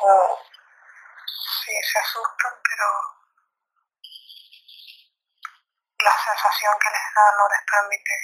O 0.00 0.38
sí, 1.64 1.72
se 1.92 1.98
asustan, 1.98 2.52
pero 2.62 2.86
la 6.04 6.12
sensación 6.24 6.72
que 6.78 6.90
les 6.90 7.14
da 7.14 7.24
no 7.38 7.48
les 7.48 7.62
permite 7.70 8.14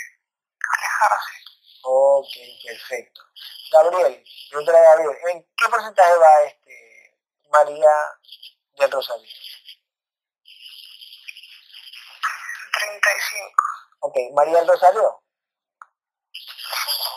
alejarse. 0.76 1.36
Ok, 1.82 2.32
perfecto. 2.66 3.22
Gabriel, 3.70 4.24
pregúntale 4.50 4.78
a 4.78 4.82
Gabriel, 4.82 5.16
¿en 5.30 5.42
qué 5.56 5.68
porcentaje 5.70 6.16
va 6.18 6.42
este 6.42 7.18
María 7.50 7.90
del 8.78 8.90
Rosario? 8.90 9.28
35. 12.78 13.64
Ok, 14.00 14.16
María 14.34 14.58
del 14.58 14.68
Rosario. 14.68 15.22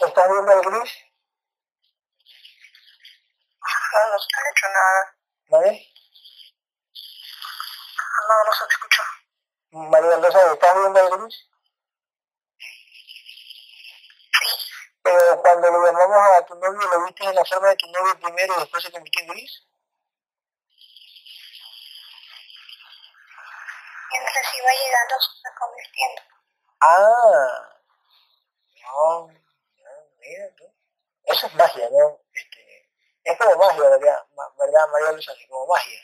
¿Estás 0.05 0.29
viendo 0.29 0.51
el 0.51 0.61
gris? 0.61 0.93
No, 3.93 4.09
no 4.09 4.19
se 4.19 4.27
han 4.37 4.47
hecho 4.51 4.67
nada. 4.67 5.17
¿Vale? 5.49 5.93
No, 8.27 8.43
no 8.45 8.53
se 8.53 8.67
te 8.67 8.73
escuchó. 8.73 9.01
María 9.71 10.09
del 10.09 10.23
Rosario, 10.23 10.53
¿estás 10.53 10.75
viendo 10.75 10.99
el 10.99 11.09
gris? 11.17 11.52
Pero 15.03 15.39
cuando 15.41 15.69
lo 15.69 15.85
llamamos 15.85 16.37
a 16.37 16.45
tu 16.47 16.55
novio, 16.55 16.87
¿lo 16.91 17.05
viste 17.05 17.23
en 17.25 17.35
la 17.35 17.45
forma 17.45 17.69
de 17.69 17.75
tu 17.75 17.87
novio 17.91 18.19
primero 18.19 18.55
y 18.57 18.59
después 18.61 18.83
se 18.83 18.91
convirtió 18.91 19.21
en 19.21 19.27
gris? 19.29 19.63
Mientras 24.11 24.55
iba 24.55 24.71
llegando 24.71 25.15
se 25.19 25.29
fue 25.41 25.51
convirtiendo. 25.59 26.21
Ah, 26.81 27.79
no, 28.83 29.27
no, 29.27 29.91
mira 30.19 30.55
tú. 30.55 30.65
Eso 31.25 31.47
es 31.47 31.55
magia, 31.55 31.89
¿no? 31.91 32.19
Este, 32.33 32.89
es 33.23 33.37
como 33.39 33.55
magia, 33.57 33.89
¿verdad? 33.89 34.25
Ma- 34.35 34.53
¿Verdad, 34.59 34.87
María 34.91 35.11
Luisa? 35.13 35.33
Como 35.49 35.67
magia. 35.67 35.99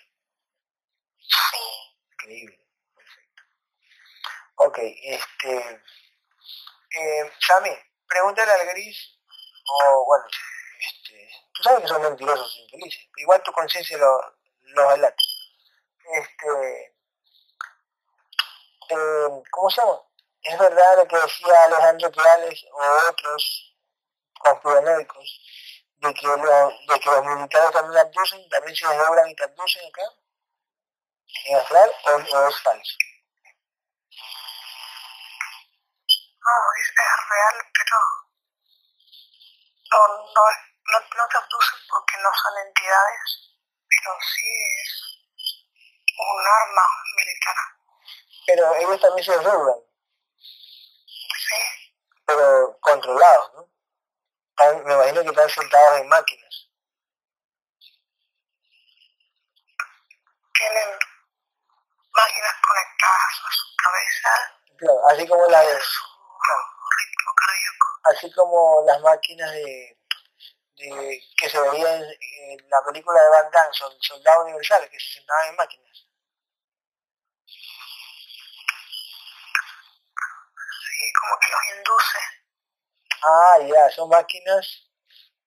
Sí. 1.17 1.59
Increíble, 2.11 2.59
perfecto. 2.95 3.43
Ok, 4.57 4.77
este, 5.03 5.81
eh, 6.97 7.31
Sammy, 7.39 7.71
pregúntale 8.10 8.52
al 8.52 8.68
gris, 8.68 9.19
o 9.64 10.06
bueno, 10.06 10.26
este, 10.80 11.30
tú 11.53 11.64
sabes 11.64 11.81
que 11.81 11.88
son 11.88 12.02
mentirosos 12.02 12.57
e 12.57 12.61
infelices, 12.61 13.07
igual 13.18 13.44
tu 13.44 13.52
conciencia 13.52 13.98
lo, 13.98 14.19
lo. 14.61 14.95
Este, 14.95 15.18
eh, 18.90 19.44
¿cómo 19.52 19.69
se 19.69 19.81
llama? 19.81 20.02
Es 20.41 20.57
verdad 20.57 20.98
lo 20.98 21.07
que 21.07 21.18
decía 21.18 21.64
Alejandro 21.65 22.10
Morales 22.15 22.65
o 22.72 23.11
otros 23.11 23.76
conspiranoicos, 24.40 25.41
de 25.98 26.14
que, 26.14 26.27
los, 26.27 26.40
de 26.40 26.99
que 26.99 27.10
los 27.10 27.26
militares 27.26 27.72
también 27.72 27.99
abducen, 27.99 28.49
también 28.49 28.76
se 28.76 28.88
desdoblan 28.88 29.30
y 29.30 29.44
abducen 29.44 29.88
acá, 29.88 30.03
en 31.45 31.56
astral, 31.57 31.91
o, 32.06 32.38
o 32.38 32.49
es 32.49 32.61
falso. 32.61 32.98
No, 36.45 36.56
es, 36.82 36.90
es 36.90 37.30
real, 37.30 37.57
pero 37.74 37.98
no, 39.91 40.07
no, 40.07 40.44
no, 40.91 40.99
no 41.18 41.28
te 41.28 41.38
abducen 41.38 41.80
porque 41.90 42.18
no 42.22 42.30
son 42.34 42.57
entidades, 42.66 43.30
pero 43.90 44.11
sí 44.22 44.48
es 44.82 44.91
un 46.18 46.48
arma 46.48 46.84
militar. 47.18 47.56
Pero 48.48 48.76
ellos 48.76 49.02
también 49.02 49.26
se 49.26 49.38
desdoblan, 49.38 49.80
Sí, 51.06 51.94
pero 52.26 52.78
controlados, 52.82 53.53
¿no? 53.56 53.70
Están- 54.52 54.84
me 54.86 54.94
imagino 54.94 55.22
que 55.24 55.30
están 55.30 55.49
sentados 55.49 55.99
en 56.02 56.07
máquinas. 56.10 56.70
tienen 60.53 60.90
máquinas 62.11 62.56
conectadas 62.68 63.34
a 63.48 63.52
su 63.52 63.66
cabeza, 63.78 64.30
Claro, 64.78 65.07
así 65.10 65.28
como 65.28 65.45
la 65.48 65.61
de, 65.61 65.80
su 65.82 66.03
ritmo 67.30 67.35
cardíaco. 67.35 67.88
así 68.03 68.31
como 68.31 68.84
las 68.85 69.01
máquinas 69.01 69.51
de, 69.51 69.97
de 70.77 71.22
que 71.38 71.49
se 71.49 71.60
veían 71.60 72.03
en, 72.03 72.60
en 72.60 72.69
la 72.69 72.84
película 72.85 73.22
de 73.22 73.30
Van 73.30 73.51
Damme, 73.51 73.73
son 73.73 74.01
soldados 74.01 74.45
universales 74.45 74.89
que 74.89 74.99
se 74.99 75.14
sentaban 75.14 75.49
en 75.49 75.56
máquinas. 75.56 76.07
Sí, 80.81 81.14
como 81.22 81.39
que 81.39 81.51
los 81.51 81.77
induce. 81.77 82.19
Ah, 83.22 83.60
ya, 83.68 83.89
son 83.95 84.10
máquinas 84.10 84.89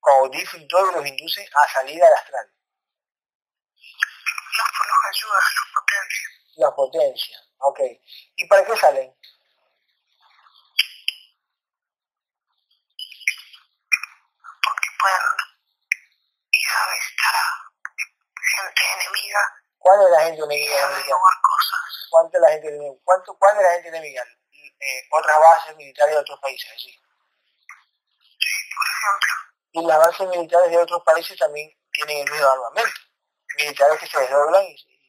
con 0.01 0.13
audífonos 0.15 0.65
y 0.65 0.69
todo 0.69 0.91
y 0.91 0.95
los 0.95 1.07
induce 1.07 1.49
a 1.55 1.73
salir 1.73 2.03
al 2.03 2.13
astral. 2.13 2.53
Los, 4.55 4.69
los 4.87 4.99
ayuda, 5.09 5.35
los 5.35 5.69
potencia. 5.75 6.29
La 6.57 6.75
potencia, 6.75 7.39
ok. 7.59 7.81
¿Y 8.37 8.47
para 8.47 8.65
qué 8.67 8.77
salen? 8.77 9.17
A 15.11 16.93
visitar 16.93 17.35
a 17.35 17.73
gente 18.57 18.83
enemiga 19.03 19.41
¿Cuál 19.79 20.01
es 20.05 20.11
la 20.11 20.21
gente 20.21 20.41
y 20.41 20.45
enemiga? 20.45 20.89
cosas. 21.43 22.07
¿Cuánto 22.11 22.37
es 22.37 22.43
la 22.43 22.49
gente 22.51 22.69
enemiga? 22.69 22.95
¿Cuánto, 23.05 23.37
¿Cuál 23.37 23.57
es 23.57 23.63
la 23.63 23.73
gente 23.73 23.89
enemiga? 23.89 24.23
Eh, 24.81 25.09
otras 25.11 25.39
bases 25.39 25.77
militares 25.77 26.15
de 26.15 26.21
otros 26.21 26.39
países, 26.41 26.71
sí. 26.81 26.91
Sí, 26.93 28.55
por 28.75 28.87
ejemplo. 28.87 29.35
Y 29.73 29.87
las 29.87 29.99
bases 29.99 30.29
militares 30.29 30.71
de 30.71 30.79
otros 30.79 31.03
países 31.05 31.37
también 31.39 31.71
tienen 31.93 32.19
el 32.27 32.31
mismo 32.33 32.47
armamento. 32.49 33.01
Militares 33.57 33.99
que 33.99 34.07
se 34.07 34.19
desdoblan 34.21 34.63
y... 34.65 34.73
y- 34.73 35.01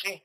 sí. 0.00 0.22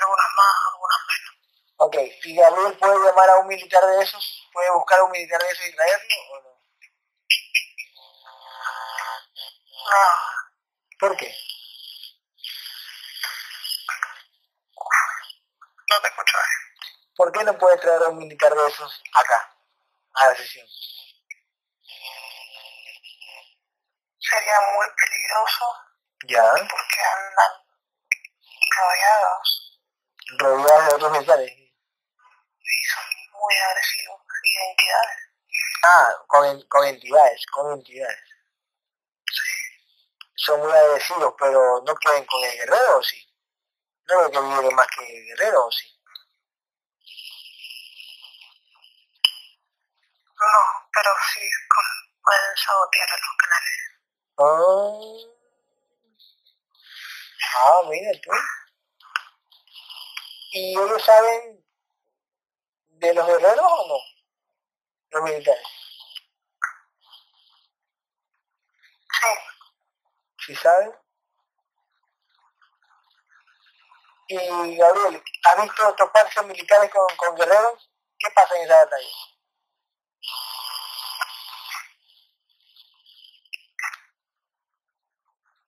Algunas 0.00 0.26
más, 0.36 0.54
algunas 0.72 1.00
menos. 1.08 1.34
Ok, 1.76 1.96
¿y 2.24 2.36
Gabriel 2.36 2.78
puede 2.78 3.04
llamar 3.06 3.28
a 3.30 3.36
un 3.36 3.46
militar 3.46 3.84
de 3.86 4.02
esos? 4.02 4.43
¿Puede 4.54 4.70
buscar 4.70 5.00
a 5.00 5.04
un 5.04 5.10
militar 5.10 5.40
de 5.42 5.50
esos 5.50 5.66
y 5.66 5.74
traerlo 5.74 6.14
o 6.30 6.40
no? 6.42 6.50
No, 9.90 10.06
¿Por 11.00 11.16
qué? 11.16 11.34
no 15.90 16.00
te 16.00 16.08
escucho. 16.08 16.38
¿Por 17.16 17.32
qué 17.32 17.44
no 17.44 17.58
puede 17.58 17.76
traer 17.78 18.02
a 18.02 18.08
un 18.08 18.18
militar 18.18 18.54
de 18.54 18.66
esos 18.68 19.02
acá, 19.12 19.56
a 20.14 20.26
la 20.28 20.34
sesión? 20.36 20.66
Sería 24.18 24.60
muy 24.74 24.86
peligroso 24.96 25.66
Ya, 26.28 26.50
porque 26.52 27.00
andan 27.14 27.52
rodeados 28.78 29.80
rodeados 30.38 30.88
de 30.88 30.94
otros 30.94 31.12
militares. 31.12 31.50
y 31.50 32.84
son 32.86 33.04
muy 33.32 33.54
agresivos 33.68 34.20
y 34.54 34.58
de 34.58 34.70
entidades. 34.70 35.18
Ah, 35.84 36.10
con, 36.28 36.62
con 36.68 36.86
entidades, 36.86 37.46
con 37.52 37.72
entidades. 37.72 38.18
Son 40.36 40.60
muy 40.60 40.70
agresivos, 40.72 41.34
pero 41.38 41.82
no 41.86 41.94
pueden 41.96 42.24
con 42.26 42.44
el 42.44 42.52
guerrero, 42.52 42.98
¿o 42.98 43.02
sí? 43.02 43.16
No 44.08 44.30
creo 44.30 44.68
que 44.68 44.74
más 44.74 44.86
que 44.88 45.04
el 45.18 45.24
guerrero, 45.26 45.66
¿o 45.66 45.70
sí? 45.72 45.88
No, 50.40 50.88
pero 50.92 51.10
sí 51.32 51.40
con- 51.68 52.22
pueden 52.22 52.56
sabotear 52.56 53.08
a 53.10 53.16
los 53.22 53.36
canales. 53.42 53.78
Ah, 54.38 55.34
ah 57.56 57.80
mira 57.88 58.12
tú. 58.22 58.30
¿Y 60.52 60.70
ellos 60.72 61.02
saben 61.04 61.64
de 62.88 63.14
los 63.14 63.26
guerreros 63.26 63.64
o 63.66 63.88
no? 63.88 64.13
Los 65.14 65.22
militares. 65.22 65.66
Sí, 69.20 69.28
¿Sí 70.44 70.56
saben? 70.56 70.92
Y 74.26 74.76
Gabriel, 74.76 75.22
¿has 75.44 75.62
visto 75.62 75.94
toparse 75.94 76.42
militares 76.42 76.90
con, 76.90 77.06
con 77.16 77.36
guerreros? 77.36 77.88
¿Qué 78.18 78.28
pasa 78.32 78.56
en 78.56 78.62
esa 78.62 78.84
batalla? 78.84 79.06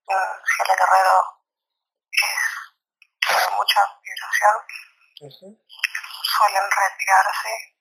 Si 0.08 0.62
el 0.62 0.76
guerrero 0.76 1.40
es 2.10 3.38
de 3.38 3.50
mucha 3.54 3.80
vibración, 4.02 5.46
suelen 6.22 6.70
retirarse 6.70 7.75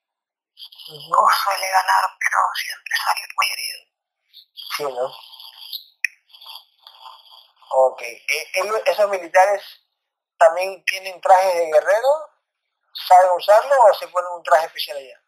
o 0.89 1.29
suele 1.43 1.67
ganar, 1.69 2.03
pero 2.19 2.37
siempre 2.55 2.93
sale 3.03 3.21
muy 3.35 3.47
herido. 3.53 3.79
Sí, 4.77 4.83
¿no? 4.83 5.13
Ok. 7.71 8.01
¿E- 8.01 8.51
¿Esos 8.85 9.09
militares 9.09 9.61
también 10.37 10.83
tienen 10.85 11.19
trajes 11.21 11.55
de 11.55 11.65
guerrero? 11.67 12.29
¿Saben 13.07 13.31
usarlo 13.35 13.75
o 13.89 13.93
se 13.93 14.07
ponen 14.07 14.31
un 14.31 14.43
traje 14.43 14.67
especial 14.67 14.97
allá? 14.97 15.19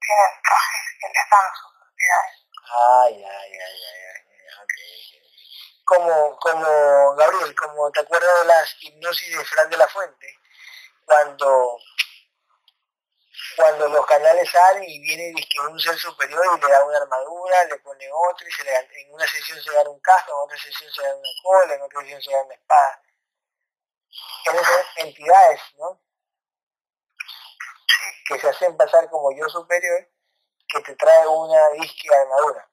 Tienen 0.00 0.42
trajes 0.42 0.82
que 1.00 1.08
les 1.08 1.30
dan 1.30 1.54
sus 1.54 1.72
propiedades. 1.78 2.34
Ay, 2.70 3.14
ay, 3.24 3.52
ay, 3.52 3.82
ay, 3.84 4.02
ay, 4.04 4.20
ay, 4.20 4.62
ok, 4.62 4.62
ok. 4.62 5.18
Como, 5.84 6.36
como, 6.38 7.14
Gabriel, 7.16 7.54
como 7.54 7.90
te 7.92 8.00
acuerdas 8.00 8.40
de 8.40 8.46
las 8.46 8.76
hipnosis 8.82 9.36
de 9.38 9.44
Fran 9.44 9.70
de 9.70 9.76
la 9.76 9.88
Fuente, 9.88 10.38
cuando, 11.04 11.78
cuando 13.58 13.88
los 13.88 14.06
canales 14.06 14.48
salen 14.48 14.84
y 14.84 15.00
viene 15.00 15.32
dizque, 15.34 15.58
un 15.58 15.80
ser 15.80 15.98
superior 15.98 16.44
y 16.56 16.60
le 16.60 16.68
da 16.70 16.84
una 16.84 16.98
armadura, 16.98 17.64
le 17.64 17.76
pone 17.80 18.08
otra 18.30 18.46
y 18.46 18.52
se 18.52 18.62
le, 18.62 18.76
en 18.76 19.12
una 19.12 19.26
sesión 19.26 19.60
se 19.60 19.72
da 19.72 19.82
un 19.90 19.98
casco, 19.98 20.30
en 20.30 20.44
otra 20.44 20.56
sesión 20.56 20.92
se 20.92 21.02
da 21.02 21.12
una 21.12 21.28
cola, 21.42 21.74
en 21.74 21.82
otra 21.82 22.00
sesión 22.02 22.22
se 22.22 22.30
da 22.30 22.42
una 22.44 22.54
espada. 22.54 23.02
Esas 24.44 24.66
son 24.66 25.06
entidades, 25.08 25.60
¿no? 25.76 26.00
Que 28.28 28.38
se 28.38 28.48
hacen 28.48 28.76
pasar 28.76 29.10
como 29.10 29.36
yo 29.36 29.48
superior, 29.48 30.08
que 30.68 30.80
te 30.82 30.94
trae 30.94 31.26
una 31.26 31.70
disque 31.70 32.08
armadura. 32.14 32.70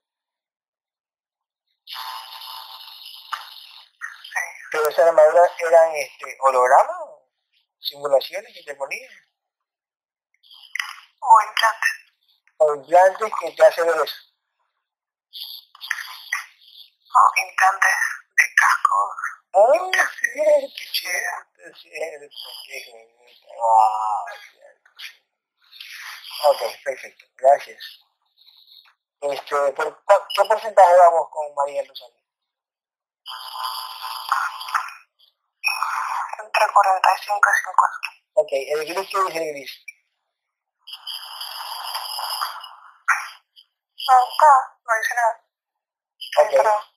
Pero 4.72 4.90
esas 4.90 5.08
armaduras 5.08 5.52
eran 5.58 5.96
este, 5.96 6.38
hologramas, 6.42 6.98
simulaciones 7.80 8.54
que 8.54 8.64
te 8.64 8.76
ponían, 8.76 9.12
O 11.28 11.42
implantes. 11.42 11.96
o 12.58 12.76
implantes 12.76 13.32
que 13.40 13.52
te 13.52 13.66
hacen 13.66 13.88
eso. 13.90 14.16
O 17.16 17.24
implantes 17.48 17.98
de 18.38 18.46
cascos. 18.62 19.12
Oh, 19.58 19.92
cierto, 20.32 20.70
cierto, 20.94 21.78
cierto. 21.82 22.36
Wow, 23.58 24.26
cierto. 24.52 24.90
Ok, 26.48 26.62
perfecto, 26.84 27.26
gracias. 27.38 27.82
Este, 29.22 29.56
¿por 29.74 30.04
¿Qué 30.36 30.46
porcentaje 30.46 30.94
vamos 30.98 31.28
con 31.32 31.56
María 31.56 31.84
Rosario? 31.88 32.16
Entre 36.44 36.66
45 36.74 37.50
y 37.50 37.58
50. 37.58 37.82
Ok, 38.34 38.50
el 38.52 38.86
gris, 38.86 39.10
¿qué 39.10 39.24
dice 39.24 39.38
el 39.38 39.54
gris? 39.56 39.86
No, 44.08 44.16
está, 44.30 44.54
no 44.86 44.92
dice 45.02 45.16
nada. 45.16 45.34
Ok. 46.38 46.50
Pero 46.52 46.96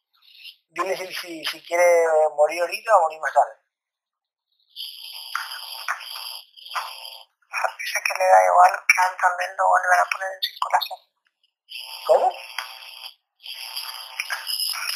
Dile 0.70 0.96
si, 0.96 1.14
si, 1.14 1.44
si 1.46 1.62
quiere 1.64 2.06
morir 2.36 2.60
ahorita 2.60 2.96
o 2.96 3.00
morir 3.02 3.20
más 3.20 3.32
tarde. 3.32 3.56
dice 7.78 7.98
que 8.06 8.14
le 8.18 8.24
da 8.28 8.44
igual 8.44 8.72
que 8.86 9.00
a 9.00 9.08
él 9.08 9.16
también 9.18 9.56
lo 9.56 9.68
vuelvan 9.68 10.00
a 10.00 10.10
poner 10.10 10.28
en 10.32 10.42
circulación. 10.42 10.98
¿Cómo? 12.06 12.30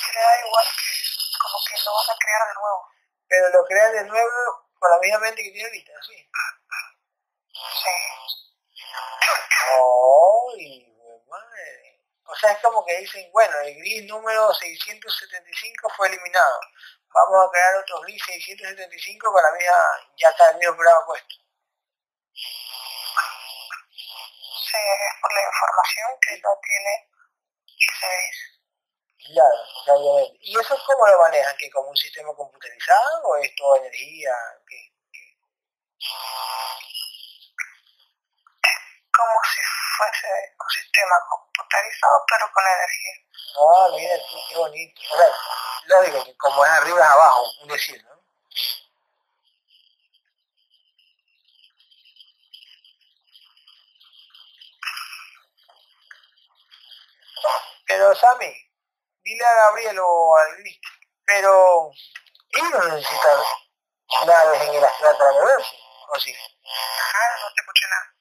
Que 0.05 0.13
le 0.13 0.21
da 0.21 0.39
igual 0.47 0.67
que 0.67 0.93
como 1.41 1.59
que 1.65 1.75
lo 1.85 1.91
van 1.97 2.11
a 2.11 2.19
crear 2.21 2.49
de 2.49 2.55
nuevo. 2.55 2.81
Pero 3.29 3.49
lo 3.49 3.65
crean 3.65 3.93
de 3.93 4.05
nuevo 4.05 4.69
con 4.79 4.91
la 4.91 4.99
misma 4.99 5.19
mente 5.21 5.43
que 5.43 5.51
tiene 5.53 5.69
ahorita, 5.69 5.93
¿sí? 6.03 6.31
Sí. 7.83 7.97
¡Ay, 9.73 10.69
madre! 11.27 11.82
O 12.25 12.35
sea, 12.37 12.53
es 12.53 12.59
como 12.61 12.85
que 12.85 12.99
dicen, 12.99 13.31
bueno, 13.33 13.59
el 13.61 13.75
gris 13.77 14.05
número 14.05 14.53
675 14.55 15.89
fue 15.97 16.09
eliminado. 16.09 16.61
Vamos 17.13 17.47
a 17.47 17.51
crear 17.51 17.77
otro 17.77 18.01
gris 18.01 18.23
675 18.25 19.33
con 19.33 19.43
la 19.43 19.51
misma, 19.53 19.75
ya 20.17 20.29
está 20.31 20.51
el 20.51 20.57
mismo 20.59 20.75
programa 20.77 21.05
puesto. 21.07 21.35
Sí, 24.73 24.79
es 24.79 25.21
por 25.21 25.33
la 25.35 25.43
información 25.43 26.09
que 26.21 26.41
no 26.41 26.49
tiene 26.63 27.11
ese. 27.67 28.53
Claro, 29.27 29.57
obviamente. 29.87 30.39
¿Y 30.43 30.59
eso 30.59 30.77
cómo 30.87 31.07
lo 31.07 31.19
manejan? 31.19 31.57
¿Que 31.57 31.71
como 31.71 31.91
un 31.91 31.97
sistema 31.97 32.35
computarizado 32.35 33.23
o 33.25 33.37
es 33.37 33.55
toda 33.55 33.79
energía? 33.79 34.33
¿Qué? 34.67 34.93
Como 39.15 39.41
si 39.45 39.61
fuese 39.97 40.29
un 40.59 40.71
sistema 40.71 41.15
computarizado, 41.29 42.25
pero 42.29 42.51
con 42.53 42.65
energía. 42.65 43.15
Ah, 43.57 43.89
mira, 43.93 44.17
tú, 44.31 44.37
qué 44.49 44.57
bonito. 44.57 45.01
O 45.13 45.17
sea, 45.17 45.27
lógico, 45.85 46.25
que 46.25 46.37
como 46.39 46.65
es 46.65 46.71
arriba 46.71 47.01
es 47.01 47.07
abajo, 47.07 47.45
un 47.63 47.69
decir, 47.69 48.03
¿no? 48.05 48.13
Pero, 57.87 58.15
Sammy, 58.15 58.55
dile 59.23 59.45
a 59.45 59.55
Gabriel 59.55 59.99
o 60.01 60.37
a 60.37 60.49
Luis, 60.57 60.81
pero 61.27 61.91
ellos 62.49 62.87
necesitan 62.89 63.39
naves 64.27 64.63
en 64.63 64.75
el 64.75 64.85
astral 64.85 65.17
para 65.19 65.33
moverse, 65.33 65.77
¿o 66.09 66.19
sí? 66.19 66.35
Ah, 66.35 67.37
no 67.41 67.55
te 67.55 67.61
escuché 67.61 67.87
nada. 67.91 68.12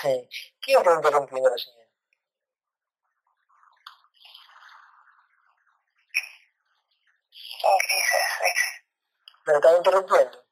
Sí. 0.02 0.28
¿Quién 0.60 0.78
está 0.78 0.94
interrumpiendo 0.94 1.50
la 1.50 1.58
señal? 1.58 1.88
En 7.62 7.78
grises, 7.78 8.24
dice. 8.40 8.70
¿Me 9.44 9.54
están 9.54 9.76
interrumpiendo? 9.76 10.44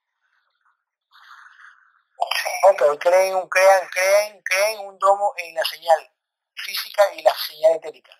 Sí. 2.19 2.49
Ok, 2.69 2.99
creen, 3.01 3.49
crean, 3.49 3.89
creen, 3.89 4.43
creen 4.43 4.81
un 4.81 4.99
domo 4.99 5.33
en 5.39 5.55
la 5.55 5.65
señal 5.65 6.13
física 6.55 7.03
y 7.15 7.23
la 7.23 7.35
señal 7.35 7.77
etérica. 7.77 8.13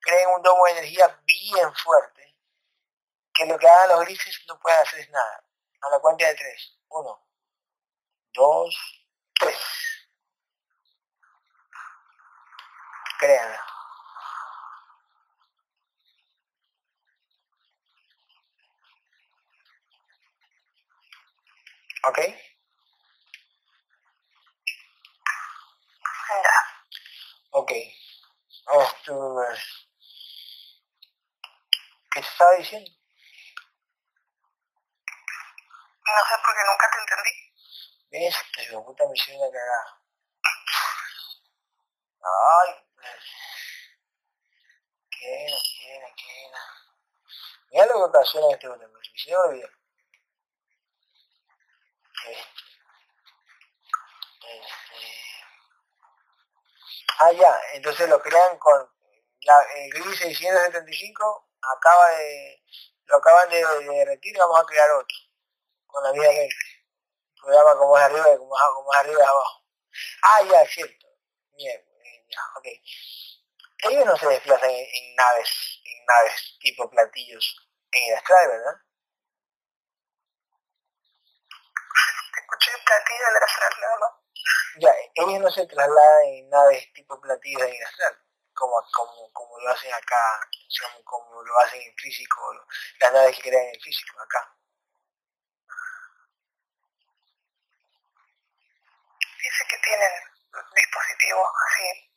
Creen 0.00 0.30
un 0.30 0.42
domo 0.42 0.64
de 0.64 0.72
energía 0.72 1.20
bien 1.24 1.74
fuerte, 1.74 2.36
que 3.34 3.44
lo 3.44 3.58
que 3.58 3.68
hagan 3.68 3.88
los 3.90 4.06
grises 4.06 4.40
no 4.46 4.58
pueden 4.58 4.80
hacer 4.80 5.10
nada. 5.10 5.44
A 5.82 5.90
la 5.90 5.98
cuenta 6.00 6.26
de 6.26 6.34
tres. 6.34 6.78
Uno, 6.88 7.26
dos, 8.32 8.74
tres. 9.34 9.89
Créanla. 13.20 13.60
¿Ok? 22.08 22.18
Ya. 26.28 26.58
Ok. 27.50 27.70
Esto, 27.72 29.36
¿Qué 32.12 32.20
te 32.20 32.26
estaba 32.26 32.52
diciendo? 32.56 32.90
No 36.06 36.20
sé 36.26 36.34
por 36.44 36.54
qué 36.54 36.62
nunca 36.66 36.90
te 36.90 36.98
entendí. 37.00 37.34
¿Ves? 38.10 38.36
Pero 38.56 38.84
puta 38.84 39.04
me 39.06 39.12
hicieron 39.14 39.42
una 39.42 39.52
cagada. 39.52 40.00
Ay. 42.22 42.89
Era, 45.22 45.56
qué 46.16 46.46
era. 46.46 46.58
Mira 47.70 47.86
lo 47.86 47.92
que 47.94 48.02
ocasiona 48.18 48.46
este 48.52 48.68
botón, 48.68 48.92
me 48.92 48.98
hicieron 49.14 49.48
olvidar. 49.50 49.70
Este. 52.26 52.40
Este. 54.50 54.80
Ah, 57.18 57.32
ya, 57.32 57.60
entonces 57.74 58.08
lo 58.08 58.20
crean 58.20 58.58
con 58.58 58.90
la, 59.42 59.62
el 59.76 59.90
gris 59.90 60.18
675 60.18 61.48
acaba 61.60 62.08
de 62.10 62.62
lo 63.06 63.16
acaban 63.16 63.50
de, 63.50 63.56
de 63.56 63.94
derretir 63.98 64.36
vamos 64.38 64.60
a 64.60 64.64
crear 64.64 64.90
otro 64.92 65.16
con 65.86 66.04
la 66.04 66.12
misma 66.12 66.28
mente 66.28 66.56
programa 67.40 67.76
como 67.76 67.98
es 67.98 68.04
arriba 68.04 68.38
como 68.38 68.56
es, 68.56 68.62
como 68.74 68.92
es 68.92 68.98
arriba 68.98 69.22
es 69.22 69.28
abajo 69.28 69.64
ah 70.22 70.42
ya 70.50 70.66
cierto 70.66 71.06
bien 71.56 71.89
ya, 72.30 72.40
ok. 72.56 72.66
Ellos 73.82 74.06
no 74.06 74.16
se 74.16 74.26
desplazan 74.28 74.70
en, 74.70 74.86
en 74.92 75.14
naves, 75.16 75.80
en 75.84 76.04
naves 76.04 76.58
tipo 76.60 76.88
platillos 76.90 77.68
en 77.92 78.12
el 78.12 78.20
Sky, 78.20 78.46
¿verdad? 78.46 78.76
Te 82.34 82.40
escuché 82.40 82.70
platillo 82.84 83.26
del 83.34 83.42
astral, 83.42 83.72
nada. 83.80 84.20
Ya, 84.78 84.94
ellos 85.14 85.40
no 85.40 85.50
se 85.50 85.66
trasladan 85.66 86.24
en 86.26 86.48
naves 86.50 86.92
tipo 86.92 87.20
platillos 87.20 87.62
en 87.62 87.74
el 87.74 87.82
astral, 87.84 88.18
como, 88.54 88.74
como, 88.92 89.32
como 89.32 89.60
lo 89.60 89.70
hacen 89.70 89.92
acá, 89.92 90.48
como 91.04 91.42
lo 91.42 91.58
hacen 91.60 91.80
en 91.80 91.96
físico, 91.96 92.40
las 93.00 93.12
naves 93.12 93.36
que 93.36 93.50
crean 93.50 93.66
en 93.74 93.80
físico 93.80 94.20
acá. 94.20 94.56
Dice 99.42 99.64
que 99.68 99.78
tienen 99.78 100.12
dispositivos 100.74 101.48
así 101.66 102.09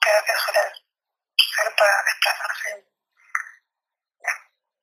pero 0.00 0.24
que 0.26 0.32
suelen 0.44 0.72
ser 1.54 1.74
para 1.76 2.02
desplazarse 2.04 2.70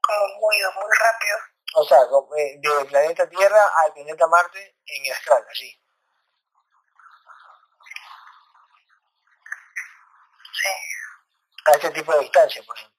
como 0.02 0.28
muy, 0.40 0.58
muy 0.58 0.92
rápido. 1.00 1.38
O 1.76 1.86
sea, 1.86 2.00
eh, 2.38 2.60
del 2.60 2.88
planeta 2.88 3.30
Tierra 3.30 3.64
al 3.84 3.94
planeta 3.94 4.28
Marte 4.28 4.78
en 4.86 5.06
el 5.06 5.12
astral, 5.12 5.46
así. 5.52 5.80
Sí. 10.54 10.70
A 11.66 11.72
este 11.74 11.92
tipo 11.92 12.14
de 12.14 12.20
distancia, 12.22 12.64
por 12.64 12.78
ejemplo. 12.78 12.96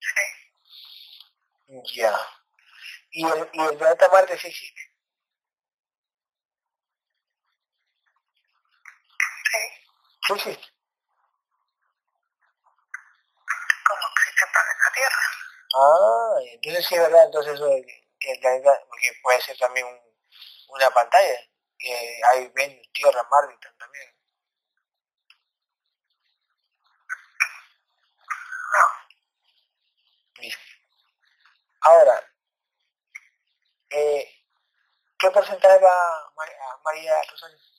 Sí. 0.00 0.22
Ya. 1.96 2.14
¿Y 3.10 3.24
el, 3.26 3.50
y 3.52 3.60
el 3.60 3.76
planeta 3.78 4.08
Marte 4.10 4.38
sí 4.38 4.48
existe? 4.48 4.80
Sí. 9.50 9.58
Sí 10.26 10.32
existe. 10.32 10.66
Como 13.86 14.02
existe 14.16 14.44
el 14.44 14.50
planeta 14.52 14.92
Tierra. 14.94 15.22
Ah, 15.74 16.34
entonces 16.52 16.86
sí 16.86 16.94
es 16.94 17.00
verdad, 17.00 17.24
entonces 17.24 17.54
eso 17.54 17.66
de 17.66 17.82
que, 18.20 18.32
el 18.32 18.40
planeta, 18.40 18.80
porque 18.88 19.12
puede 19.22 19.40
ser 19.40 19.56
también 19.58 19.86
un, 19.86 19.98
una 20.68 20.90
pantalla, 20.90 21.40
que 21.78 22.20
hay 22.30 22.48
Venus, 22.54 22.88
Tierra, 22.92 23.22
Marte 23.30 23.68
también. 23.78 24.14
No. 28.72 30.48
Ahora, 31.80 32.22
eh, 33.90 34.28
¿qué 35.18 35.30
porcentaje 35.30 35.78
va 35.78 36.32
María, 36.36 36.56
María 36.84 37.14
Rosario? 37.30 37.71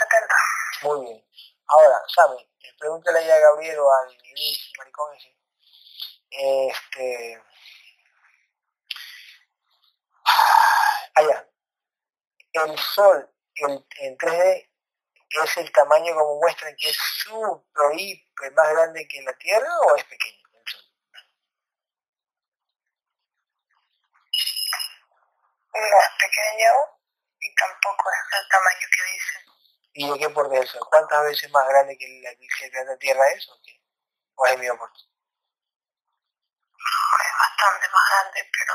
70. 0.00 0.34
Muy 0.82 1.04
bien. 1.04 1.26
Ahora, 1.66 2.00
¿sabe? 2.14 2.48
Pregúntale 2.78 3.18
ahí 3.18 3.30
a 3.30 3.38
Gabriel 3.38 3.78
o 3.78 3.92
al 3.92 4.16
Maricón 4.78 5.16
ese. 5.16 5.36
Este. 6.30 7.42
Allá. 11.14 11.46
El 12.52 12.78
sol 12.78 13.30
en, 13.56 13.86
en 13.98 14.18
3D 14.18 14.70
es 15.30 15.56
el 15.58 15.70
tamaño 15.72 16.14
como 16.14 16.40
muestran 16.40 16.74
que 16.76 16.90
es 16.90 16.96
súper, 16.96 17.98
hiper 17.98 18.52
más 18.52 18.70
grande 18.70 19.06
que 19.06 19.22
la 19.22 19.32
Tierra 19.34 19.68
o 19.80 19.96
es 19.96 20.04
pequeño 20.04 20.38
el 20.52 20.68
sol? 20.68 20.84
No 25.72 25.80
es 25.80 26.10
pequeño 26.18 26.72
y 27.40 27.54
tampoco 27.54 28.10
es 28.10 28.38
el 28.40 28.48
tamaño 28.48 28.86
que 28.90 29.12
dicen. 29.12 29.49
¿Y 29.92 30.10
de 30.10 30.18
qué 30.18 30.30
porte 30.30 30.56
es 30.56 30.62
el 30.62 30.68
sol? 30.68 30.86
¿Cuántas 30.88 31.22
veces 31.24 31.50
más 31.50 31.66
grande 31.68 31.96
que 31.98 32.20
la, 32.22 32.30
que 32.34 32.64
el 32.64 32.70
planeta 32.70 32.98
Tierra 32.98 33.28
es 33.30 33.48
o 33.48 33.60
qué? 33.62 33.80
¿O 34.36 34.46
es 34.46 34.52
el 34.52 34.58
mismo 34.60 34.78
porte? 34.78 35.00
Es 36.80 37.34
bastante 37.38 37.88
más 37.92 38.04
grande, 38.10 38.50
pero 38.52 38.74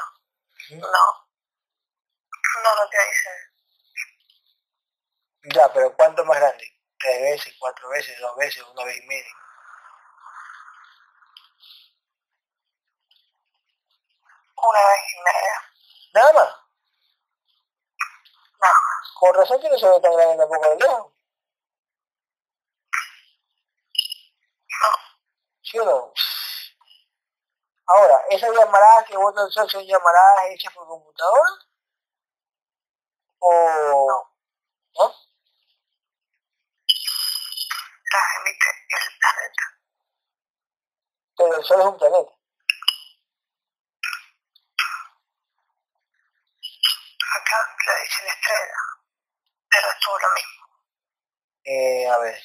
no. 0.82 1.26
No 2.64 2.76
lo 2.76 2.90
que 2.90 2.98
dicen. 2.98 3.34
Ya, 5.54 5.72
pero 5.74 5.96
¿cuánto 5.96 6.26
más 6.26 6.38
grande? 6.40 6.66
¿Tres 7.00 7.22
veces, 7.22 7.56
cuatro 7.60 7.90
veces, 7.90 8.20
dos 8.20 8.36
veces, 8.38 8.64
una 8.64 8.84
vez 8.84 8.98
y 8.98 9.08
media? 9.08 9.34
Una 14.58 14.80
vez 14.80 15.02
y 15.14 15.18
media. 15.24 15.62
Nada 16.14 16.34
más. 16.34 16.65
No. 19.14 19.20
Con 19.20 19.34
razón 19.36 19.62
que 19.62 19.70
no 19.70 19.78
se 19.78 19.90
ve 19.90 20.00
tan 20.02 20.14
grande 20.14 20.38
tampoco 20.38 20.70
de 20.70 20.76
lejos. 20.78 21.12
No. 24.70 24.90
¿Sí 25.62 25.80
o 25.80 25.86
no? 25.86 26.14
Ahora, 27.88 28.20
¿esas 28.30 28.50
llamaradas 28.56 29.06
que 29.06 29.14
el 29.14 29.52
sol 29.52 29.70
son 29.70 29.86
llamaradas 29.86 30.46
hechas 30.50 30.74
por 30.74 30.88
computadora? 30.88 31.52
¿O 33.40 34.32
no? 34.98 35.16
Las 38.12 38.38
emite 38.40 38.68
el 38.90 39.18
planeta. 39.20 39.64
Pero 41.38 41.56
el 41.58 41.64
sol 41.64 41.80
es 41.82 41.86
un 41.86 41.98
planeta. 41.98 42.32
Acá 47.36 47.76
le 47.86 48.04
dicen 48.04 48.28
estrella. 48.28 48.95
Pero 49.76 49.92
es 49.92 50.00
todo 50.00 50.20
lo 50.20 50.30
mismo. 50.36 50.66
Eh, 51.66 52.08
a 52.08 52.18
ver. 52.20 52.42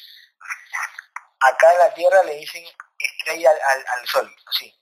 Acá 1.43 1.73
en 1.73 1.79
la 1.79 1.95
Tierra 1.95 2.23
le 2.25 2.35
dicen 2.35 2.65
estrella 2.99 3.51
al, 3.51 3.61
al, 3.63 3.87
al 3.87 4.07
sol, 4.09 4.37
así. 4.49 4.77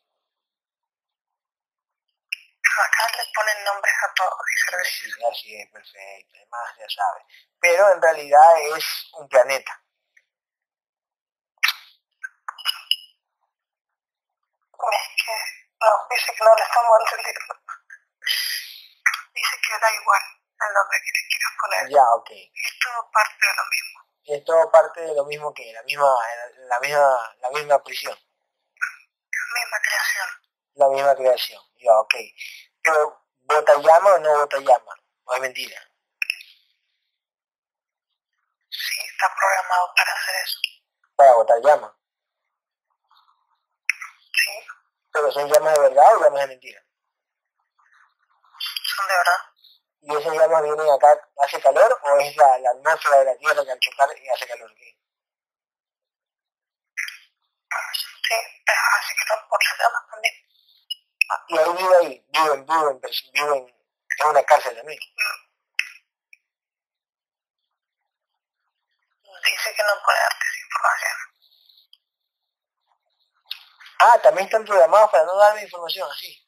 Acá 2.63 3.07
le 3.19 3.33
ponen 3.35 3.65
nombres 3.65 3.95
a 4.03 4.15
todos 4.15 4.33
lo 4.73 4.85
Sí, 4.85 5.11
así 5.31 5.61
es, 5.61 5.71
perfecto. 5.71 6.37
Además, 6.37 6.75
ya 6.79 6.87
sabe. 6.89 7.25
Pero 7.61 7.93
en 7.93 8.03
realidad 8.03 8.77
es 8.77 8.85
un 9.13 9.29
planeta. 9.29 9.83
Es 14.93 15.09
que, 15.17 15.33
no, 15.81 16.07
dice 16.11 16.33
que 16.35 16.45
no 16.45 16.55
le 16.55 16.63
estamos 16.63 16.99
entendiendo. 17.01 17.55
Dice 19.35 19.61
que 19.61 19.79
da 19.79 19.95
igual 19.95 20.38
el 20.67 20.75
nombre 20.75 20.99
que 21.05 21.13
le 21.13 21.29
quieras 21.29 21.53
poner. 21.61 21.89
Ya, 21.91 22.05
ok. 22.15 22.31
Es 22.31 22.79
todo 22.83 23.11
parte 23.13 23.47
de 23.47 23.55
lo 23.57 23.65
mismo. 23.71 23.99
Es 24.25 24.45
todo 24.45 24.71
parte 24.71 25.01
de 25.01 25.15
lo 25.15 25.25
mismo 25.25 25.55
que 25.55 25.73
la 25.73 25.83
misma, 25.85 26.15
la 26.69 26.81
misma, 26.81 27.35
la 27.41 27.51
misma 27.51 27.83
prisión, 27.83 28.13
La 28.15 29.61
misma 29.61 29.79
creación. 29.81 30.29
la 30.75 30.89
misma 30.89 31.15
creación. 31.17 31.63
Ya, 31.77 31.93
ok. 32.01 32.15
Pero, 32.83 33.25
¿bota 33.41 33.75
llama 33.77 34.15
o 34.15 34.19
no 34.19 34.39
bota 34.39 34.59
llama? 34.59 34.95
¿O 35.25 35.35
es 35.35 35.41
mentira? 35.41 35.81
Sí, 38.71 39.01
está 39.13 39.35
programado 39.35 39.93
para 39.97 40.13
hacer 40.13 40.35
eso. 40.45 40.59
Para 41.17 41.33
botar 41.35 41.59
llama. 41.63 41.97
Sí, 44.35 44.67
Pero 45.13 45.33
son 45.33 45.49
llamas 45.51 45.75
de 45.75 45.81
verdad 45.81 46.17
o 46.17 46.21
llamas 46.23 46.41
de 46.43 46.47
mentira. 46.49 46.83
son 48.97 49.09
de 49.09 49.15
verdad. 49.15 49.48
¿Y 50.09 50.17
esas 50.17 50.33
llamas 50.33 50.63
vienen 50.63 50.89
acá, 50.89 51.21
hace 51.45 51.61
calor 51.61 52.01
o 52.03 52.19
es 52.19 52.35
la, 52.35 52.59
la 52.61 52.71
atmósfera 52.71 53.19
de 53.19 53.25
la 53.27 53.37
Tierra 53.37 53.63
que 53.63 53.73
al 53.73 53.79
chocar 53.79 54.09
y 54.17 54.29
hace 54.31 54.47
calor? 54.47 54.75
¿Qué? 54.75 54.97
Sí, 59.07 59.15
que 59.15 59.25
no 59.29 59.49
por 59.51 59.61
las 59.63 59.79
llamas 59.79 60.05
también. 60.11 60.35
Y 61.49 61.59
ahí 61.59 61.73
vive 61.77 61.97
ahí, 62.01 62.27
viven, 62.27 62.65
viven, 62.65 63.01
viven 63.35 63.69
en 64.19 64.27
una 64.27 64.43
cárcel 64.45 64.77
también. 64.77 64.99
Dice 69.45 69.75
que 69.77 69.83
no 69.83 70.03
puede 70.03 70.19
darte 70.21 70.45
esa 70.49 70.61
información. 70.65 71.17
Ah, 74.01 74.19
también 74.23 74.47
están 74.47 74.65
programados 74.65 75.11
para 75.11 75.25
no 75.27 75.37
darme 75.37 75.63
información 75.65 76.11
así. 76.11 76.48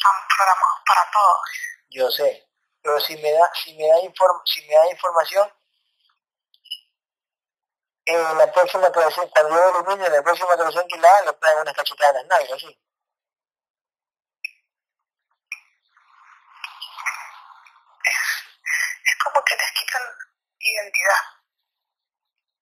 Están 0.00 0.16
programados 0.34 0.80
para 0.86 1.10
todos. 1.12 1.40
Yo 1.90 2.10
sé. 2.10 2.48
Pero 2.82 2.98
si 3.00 3.16
me 3.18 3.32
da, 3.32 3.50
si 3.52 3.76
me 3.76 3.86
da 3.86 4.00
inform, 4.00 4.40
si 4.46 4.66
me 4.66 4.74
da 4.74 4.90
información, 4.90 5.52
en 8.06 8.38
la 8.38 8.50
próxima 8.50 8.86
aclaración, 8.86 9.28
cuando 9.28 9.54
yo 9.54 9.80
elimine 9.80 10.06
en 10.06 10.12
la 10.14 10.22
próxima 10.22 10.54
aclaración 10.54 10.88
que 10.88 10.96
la 10.96 11.08
haga, 11.08 11.26
le 11.26 11.32
pegan 11.34 11.58
unas 11.60 11.74
cachetadas 11.74 12.22
en 12.22 12.28
las 12.28 12.38
nalgas, 12.38 12.56
así. 12.56 12.80
Es 19.04 19.16
como 19.22 19.44
que 19.44 19.54
les 19.54 19.72
quitan 19.72 20.02
identidad. 20.60 21.22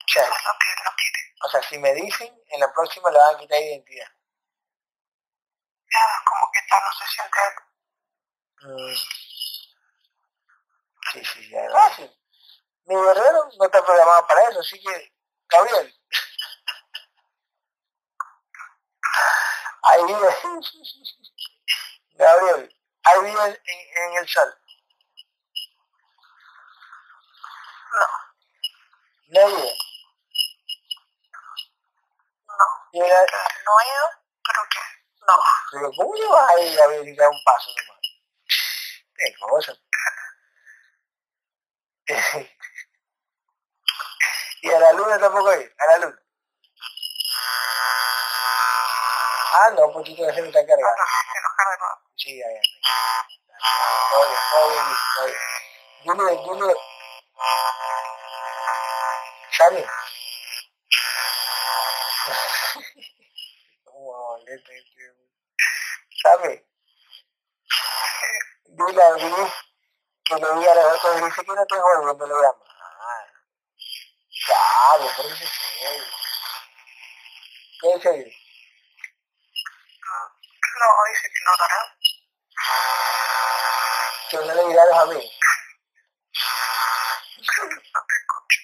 O 0.05 0.09
sea, 0.11 0.23
Eso 0.25 0.35
es 0.35 0.45
lo 0.45 0.53
que 0.59 0.83
no 0.85 0.91
quiere. 0.97 1.35
o 1.45 1.49
sea, 1.51 1.63
si 1.63 1.79
me 1.79 1.95
dicen, 1.95 2.43
en 2.49 2.61
la 2.61 2.73
próxima 2.73 3.11
le 3.13 3.19
van 3.19 3.37
a 3.37 3.39
quitar 3.39 3.63
identidad 3.63 4.18
como 6.25 6.51
que 6.53 6.61
ya 6.69 6.81
no 6.81 6.91
se 6.99 7.07
siente. 7.15 7.41
Mm. 8.61 8.95
Sí, 11.13 11.25
sí, 11.25 11.51
ya 11.51 11.71
fácil. 11.71 12.11
Mi 12.85 12.95
guerrero 12.95 13.51
no 13.59 13.65
está 13.65 13.85
programado 13.85 14.27
para 14.27 14.43
eso, 14.43 14.61
así 14.61 14.81
que, 14.81 15.13
Gabriel. 15.49 15.95
Ahí 19.83 20.05
vive. 20.05 20.29
Gabriel, 22.15 22.77
ahí 23.05 23.21
vive 23.25 23.47
en, 23.47 24.03
en 24.03 24.19
el 24.19 24.29
sol. 24.29 24.55
No. 27.93 28.07
No. 29.29 29.49
No. 29.49 29.69
No 32.93 33.05
he 33.05 33.89
ido? 33.89 34.28
No. 35.37 35.43
Pero 35.73 35.91
¿cómo 35.97 36.15
le 36.15 36.27
vas 36.27 36.51
a 36.51 36.61
ir 36.61 36.81
a 36.81 36.87
verificar 36.89 37.29
un 37.29 37.45
paso 37.45 37.71
nomás? 37.77 38.01
Qué 39.17 39.35
cosa. 39.39 39.73
y 44.63 44.71
a 44.71 44.81
la 44.81 44.93
luna 44.93 45.19
tampoco 45.19 45.53
ir, 45.55 45.75
a 45.79 45.87
la 45.87 45.99
luna. 45.99 46.19
Ah, 49.61 49.71
no, 49.77 49.93
pues 49.93 50.05
tú 50.07 50.13
está 50.13 50.33
se 50.33 50.41
enojar 50.41 50.65
de 50.67 50.77
nuevo. 50.77 52.01
Sí, 52.17 52.39
ya, 52.39 52.47
ya. 52.47 52.61
Todo 54.11 54.29
bien, 54.29 54.41
todo 54.51 54.69
bien, 54.71 54.85
todo 55.15 55.27
bien. 55.27 55.39
Dile, 56.05 56.65
dile. 56.67 56.75
Sammy. 59.51 59.85
¿Cómo 64.49 64.57
molesta 64.57 64.73
este? 64.73 65.05
Sammy. 66.23 66.55
Dile 68.65 69.03
a 69.03 69.11
Gris 69.13 69.53
que 70.25 70.35
le 70.35 70.55
diga 70.55 70.73
a 70.73 70.75
los 70.75 70.97
otros 70.97 71.21
Gris 71.21 71.35
que 71.35 71.43
no 71.43 71.67
te 71.67 71.75
jodas 71.75 72.01
cuando 72.01 72.27
lo 72.27 72.41
llama. 72.41 72.65
Ah, 72.81 73.27
ya, 74.49 75.05
me 75.05 75.09
parece 75.17 75.47
serio. 75.47 76.05
¿Qué 77.81 77.89
dice 77.95 78.13
Gris? 78.13 78.37
No, 80.79 80.87
dice 81.11 81.29
que 81.29 81.41
no 81.45 81.53
dará. 81.59 81.81
Que 84.31 84.37
no 84.39 84.55
le 84.55 84.69
diga 84.69 84.83
a 84.83 84.87
los 84.87 84.99
amigos. 84.99 85.25
No 87.49 88.01
te 88.07 88.15
escucho. 88.19 88.61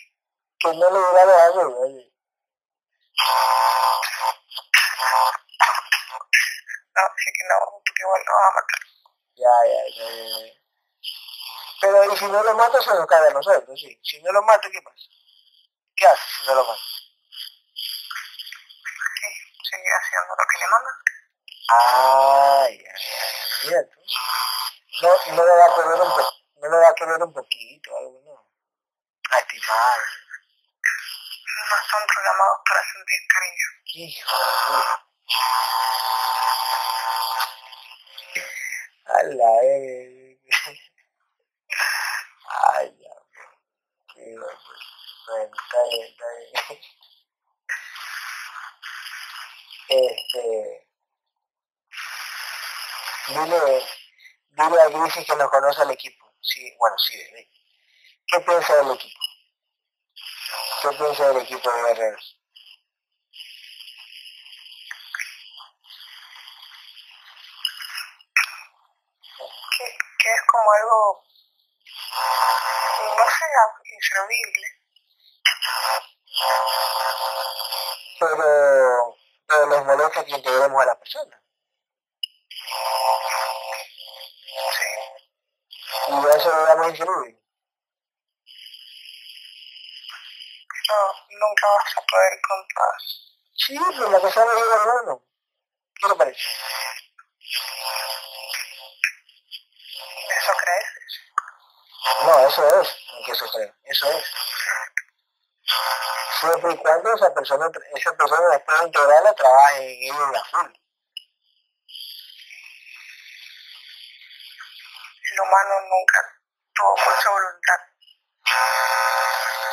Que 0.61 0.69
no 0.69 0.91
le 0.91 0.99
diga 0.99 1.23
a 1.23 1.25
los 1.25 1.37
amigos. 1.37 1.75
oye. 1.81 2.15
No, 6.95 7.03
dice 7.17 7.31
que 7.35 7.45
no, 7.49 7.57
porque 7.85 8.03
igual 8.03 8.23
no 8.25 8.33
va 8.33 8.49
a 8.49 8.55
matar. 8.55 8.81
Ya, 9.35 9.55
ya, 9.67 9.81
ya, 9.97 10.07
ya. 10.11 10.65
Pero 11.81 12.13
y 12.13 12.17
si 12.17 12.25
no 12.27 12.43
lo 12.43 12.55
mata, 12.55 12.81
se 12.81 12.91
nos 12.91 13.07
cae 13.07 13.29
a 13.29 13.33
nosotros, 13.33 13.81
sí. 13.81 13.99
Si 14.03 14.23
no 14.23 14.33
lo 14.33 14.43
mata, 14.43 14.71
¿qué 14.71 14.81
pasa? 14.81 15.07
¿Qué 15.97 16.07
hace 16.07 16.23
si 16.39 16.47
no 16.47 16.55
lo 16.55 16.65
mata? 16.65 16.81
Sí, 19.21 19.29
seguir 19.71 19.93
haciendo 19.93 20.35
lo 20.39 20.45
que 20.47 20.59
le 20.59 20.67
mandan. 20.69 20.95
Ah, 21.71 22.67
ya, 22.71 22.95
ya, 23.65 23.71
ya. 23.71 23.81
No, 25.03 25.09
no 25.35 25.45
le 25.45 25.53
va 25.53 25.65
a 25.65 25.75
querer 25.75 26.01
un 26.01 26.45
no 26.65 26.71
le 26.71 26.77
va 26.79 26.89
a 26.89 26.95
querer 26.95 27.23
un 27.23 27.33
poquito, 27.33 27.97
algo, 27.97 28.23
no. 28.25 28.51
A 29.31 29.39
estimar. 29.39 30.01
No 31.71 31.77
están 31.83 32.07
programados 32.07 32.59
para 32.67 32.81
sentir 32.93 33.21
cariño. 33.29 33.67
Qué 33.85 33.99
hijo 34.01 34.39
de 34.39 34.45
puta. 34.67 35.14
A 39.07 39.23
la 39.23 39.63
eh. 39.63 40.39
Ay, 42.73 42.97
ya. 43.01 43.11
Qué 44.15 44.37
bueno, 44.37 44.59
está 45.55 45.79
bien, 45.91 46.07
está 46.09 46.27
bien. 46.37 46.81
Este. 49.89 50.87
Dile, 53.29 53.83
dile 54.51 54.81
a 54.83 54.89
Griffith 54.89 55.27
que 55.27 55.37
no 55.37 55.49
conoce 55.49 55.81
al 55.83 55.91
equipo. 55.91 56.35
Sí, 56.41 56.75
bueno, 56.79 56.97
sí, 56.99 57.17
bebé. 57.17 57.51
¿Qué 58.27 58.41
piensa 58.41 58.77
del 58.77 58.91
equipo? 58.93 59.21
¿Qué 60.83 60.89
piensa 60.97 61.29
del 61.29 61.43
equipo 61.43 61.71
de 61.71 61.83
Guerreros? 61.83 62.44
Que, 70.25 70.31
es 70.31 70.43
como 70.51 70.73
algo, 70.73 71.23
no 73.19 73.25
sé, 73.29 73.45
inservible. 73.95 74.69
pero, 78.19 79.17
pero 79.47 79.67
les 79.67 79.85
molesta 79.85 80.25
que 80.25 80.31
integremos 80.31 80.83
a 80.83 80.87
la 80.87 80.99
persona. 80.99 81.43
Sí, 84.73 84.91
Y 86.09 86.13
a 86.13 86.37
eso 86.37 86.49
le 86.57 86.63
damos 86.65 86.89
increíble. 86.89 87.41
no, 90.89 91.39
nunca 91.39 91.67
vas 91.67 91.97
a 91.97 92.03
poder 92.07 92.41
con 92.49 92.67
todas. 92.75 93.03
Sí, 93.55 93.79
pero 93.79 94.11
la 94.11 94.21
persona 94.21 94.53
es 94.53 94.63
el 94.63 94.73
hermano. 94.73 95.23
¿Qué 96.01 96.09
le 96.09 96.15
parece? 96.15 96.41
¿Eso 100.29 100.53
crees? 100.61 100.89
No, 102.23 102.49
eso 102.49 102.81
es, 102.81 102.89
que 103.25 103.33
eso 103.33 103.47
creo, 103.51 103.75
eso 103.85 104.11
es. 104.11 104.25
Siempre 106.41 106.73
y 106.73 106.77
cuando 106.77 107.15
esa 107.15 107.33
persona, 107.33 107.71
esa 107.95 108.13
persona 108.17 108.49
después 108.53 108.81
de 108.81 108.87
integrarla 108.87 109.35
trabaje 109.35 110.07
en 110.09 110.15
ella 110.15 110.41
a 110.41 110.45
full. 110.45 110.73
El 115.33 115.41
humano 115.41 115.75
nunca 115.89 116.41
tuvo 116.75 116.97
mucha 116.97 117.31
voluntad. 117.31 117.81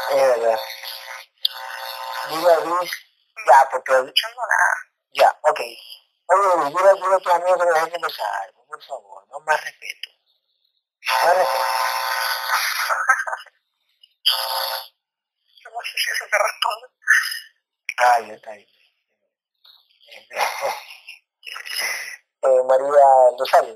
Es 0.10 0.28
verdad. 0.40 0.60
Dile 2.30 2.54
a 2.54 2.60
Luis, 2.62 2.92
ya, 3.46 3.70
porque, 3.70 3.92
Escuchando 3.92 4.42
nada. 4.42 4.76
ya, 5.12 5.40
ok. 5.42 5.60
Oye, 5.60 6.56
Luis, 6.58 6.70
dile, 6.76 6.90
a 6.90 7.18
tus 7.20 7.34
amigos 7.34 7.58
que 7.60 7.66
nos 7.66 7.74
dejen 7.74 7.90
conversar, 7.92 8.54
por 8.54 8.84
favor, 8.84 9.28
no 9.28 9.40
más 9.42 9.62
respeto. 9.62 10.01
Respeto. 11.20 11.52
No 15.64 15.82
sé 15.84 15.98
si 15.98 16.10
eso 16.12 16.26
te 16.32 16.38
responde. 16.38 16.88
Ah, 17.98 18.20
ya 18.28 18.34
está 18.34 18.52
bien. 18.52 18.68
Eh, 22.44 22.64
María 22.68 23.06
Rosario. 23.38 23.76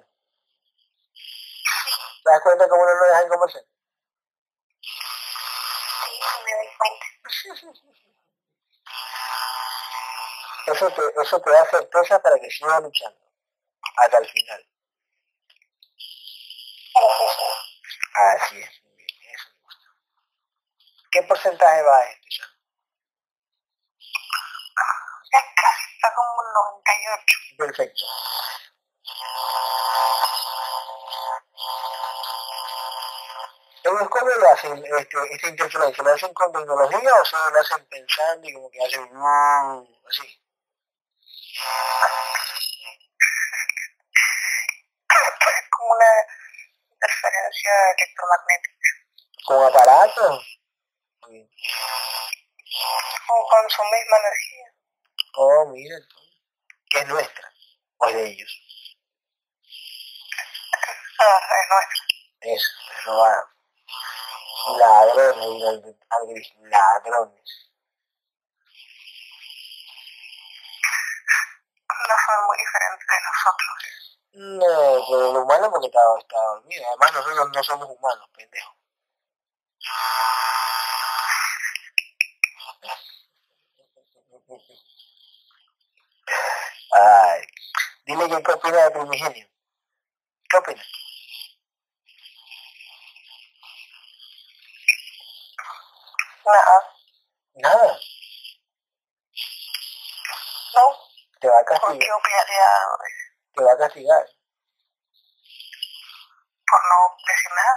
¿Te 2.24 2.32
das 2.32 2.42
cuenta 2.42 2.68
cómo 2.68 2.84
no 2.84 2.96
nos 2.96 3.10
dejan 3.10 3.30
conversar? 3.30 3.62
Sí, 4.82 4.90
me 6.46 6.52
doy 6.56 6.70
cuenta. 6.80 7.06
Eso 10.66 10.90
te, 10.90 11.22
eso 11.22 11.40
te 11.42 11.50
da 11.52 11.66
certeza 11.70 12.20
para 12.24 12.40
que 12.40 12.50
sigas 12.50 12.82
luchando 12.82 13.20
hasta 13.98 14.18
el 14.18 14.28
final. 14.28 14.68
Así 16.96 18.62
es, 18.62 18.84
muy 18.84 18.96
bien, 18.96 19.36
eso 19.36 19.50
me 19.50 19.64
gusta. 19.64 19.88
¿Qué 21.12 21.24
porcentaje 21.24 21.82
va 21.82 21.98
a 21.98 22.04
este? 22.06 22.28
Sam? 22.38 22.50
Ya 25.34 25.40
casi, 25.56 25.96
está 25.96 26.14
como 26.16 26.32
un 26.42 26.54
98. 26.54 27.38
Perfecto. 27.58 28.06
Entonces, 33.84 34.08
¿cómo 34.10 34.32
lo 34.32 34.50
hacen 34.50 34.84
este, 34.98 35.18
esta 35.32 35.48
interferencia? 35.50 36.04
¿Lo 36.04 36.14
hacen 36.14 36.34
con 36.34 36.52
tecnología 36.52 37.14
o 37.22 37.26
solo 37.26 37.50
lo 37.52 37.60
hacen 37.62 37.86
pensando 37.88 38.48
y 38.50 38.54
como 38.54 38.70
que 38.72 38.84
hacen 38.84 39.04
"Mm", 39.14 39.86
así? 40.10 40.42
Como 45.70 45.92
una 45.94 46.06
interferencia 47.56 47.72
electromagnética. 47.98 48.90
¿Con 49.46 49.64
aparatos? 49.64 50.60
Bien. 51.30 51.50
O 53.30 53.48
con 53.48 53.70
su 53.70 53.82
misma 53.84 54.18
energía. 54.18 54.68
Oh, 55.38 55.66
mira, 55.68 55.98
que 56.90 57.00
es 57.00 57.08
nuestra, 57.08 57.54
o 57.98 58.08
es 58.08 58.16
de 58.16 58.28
ellos. 58.28 58.62
Ah, 61.20 61.40
es 61.62 61.70
nuestra. 61.70 62.06
Eso, 62.42 62.70
es 62.98 63.06
robar. 63.06 63.44
Ladrones, 64.78 66.54
ladrones. 66.70 67.72
No 72.08 72.16
son 72.26 72.46
muy 72.46 72.58
diferentes 72.58 73.08
de 73.08 73.22
nosotros. 73.24 73.95
No, 74.36 75.06
pero 75.10 75.32
lo 75.34 75.44
humano 75.44 75.72
porque 75.72 75.88
estaba, 75.88 76.20
estaba 76.20 76.46
dormido. 76.56 76.84
Además 76.90 77.14
nosotros 77.14 77.50
no 77.54 77.64
somos 77.64 77.90
humanos, 77.90 78.30
pendejo. 78.36 78.76
Ay. 86.92 87.42
dile 88.06 88.30
que 88.30 88.44
qué 88.44 88.52
opina 88.52 88.84
de 88.84 88.92
Primigenio. 88.92 89.48
¿Qué 90.50 90.58
opina? 90.58 90.84
Nada. 96.46 96.76
Nada. 97.56 98.00
No. 100.76 100.86
Te 101.40 101.48
va 101.48 101.60
a 101.60 101.64
¿Por 101.66 101.74
qué 101.78 101.80
castigar. 101.82 102.18
opinaría? 102.20 102.70
Te 103.56 103.64
va 103.64 103.72
a 103.72 103.78
castigar. 103.78 104.26
Por 106.68 106.80
no 106.90 106.98
decir 107.28 107.52
nada. 107.56 107.76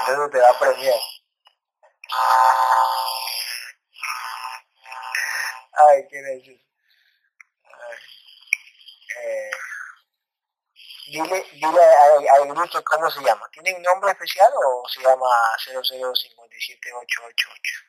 Entonces 0.00 0.30
te 0.32 0.38
va 0.40 0.50
a 0.50 0.58
premiar. 0.58 1.00
Ay, 5.88 5.98
qué. 6.08 6.18
Ay. 6.18 6.62
Eh, 9.18 9.50
dile, 11.08 11.44
dile 11.52 11.84
al, 11.84 12.28
al 12.28 12.48
grupo 12.48 12.82
cómo 12.84 13.10
se 13.10 13.20
llama. 13.20 13.48
¿Tiene 13.50 13.74
un 13.74 13.82
nombre 13.82 14.10
especial 14.12 14.52
o 14.54 14.88
se 14.88 15.00
llama 15.00 15.26
0057888? 15.58 17.86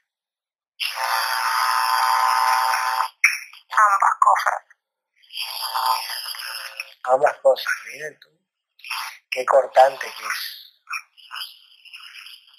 Ambas 3.69 4.15
cosas. 4.19 4.76
Ambas 7.03 7.37
cosas, 7.41 7.73
miren 7.85 8.19
tú. 8.19 8.29
Qué 9.29 9.45
cortante 9.45 10.05
que 10.05 10.25
es. 10.25 10.81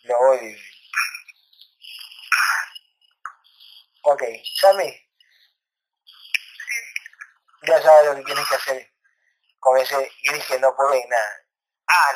Lo 0.04 0.18
odio. 0.18 0.56
Ok, 4.02 4.22
Sammy. 4.60 5.08
Ya 7.62 7.82
sabes 7.82 8.06
lo 8.06 8.16
que 8.16 8.24
tienes 8.24 8.48
que 8.48 8.54
hacer 8.54 8.94
con 9.58 9.76
ese 9.78 10.12
gris 10.24 10.44
que 10.46 10.58
no 10.60 10.74
puede 10.74 11.06
nada. 11.08 11.44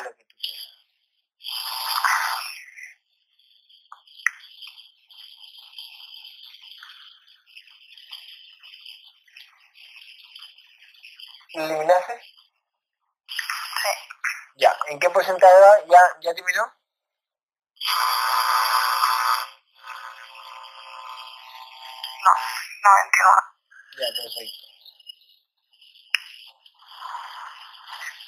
Lo 0.03 0.09
tú 0.15 0.25
quieras. 0.27 0.63
¿Eliminaste? 11.53 12.19
Sí. 13.79 13.89
Ya. 14.55 14.75
¿En 14.87 14.99
qué 14.99 15.09
porcentaje 15.09 15.59
va? 15.59 15.85
¿Ya, 15.85 15.99
ya 16.21 16.33
terminó? 16.33 16.63
No. 22.23 22.31
99. 22.83 23.53
Ya, 23.99 24.07
perfecto. 24.15 24.73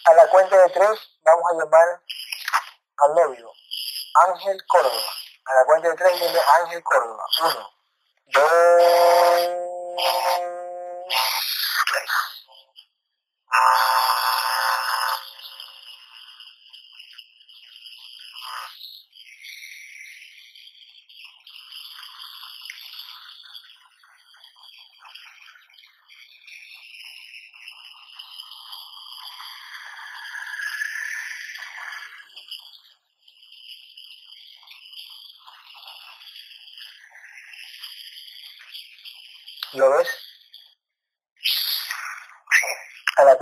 A 0.06 0.14
la 0.14 0.30
cuenta 0.30 0.56
de 0.56 0.70
tres 0.70 1.00
vamos 1.24 1.44
a 1.50 1.54
llamar 1.56 2.02
al 2.98 3.16
novio. 3.16 3.52
Ángel 4.28 4.64
Córdoba. 4.68 5.10
A 5.46 5.56
la 5.56 5.66
cuenta 5.66 5.90
de 5.90 5.96
tres 5.96 6.20
viene 6.20 6.40
Ángel 6.62 6.84
Córdoba. 6.84 7.26
Uno, 7.42 7.74
dos, 8.28 8.44
tres. 11.88 12.12
¿Lo 39.76 39.90
ves? 39.90 40.08
Sí. 41.38 42.66
A 43.18 43.24
la 43.26 43.38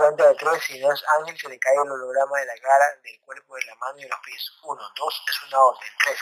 es 0.56 1.04
Ángel, 1.18 1.38
se 1.38 1.48
le 1.48 1.58
cae 1.58 1.74
el 1.74 1.90
holograma 1.90 2.38
de 2.40 2.46
la 2.46 2.58
cara, 2.58 2.86
del 3.02 3.20
cuerpo, 3.20 3.56
de 3.56 3.64
la 3.64 3.74
mano 3.76 3.98
y 3.98 4.02
de 4.02 4.08
los 4.08 4.18
pies. 4.20 4.50
Uno, 4.62 4.92
dos, 4.96 5.22
es 5.28 5.42
una 5.42 5.60
orden. 5.60 5.90
Tres. 6.04 6.18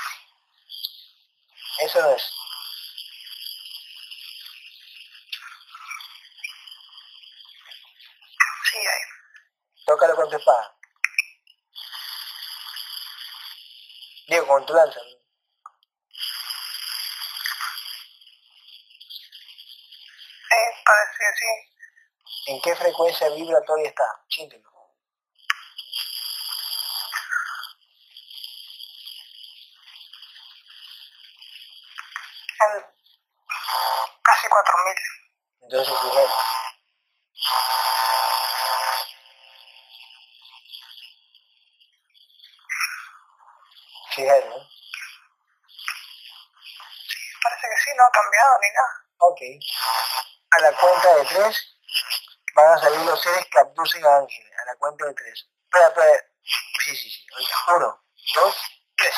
Eso 1.81 2.15
es. 2.15 2.23
Sí, 8.71 8.79
ahí. 8.79 9.03
Tócalo 9.87 10.17
con 10.17 10.31
tu 10.31 10.37
espada. 10.37 10.77
Digo, 14.29 14.47
con 14.47 14.65
tu 14.67 14.75
lanza. 14.75 15.01
¿no? 15.01 15.11
Sí, 20.49 20.59
parece 20.85 21.19
que 21.19 21.33
sí. 21.39 21.73
¿En 22.53 22.61
qué 22.61 22.77
frecuencia 22.77 23.31
vibratoria 23.31 23.89
está? 23.89 24.05
Chíntelo. 24.29 24.69
En 32.61 32.85
casi 34.23 34.49
4.000. 34.49 34.97
Entonces, 35.63 35.95
primero. 35.99 36.33
Fíjate, 44.11 44.49
¿no? 44.51 44.57
Parece 47.43 47.67
que 47.67 47.77
sí, 47.83 47.91
no 47.97 48.05
ha 48.05 48.11
cambiado 48.11 48.59
ni 48.61 48.69
nada. 48.69 49.07
Ok. 49.17 49.41
A 50.51 50.61
la 50.61 50.77
cuenta 50.77 51.17
de 51.17 51.25
tres 51.25 51.72
van 52.55 52.73
a 52.73 52.79
salir 52.79 53.01
los 53.01 53.21
seres 53.21 53.47
que 53.51 53.59
abducen 53.59 54.05
a 54.05 54.17
Ángel. 54.19 54.47
A 54.61 54.65
la 54.67 54.77
cuenta 54.77 55.07
de 55.07 55.15
tres. 55.15 55.49
Espera, 55.65 55.89
espera. 55.89 56.25
Sí, 56.85 56.97
sí, 56.97 57.11
sí. 57.11 57.27
Oiga, 57.37 57.77
uno, 57.77 58.05
dos, 58.35 58.57
tres. 58.97 59.15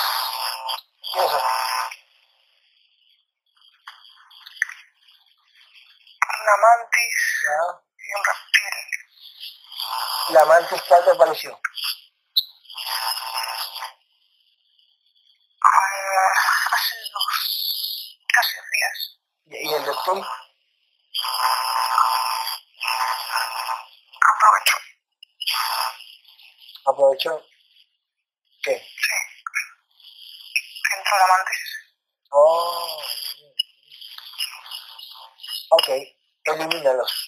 ¿Quiénes 1.13 1.31
son? 1.31 1.43
Una 6.43 6.57
mantis 6.57 7.17
Ya. 7.45 7.59
y 7.99 8.15
un 8.15 8.25
reptil. 8.25 8.77
La 10.35 10.45
mantis 10.45 10.83
cuánto 10.89 11.13
apareció. 11.13 11.61
Aprovechó. 27.05 27.43
¿Qué? 28.63 28.79
Sí. 28.79 28.85
Entró 30.97 31.19
la 31.19 31.27
mantis. 31.27 31.59
Oh. 32.31 33.03
Ok, 35.71 35.89
elimínalos. 36.45 37.24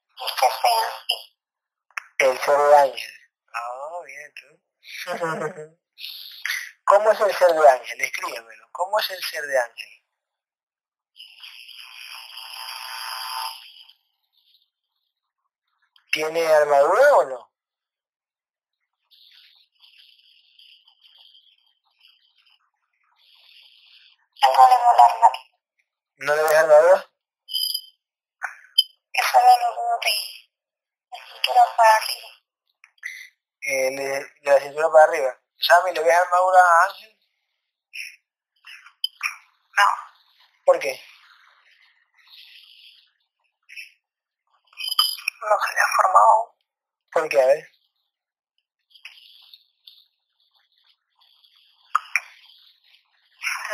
Sensi. 0.03 0.10
El 2.19 2.37
ser 2.39 2.57
de 2.57 2.75
ángel. 2.77 3.13
Ah, 3.53 3.99
bien, 4.05 4.33
tú. 4.35 4.61
¿Cómo 6.83 7.11
es 7.11 7.19
el 7.21 7.33
ser 7.33 7.51
de 7.53 7.69
ángel? 7.69 8.01
Escríbemelo. 8.01 8.67
¿Cómo 8.71 8.99
es 8.99 9.09
el 9.09 9.23
ser 9.23 9.43
de 9.43 9.57
ángel? 9.57 10.03
¿Tiene 16.11 16.45
armadura 16.45 17.13
o 17.15 17.25
no? 17.25 17.51
¿No 26.17 26.35
le 26.35 26.43
ves 26.43 26.55
armadura? 26.55 27.10
Eso 29.13 29.37
de 29.37 29.57
los 29.63 29.75
de 30.01 30.11
la 31.11 31.25
cintura 31.27 31.61
para 31.77 31.95
arriba. 31.95 32.29
Eh, 33.61 33.91
le- 33.91 34.25
de 34.41 34.51
la 34.51 34.59
cintura 34.59 34.89
para 34.91 35.03
arriba. 35.05 35.39
Sammy, 35.57 35.91
¿le 35.93 36.01
ves 36.03 36.15
armadura 36.15 36.59
a 36.59 36.83
Ángel? 36.85 37.17
No, 39.77 39.83
¿Por 40.65 40.79
qué? 40.79 40.99
no 45.41 45.55
se 45.59 45.73
le 45.73 45.81
ha 45.81 45.95
formado. 45.95 46.55
¿Por 47.11 47.29
qué? 47.29 47.41
A 47.41 47.45
ver. 47.47 47.67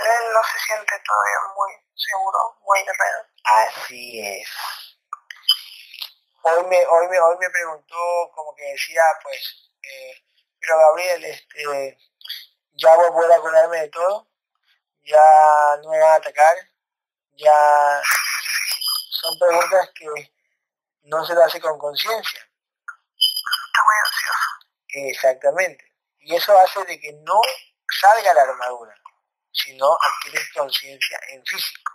Él 0.04 0.34
no 0.34 0.42
se 0.44 0.60
siente 0.60 0.94
todavía 1.06 1.54
muy 1.56 1.72
seguro, 1.96 2.58
muy 2.62 2.80
guerrero. 2.80 3.28
Así 3.44 4.20
es. 4.22 4.48
Hoy 6.44 6.66
me, 6.68 6.86
hoy 6.86 7.08
me, 7.10 7.20
hoy 7.20 7.38
me 7.40 7.50
preguntó, 7.50 8.32
como 8.34 8.56
que 8.56 8.64
decía, 8.72 9.02
pues, 9.24 9.72
eh, 9.82 10.24
pero 10.60 10.78
Gabriel, 10.78 11.26
este, 11.26 11.98
ya 12.74 12.96
voy 12.96 13.08
a 13.08 13.12
poder 13.12 13.32
acordarme 13.32 13.80
de 13.82 13.90
todo, 13.90 14.28
ya 15.04 15.78
no 15.84 15.90
me 15.90 16.00
van 16.00 16.12
a 16.12 16.16
atacar, 16.16 16.56
ya 17.34 18.02
son 19.10 19.38
preguntas 19.40 19.90
que 19.96 20.32
no 21.04 21.26
se 21.26 21.34
las 21.34 21.48
hace 21.48 21.60
con 21.60 21.78
conciencia. 21.80 22.40
Está 22.40 23.84
muy 23.84 23.96
ansioso. 24.06 25.10
Exactamente. 25.10 25.94
Y 26.20 26.36
eso 26.36 26.58
hace 26.60 26.84
de 26.86 27.00
que 27.00 27.14
no 27.14 27.42
salga 28.00 28.34
la 28.34 28.44
armadura, 28.44 28.96
sino 29.52 29.98
adquieres 30.02 30.52
conciencia 30.54 31.20
en 31.30 31.44
físico. 31.46 31.92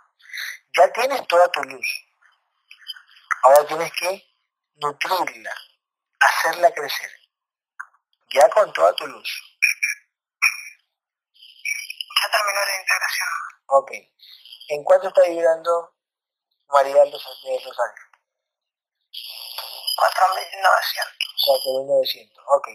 Ya 0.75 0.91
tienes 0.91 1.25
toda 1.27 1.47
tu 1.49 1.63
luz. 1.63 1.87
Ahora 3.43 3.67
tienes 3.67 3.91
que 3.93 4.32
nutrirla, 4.75 5.55
hacerla 6.19 6.71
crecer. 6.73 7.11
Ya 8.33 8.49
con 8.49 8.71
toda 8.73 8.93
tu 8.95 9.05
luz. 9.07 9.29
Ya 12.21 12.31
terminó 12.31 12.65
la 12.65 12.79
integración. 12.79 13.29
Ok. 13.67 13.91
¿En 14.69 14.83
cuánto 14.83 15.07
está 15.09 15.21
vibrando 15.23 15.95
María 16.69 16.95
del 17.03 17.11
Ros- 17.11 17.41
del 17.43 17.63
Rosario? 17.63 18.03
4.900. 19.97 21.17
4.900. 21.45 22.43
Ok. 22.57 22.67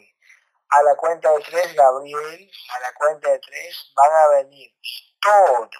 A 0.70 0.82
la 0.82 0.94
cuenta 0.96 1.30
de 1.32 1.40
tres, 1.44 1.74
Gabriel, 1.74 2.50
a 2.74 2.80
la 2.80 2.92
cuenta 2.94 3.30
de 3.30 3.38
tres 3.38 3.90
van 3.94 4.12
a 4.12 4.28
venir 4.36 4.70
todos, 5.20 5.70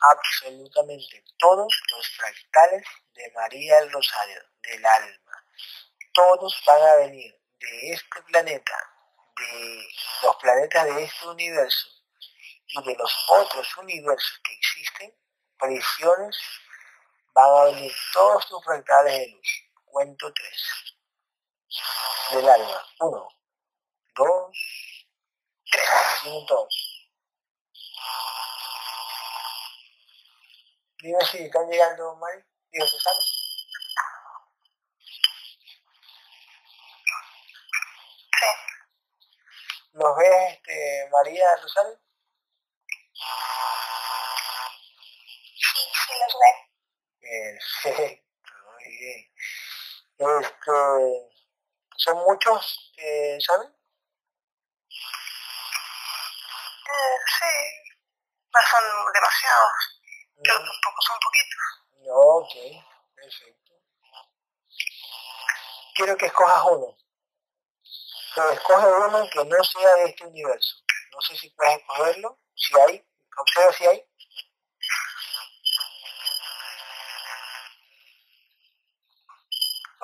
absolutamente 0.00 1.24
todos 1.38 1.74
los 1.90 2.08
fractales 2.16 2.84
de 3.14 3.30
María 3.34 3.80
del 3.80 3.90
Rosario, 3.92 4.42
del 4.62 4.84
alma. 4.84 5.25
Todos 6.16 6.62
van 6.66 6.82
a 6.82 6.96
venir 6.96 7.38
de 7.60 7.92
este 7.92 8.22
planeta, 8.22 8.90
de 9.36 9.86
los 10.22 10.36
planetas 10.36 10.86
de 10.86 11.04
este 11.04 11.28
universo 11.28 11.88
y 12.68 12.82
de 12.84 12.96
los 12.96 13.14
otros 13.28 13.76
universos 13.76 14.40
que 14.42 14.54
existen, 14.54 15.14
prisiones, 15.58 16.38
van 17.34 17.50
a 17.50 17.64
venir 17.64 17.92
todos 18.14 18.48
tus 18.48 18.64
fractales 18.64 19.12
de 19.12 19.28
luz. 19.28 19.62
Cuento 19.84 20.32
tres. 20.32 20.96
Del 22.32 22.48
alma. 22.48 22.86
Uno, 23.00 23.28
dos, 24.14 24.56
tres. 25.70 25.88
Vienen 26.24 26.46
todos. 26.46 27.10
Dime 30.98 31.24
si 31.26 31.44
están 31.44 31.68
llegando, 31.68 32.16
Mari. 32.16 32.42
Digo, 32.72 32.86
Susana. 32.86 33.20
Sí, 33.20 33.46
¿Los 39.96 40.14
ves, 40.18 40.52
este, 40.52 41.08
María 41.10 41.56
Rosario? 41.56 41.98
sí, 45.54 45.78
sí 46.06 46.12
los 46.20 46.34
ve. 46.40 46.52
Perfecto, 47.18 48.52
muy 48.64 48.84
bien. 48.98 49.20
Este, 50.18 51.32
¿Son 51.96 52.16
muchos, 52.18 52.92
eh, 52.98 53.38
saben? 53.40 53.68
Eh, 56.88 57.16
sí, 57.38 57.54
no 58.52 58.60
son 58.70 59.12
demasiados, 59.14 59.72
pero 60.44 60.58
No. 60.58 60.64
tampoco 60.72 61.00
son 61.06 61.18
poquitos. 61.24 61.64
Ok, 62.08 62.54
perfecto. 63.14 63.72
Quiero 65.94 66.16
que 66.18 66.26
escojas 66.26 66.64
uno. 66.66 66.96
Pero 68.36 68.50
escoge 68.50 68.86
uno 68.86 69.30
que 69.30 69.44
no 69.46 69.64
sea 69.64 69.94
de 69.94 70.04
este 70.10 70.26
universo. 70.26 70.76
No 71.10 71.20
sé 71.22 71.36
si 71.38 71.48
puedes 71.50 71.78
escogerlo. 71.78 72.38
Si 72.54 72.78
hay, 72.78 73.02
observa 73.34 73.72
si 73.72 73.86
hay. 73.86 74.04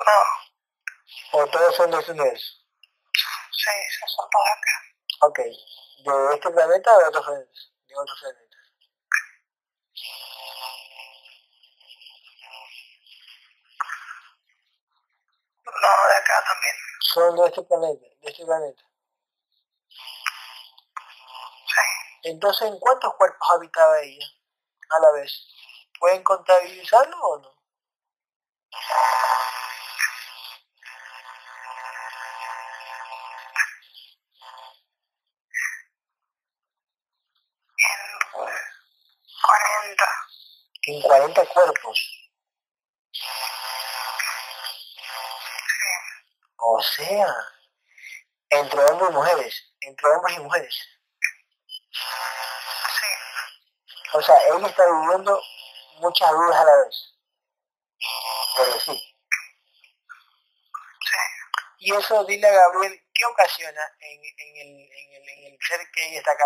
No, 0.07 1.39
O 1.39 1.47
todos 1.47 1.75
son 1.75 1.91
de 1.91 1.99
este 1.99 2.11
universo. 2.11 2.57
sí, 3.51 3.69
son 4.17 4.29
todos 4.31 4.47
acá. 4.57 5.27
Ok. 5.27 5.39
¿De 5.39 6.33
este 6.35 6.49
planeta 6.49 6.95
o 6.95 6.99
de 6.99 7.05
otros 7.05 7.25
planetas? 7.25 7.71
De 7.87 7.95
otros 7.95 8.19
planetas. 8.19 8.59
No. 15.65 16.12
Son 17.13 17.35
de 17.35 17.45
este 17.45 17.61
planeta. 17.61 18.07
De 18.21 18.29
este 18.31 18.43
planeta. 18.43 18.83
Sí, 21.67 21.81
Entonces, 22.23 22.69
¿en 22.69 22.79
cuántos 22.79 23.13
cuerpos 23.13 23.47
habitaba 23.51 24.01
ella 24.01 24.25
a 24.89 24.99
la 24.99 25.11
vez? 25.11 25.47
¿Pueden 25.99 26.23
contabilizarlo 26.23 27.15
o 27.19 27.37
no? 27.39 27.53
en 37.77 38.61
40. 39.43 40.05
En 40.87 41.01
40 41.01 41.45
cuerpos. 41.45 42.22
Sea, 46.83 47.35
entre 48.49 48.79
hombres 48.85 49.09
y 49.09 49.13
mujeres. 49.13 49.73
Entre 49.81 50.09
hombres 50.09 50.37
y 50.37 50.39
mujeres. 50.41 50.87
O 54.13 54.21
sea, 54.21 54.37
él 54.47 54.65
está 54.65 54.83
viviendo 54.85 55.41
muchas 55.99 56.31
dudas 56.31 56.55
a 56.55 56.65
la 56.65 56.75
vez. 56.83 57.15
Por 58.55 58.73
decir. 58.73 59.01
Y 61.79 61.93
eso, 61.93 62.23
dile 62.23 62.47
a 62.47 62.51
Gabriel, 62.51 63.03
¿qué 63.13 63.25
ocasiona 63.25 63.81
en, 63.99 64.21
en, 64.23 64.57
el, 64.57 64.67
en, 64.67 65.13
el, 65.15 65.29
en 65.29 65.53
el 65.53 65.59
ser 65.61 65.81
que 65.91 66.07
ella 66.07 66.19
está 66.19 66.31
acá, 66.31 66.45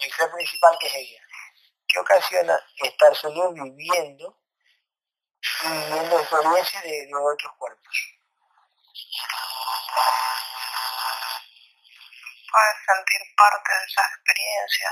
en 0.00 0.02
el 0.02 0.12
ser 0.12 0.30
principal 0.30 0.78
que 0.80 0.86
es 0.86 0.94
ella? 0.94 1.20
¿Qué 1.86 1.98
ocasiona 1.98 2.58
estar 2.76 3.14
solo 3.14 3.52
viviendo 3.52 4.40
y 5.62 5.68
viviendo 5.68 6.20
experiencias 6.20 6.82
de, 6.84 7.06
de 7.06 7.14
otros 7.14 7.52
cuerpos? 7.58 8.15
Puedes 12.50 12.78
sentir 12.86 13.20
parte 13.36 13.72
de 13.72 13.84
esa 13.86 14.02
experiencia, 14.06 14.90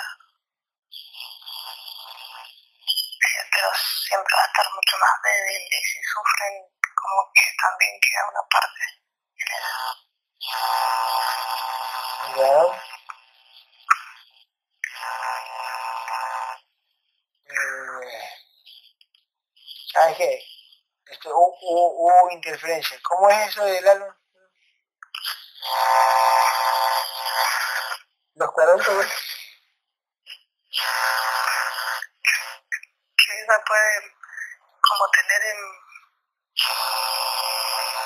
pero 3.50 3.68
siempre 3.74 4.34
va 4.36 4.42
a 4.42 4.47
estar 4.47 4.66
mucho 4.74 4.99
más 4.99 5.23
débil 5.23 5.62
y 5.62 5.81
si 5.84 6.00
sufren, 6.02 6.55
como 6.94 7.20
que 7.34 7.47
también 7.60 8.00
queda 8.00 8.28
una 8.28 8.42
parte 8.50 9.05
¿Ya? 12.36 12.65
Eh, 17.47 18.34
¿Sabes 19.92 20.16
qué? 20.16 20.42
Hubo, 21.26 21.57
hubo, 21.60 21.84
hubo 22.00 22.31
interferencia. 22.33 22.99
¿Cómo 23.05 23.31
es 23.31 23.49
eso 23.49 23.65
del 23.65 23.86
alma? 23.86 24.16
Los 28.36 28.50
40 28.50 28.84
que 33.14 33.32
ella 33.40 33.64
puede 33.64 34.12
como 34.80 35.08
tener 35.10 35.42
en, 35.44 35.58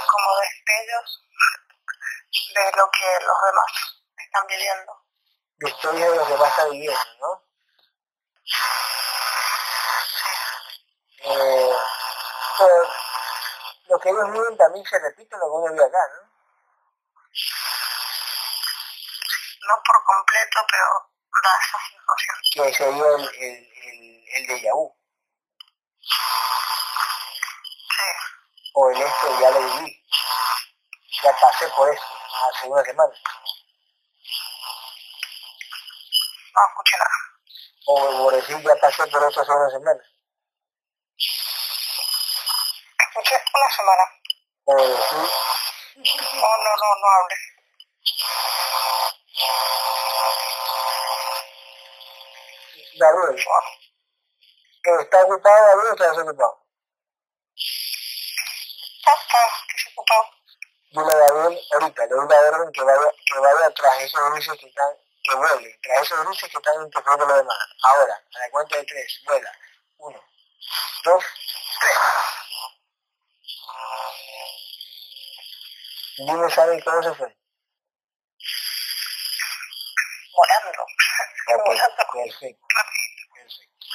como 0.07 0.37
destellos 0.41 1.25
de 2.55 2.73
lo 2.77 2.91
que 2.91 3.25
los 3.25 3.37
demás 3.47 3.73
están 4.19 4.47
viviendo. 4.47 4.93
Destellos 5.57 6.11
de 6.11 6.17
lo 6.17 6.27
que 6.27 6.33
demás 6.33 6.49
está 6.51 6.65
viviendo, 6.67 7.01
¿no? 7.21 7.49
Eh, 11.21 11.77
pero 12.59 12.89
lo 13.89 13.99
que 13.99 14.09
ellos 14.11 14.33
viven 14.33 14.57
también 14.59 14.85
se 14.85 14.99
repite 14.99 15.37
lo 15.39 15.45
que 15.45 15.57
uno 15.57 15.73
vive 15.73 15.85
acá, 15.87 15.99
¿no? 16.17 16.28
No 19.69 19.75
por 19.85 19.97
completo, 20.05 20.59
pero 20.71 20.87
da 21.45 21.53
esa 21.61 21.79
sensación. 21.89 22.37
Que 22.55 22.75
sería 22.75 23.09
el, 23.17 23.25
el, 23.45 23.57
el, 23.85 23.99
el 24.35 24.43
de 24.47 24.57
Yahoo. 24.63 24.97
Sí. 26.01 26.19
O 28.73 28.91
el 28.91 29.03
este 29.03 29.27
ya 29.41 29.51
lo 29.51 29.61
viví. 29.61 30.05
Ya 31.23 31.33
pasé 31.39 31.69
por 31.77 31.93
eso 31.93 32.03
hace 32.51 32.67
una 32.69 32.83
semana. 32.83 33.13
No 36.55 36.61
escuché 36.69 36.97
nada. 36.97 37.19
O 37.87 38.23
por 38.25 38.35
decir 38.35 38.57
ya 38.63 38.75
pasé 38.81 39.07
por 39.09 39.23
eso 39.31 39.41
hace 39.41 39.53
una 39.53 39.71
semana. 39.71 40.03
Escuché 42.99 43.35
una 43.55 43.71
semana. 43.77 44.05
O 44.65 44.75
decir, 44.77 45.31
No, 46.33 46.51
no, 46.65 46.73
no, 46.77 46.89
no 47.03 47.09
No. 52.99 53.09
¿está 55.01 55.23
ocupado 55.23 55.67
Gabriel 55.67 55.91
o 55.91 55.93
está 55.93 56.11
desocupado? 56.11 56.67
Está, 58.99 59.13
que 59.69 59.79
se 59.79 59.89
ocupado. 59.91 60.25
Dile 60.91 61.13
a 61.13 61.17
Gabriel 61.19 61.61
ahorita, 61.73 62.03
le 62.03 62.09
doy 62.09 62.29
la 62.29 62.39
orden 62.39 62.73
que 62.73 62.83
vaya, 62.83 63.13
que 63.27 63.39
vaya 63.39 63.71
tras 63.71 64.03
esos 64.03 64.31
bruces 64.31 64.59
que 64.59 64.67
están, 64.67 64.97
que 65.23 65.35
vuele, 65.35 65.79
tras 65.83 66.03
esos 66.03 66.25
bruces 66.25 66.49
que 66.51 66.57
están 66.57 66.83
interfiriendo 66.83 67.27
los 67.27 67.37
demás. 67.37 67.59
Ahora, 67.83 68.15
a 68.15 68.39
la 68.39 68.51
cuenta 68.51 68.77
de 68.77 68.85
tres, 68.85 69.21
vuela. 69.27 69.53
Uno, 69.99 70.21
dos, 71.05 71.25
tres. 71.81 71.99
Dime, 76.17 76.51
¿saben 76.51 76.81
cómo 76.81 77.03
se 77.03 77.15
fue? 77.15 77.37
Volando. 80.39 80.71
Ok, 81.51 81.65
Volando 81.67 81.97
perfecto, 82.13 82.67
perfecto. 83.35 83.87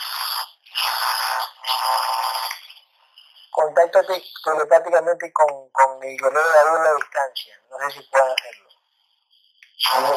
Contáctate 3.52 4.24
telepáticamente 4.44 5.32
con, 5.32 5.70
con 5.72 6.04
el 6.04 6.18
guerrero 6.18 6.52
de 6.52 6.60
a 6.60 6.64
la 6.64 6.94
distancia. 6.96 7.54
No 7.70 7.78
sé 7.78 7.92
si 7.94 8.02
pueden 8.10 8.32
hacerlo. 8.32 8.70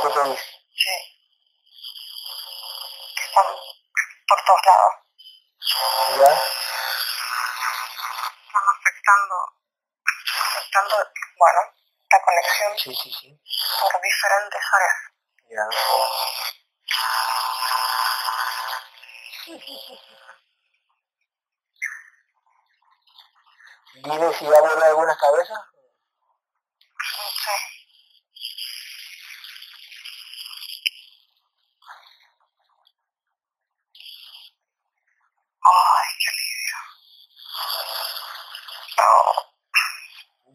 Qué 0.03 0.09
te 0.09 0.29
dice. 0.31 0.45
Sí. 0.75 0.97
Están 3.23 3.47
por 4.27 4.39
todos 4.47 4.61
lados. 4.67 4.95
¿Ya? 6.17 6.33
Están 8.47 8.65
afectando, 8.75 9.37
afectando, 10.57 10.95
bueno, 11.37 11.61
la 12.11 12.19
conexión 12.25 12.79
Sí, 12.79 12.95
sí, 12.97 13.13
sí. 13.13 13.29
por 13.93 14.01
diferentes 14.01 14.63
áreas. 14.73 15.16
Dime 15.49 15.65
si 24.35 24.47
va 24.47 24.59
a 24.59 24.61
volver 24.61 24.85
algunas 24.85 25.19
cabezas. 25.19 25.59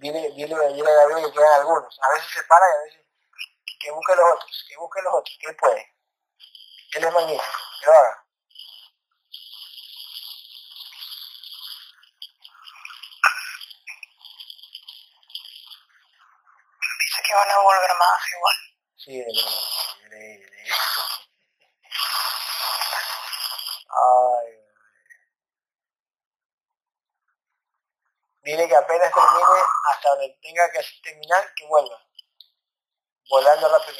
Dile, 0.01 0.31
dile, 0.31 0.73
dile 0.73 0.89
a 0.89 0.93
Gabriel 0.93 1.25
que 1.25 1.31
quedan 1.31 1.59
algunos. 1.59 1.99
A 2.01 2.13
veces 2.13 2.31
se 2.33 2.43
para 2.43 2.65
y 2.65 2.73
a 2.73 2.83
veces 2.83 3.10
que 3.81 3.91
busque 3.91 4.15
los 4.15 4.25
otros, 4.35 4.65
que 4.67 4.77
busque 4.77 5.01
los 5.01 5.13
otros, 5.13 5.37
que 5.39 5.47
él 5.49 5.55
puede. 5.55 5.95
Él 6.93 7.03
es 7.03 7.13
magnífico, 7.13 7.57
que 7.79 7.85
lo 7.87 7.93
haga. 7.93 8.25
dice 17.11 17.23
que 17.23 17.33
van 17.33 17.49
a 17.49 17.59
volver 17.59 17.91
más 17.97 18.31
igual. 18.35 18.55
Sí, 18.95 19.11
dile, 19.11 19.41
dile, 20.09 20.47
dile. 20.47 20.75
Ay. 23.89 24.61
Dile 28.43 28.67
que 28.67 28.75
apenas 28.75 29.13
termine, 29.13 29.61
hasta 29.91 30.09
donde 30.09 30.39
tenga 30.41 30.71
que 30.71 30.79
terminar, 31.03 31.53
que 31.55 31.65
vuelva. 31.67 32.10
Volando 33.31 33.67
rápido. 33.69 33.97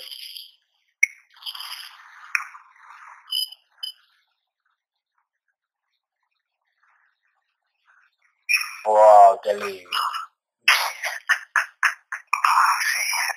Wow, 8.85 9.39
qué 9.41 9.51
alivio. 9.51 9.89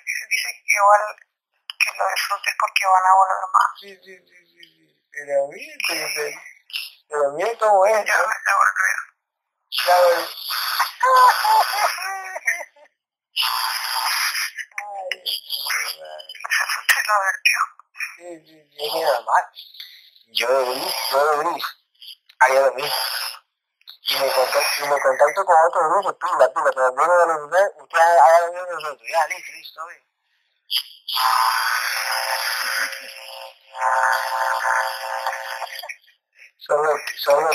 Sí, 0.05 0.20
dice 0.31 0.48
que 0.66 0.74
igual 0.74 1.00
que 1.78 1.90
lo 1.98 2.05
disfrutes 2.10 2.55
porque 2.58 2.82
van 2.86 3.06
a 3.06 3.14
volver 3.20 3.44
más. 3.55 3.68
Sí, 3.81 3.90
sí, 4.02 4.14
sí, 4.26 4.39
sí, 4.50 4.62
sí. 4.74 4.84
Pero 5.12 5.48
mira, 5.48 5.74
pero, 5.89 6.06
pero, 6.16 6.40
pero 7.08 7.32
mira 7.32 7.58
cómo 7.58 7.86
es, 7.86 8.05
Ya 8.06 8.16
¿no? 8.16 8.24
la 8.24 8.56
volví. 8.56 10.24
Ay, 11.05 12.23
lo 17.07 17.15
advirtió. 17.15 17.58
sí, 18.16 18.70
sí, 18.70 18.84
es 18.84 18.92
normal. 18.92 19.44
Yo 20.33 20.66
gris, 20.66 20.94
yo 21.10 21.18
haría 22.41 22.60
lo 22.60 22.74
mismo. 22.74 22.94
Y 24.07 24.15
me 24.18 24.31
contacto, 24.33 24.84
y 24.84 24.89
me 24.89 25.00
contacto 25.00 25.44
con 25.47 25.57
otros 25.66 25.84
grupos, 25.91 26.15
pila, 26.20 26.52
pila, 26.52 26.70
pero 26.74 26.94
luego 26.94 27.18
de 27.18 27.26
los 27.26 27.42
ustedes, 27.44 27.70
ustedes 27.81 28.20
hagan 28.20 28.47
lo 28.47 28.52
mismo 28.52 28.81
nosotros. 28.81 29.08
Ya, 29.08 29.26
listo, 29.28 29.52
listo, 29.52 29.86
bien. 29.86 30.05
Solo, 36.58 36.97
solo, 37.16 37.50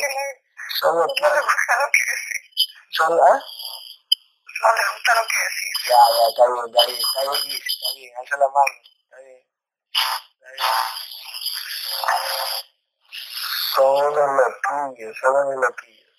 solo, 0.79 1.07
no 1.07 1.29
les 1.33 1.41
gusta 1.41 1.73
lo 1.77 1.91
que 1.91 2.03
decís. 2.09 2.67
solo, 2.91 3.23
¿ah? 3.23 3.39
No 4.61 4.75
les 4.75 4.87
gusta 4.93 5.15
lo 5.15 5.27
que 5.27 5.37
decís. 5.37 5.73
Ya, 5.85 6.01
ya, 6.17 6.29
está 6.29 6.43
bien, 6.47 6.65
está 6.65 6.85
bien, 6.85 6.99
está 6.99 7.21
bien, 7.21 7.61
está 7.61 7.87
bien, 7.95 8.17
alza 8.17 8.37
la 8.37 8.47
mano, 8.49 8.73
Son 13.75 14.13
los 14.13 14.29
loquillos, 14.29 15.17
son 15.21 15.33
los 15.33 15.55
loquillos. 15.67 16.09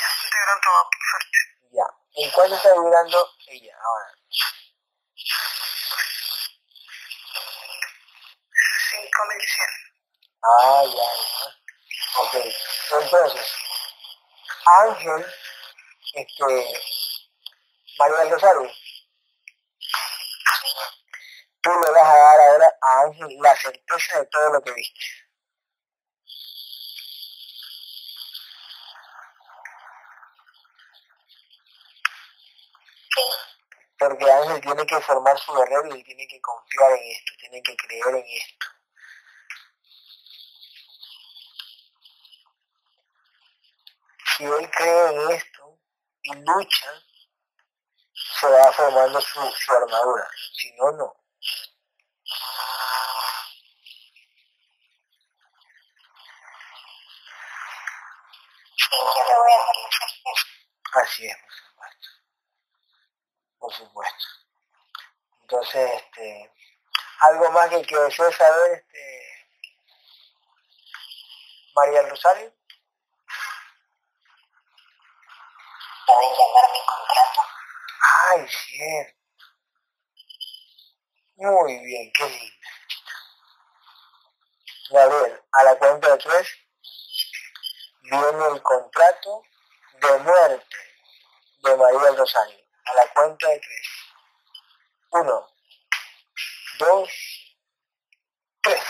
Ya 0.00 0.08
se 0.08 0.26
integró 0.26 0.54
todo, 0.62 0.80
por 0.90 1.00
suerte. 1.10 1.38
Ya. 1.72 1.86
¿En 2.24 2.30
cuánto 2.30 2.54
está 2.56 2.72
vibrando 2.72 3.18
ella 3.48 3.74
ahora? 3.82 4.14
5100. 8.90 9.66
Ah, 10.42 10.82
ya, 10.84 10.92
ya. 10.92 12.22
Ok. 12.22 12.34
Entonces, 12.92 13.46
Ángel, 14.78 15.26
este, 16.14 16.80
María 17.98 18.18
del 18.18 18.30
Rosario, 18.30 18.72
tú 21.62 21.70
le 21.70 21.90
vas 21.90 22.08
a 22.08 22.18
dar 22.18 22.40
ahora 22.40 22.78
a 22.80 23.00
Ángel 23.02 23.36
la 23.40 23.56
certeza 23.56 24.20
de 24.20 24.26
todo 24.26 24.52
lo 24.52 24.62
que 24.62 24.72
viste. 24.72 25.00
Porque 33.98 34.30
Ángel 34.30 34.60
tiene 34.62 34.86
que 34.86 35.00
formar 35.02 35.38
su 35.38 35.52
guerrero 35.52 35.94
y 35.94 36.02
tiene 36.02 36.26
que 36.26 36.40
confiar 36.40 36.92
en 36.92 37.10
esto, 37.10 37.32
tiene 37.38 37.62
que 37.62 37.76
creer 37.76 38.14
en 38.14 38.24
esto. 38.26 38.66
Si 44.36 44.44
él 44.44 44.70
cree 44.70 45.06
en 45.10 45.30
esto 45.32 45.78
y 46.22 46.34
lucha, 46.34 46.90
se 48.40 48.46
va 48.48 48.72
formando 48.72 49.20
su, 49.20 49.40
su 49.52 49.72
armadura. 49.72 50.26
Si 50.54 50.72
no, 50.76 50.92
no. 50.92 51.19
Sí, 58.90 58.96
yo 58.96 59.24
le 59.24 59.38
voy 59.38 59.52
a 59.52 59.56
dar 59.56 59.76
la 59.76 59.90
certeza. 59.92 60.46
Así 61.00 61.26
es, 61.28 61.36
por 61.36 61.52
supuesto. 61.54 62.08
Por 63.60 63.72
supuesto. 63.72 64.24
Entonces, 65.42 65.90
este, 65.94 66.52
algo 67.20 67.50
más 67.52 67.70
que, 67.70 67.82
que 67.82 67.96
deseo 67.96 68.32
saber, 68.32 68.72
este, 68.72 69.48
María 71.74 72.02
Rosario. 72.02 72.52
¿Pueden 76.06 76.30
llamar 76.32 76.72
mi 76.72 76.80
contrato? 76.84 77.40
Ay, 78.26 78.48
cierto. 78.48 79.20
Muy 81.36 81.78
bien, 81.78 82.12
qué 82.12 82.28
linda. 82.28 82.68
Gabriel, 84.90 85.40
a 85.52 85.62
la 85.62 85.78
cuenta 85.78 86.10
de 86.10 86.18
tres 86.18 86.48
viene 88.02 88.46
el 88.54 88.62
contrato 88.62 89.42
de 90.00 90.18
muerte 90.18 90.76
de 91.62 91.76
María 91.76 92.00
del 92.00 92.16
Rosario. 92.16 92.58
A 92.84 92.94
la 92.94 93.12
cuenta 93.12 93.48
de 93.48 93.60
tres. 93.60 93.88
Uno, 95.10 95.48
dos, 96.78 97.10
tres. 98.62 98.84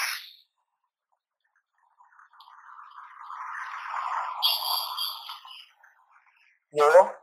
¿Llegó? 6.72 7.16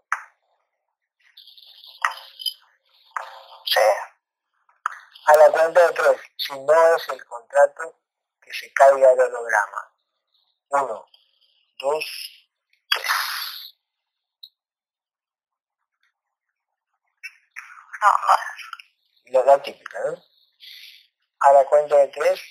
Sí. 3.65 3.79
A 5.27 5.37
la 5.37 5.51
cuenta 5.51 5.87
de 5.87 5.93
tres, 5.93 6.21
si 6.37 6.59
no 6.59 6.95
es 6.95 7.09
el 7.09 7.25
contrato, 7.25 7.99
que 8.41 8.53
se 8.53 8.73
caiga 8.73 9.11
el 9.11 9.19
holograma. 9.19 9.93
Uno, 10.69 11.05
dos, 11.79 12.05
tres. 12.91 13.07
No, 18.01 18.09
no. 18.21 19.43
La, 19.45 19.45
la 19.45 19.63
típica, 19.63 19.99
¿no? 20.05 20.23
A 21.39 21.53
la 21.53 21.65
cuenta 21.65 21.95
de 21.97 22.07
tres 22.07 22.41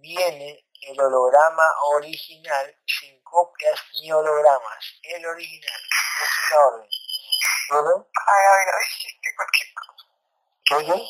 viene 0.00 0.66
el 0.82 1.00
holograma 1.00 1.68
original 1.94 2.76
sin 2.86 3.20
copias 3.22 3.80
ni 4.00 4.12
hologramas. 4.12 5.00
El 5.02 5.26
original. 5.26 5.80
Es 6.22 6.28
una 6.46 6.60
orden. 6.66 6.88
Uno, 7.70 8.08
Ay, 8.14 8.44
ay, 8.54 8.66
no 8.66 8.78
dijiste 8.78 9.34
cualquier 9.34 9.74
cosa. 9.74 10.04
¿qué 10.64 10.76
qué? 10.76 11.08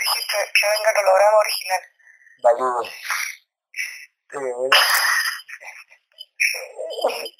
Dijiste 0.00 0.36
que 0.54 0.68
venga 0.68 0.90
el 0.90 0.96
holograma 0.98 1.38
original. 1.38 1.82
Vale. 2.42 2.58
Bueno. 4.32 4.70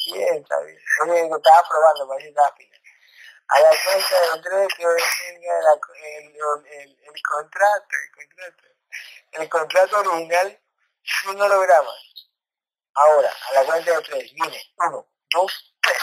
Bien, 0.06 0.36
está 0.36 0.60
bien. 0.60 0.78
Oye, 1.02 1.28
lo 1.28 1.36
estaba 1.36 1.68
probando, 1.68 2.08
parece 2.08 2.26
que 2.26 2.30
estaba. 2.30 2.54
A 3.48 3.60
la 3.60 3.70
cuenta 3.70 4.36
de 4.36 4.42
tres 4.42 4.74
que 4.76 4.86
venga 4.86 5.58
el, 5.58 6.36
el, 6.66 6.98
el 7.02 7.22
contrato, 7.22 7.96
el 7.96 8.28
contrato. 8.28 8.62
El 9.32 9.48
contrato 9.48 9.98
original 10.00 10.60
sin 11.02 11.40
hologramas. 11.40 12.30
Ahora, 12.94 13.32
a 13.48 13.52
la 13.54 13.64
cuenta 13.64 13.96
de 13.96 14.02
tres, 14.02 14.32
viene 14.34 14.62
uno, 14.78 15.06
dos, 15.30 15.74
tres. 15.82 16.02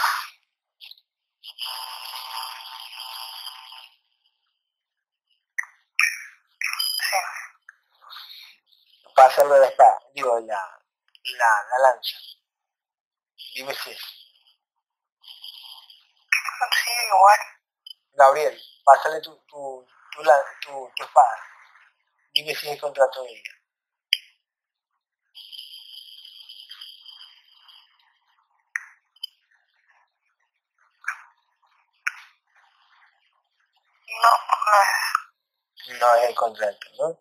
Sí. 6.98 7.16
Pásalo 9.14 9.58
la 9.58 9.66
espada, 9.66 9.98
digo, 10.14 10.38
la, 10.40 10.80
la, 11.38 11.66
la 11.70 11.78
lanza. 11.78 12.16
Dime 13.56 13.74
si 13.74 13.90
es. 13.92 14.00
Sí, 16.84 16.90
igual. 17.08 17.40
Gabriel, 18.14 18.60
pásale 18.84 19.20
tu, 19.22 19.36
tu, 19.46 19.86
tu, 20.12 20.24
la- 20.24 20.44
tu, 20.62 20.92
tu 20.96 21.04
espada. 21.04 21.42
Dime 22.34 22.54
si 22.54 22.66
es 22.68 22.72
el 22.74 22.80
contrato 22.80 23.22
de 23.24 23.30
ella. 23.30 23.52
No, 34.22 34.32
no 34.48 34.72
es. 34.82 36.00
No 36.00 36.14
es 36.16 36.28
el 36.30 36.34
contrato, 36.34 36.88
¿no? 36.98 37.18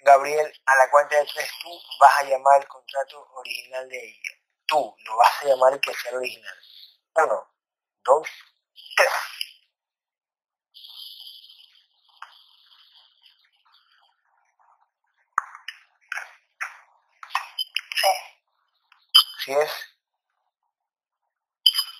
Gabriel, 0.00 0.52
a 0.66 0.76
la 0.76 0.90
cuenta 0.90 1.16
de 1.16 1.26
tres 1.26 1.50
tú 1.62 1.70
vas 2.00 2.20
a 2.20 2.24
llamar 2.24 2.60
el 2.62 2.68
contrato 2.68 3.28
original 3.34 3.88
de 3.88 3.98
ella. 3.98 4.43
Tú 4.66 4.96
lo 5.04 5.16
vas 5.16 5.42
a 5.42 5.46
llamar 5.46 5.80
que 5.80 5.94
sea 5.94 6.10
el 6.10 6.16
original. 6.18 6.58
Uno, 7.16 7.48
dos, 8.04 8.28
tres. 8.96 9.10
Sí. 18.00 18.08
¿Sí 19.44 19.52
es? 19.52 19.70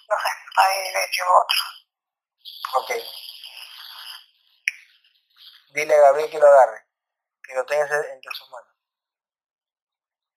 No 0.09 0.17
sé. 0.17 0.28
Ahí 0.57 0.93
le 0.93 1.01
llevo 1.12 1.31
otro. 1.43 1.60
Ok. 2.81 2.91
Dile 5.75 5.94
a 5.94 6.01
Gabriel 6.01 6.31
que 6.31 6.39
lo 6.39 6.47
agarre. 6.47 6.86
Que 7.43 7.55
lo 7.55 7.67
tengas 7.67 7.91
entre 7.91 8.34
sus 8.34 8.51
manos. 8.51 8.75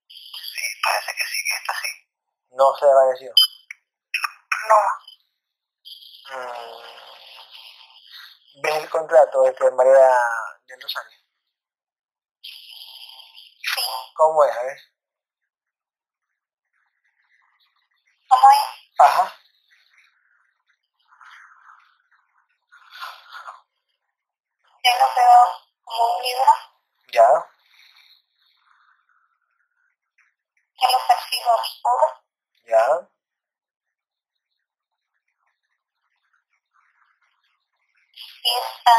Sí, 0.08 0.64
parece 0.84 1.12
que 1.16 1.26
sí, 1.26 1.38
que 1.48 1.56
está 1.56 1.72
así. 1.74 2.07
No 2.52 2.76
se 2.80 2.86
desvaneció. 2.86 3.34
No. 4.68 4.76
Mm. 6.36 6.88
¿Ves 8.62 8.76
el 8.76 8.90
contrato 8.90 9.48
este 9.48 9.72
María 9.72 10.18
del 10.68 10.82
Rosario? 10.82 11.18
Sí. 12.42 13.82
¿Cómo 14.16 14.44
es? 14.44 14.58
A 14.58 14.64
ver. 14.64 14.78
¿Cómo 18.28 18.48
es? 18.50 19.00
Ajá. 19.00 19.34
Lo 25.00 25.06
veo 25.16 25.42
como 25.84 26.16
un 26.16 26.24
libro. 26.24 26.52
Ya. 27.12 27.28
Yo 30.80 30.88
lo 30.92 31.08
percibo 31.08 31.52
oscuro. 31.54 32.27
Ya. 32.68 32.84
Y 38.44 38.52
está 38.60 38.98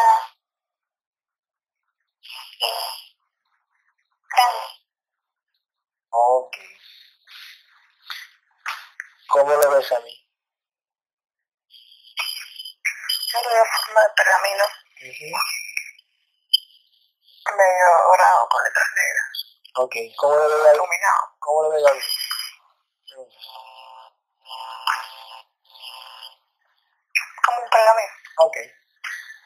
eh, 2.60 2.98
grande. 4.30 4.68
Ok. 6.10 6.56
¿Cómo 9.28 9.50
lo 9.50 9.70
ves 9.70 9.92
a 9.92 10.00
mí? 10.00 10.26
Yo 13.32 13.42
lo 13.42 13.50
veo 13.50 13.64
en 13.64 13.70
forma 13.84 14.00
de 14.00 14.08
pergamino. 14.16 14.64
Ujú. 14.64 15.28
Medio 17.54 17.86
dorado 18.08 18.48
con 18.48 18.64
letras 18.64 18.88
negras. 18.96 19.28
Ok, 19.76 19.94
¿cómo 20.16 20.36
lo 20.36 20.48
ve 20.48 20.56
Gabriel? 20.56 20.74
iluminado. 20.76 21.36
¿Cómo 21.38 21.62
lo 21.64 21.70
ve 21.70 21.82
Gabriel? 21.82 22.27
Como 27.48 27.62
un. 27.62 27.68
Ok, 28.40 28.56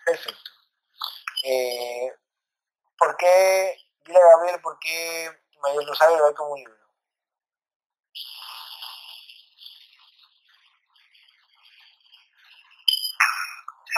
perfecto. 0.05 0.51
Eh, 1.45 2.13
¿Por 2.99 3.17
qué, 3.17 3.77
dile 4.05 4.19
a 4.19 4.37
Gabriel, 4.37 4.61
por 4.61 4.79
qué 4.81 5.31
Mayor 5.63 5.87
Rosario 5.87 6.17
lo 6.17 6.27
ve 6.27 6.35
como 6.35 6.53
un 6.53 6.59
libro? 6.59 6.75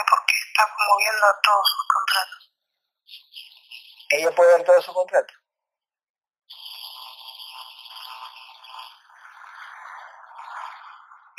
Porque 0.09 0.33
está 0.47 0.63
como 0.75 0.97
viendo 0.97 1.25
todos 1.43 1.67
sus 1.67 1.87
contratos. 1.93 2.53
¿Ella 4.09 4.35
puede 4.35 4.57
ver 4.57 4.65
todo 4.65 4.81
su 4.81 4.93
contrato? 4.93 5.33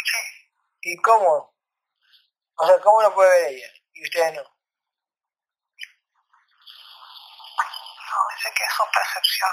Sí. 0.05 0.19
¿Y 0.83 0.97
cómo? 0.97 1.56
O 2.59 2.67
sea, 2.67 2.79
¿cómo 2.81 3.03
lo 3.03 3.15
puede 3.15 3.29
ver 3.31 3.53
ella? 3.53 3.67
Y 3.95 4.03
ustedes 4.05 4.35
no. 4.35 4.43
No, 4.43 4.49
dice 8.37 8.53
que 8.57 8.65
es 8.65 8.73
su 8.73 8.83
percepción. 8.93 9.51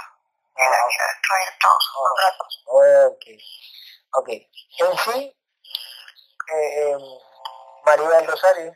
Ah, 0.55 0.85
quiere 0.89 1.05
destruir 1.07 1.49
todos 1.59 1.83
sus 1.83 1.95
Ah. 1.95 1.99
contratos. 2.07 2.63
Ok. 2.65 3.25
Ok. 4.15 4.29
En 4.29 4.97
sí, 4.99 5.35
eh, 6.53 6.91
eh, 6.91 6.97
María 7.85 8.09
del 8.09 8.27
Rosario, 8.27 8.71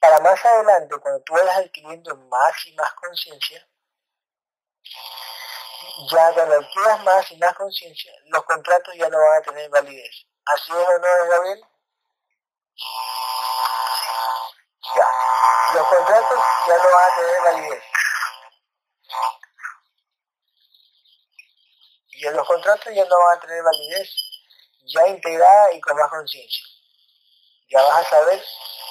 para 0.00 0.20
más 0.20 0.44
adelante, 0.44 0.94
cuando 1.00 1.22
tú 1.24 1.32
vayas 1.32 1.56
adquiriendo 1.58 2.14
más 2.16 2.66
y 2.66 2.74
más 2.74 2.92
conciencia, 2.94 3.66
ya 6.10 6.32
cuando 6.32 6.54
adquieras 6.56 7.02
más 7.04 7.30
y 7.30 7.36
más 7.38 7.54
conciencia, 7.54 8.12
los 8.26 8.44
contratos 8.44 8.94
ya 8.94 9.08
no 9.08 9.18
van 9.18 9.38
a 9.38 9.42
tener 9.42 9.70
validez. 9.70 10.26
¿Así 10.44 10.72
es 10.72 10.88
o 10.88 10.98
no, 10.98 11.26
Gabriel? 11.28 11.64
Ya. 14.96 15.06
Los 15.74 15.86
contratos 15.88 16.38
ya 16.66 16.76
no 16.76 16.84
van 16.84 17.12
a 17.12 17.16
tener 17.16 17.42
validez. 17.42 17.84
Y 22.12 22.24
los 22.24 22.46
contratos 22.46 22.94
ya 22.94 23.04
no 23.04 23.18
van 23.18 23.38
a 23.38 23.40
tener 23.40 23.62
validez 23.62 24.10
ya 24.92 25.06
integrada 25.08 25.72
y 25.72 25.80
con 25.80 25.96
más 25.96 26.10
conciencia. 26.10 26.64
Ya 27.68 27.82
vas 27.82 28.06
a 28.06 28.10
saber 28.10 28.42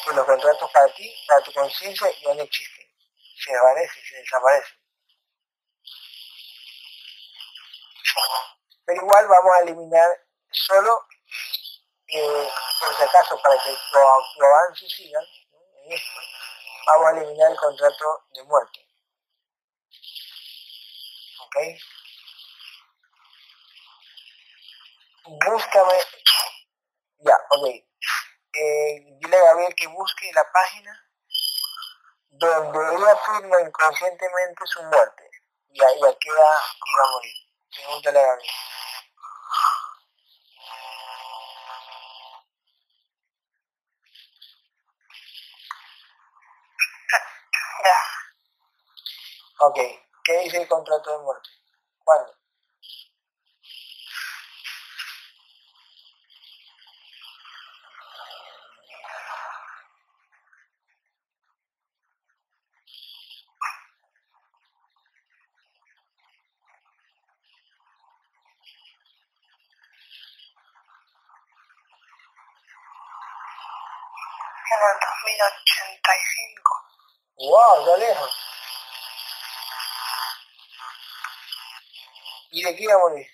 que 0.05 0.13
los 0.13 0.25
contratos 0.25 0.71
para 0.71 0.93
ti, 0.93 1.13
para 1.27 1.41
tu 1.41 1.53
conciencia, 1.53 2.09
ya 2.21 2.33
no 2.33 2.41
existen. 2.41 2.87
Se 3.43 3.51
desvanecen, 3.51 4.03
se 4.03 4.15
desaparecen. 4.15 4.79
Pero 8.85 9.01
igual 9.01 9.27
vamos 9.27 9.51
a 9.55 9.61
eliminar 9.61 10.09
solo, 10.51 11.05
eh, 12.11 12.49
por 12.79 12.95
si 12.95 13.03
acaso, 13.03 13.41
para 13.41 13.55
que 13.61 13.75
tu 13.91 13.97
avance 14.45 14.87
siga 14.89 15.19
¿no? 15.19 15.59
en 15.85 15.91
esto, 15.91 16.19
vamos 16.87 17.07
a 17.07 17.11
eliminar 17.17 17.51
el 17.51 17.57
contrato 17.57 18.25
de 18.33 18.43
muerte. 18.43 18.87
¿Ok? 21.41 21.55
Búscame. 25.25 25.93
Ya, 27.19 27.37
ok. 27.49 27.67
Eh, 28.53 29.05
dile 29.19 29.37
a 29.37 29.43
Gabriel 29.45 29.75
que 29.75 29.87
busque 29.87 30.31
la 30.33 30.43
página 30.51 31.09
donde 32.31 32.79
ella 32.95 33.11
afirma 33.11 33.61
inconscientemente 33.61 34.65
su 34.65 34.81
muerte. 34.83 35.29
Y 35.71 35.83
ahí 35.83 35.99
ya 36.01 36.17
queda 36.17 36.47
iba 36.85 37.03
a 37.03 37.11
morir. 37.11 37.35
Pregúntale 37.75 38.19
a 38.19 38.23
Gabriel. 38.23 38.51
Ya. 47.83 47.97
¿Qué 49.79 50.39
dice 50.43 50.61
el 50.61 50.67
contrato 50.67 51.11
de 51.11 51.23
muerte? 51.23 51.49
¿Cuándo? 52.03 52.33
En 74.71 74.77
el 74.77 74.99
2085. 75.01 76.75
¡Wow! 77.37 77.85
Ya 77.85 77.97
lejos. 77.97 78.49
¿Y 82.79 82.83
de 82.83 82.87
qué 82.87 82.93
iba 82.93 82.93
a 82.93 82.97
morir? 82.99 83.27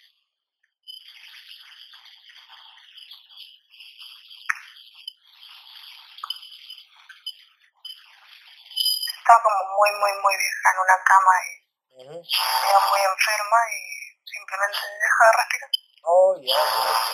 Estaba 9.19 9.43
como 9.43 9.59
muy, 9.77 9.91
muy, 9.99 10.13
muy 10.21 10.35
vieja 10.37 10.71
en 10.73 10.79
una 10.79 10.97
cama 11.05 11.31
y 11.45 12.07
Ujú. 12.07 12.21
estaba 12.25 12.89
muy 12.89 13.01
enferma 13.01 13.57
y 13.69 13.77
simplemente 14.25 14.79
deja 14.81 15.21
de 15.25 15.31
respirar. 15.37 15.69
Oh, 16.03 16.35
ya, 16.41 16.57
mira, 16.65 16.93
sí. 17.05 17.13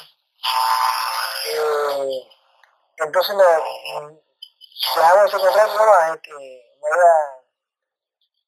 Eh, 1.51 2.21
entonces, 2.97 3.35
no, 3.35 3.43
mm, 3.43 4.19
dejamos 4.95 5.25
ese 5.27 5.37
contrato 5.37 5.73
nomás, 5.73 6.15
este, 6.15 6.31
María 6.81 7.11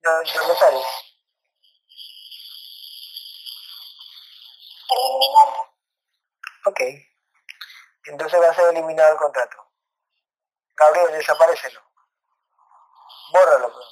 de, 0.04 0.10
de 0.32 0.40
Rosario. 0.48 1.03
Eliminando. 4.96 5.74
Ok. 6.66 6.80
Entonces 8.06 8.42
va 8.42 8.50
a 8.50 8.54
ser 8.54 8.70
eliminado 8.70 9.14
el 9.14 9.18
contrato. 9.18 9.72
Gabriel, 10.76 11.12
desaparecelo. 11.12 11.82
Bórralo, 13.32 13.72
pues. 13.72 13.86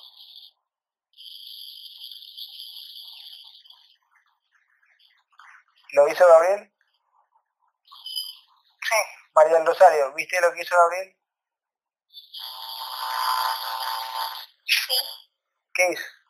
¿Lo 5.94 6.08
hizo 6.08 6.28
Gabriel? 6.28 6.74
Sí. 8.82 8.96
María 9.34 9.54
del 9.58 9.66
Rosario, 9.66 10.14
¿viste 10.14 10.40
lo 10.42 10.54
que 10.54 10.62
hizo 10.62 10.76
Gabriel? 10.76 11.18
Sí. 14.66 14.94
¿Qué 15.74 15.92
hizo? 15.92 16.21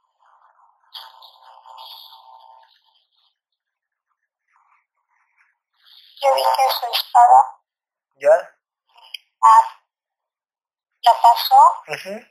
Yo 6.21 6.35
vi 6.35 6.41
que 6.41 6.73
su 6.79 6.85
espada 6.91 7.61
¿Ya? 8.15 8.57
ah, 9.41 9.83
la 11.01 11.11
pasó 11.21 11.55
Ujú. 11.87 12.25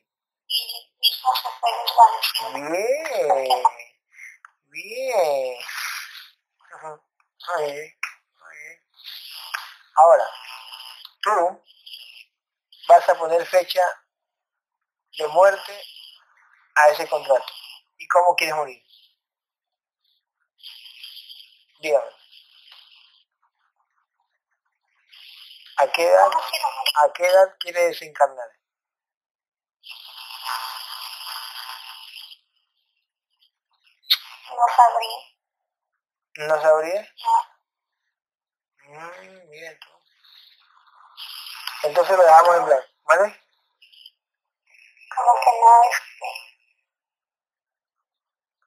y 0.47 0.93
mismo 1.01 1.35
se 1.35 1.49
fue 1.59 1.70
desvaneciendo. 1.83 2.70
Bien, 2.70 3.62
bien. 4.69 5.59
Ujú. 6.77 7.02
Muy 7.57 7.73
bien, 7.73 7.99
muy 8.39 8.57
bien. 8.59 8.81
Ahora, 9.97 10.31
tú 11.23 11.62
vas 12.86 13.09
a 13.09 13.15
poner 13.19 13.44
fecha 13.47 13.83
de 15.19 15.27
muerte 15.28 15.83
a 16.77 16.89
ese 16.91 17.09
contrato. 17.09 17.52
¿Y 17.99 18.07
cómo 18.07 18.36
quieres 18.36 18.55
morir? 18.55 18.83
Dígame. 21.81 22.19
¿A 25.81 25.86
qué 25.92 26.07
edad, 26.07 26.28
a 26.28 27.12
qué 27.15 27.26
edad 27.26 27.57
quieres 27.59 27.89
desencarnar? 27.89 28.50
No 34.50 34.67
sabría. 34.76 35.20
¿No 36.49 36.60
sabrías? 36.60 37.09
No. 37.25 38.99
Mm, 39.00 39.49
mira 39.49 39.78
tú. 39.81 39.89
Entonces 41.84 42.17
lo 42.18 42.25
dejamos 42.25 42.57
en 42.57 42.65
blanco, 42.67 42.86
¿vale? 43.05 43.41
Como 45.17 45.33
que 45.41 45.50
no 45.60 45.83
este 45.91 46.31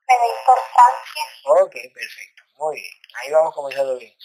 me 0.08 0.18
da 0.18 0.28
importancia. 0.40 1.24
Ok, 1.46 1.74
perfecto, 1.94 2.44
muy 2.56 2.76
bien. 2.76 2.94
Ahí 3.18 3.32
vamos 3.32 3.54
comenzando 3.54 3.98
bien. 3.98 4.18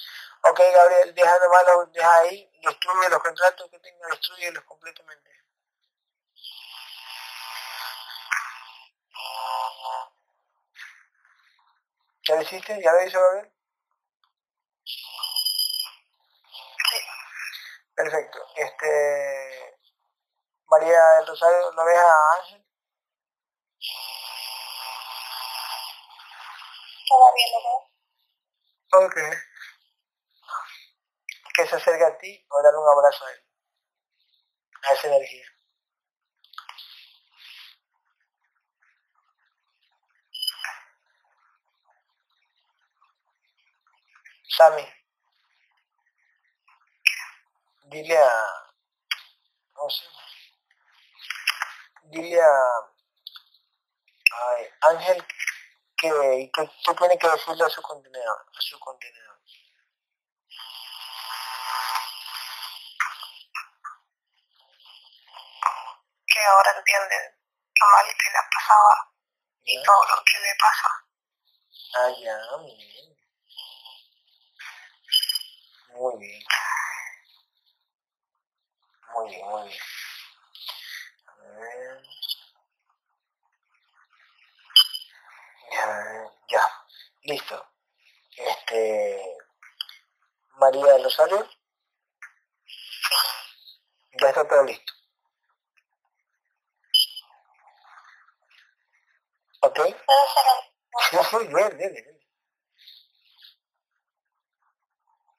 Ok, 0.50 0.60
Gabriel, 0.74 1.14
deja 1.14 1.38
nomás 1.40 1.92
deja 1.92 2.16
ahí, 2.18 2.50
destruye 2.62 3.08
los 3.10 3.22
contratos 3.22 3.70
que 3.70 3.78
tenga, 3.80 4.06
destruyelos 4.08 4.64
completamente. 4.64 5.30
¿Ya 12.26 12.34
lo 12.36 12.42
hiciste? 12.42 12.82
¿Ya 12.82 12.92
lo 12.92 13.06
hizo 13.06 13.20
Gabriel? 13.20 13.52
Sí. 14.84 15.02
Perfecto. 17.94 18.38
Este, 18.56 19.78
María 20.66 21.02
del 21.16 21.26
Rosario, 21.26 21.72
¿lo 21.72 21.84
ves 21.84 21.98
a 21.98 22.14
Ángel? 22.38 22.64
Todavía 27.08 27.46
lo 27.52 29.00
veo. 29.00 29.06
Ok. 29.06 29.47
Que 31.58 31.66
se 31.66 31.74
acerque 31.74 32.04
a 32.04 32.16
ti 32.18 32.46
o 32.50 32.62
darle 32.62 32.78
un 32.78 32.88
abrazo 32.88 33.26
a 33.26 33.32
él. 33.32 33.44
A 34.84 34.92
esa 34.92 35.08
energía. 35.08 35.44
Sammy. 44.56 44.86
Dile 47.86 48.18
a... 48.18 48.72
No 49.74 49.90
sé. 49.90 50.04
Dile 52.04 52.40
a... 52.40 52.52
Ángel 54.82 55.26
que, 55.96 56.50
que, 56.54 56.70
que 56.84 56.94
tiene 56.94 57.18
que 57.18 57.28
decirle 57.28 57.64
a 57.64 57.68
su 57.68 57.82
contenedor. 57.82 58.46
A 58.46 58.60
su 58.60 58.78
contenedor. 58.78 59.27
Que 66.38 66.44
ahora 66.44 66.70
entiende 66.78 67.34
lo 67.80 67.86
mal 67.88 68.06
que 68.06 68.30
le 68.30 68.38
pasaba 68.54 69.12
y 69.64 69.82
todo 69.82 70.04
lo 70.06 70.22
que 70.22 70.38
le 70.38 70.54
pasa. 70.54 70.88
Ah, 71.96 72.10
ya, 72.16 72.56
muy 72.58 72.76
bien. 72.76 73.16
Muy 75.88 76.18
bien. 76.20 76.44
Muy 79.14 79.30
bien, 79.30 79.48
muy 79.48 79.68
bien. 79.68 79.82
A 81.26 81.34
ver. 81.58 82.02
Ya, 85.72 86.30
ya. 86.50 86.64
Listo. 87.22 87.72
Este. 88.36 89.38
María 90.50 90.92
del 90.92 91.02
Rosario. 91.02 91.50
Ya 94.20 94.28
está 94.28 94.46
todo 94.46 94.62
listo. 94.62 94.97
¿Ok? 99.68 99.76
Puede 99.76 99.94
ser 100.32 100.46
un 100.48 100.64
Sí, 101.10 101.16
sí, 101.30 101.36
bien, 101.52 101.76
bien, 101.76 101.92
bien. 101.92 102.18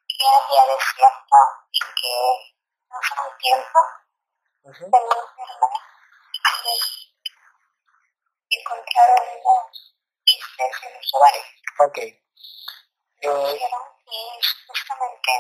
día 0.07 0.33
día 0.49 0.63
de 0.69 0.77
fiesta 0.77 1.39
y 1.71 1.79
que 1.79 2.13
hace 2.91 3.13
un 3.25 3.37
tiempo 3.39 3.79
Ujú. 4.63 4.85
en 4.85 4.89
internet 4.91 5.73
de- 6.63 8.57
encontraron 8.57 9.23
unos 9.37 9.95
quistes 10.25 10.73
en 10.83 10.93
los 10.93 11.13
ovarios. 11.15 11.45
Ok. 11.79 11.97
Me 11.97 12.09
Eh, 13.21 13.53
dijeron 13.53 13.83
que 14.05 14.19
justamente 14.67 15.31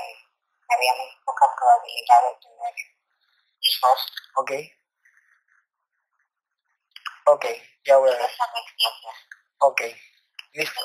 había 0.67 0.93
muy 0.95 1.11
poca 1.25 1.45
probabilidad 1.55 2.21
de 2.23 2.33
tener 2.41 2.75
hijos 3.61 3.99
ok. 4.35 4.51
Ok, 7.31 7.45
ya 7.83 7.97
voy 7.97 8.09
a 8.09 8.17
ver. 8.17 8.29
Ok, 9.59 9.81
listo. 10.53 10.81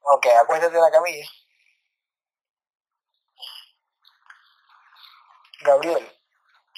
Ok, 0.00 0.26
acuéstate 0.26 0.76
en 0.76 0.82
la 0.82 0.90
camilla. 0.90 1.26
Gabriel. 5.62 6.18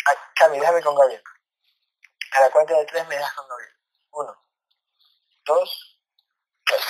Ah, 0.06 0.32
Cami, 0.36 0.60
déjame 0.60 0.82
con 0.82 0.94
Gabriel. 0.94 1.22
A 2.32 2.40
la 2.42 2.50
cuenta 2.50 2.74
de 2.78 2.84
tres 2.86 3.08
me 3.08 3.16
das 3.16 3.32
con 3.34 3.48
Gabriel. 3.48 3.74
Uno, 4.12 4.46
dos, 5.44 6.00
tres. 6.64 6.84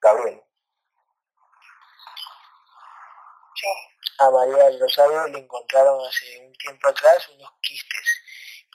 Gabriel. 0.00 0.42
Sí, 3.54 3.66
A 4.18 4.30
María 4.30 4.64
del 4.64 4.80
Rosario 4.80 5.28
le 5.28 5.38
encontraron 5.38 6.04
hace 6.08 6.40
un 6.44 6.52
tiempo 6.54 6.88
atrás 6.88 7.28
unos 7.28 7.52
quistes 7.62 8.15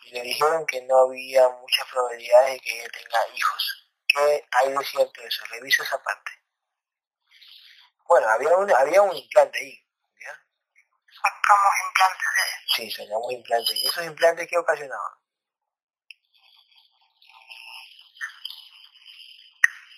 y 0.03 0.11
le 0.11 0.21
dijeron 0.21 0.65
que 0.65 0.81
no 0.83 0.97
había 0.99 1.47
muchas 1.49 1.87
probabilidades 1.89 2.53
de 2.53 2.59
que 2.59 2.79
ella 2.79 2.89
tenga 2.91 3.27
hijos. 3.35 3.87
¿Qué 4.07 4.47
hay 4.51 4.69
de 4.73 4.85
cierto 4.85 5.21
eso? 5.21 5.45
Revisa 5.45 5.83
esa 5.83 6.01
parte. 6.03 6.31
Bueno, 8.05 8.27
había 8.29 8.55
un, 8.57 8.71
había 8.71 9.01
un 9.01 9.15
implante 9.15 9.59
ahí. 9.59 9.87
¿ya? 10.19 10.33
sacamos 11.21 11.73
implantes 11.87 12.27
de 12.35 12.75
Sí, 12.75 12.91
sacamos 12.91 13.31
implantes. 13.31 13.75
¿Y 13.77 13.87
esos 13.87 14.05
implantes 14.05 14.47
qué 14.49 14.57
ocasionaban? 14.57 15.13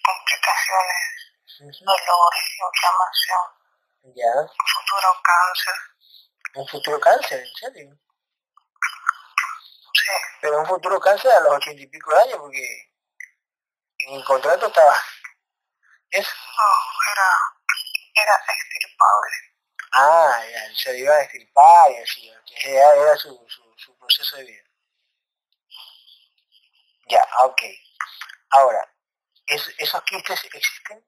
complicaciones, 0.04 1.32
Ujú. 1.62 1.86
dolor, 1.86 2.34
inflamación, 2.60 4.16
Ya, 4.16 4.34
futuro 4.34 5.10
cáncer. 5.24 5.76
un 6.56 6.68
futuro 6.68 7.00
cáncer, 7.00 7.40
¿en 7.40 7.54
serio? 7.56 8.00
Sí, 10.06 10.12
Pero 10.42 10.60
un 10.60 10.66
futuro 10.66 11.00
cáncer 11.00 11.32
a 11.32 11.40
los 11.42 11.54
ochenta 11.54 11.82
y 11.82 11.88
pico 11.88 12.12
de 12.14 12.20
años, 12.22 12.38
porque 12.40 12.92
en 14.00 14.16
el 14.16 14.24
contrato 14.26 14.68
estaba... 14.68 14.96
¿Eso? 16.12 16.30
no, 16.58 17.12
era, 17.12 18.24
era 18.24 18.36
extirpable. 18.54 19.38
Ah, 19.94 20.44
ya, 20.52 20.76
se 20.76 20.98
iba 20.98 21.14
a 21.16 21.22
extirpar 21.22 21.92
y 21.92 21.98
así, 21.98 22.32
era, 22.64 22.94
era 22.96 23.16
su, 23.18 23.30
su, 23.48 23.74
su 23.78 23.98
proceso 23.98 24.38
de 24.38 24.44
vida. 24.44 24.64
Ya, 27.08 27.28
ok. 27.44 27.62
Ahora, 28.52 28.94
¿es- 29.48 29.74
¿esos 29.78 30.04
quistes 30.04 30.44
existen 30.46 31.06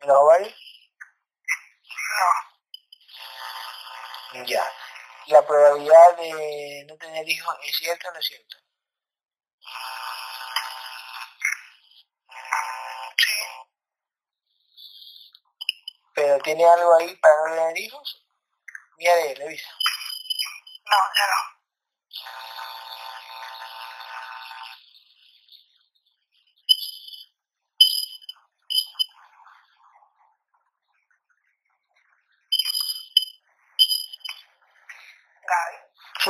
en 0.00 0.08
los 0.08 0.16
ovarios? 0.16 0.54
No, 4.34 4.44
Ya. 4.44 4.64
¿La 5.26 5.46
probabilidad 5.46 6.16
de 6.16 6.84
no 6.88 6.96
tener 6.96 7.28
hijos 7.28 7.56
es 7.64 7.76
cierta 7.76 8.08
o 8.08 8.12
no 8.12 8.18
es 8.18 8.26
cierta? 8.26 8.56
sí, 13.16 13.32
¿Pero 16.14 16.38
tiene 16.42 16.64
algo 16.66 16.96
ahí 16.96 17.14
para 17.16 17.34
no 17.48 17.54
tener 17.54 17.78
hijos? 17.78 18.26
Mira, 18.98 19.14
de, 19.16 19.34
revisa. 19.34 19.70
no, 20.84 20.96
ya 21.16 21.26
no. 21.26 21.59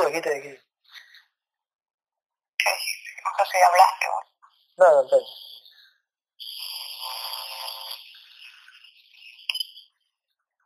Te. 0.05 0.11
¿qué 0.11 0.31
dijiste? 0.31 0.65
No 3.23 3.45
sé 3.45 3.51
si 3.51 3.57
hablaste 3.63 4.07
vos. 4.07 4.25
No, 4.77 4.85
no, 4.89 5.01
espérate. 5.03 5.25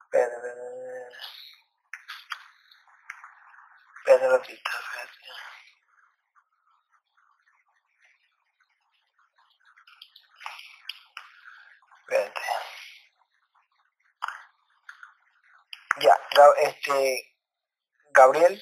Espérate, 0.01 0.38
espérate. 0.38 1.15
Espérate 3.99 4.27
ratito. 4.30 4.72
Ya, 16.01 16.17
este, 16.59 17.33
Gabriel, 18.11 18.61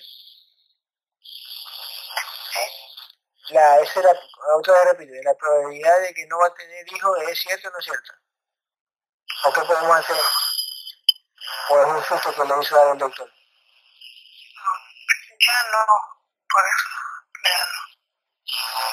Sí, 3.48 3.53
la, 3.64 3.80
esa 3.80 4.00
era, 4.00 4.10
otra 4.58 4.74
vez 4.74 4.86
repito, 4.86 5.14
la 5.24 5.34
probabilidad 5.36 6.00
de 6.02 6.14
que 6.14 6.26
no 6.28 6.38
va 6.38 6.48
a 6.48 6.54
tener 6.54 6.86
hijos 6.94 7.18
es 7.30 7.40
cierta 7.40 7.70
o 7.70 7.72
no 7.72 7.80
es 7.80 7.86
cierta. 7.86 8.20
¿O 9.46 9.54
qué 9.54 9.62
podemos 9.62 9.98
hacer? 9.98 10.18
¿O 11.70 11.82
es 11.82 11.88
un 11.88 12.04
susto 12.04 12.34
que 12.36 12.44
le 12.48 12.62
hizo 12.62 12.76
dar 12.76 12.94
el 12.94 12.98
doctor? 12.98 13.30
ya 15.46 15.64
no, 15.72 15.86
por 16.50 16.64
eso, 16.68 16.90
ya 17.44 17.58
no. 17.66 17.80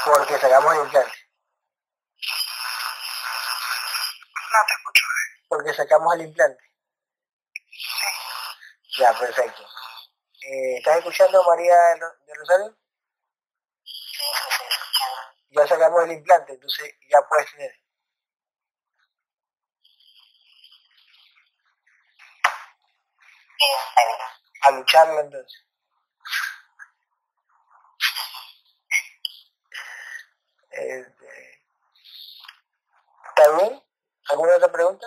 Porque 0.05 0.39
sacamos 0.39 0.74
el 0.74 0.81
implante. 0.81 1.18
No 4.52 4.58
te 4.66 4.73
escucho. 4.74 5.07
Porque 5.49 5.74
sacamos 5.74 6.15
el 6.15 6.23
implante. 6.23 6.65
Sí, 7.55 8.99
Ya, 8.99 9.18
perfecto. 9.18 9.62
Eh, 10.42 10.78
¿Estás 10.78 10.99
escuchando 10.99 11.44
María 11.44 11.76
del 11.76 12.36
Rosario? 12.36 12.80
ya 15.51 15.67
sacamos 15.67 16.05
el 16.05 16.12
implante, 16.12 16.53
entonces 16.55 16.95
ya 17.09 17.19
puedes 17.29 17.51
tener. 17.53 17.73
A 24.62 24.70
lucharlo 24.73 25.20
entonces. 25.20 25.67
Este, 30.70 31.62
¿Está 33.29 33.57
bien? 33.57 33.83
¿Alguna 34.29 34.57
otra 34.57 34.70
pregunta? 34.73 35.07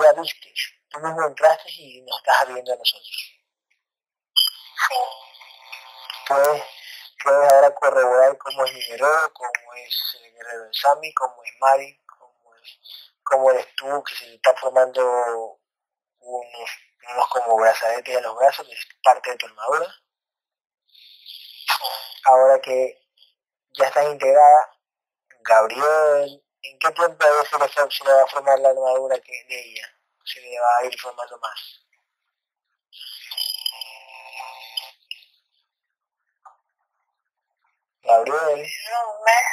Ya 0.00 0.12
viste, 0.20 0.52
tú 0.88 1.00
mismo 1.00 1.26
entraste 1.26 1.70
y 1.70 2.02
nos 2.02 2.18
estás 2.18 2.42
abriendo 2.42 2.72
a 2.72 2.76
nosotros. 2.76 3.42
Puedes, 6.28 6.62
puedes 7.22 7.52
ahora 7.52 7.74
corroborar 7.74 8.38
cómo 8.38 8.64
es 8.64 8.72
Guerrero, 8.72 9.32
cómo 9.32 9.74
es 9.74 10.18
el 10.20 10.32
Guerrero 10.32 10.64
de 10.64 10.74
Sami, 10.74 11.12
cómo 11.14 11.42
es 11.44 11.52
Mari, 11.60 12.00
cómo, 12.06 12.54
es, 12.54 12.78
cómo 13.24 13.50
eres 13.50 13.66
tú, 13.76 14.04
que 14.04 14.14
se 14.14 14.34
está 14.34 14.54
formando 14.54 15.58
unos, 16.20 16.70
unos 17.10 17.28
como 17.28 17.56
brazaletes 17.56 18.16
en 18.16 18.22
los 18.22 18.36
brazos, 18.36 18.66
que 18.66 18.72
es 18.72 18.86
parte 19.02 19.30
de 19.30 19.36
tu 19.36 19.46
armadura. 19.46 19.94
Ahora 22.24 22.60
que 22.60 23.02
ya 23.72 23.86
estás 23.86 24.06
integrada, 24.06 24.78
Gabriel, 25.40 26.41
¿en 26.62 26.78
qué 26.78 26.90
tiempo 26.92 27.24
de 27.26 27.32
le, 27.68 27.90
se 27.90 28.04
le 28.04 28.12
va 28.12 28.22
a 28.22 28.26
formar 28.26 28.58
la 28.58 28.70
armadura 28.70 29.18
que, 29.20 29.32
de 29.48 29.60
ella? 29.60 29.86
Se 30.24 30.40
le 30.40 30.58
va 30.60 30.76
a 30.78 30.84
ir 30.84 30.98
formando 31.00 31.38
más. 31.38 31.80
Gabriel, 38.04 38.58
en 38.58 38.58
un 38.58 39.24
mes, 39.24 39.46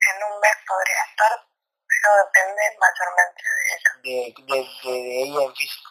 en 0.00 0.22
un 0.24 0.40
mes 0.40 0.56
podría 0.66 1.02
estar, 1.10 1.46
pero 1.88 2.08
depende 2.24 2.62
mayormente 2.78 3.42
de 3.56 3.64
ella. 3.74 3.90
de, 4.02 4.34
de, 4.54 4.58
de, 4.82 5.02
de 5.02 5.22
ella 5.22 5.42
en 5.44 5.54
físico. 5.54 5.90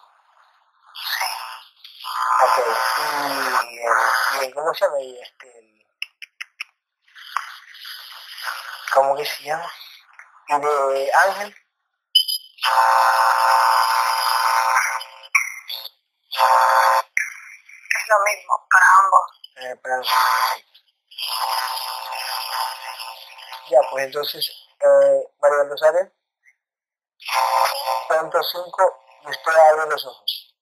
Sí. 0.94 1.26
Ok, 2.44 2.58
y, 3.72 4.46
eh, 4.46 4.54
¿cómo 4.54 4.74
se 4.74 4.86
llama 4.86 5.00
ella? 5.00 5.24
Este, 5.24 5.60
el- 5.60 5.88
¿Cómo 8.94 9.16
que 9.16 9.26
se 9.26 9.44
llama? 9.44 9.72
Y 10.50 10.54
de 10.62 11.12
Ángel, 11.26 11.56
Es 17.90 18.08
lo 18.10 18.16
mismo 18.26 18.68
para 18.72 18.86
ambos. 19.00 19.42
eh, 19.58 19.76
para. 19.82 20.02
Ya, 23.70 23.80
pues 23.92 24.06
entonces, 24.06 24.50
eh, 24.82 25.24
María 25.42 25.64
Rosario, 25.70 26.12
cuento 28.08 28.44
cinco 28.44 29.00
y 29.26 29.30
usted 29.30 29.52
abre 29.72 29.90
los 29.90 30.06
ojos. 30.06 30.56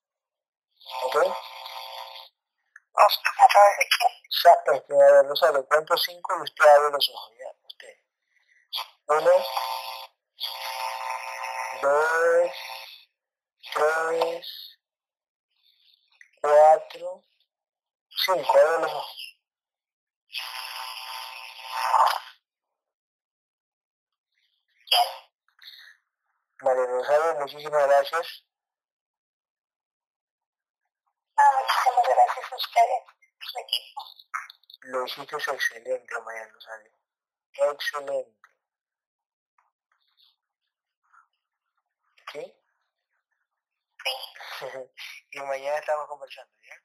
¿Ok? 1.03 1.15
Qué. 1.23 1.29
Sa- 4.29 4.63
Este, 4.73 5.23
Rosario, 5.23 5.65
cuento 5.67 5.97
cinco 5.97 6.35
y 6.39 6.41
usted 6.43 6.65
abre 6.65 6.91
los 6.91 7.09
ojos. 7.09 7.31
Uno, 9.11 9.31
dos, 11.81 12.51
tres, 13.73 14.79
cuatro, 16.39 17.21
cinco. 18.25 18.57
Abre 18.57 18.81
los 18.83 18.93
ojos. 18.93 19.37
María 26.61 26.85
Rosario, 26.85 27.39
muchísimas 27.41 27.87
gracias. 27.87 28.45
Nada, 31.35 31.59
muchísimas 31.59 32.07
gracias 32.15 32.51
a 32.53 32.55
ustedes, 32.55 33.03
su 33.41 33.59
equipo. 33.59 34.01
Lo 34.83 35.05
hiciste 35.05 35.35
excelente, 35.35 36.21
María 36.21 36.47
Rosario. 36.47 36.91
Excelente. 37.73 38.40
¿Sí? 42.31 42.39
Sí, 44.61 44.67
y 45.31 45.39
mañana 45.39 45.77
estamos 45.79 46.07
conversando, 46.07 46.53
¿ya? 46.61 46.75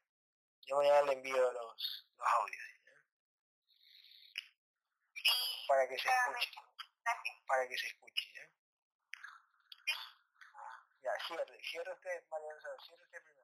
Yo 0.65 0.77
mañana 0.77 1.03
le 1.03 1.13
envío 1.13 1.51
los, 1.51 2.07
los 2.17 2.27
audios, 2.27 2.63
¿ya? 2.85 2.93
Para 5.67 5.87
que 5.87 5.99
se 5.99 6.09
escuche, 6.09 6.51
para 7.45 7.67
que 7.67 7.77
se 7.77 7.87
escuche, 7.87 8.33
¿ya? 8.33 8.49
Ya, 11.03 11.11
cierre, 11.27 11.63
cierre 11.63 11.93
usted, 11.93 12.23
María 12.29 12.55
cierre 12.59 13.03
usted. 13.03 13.36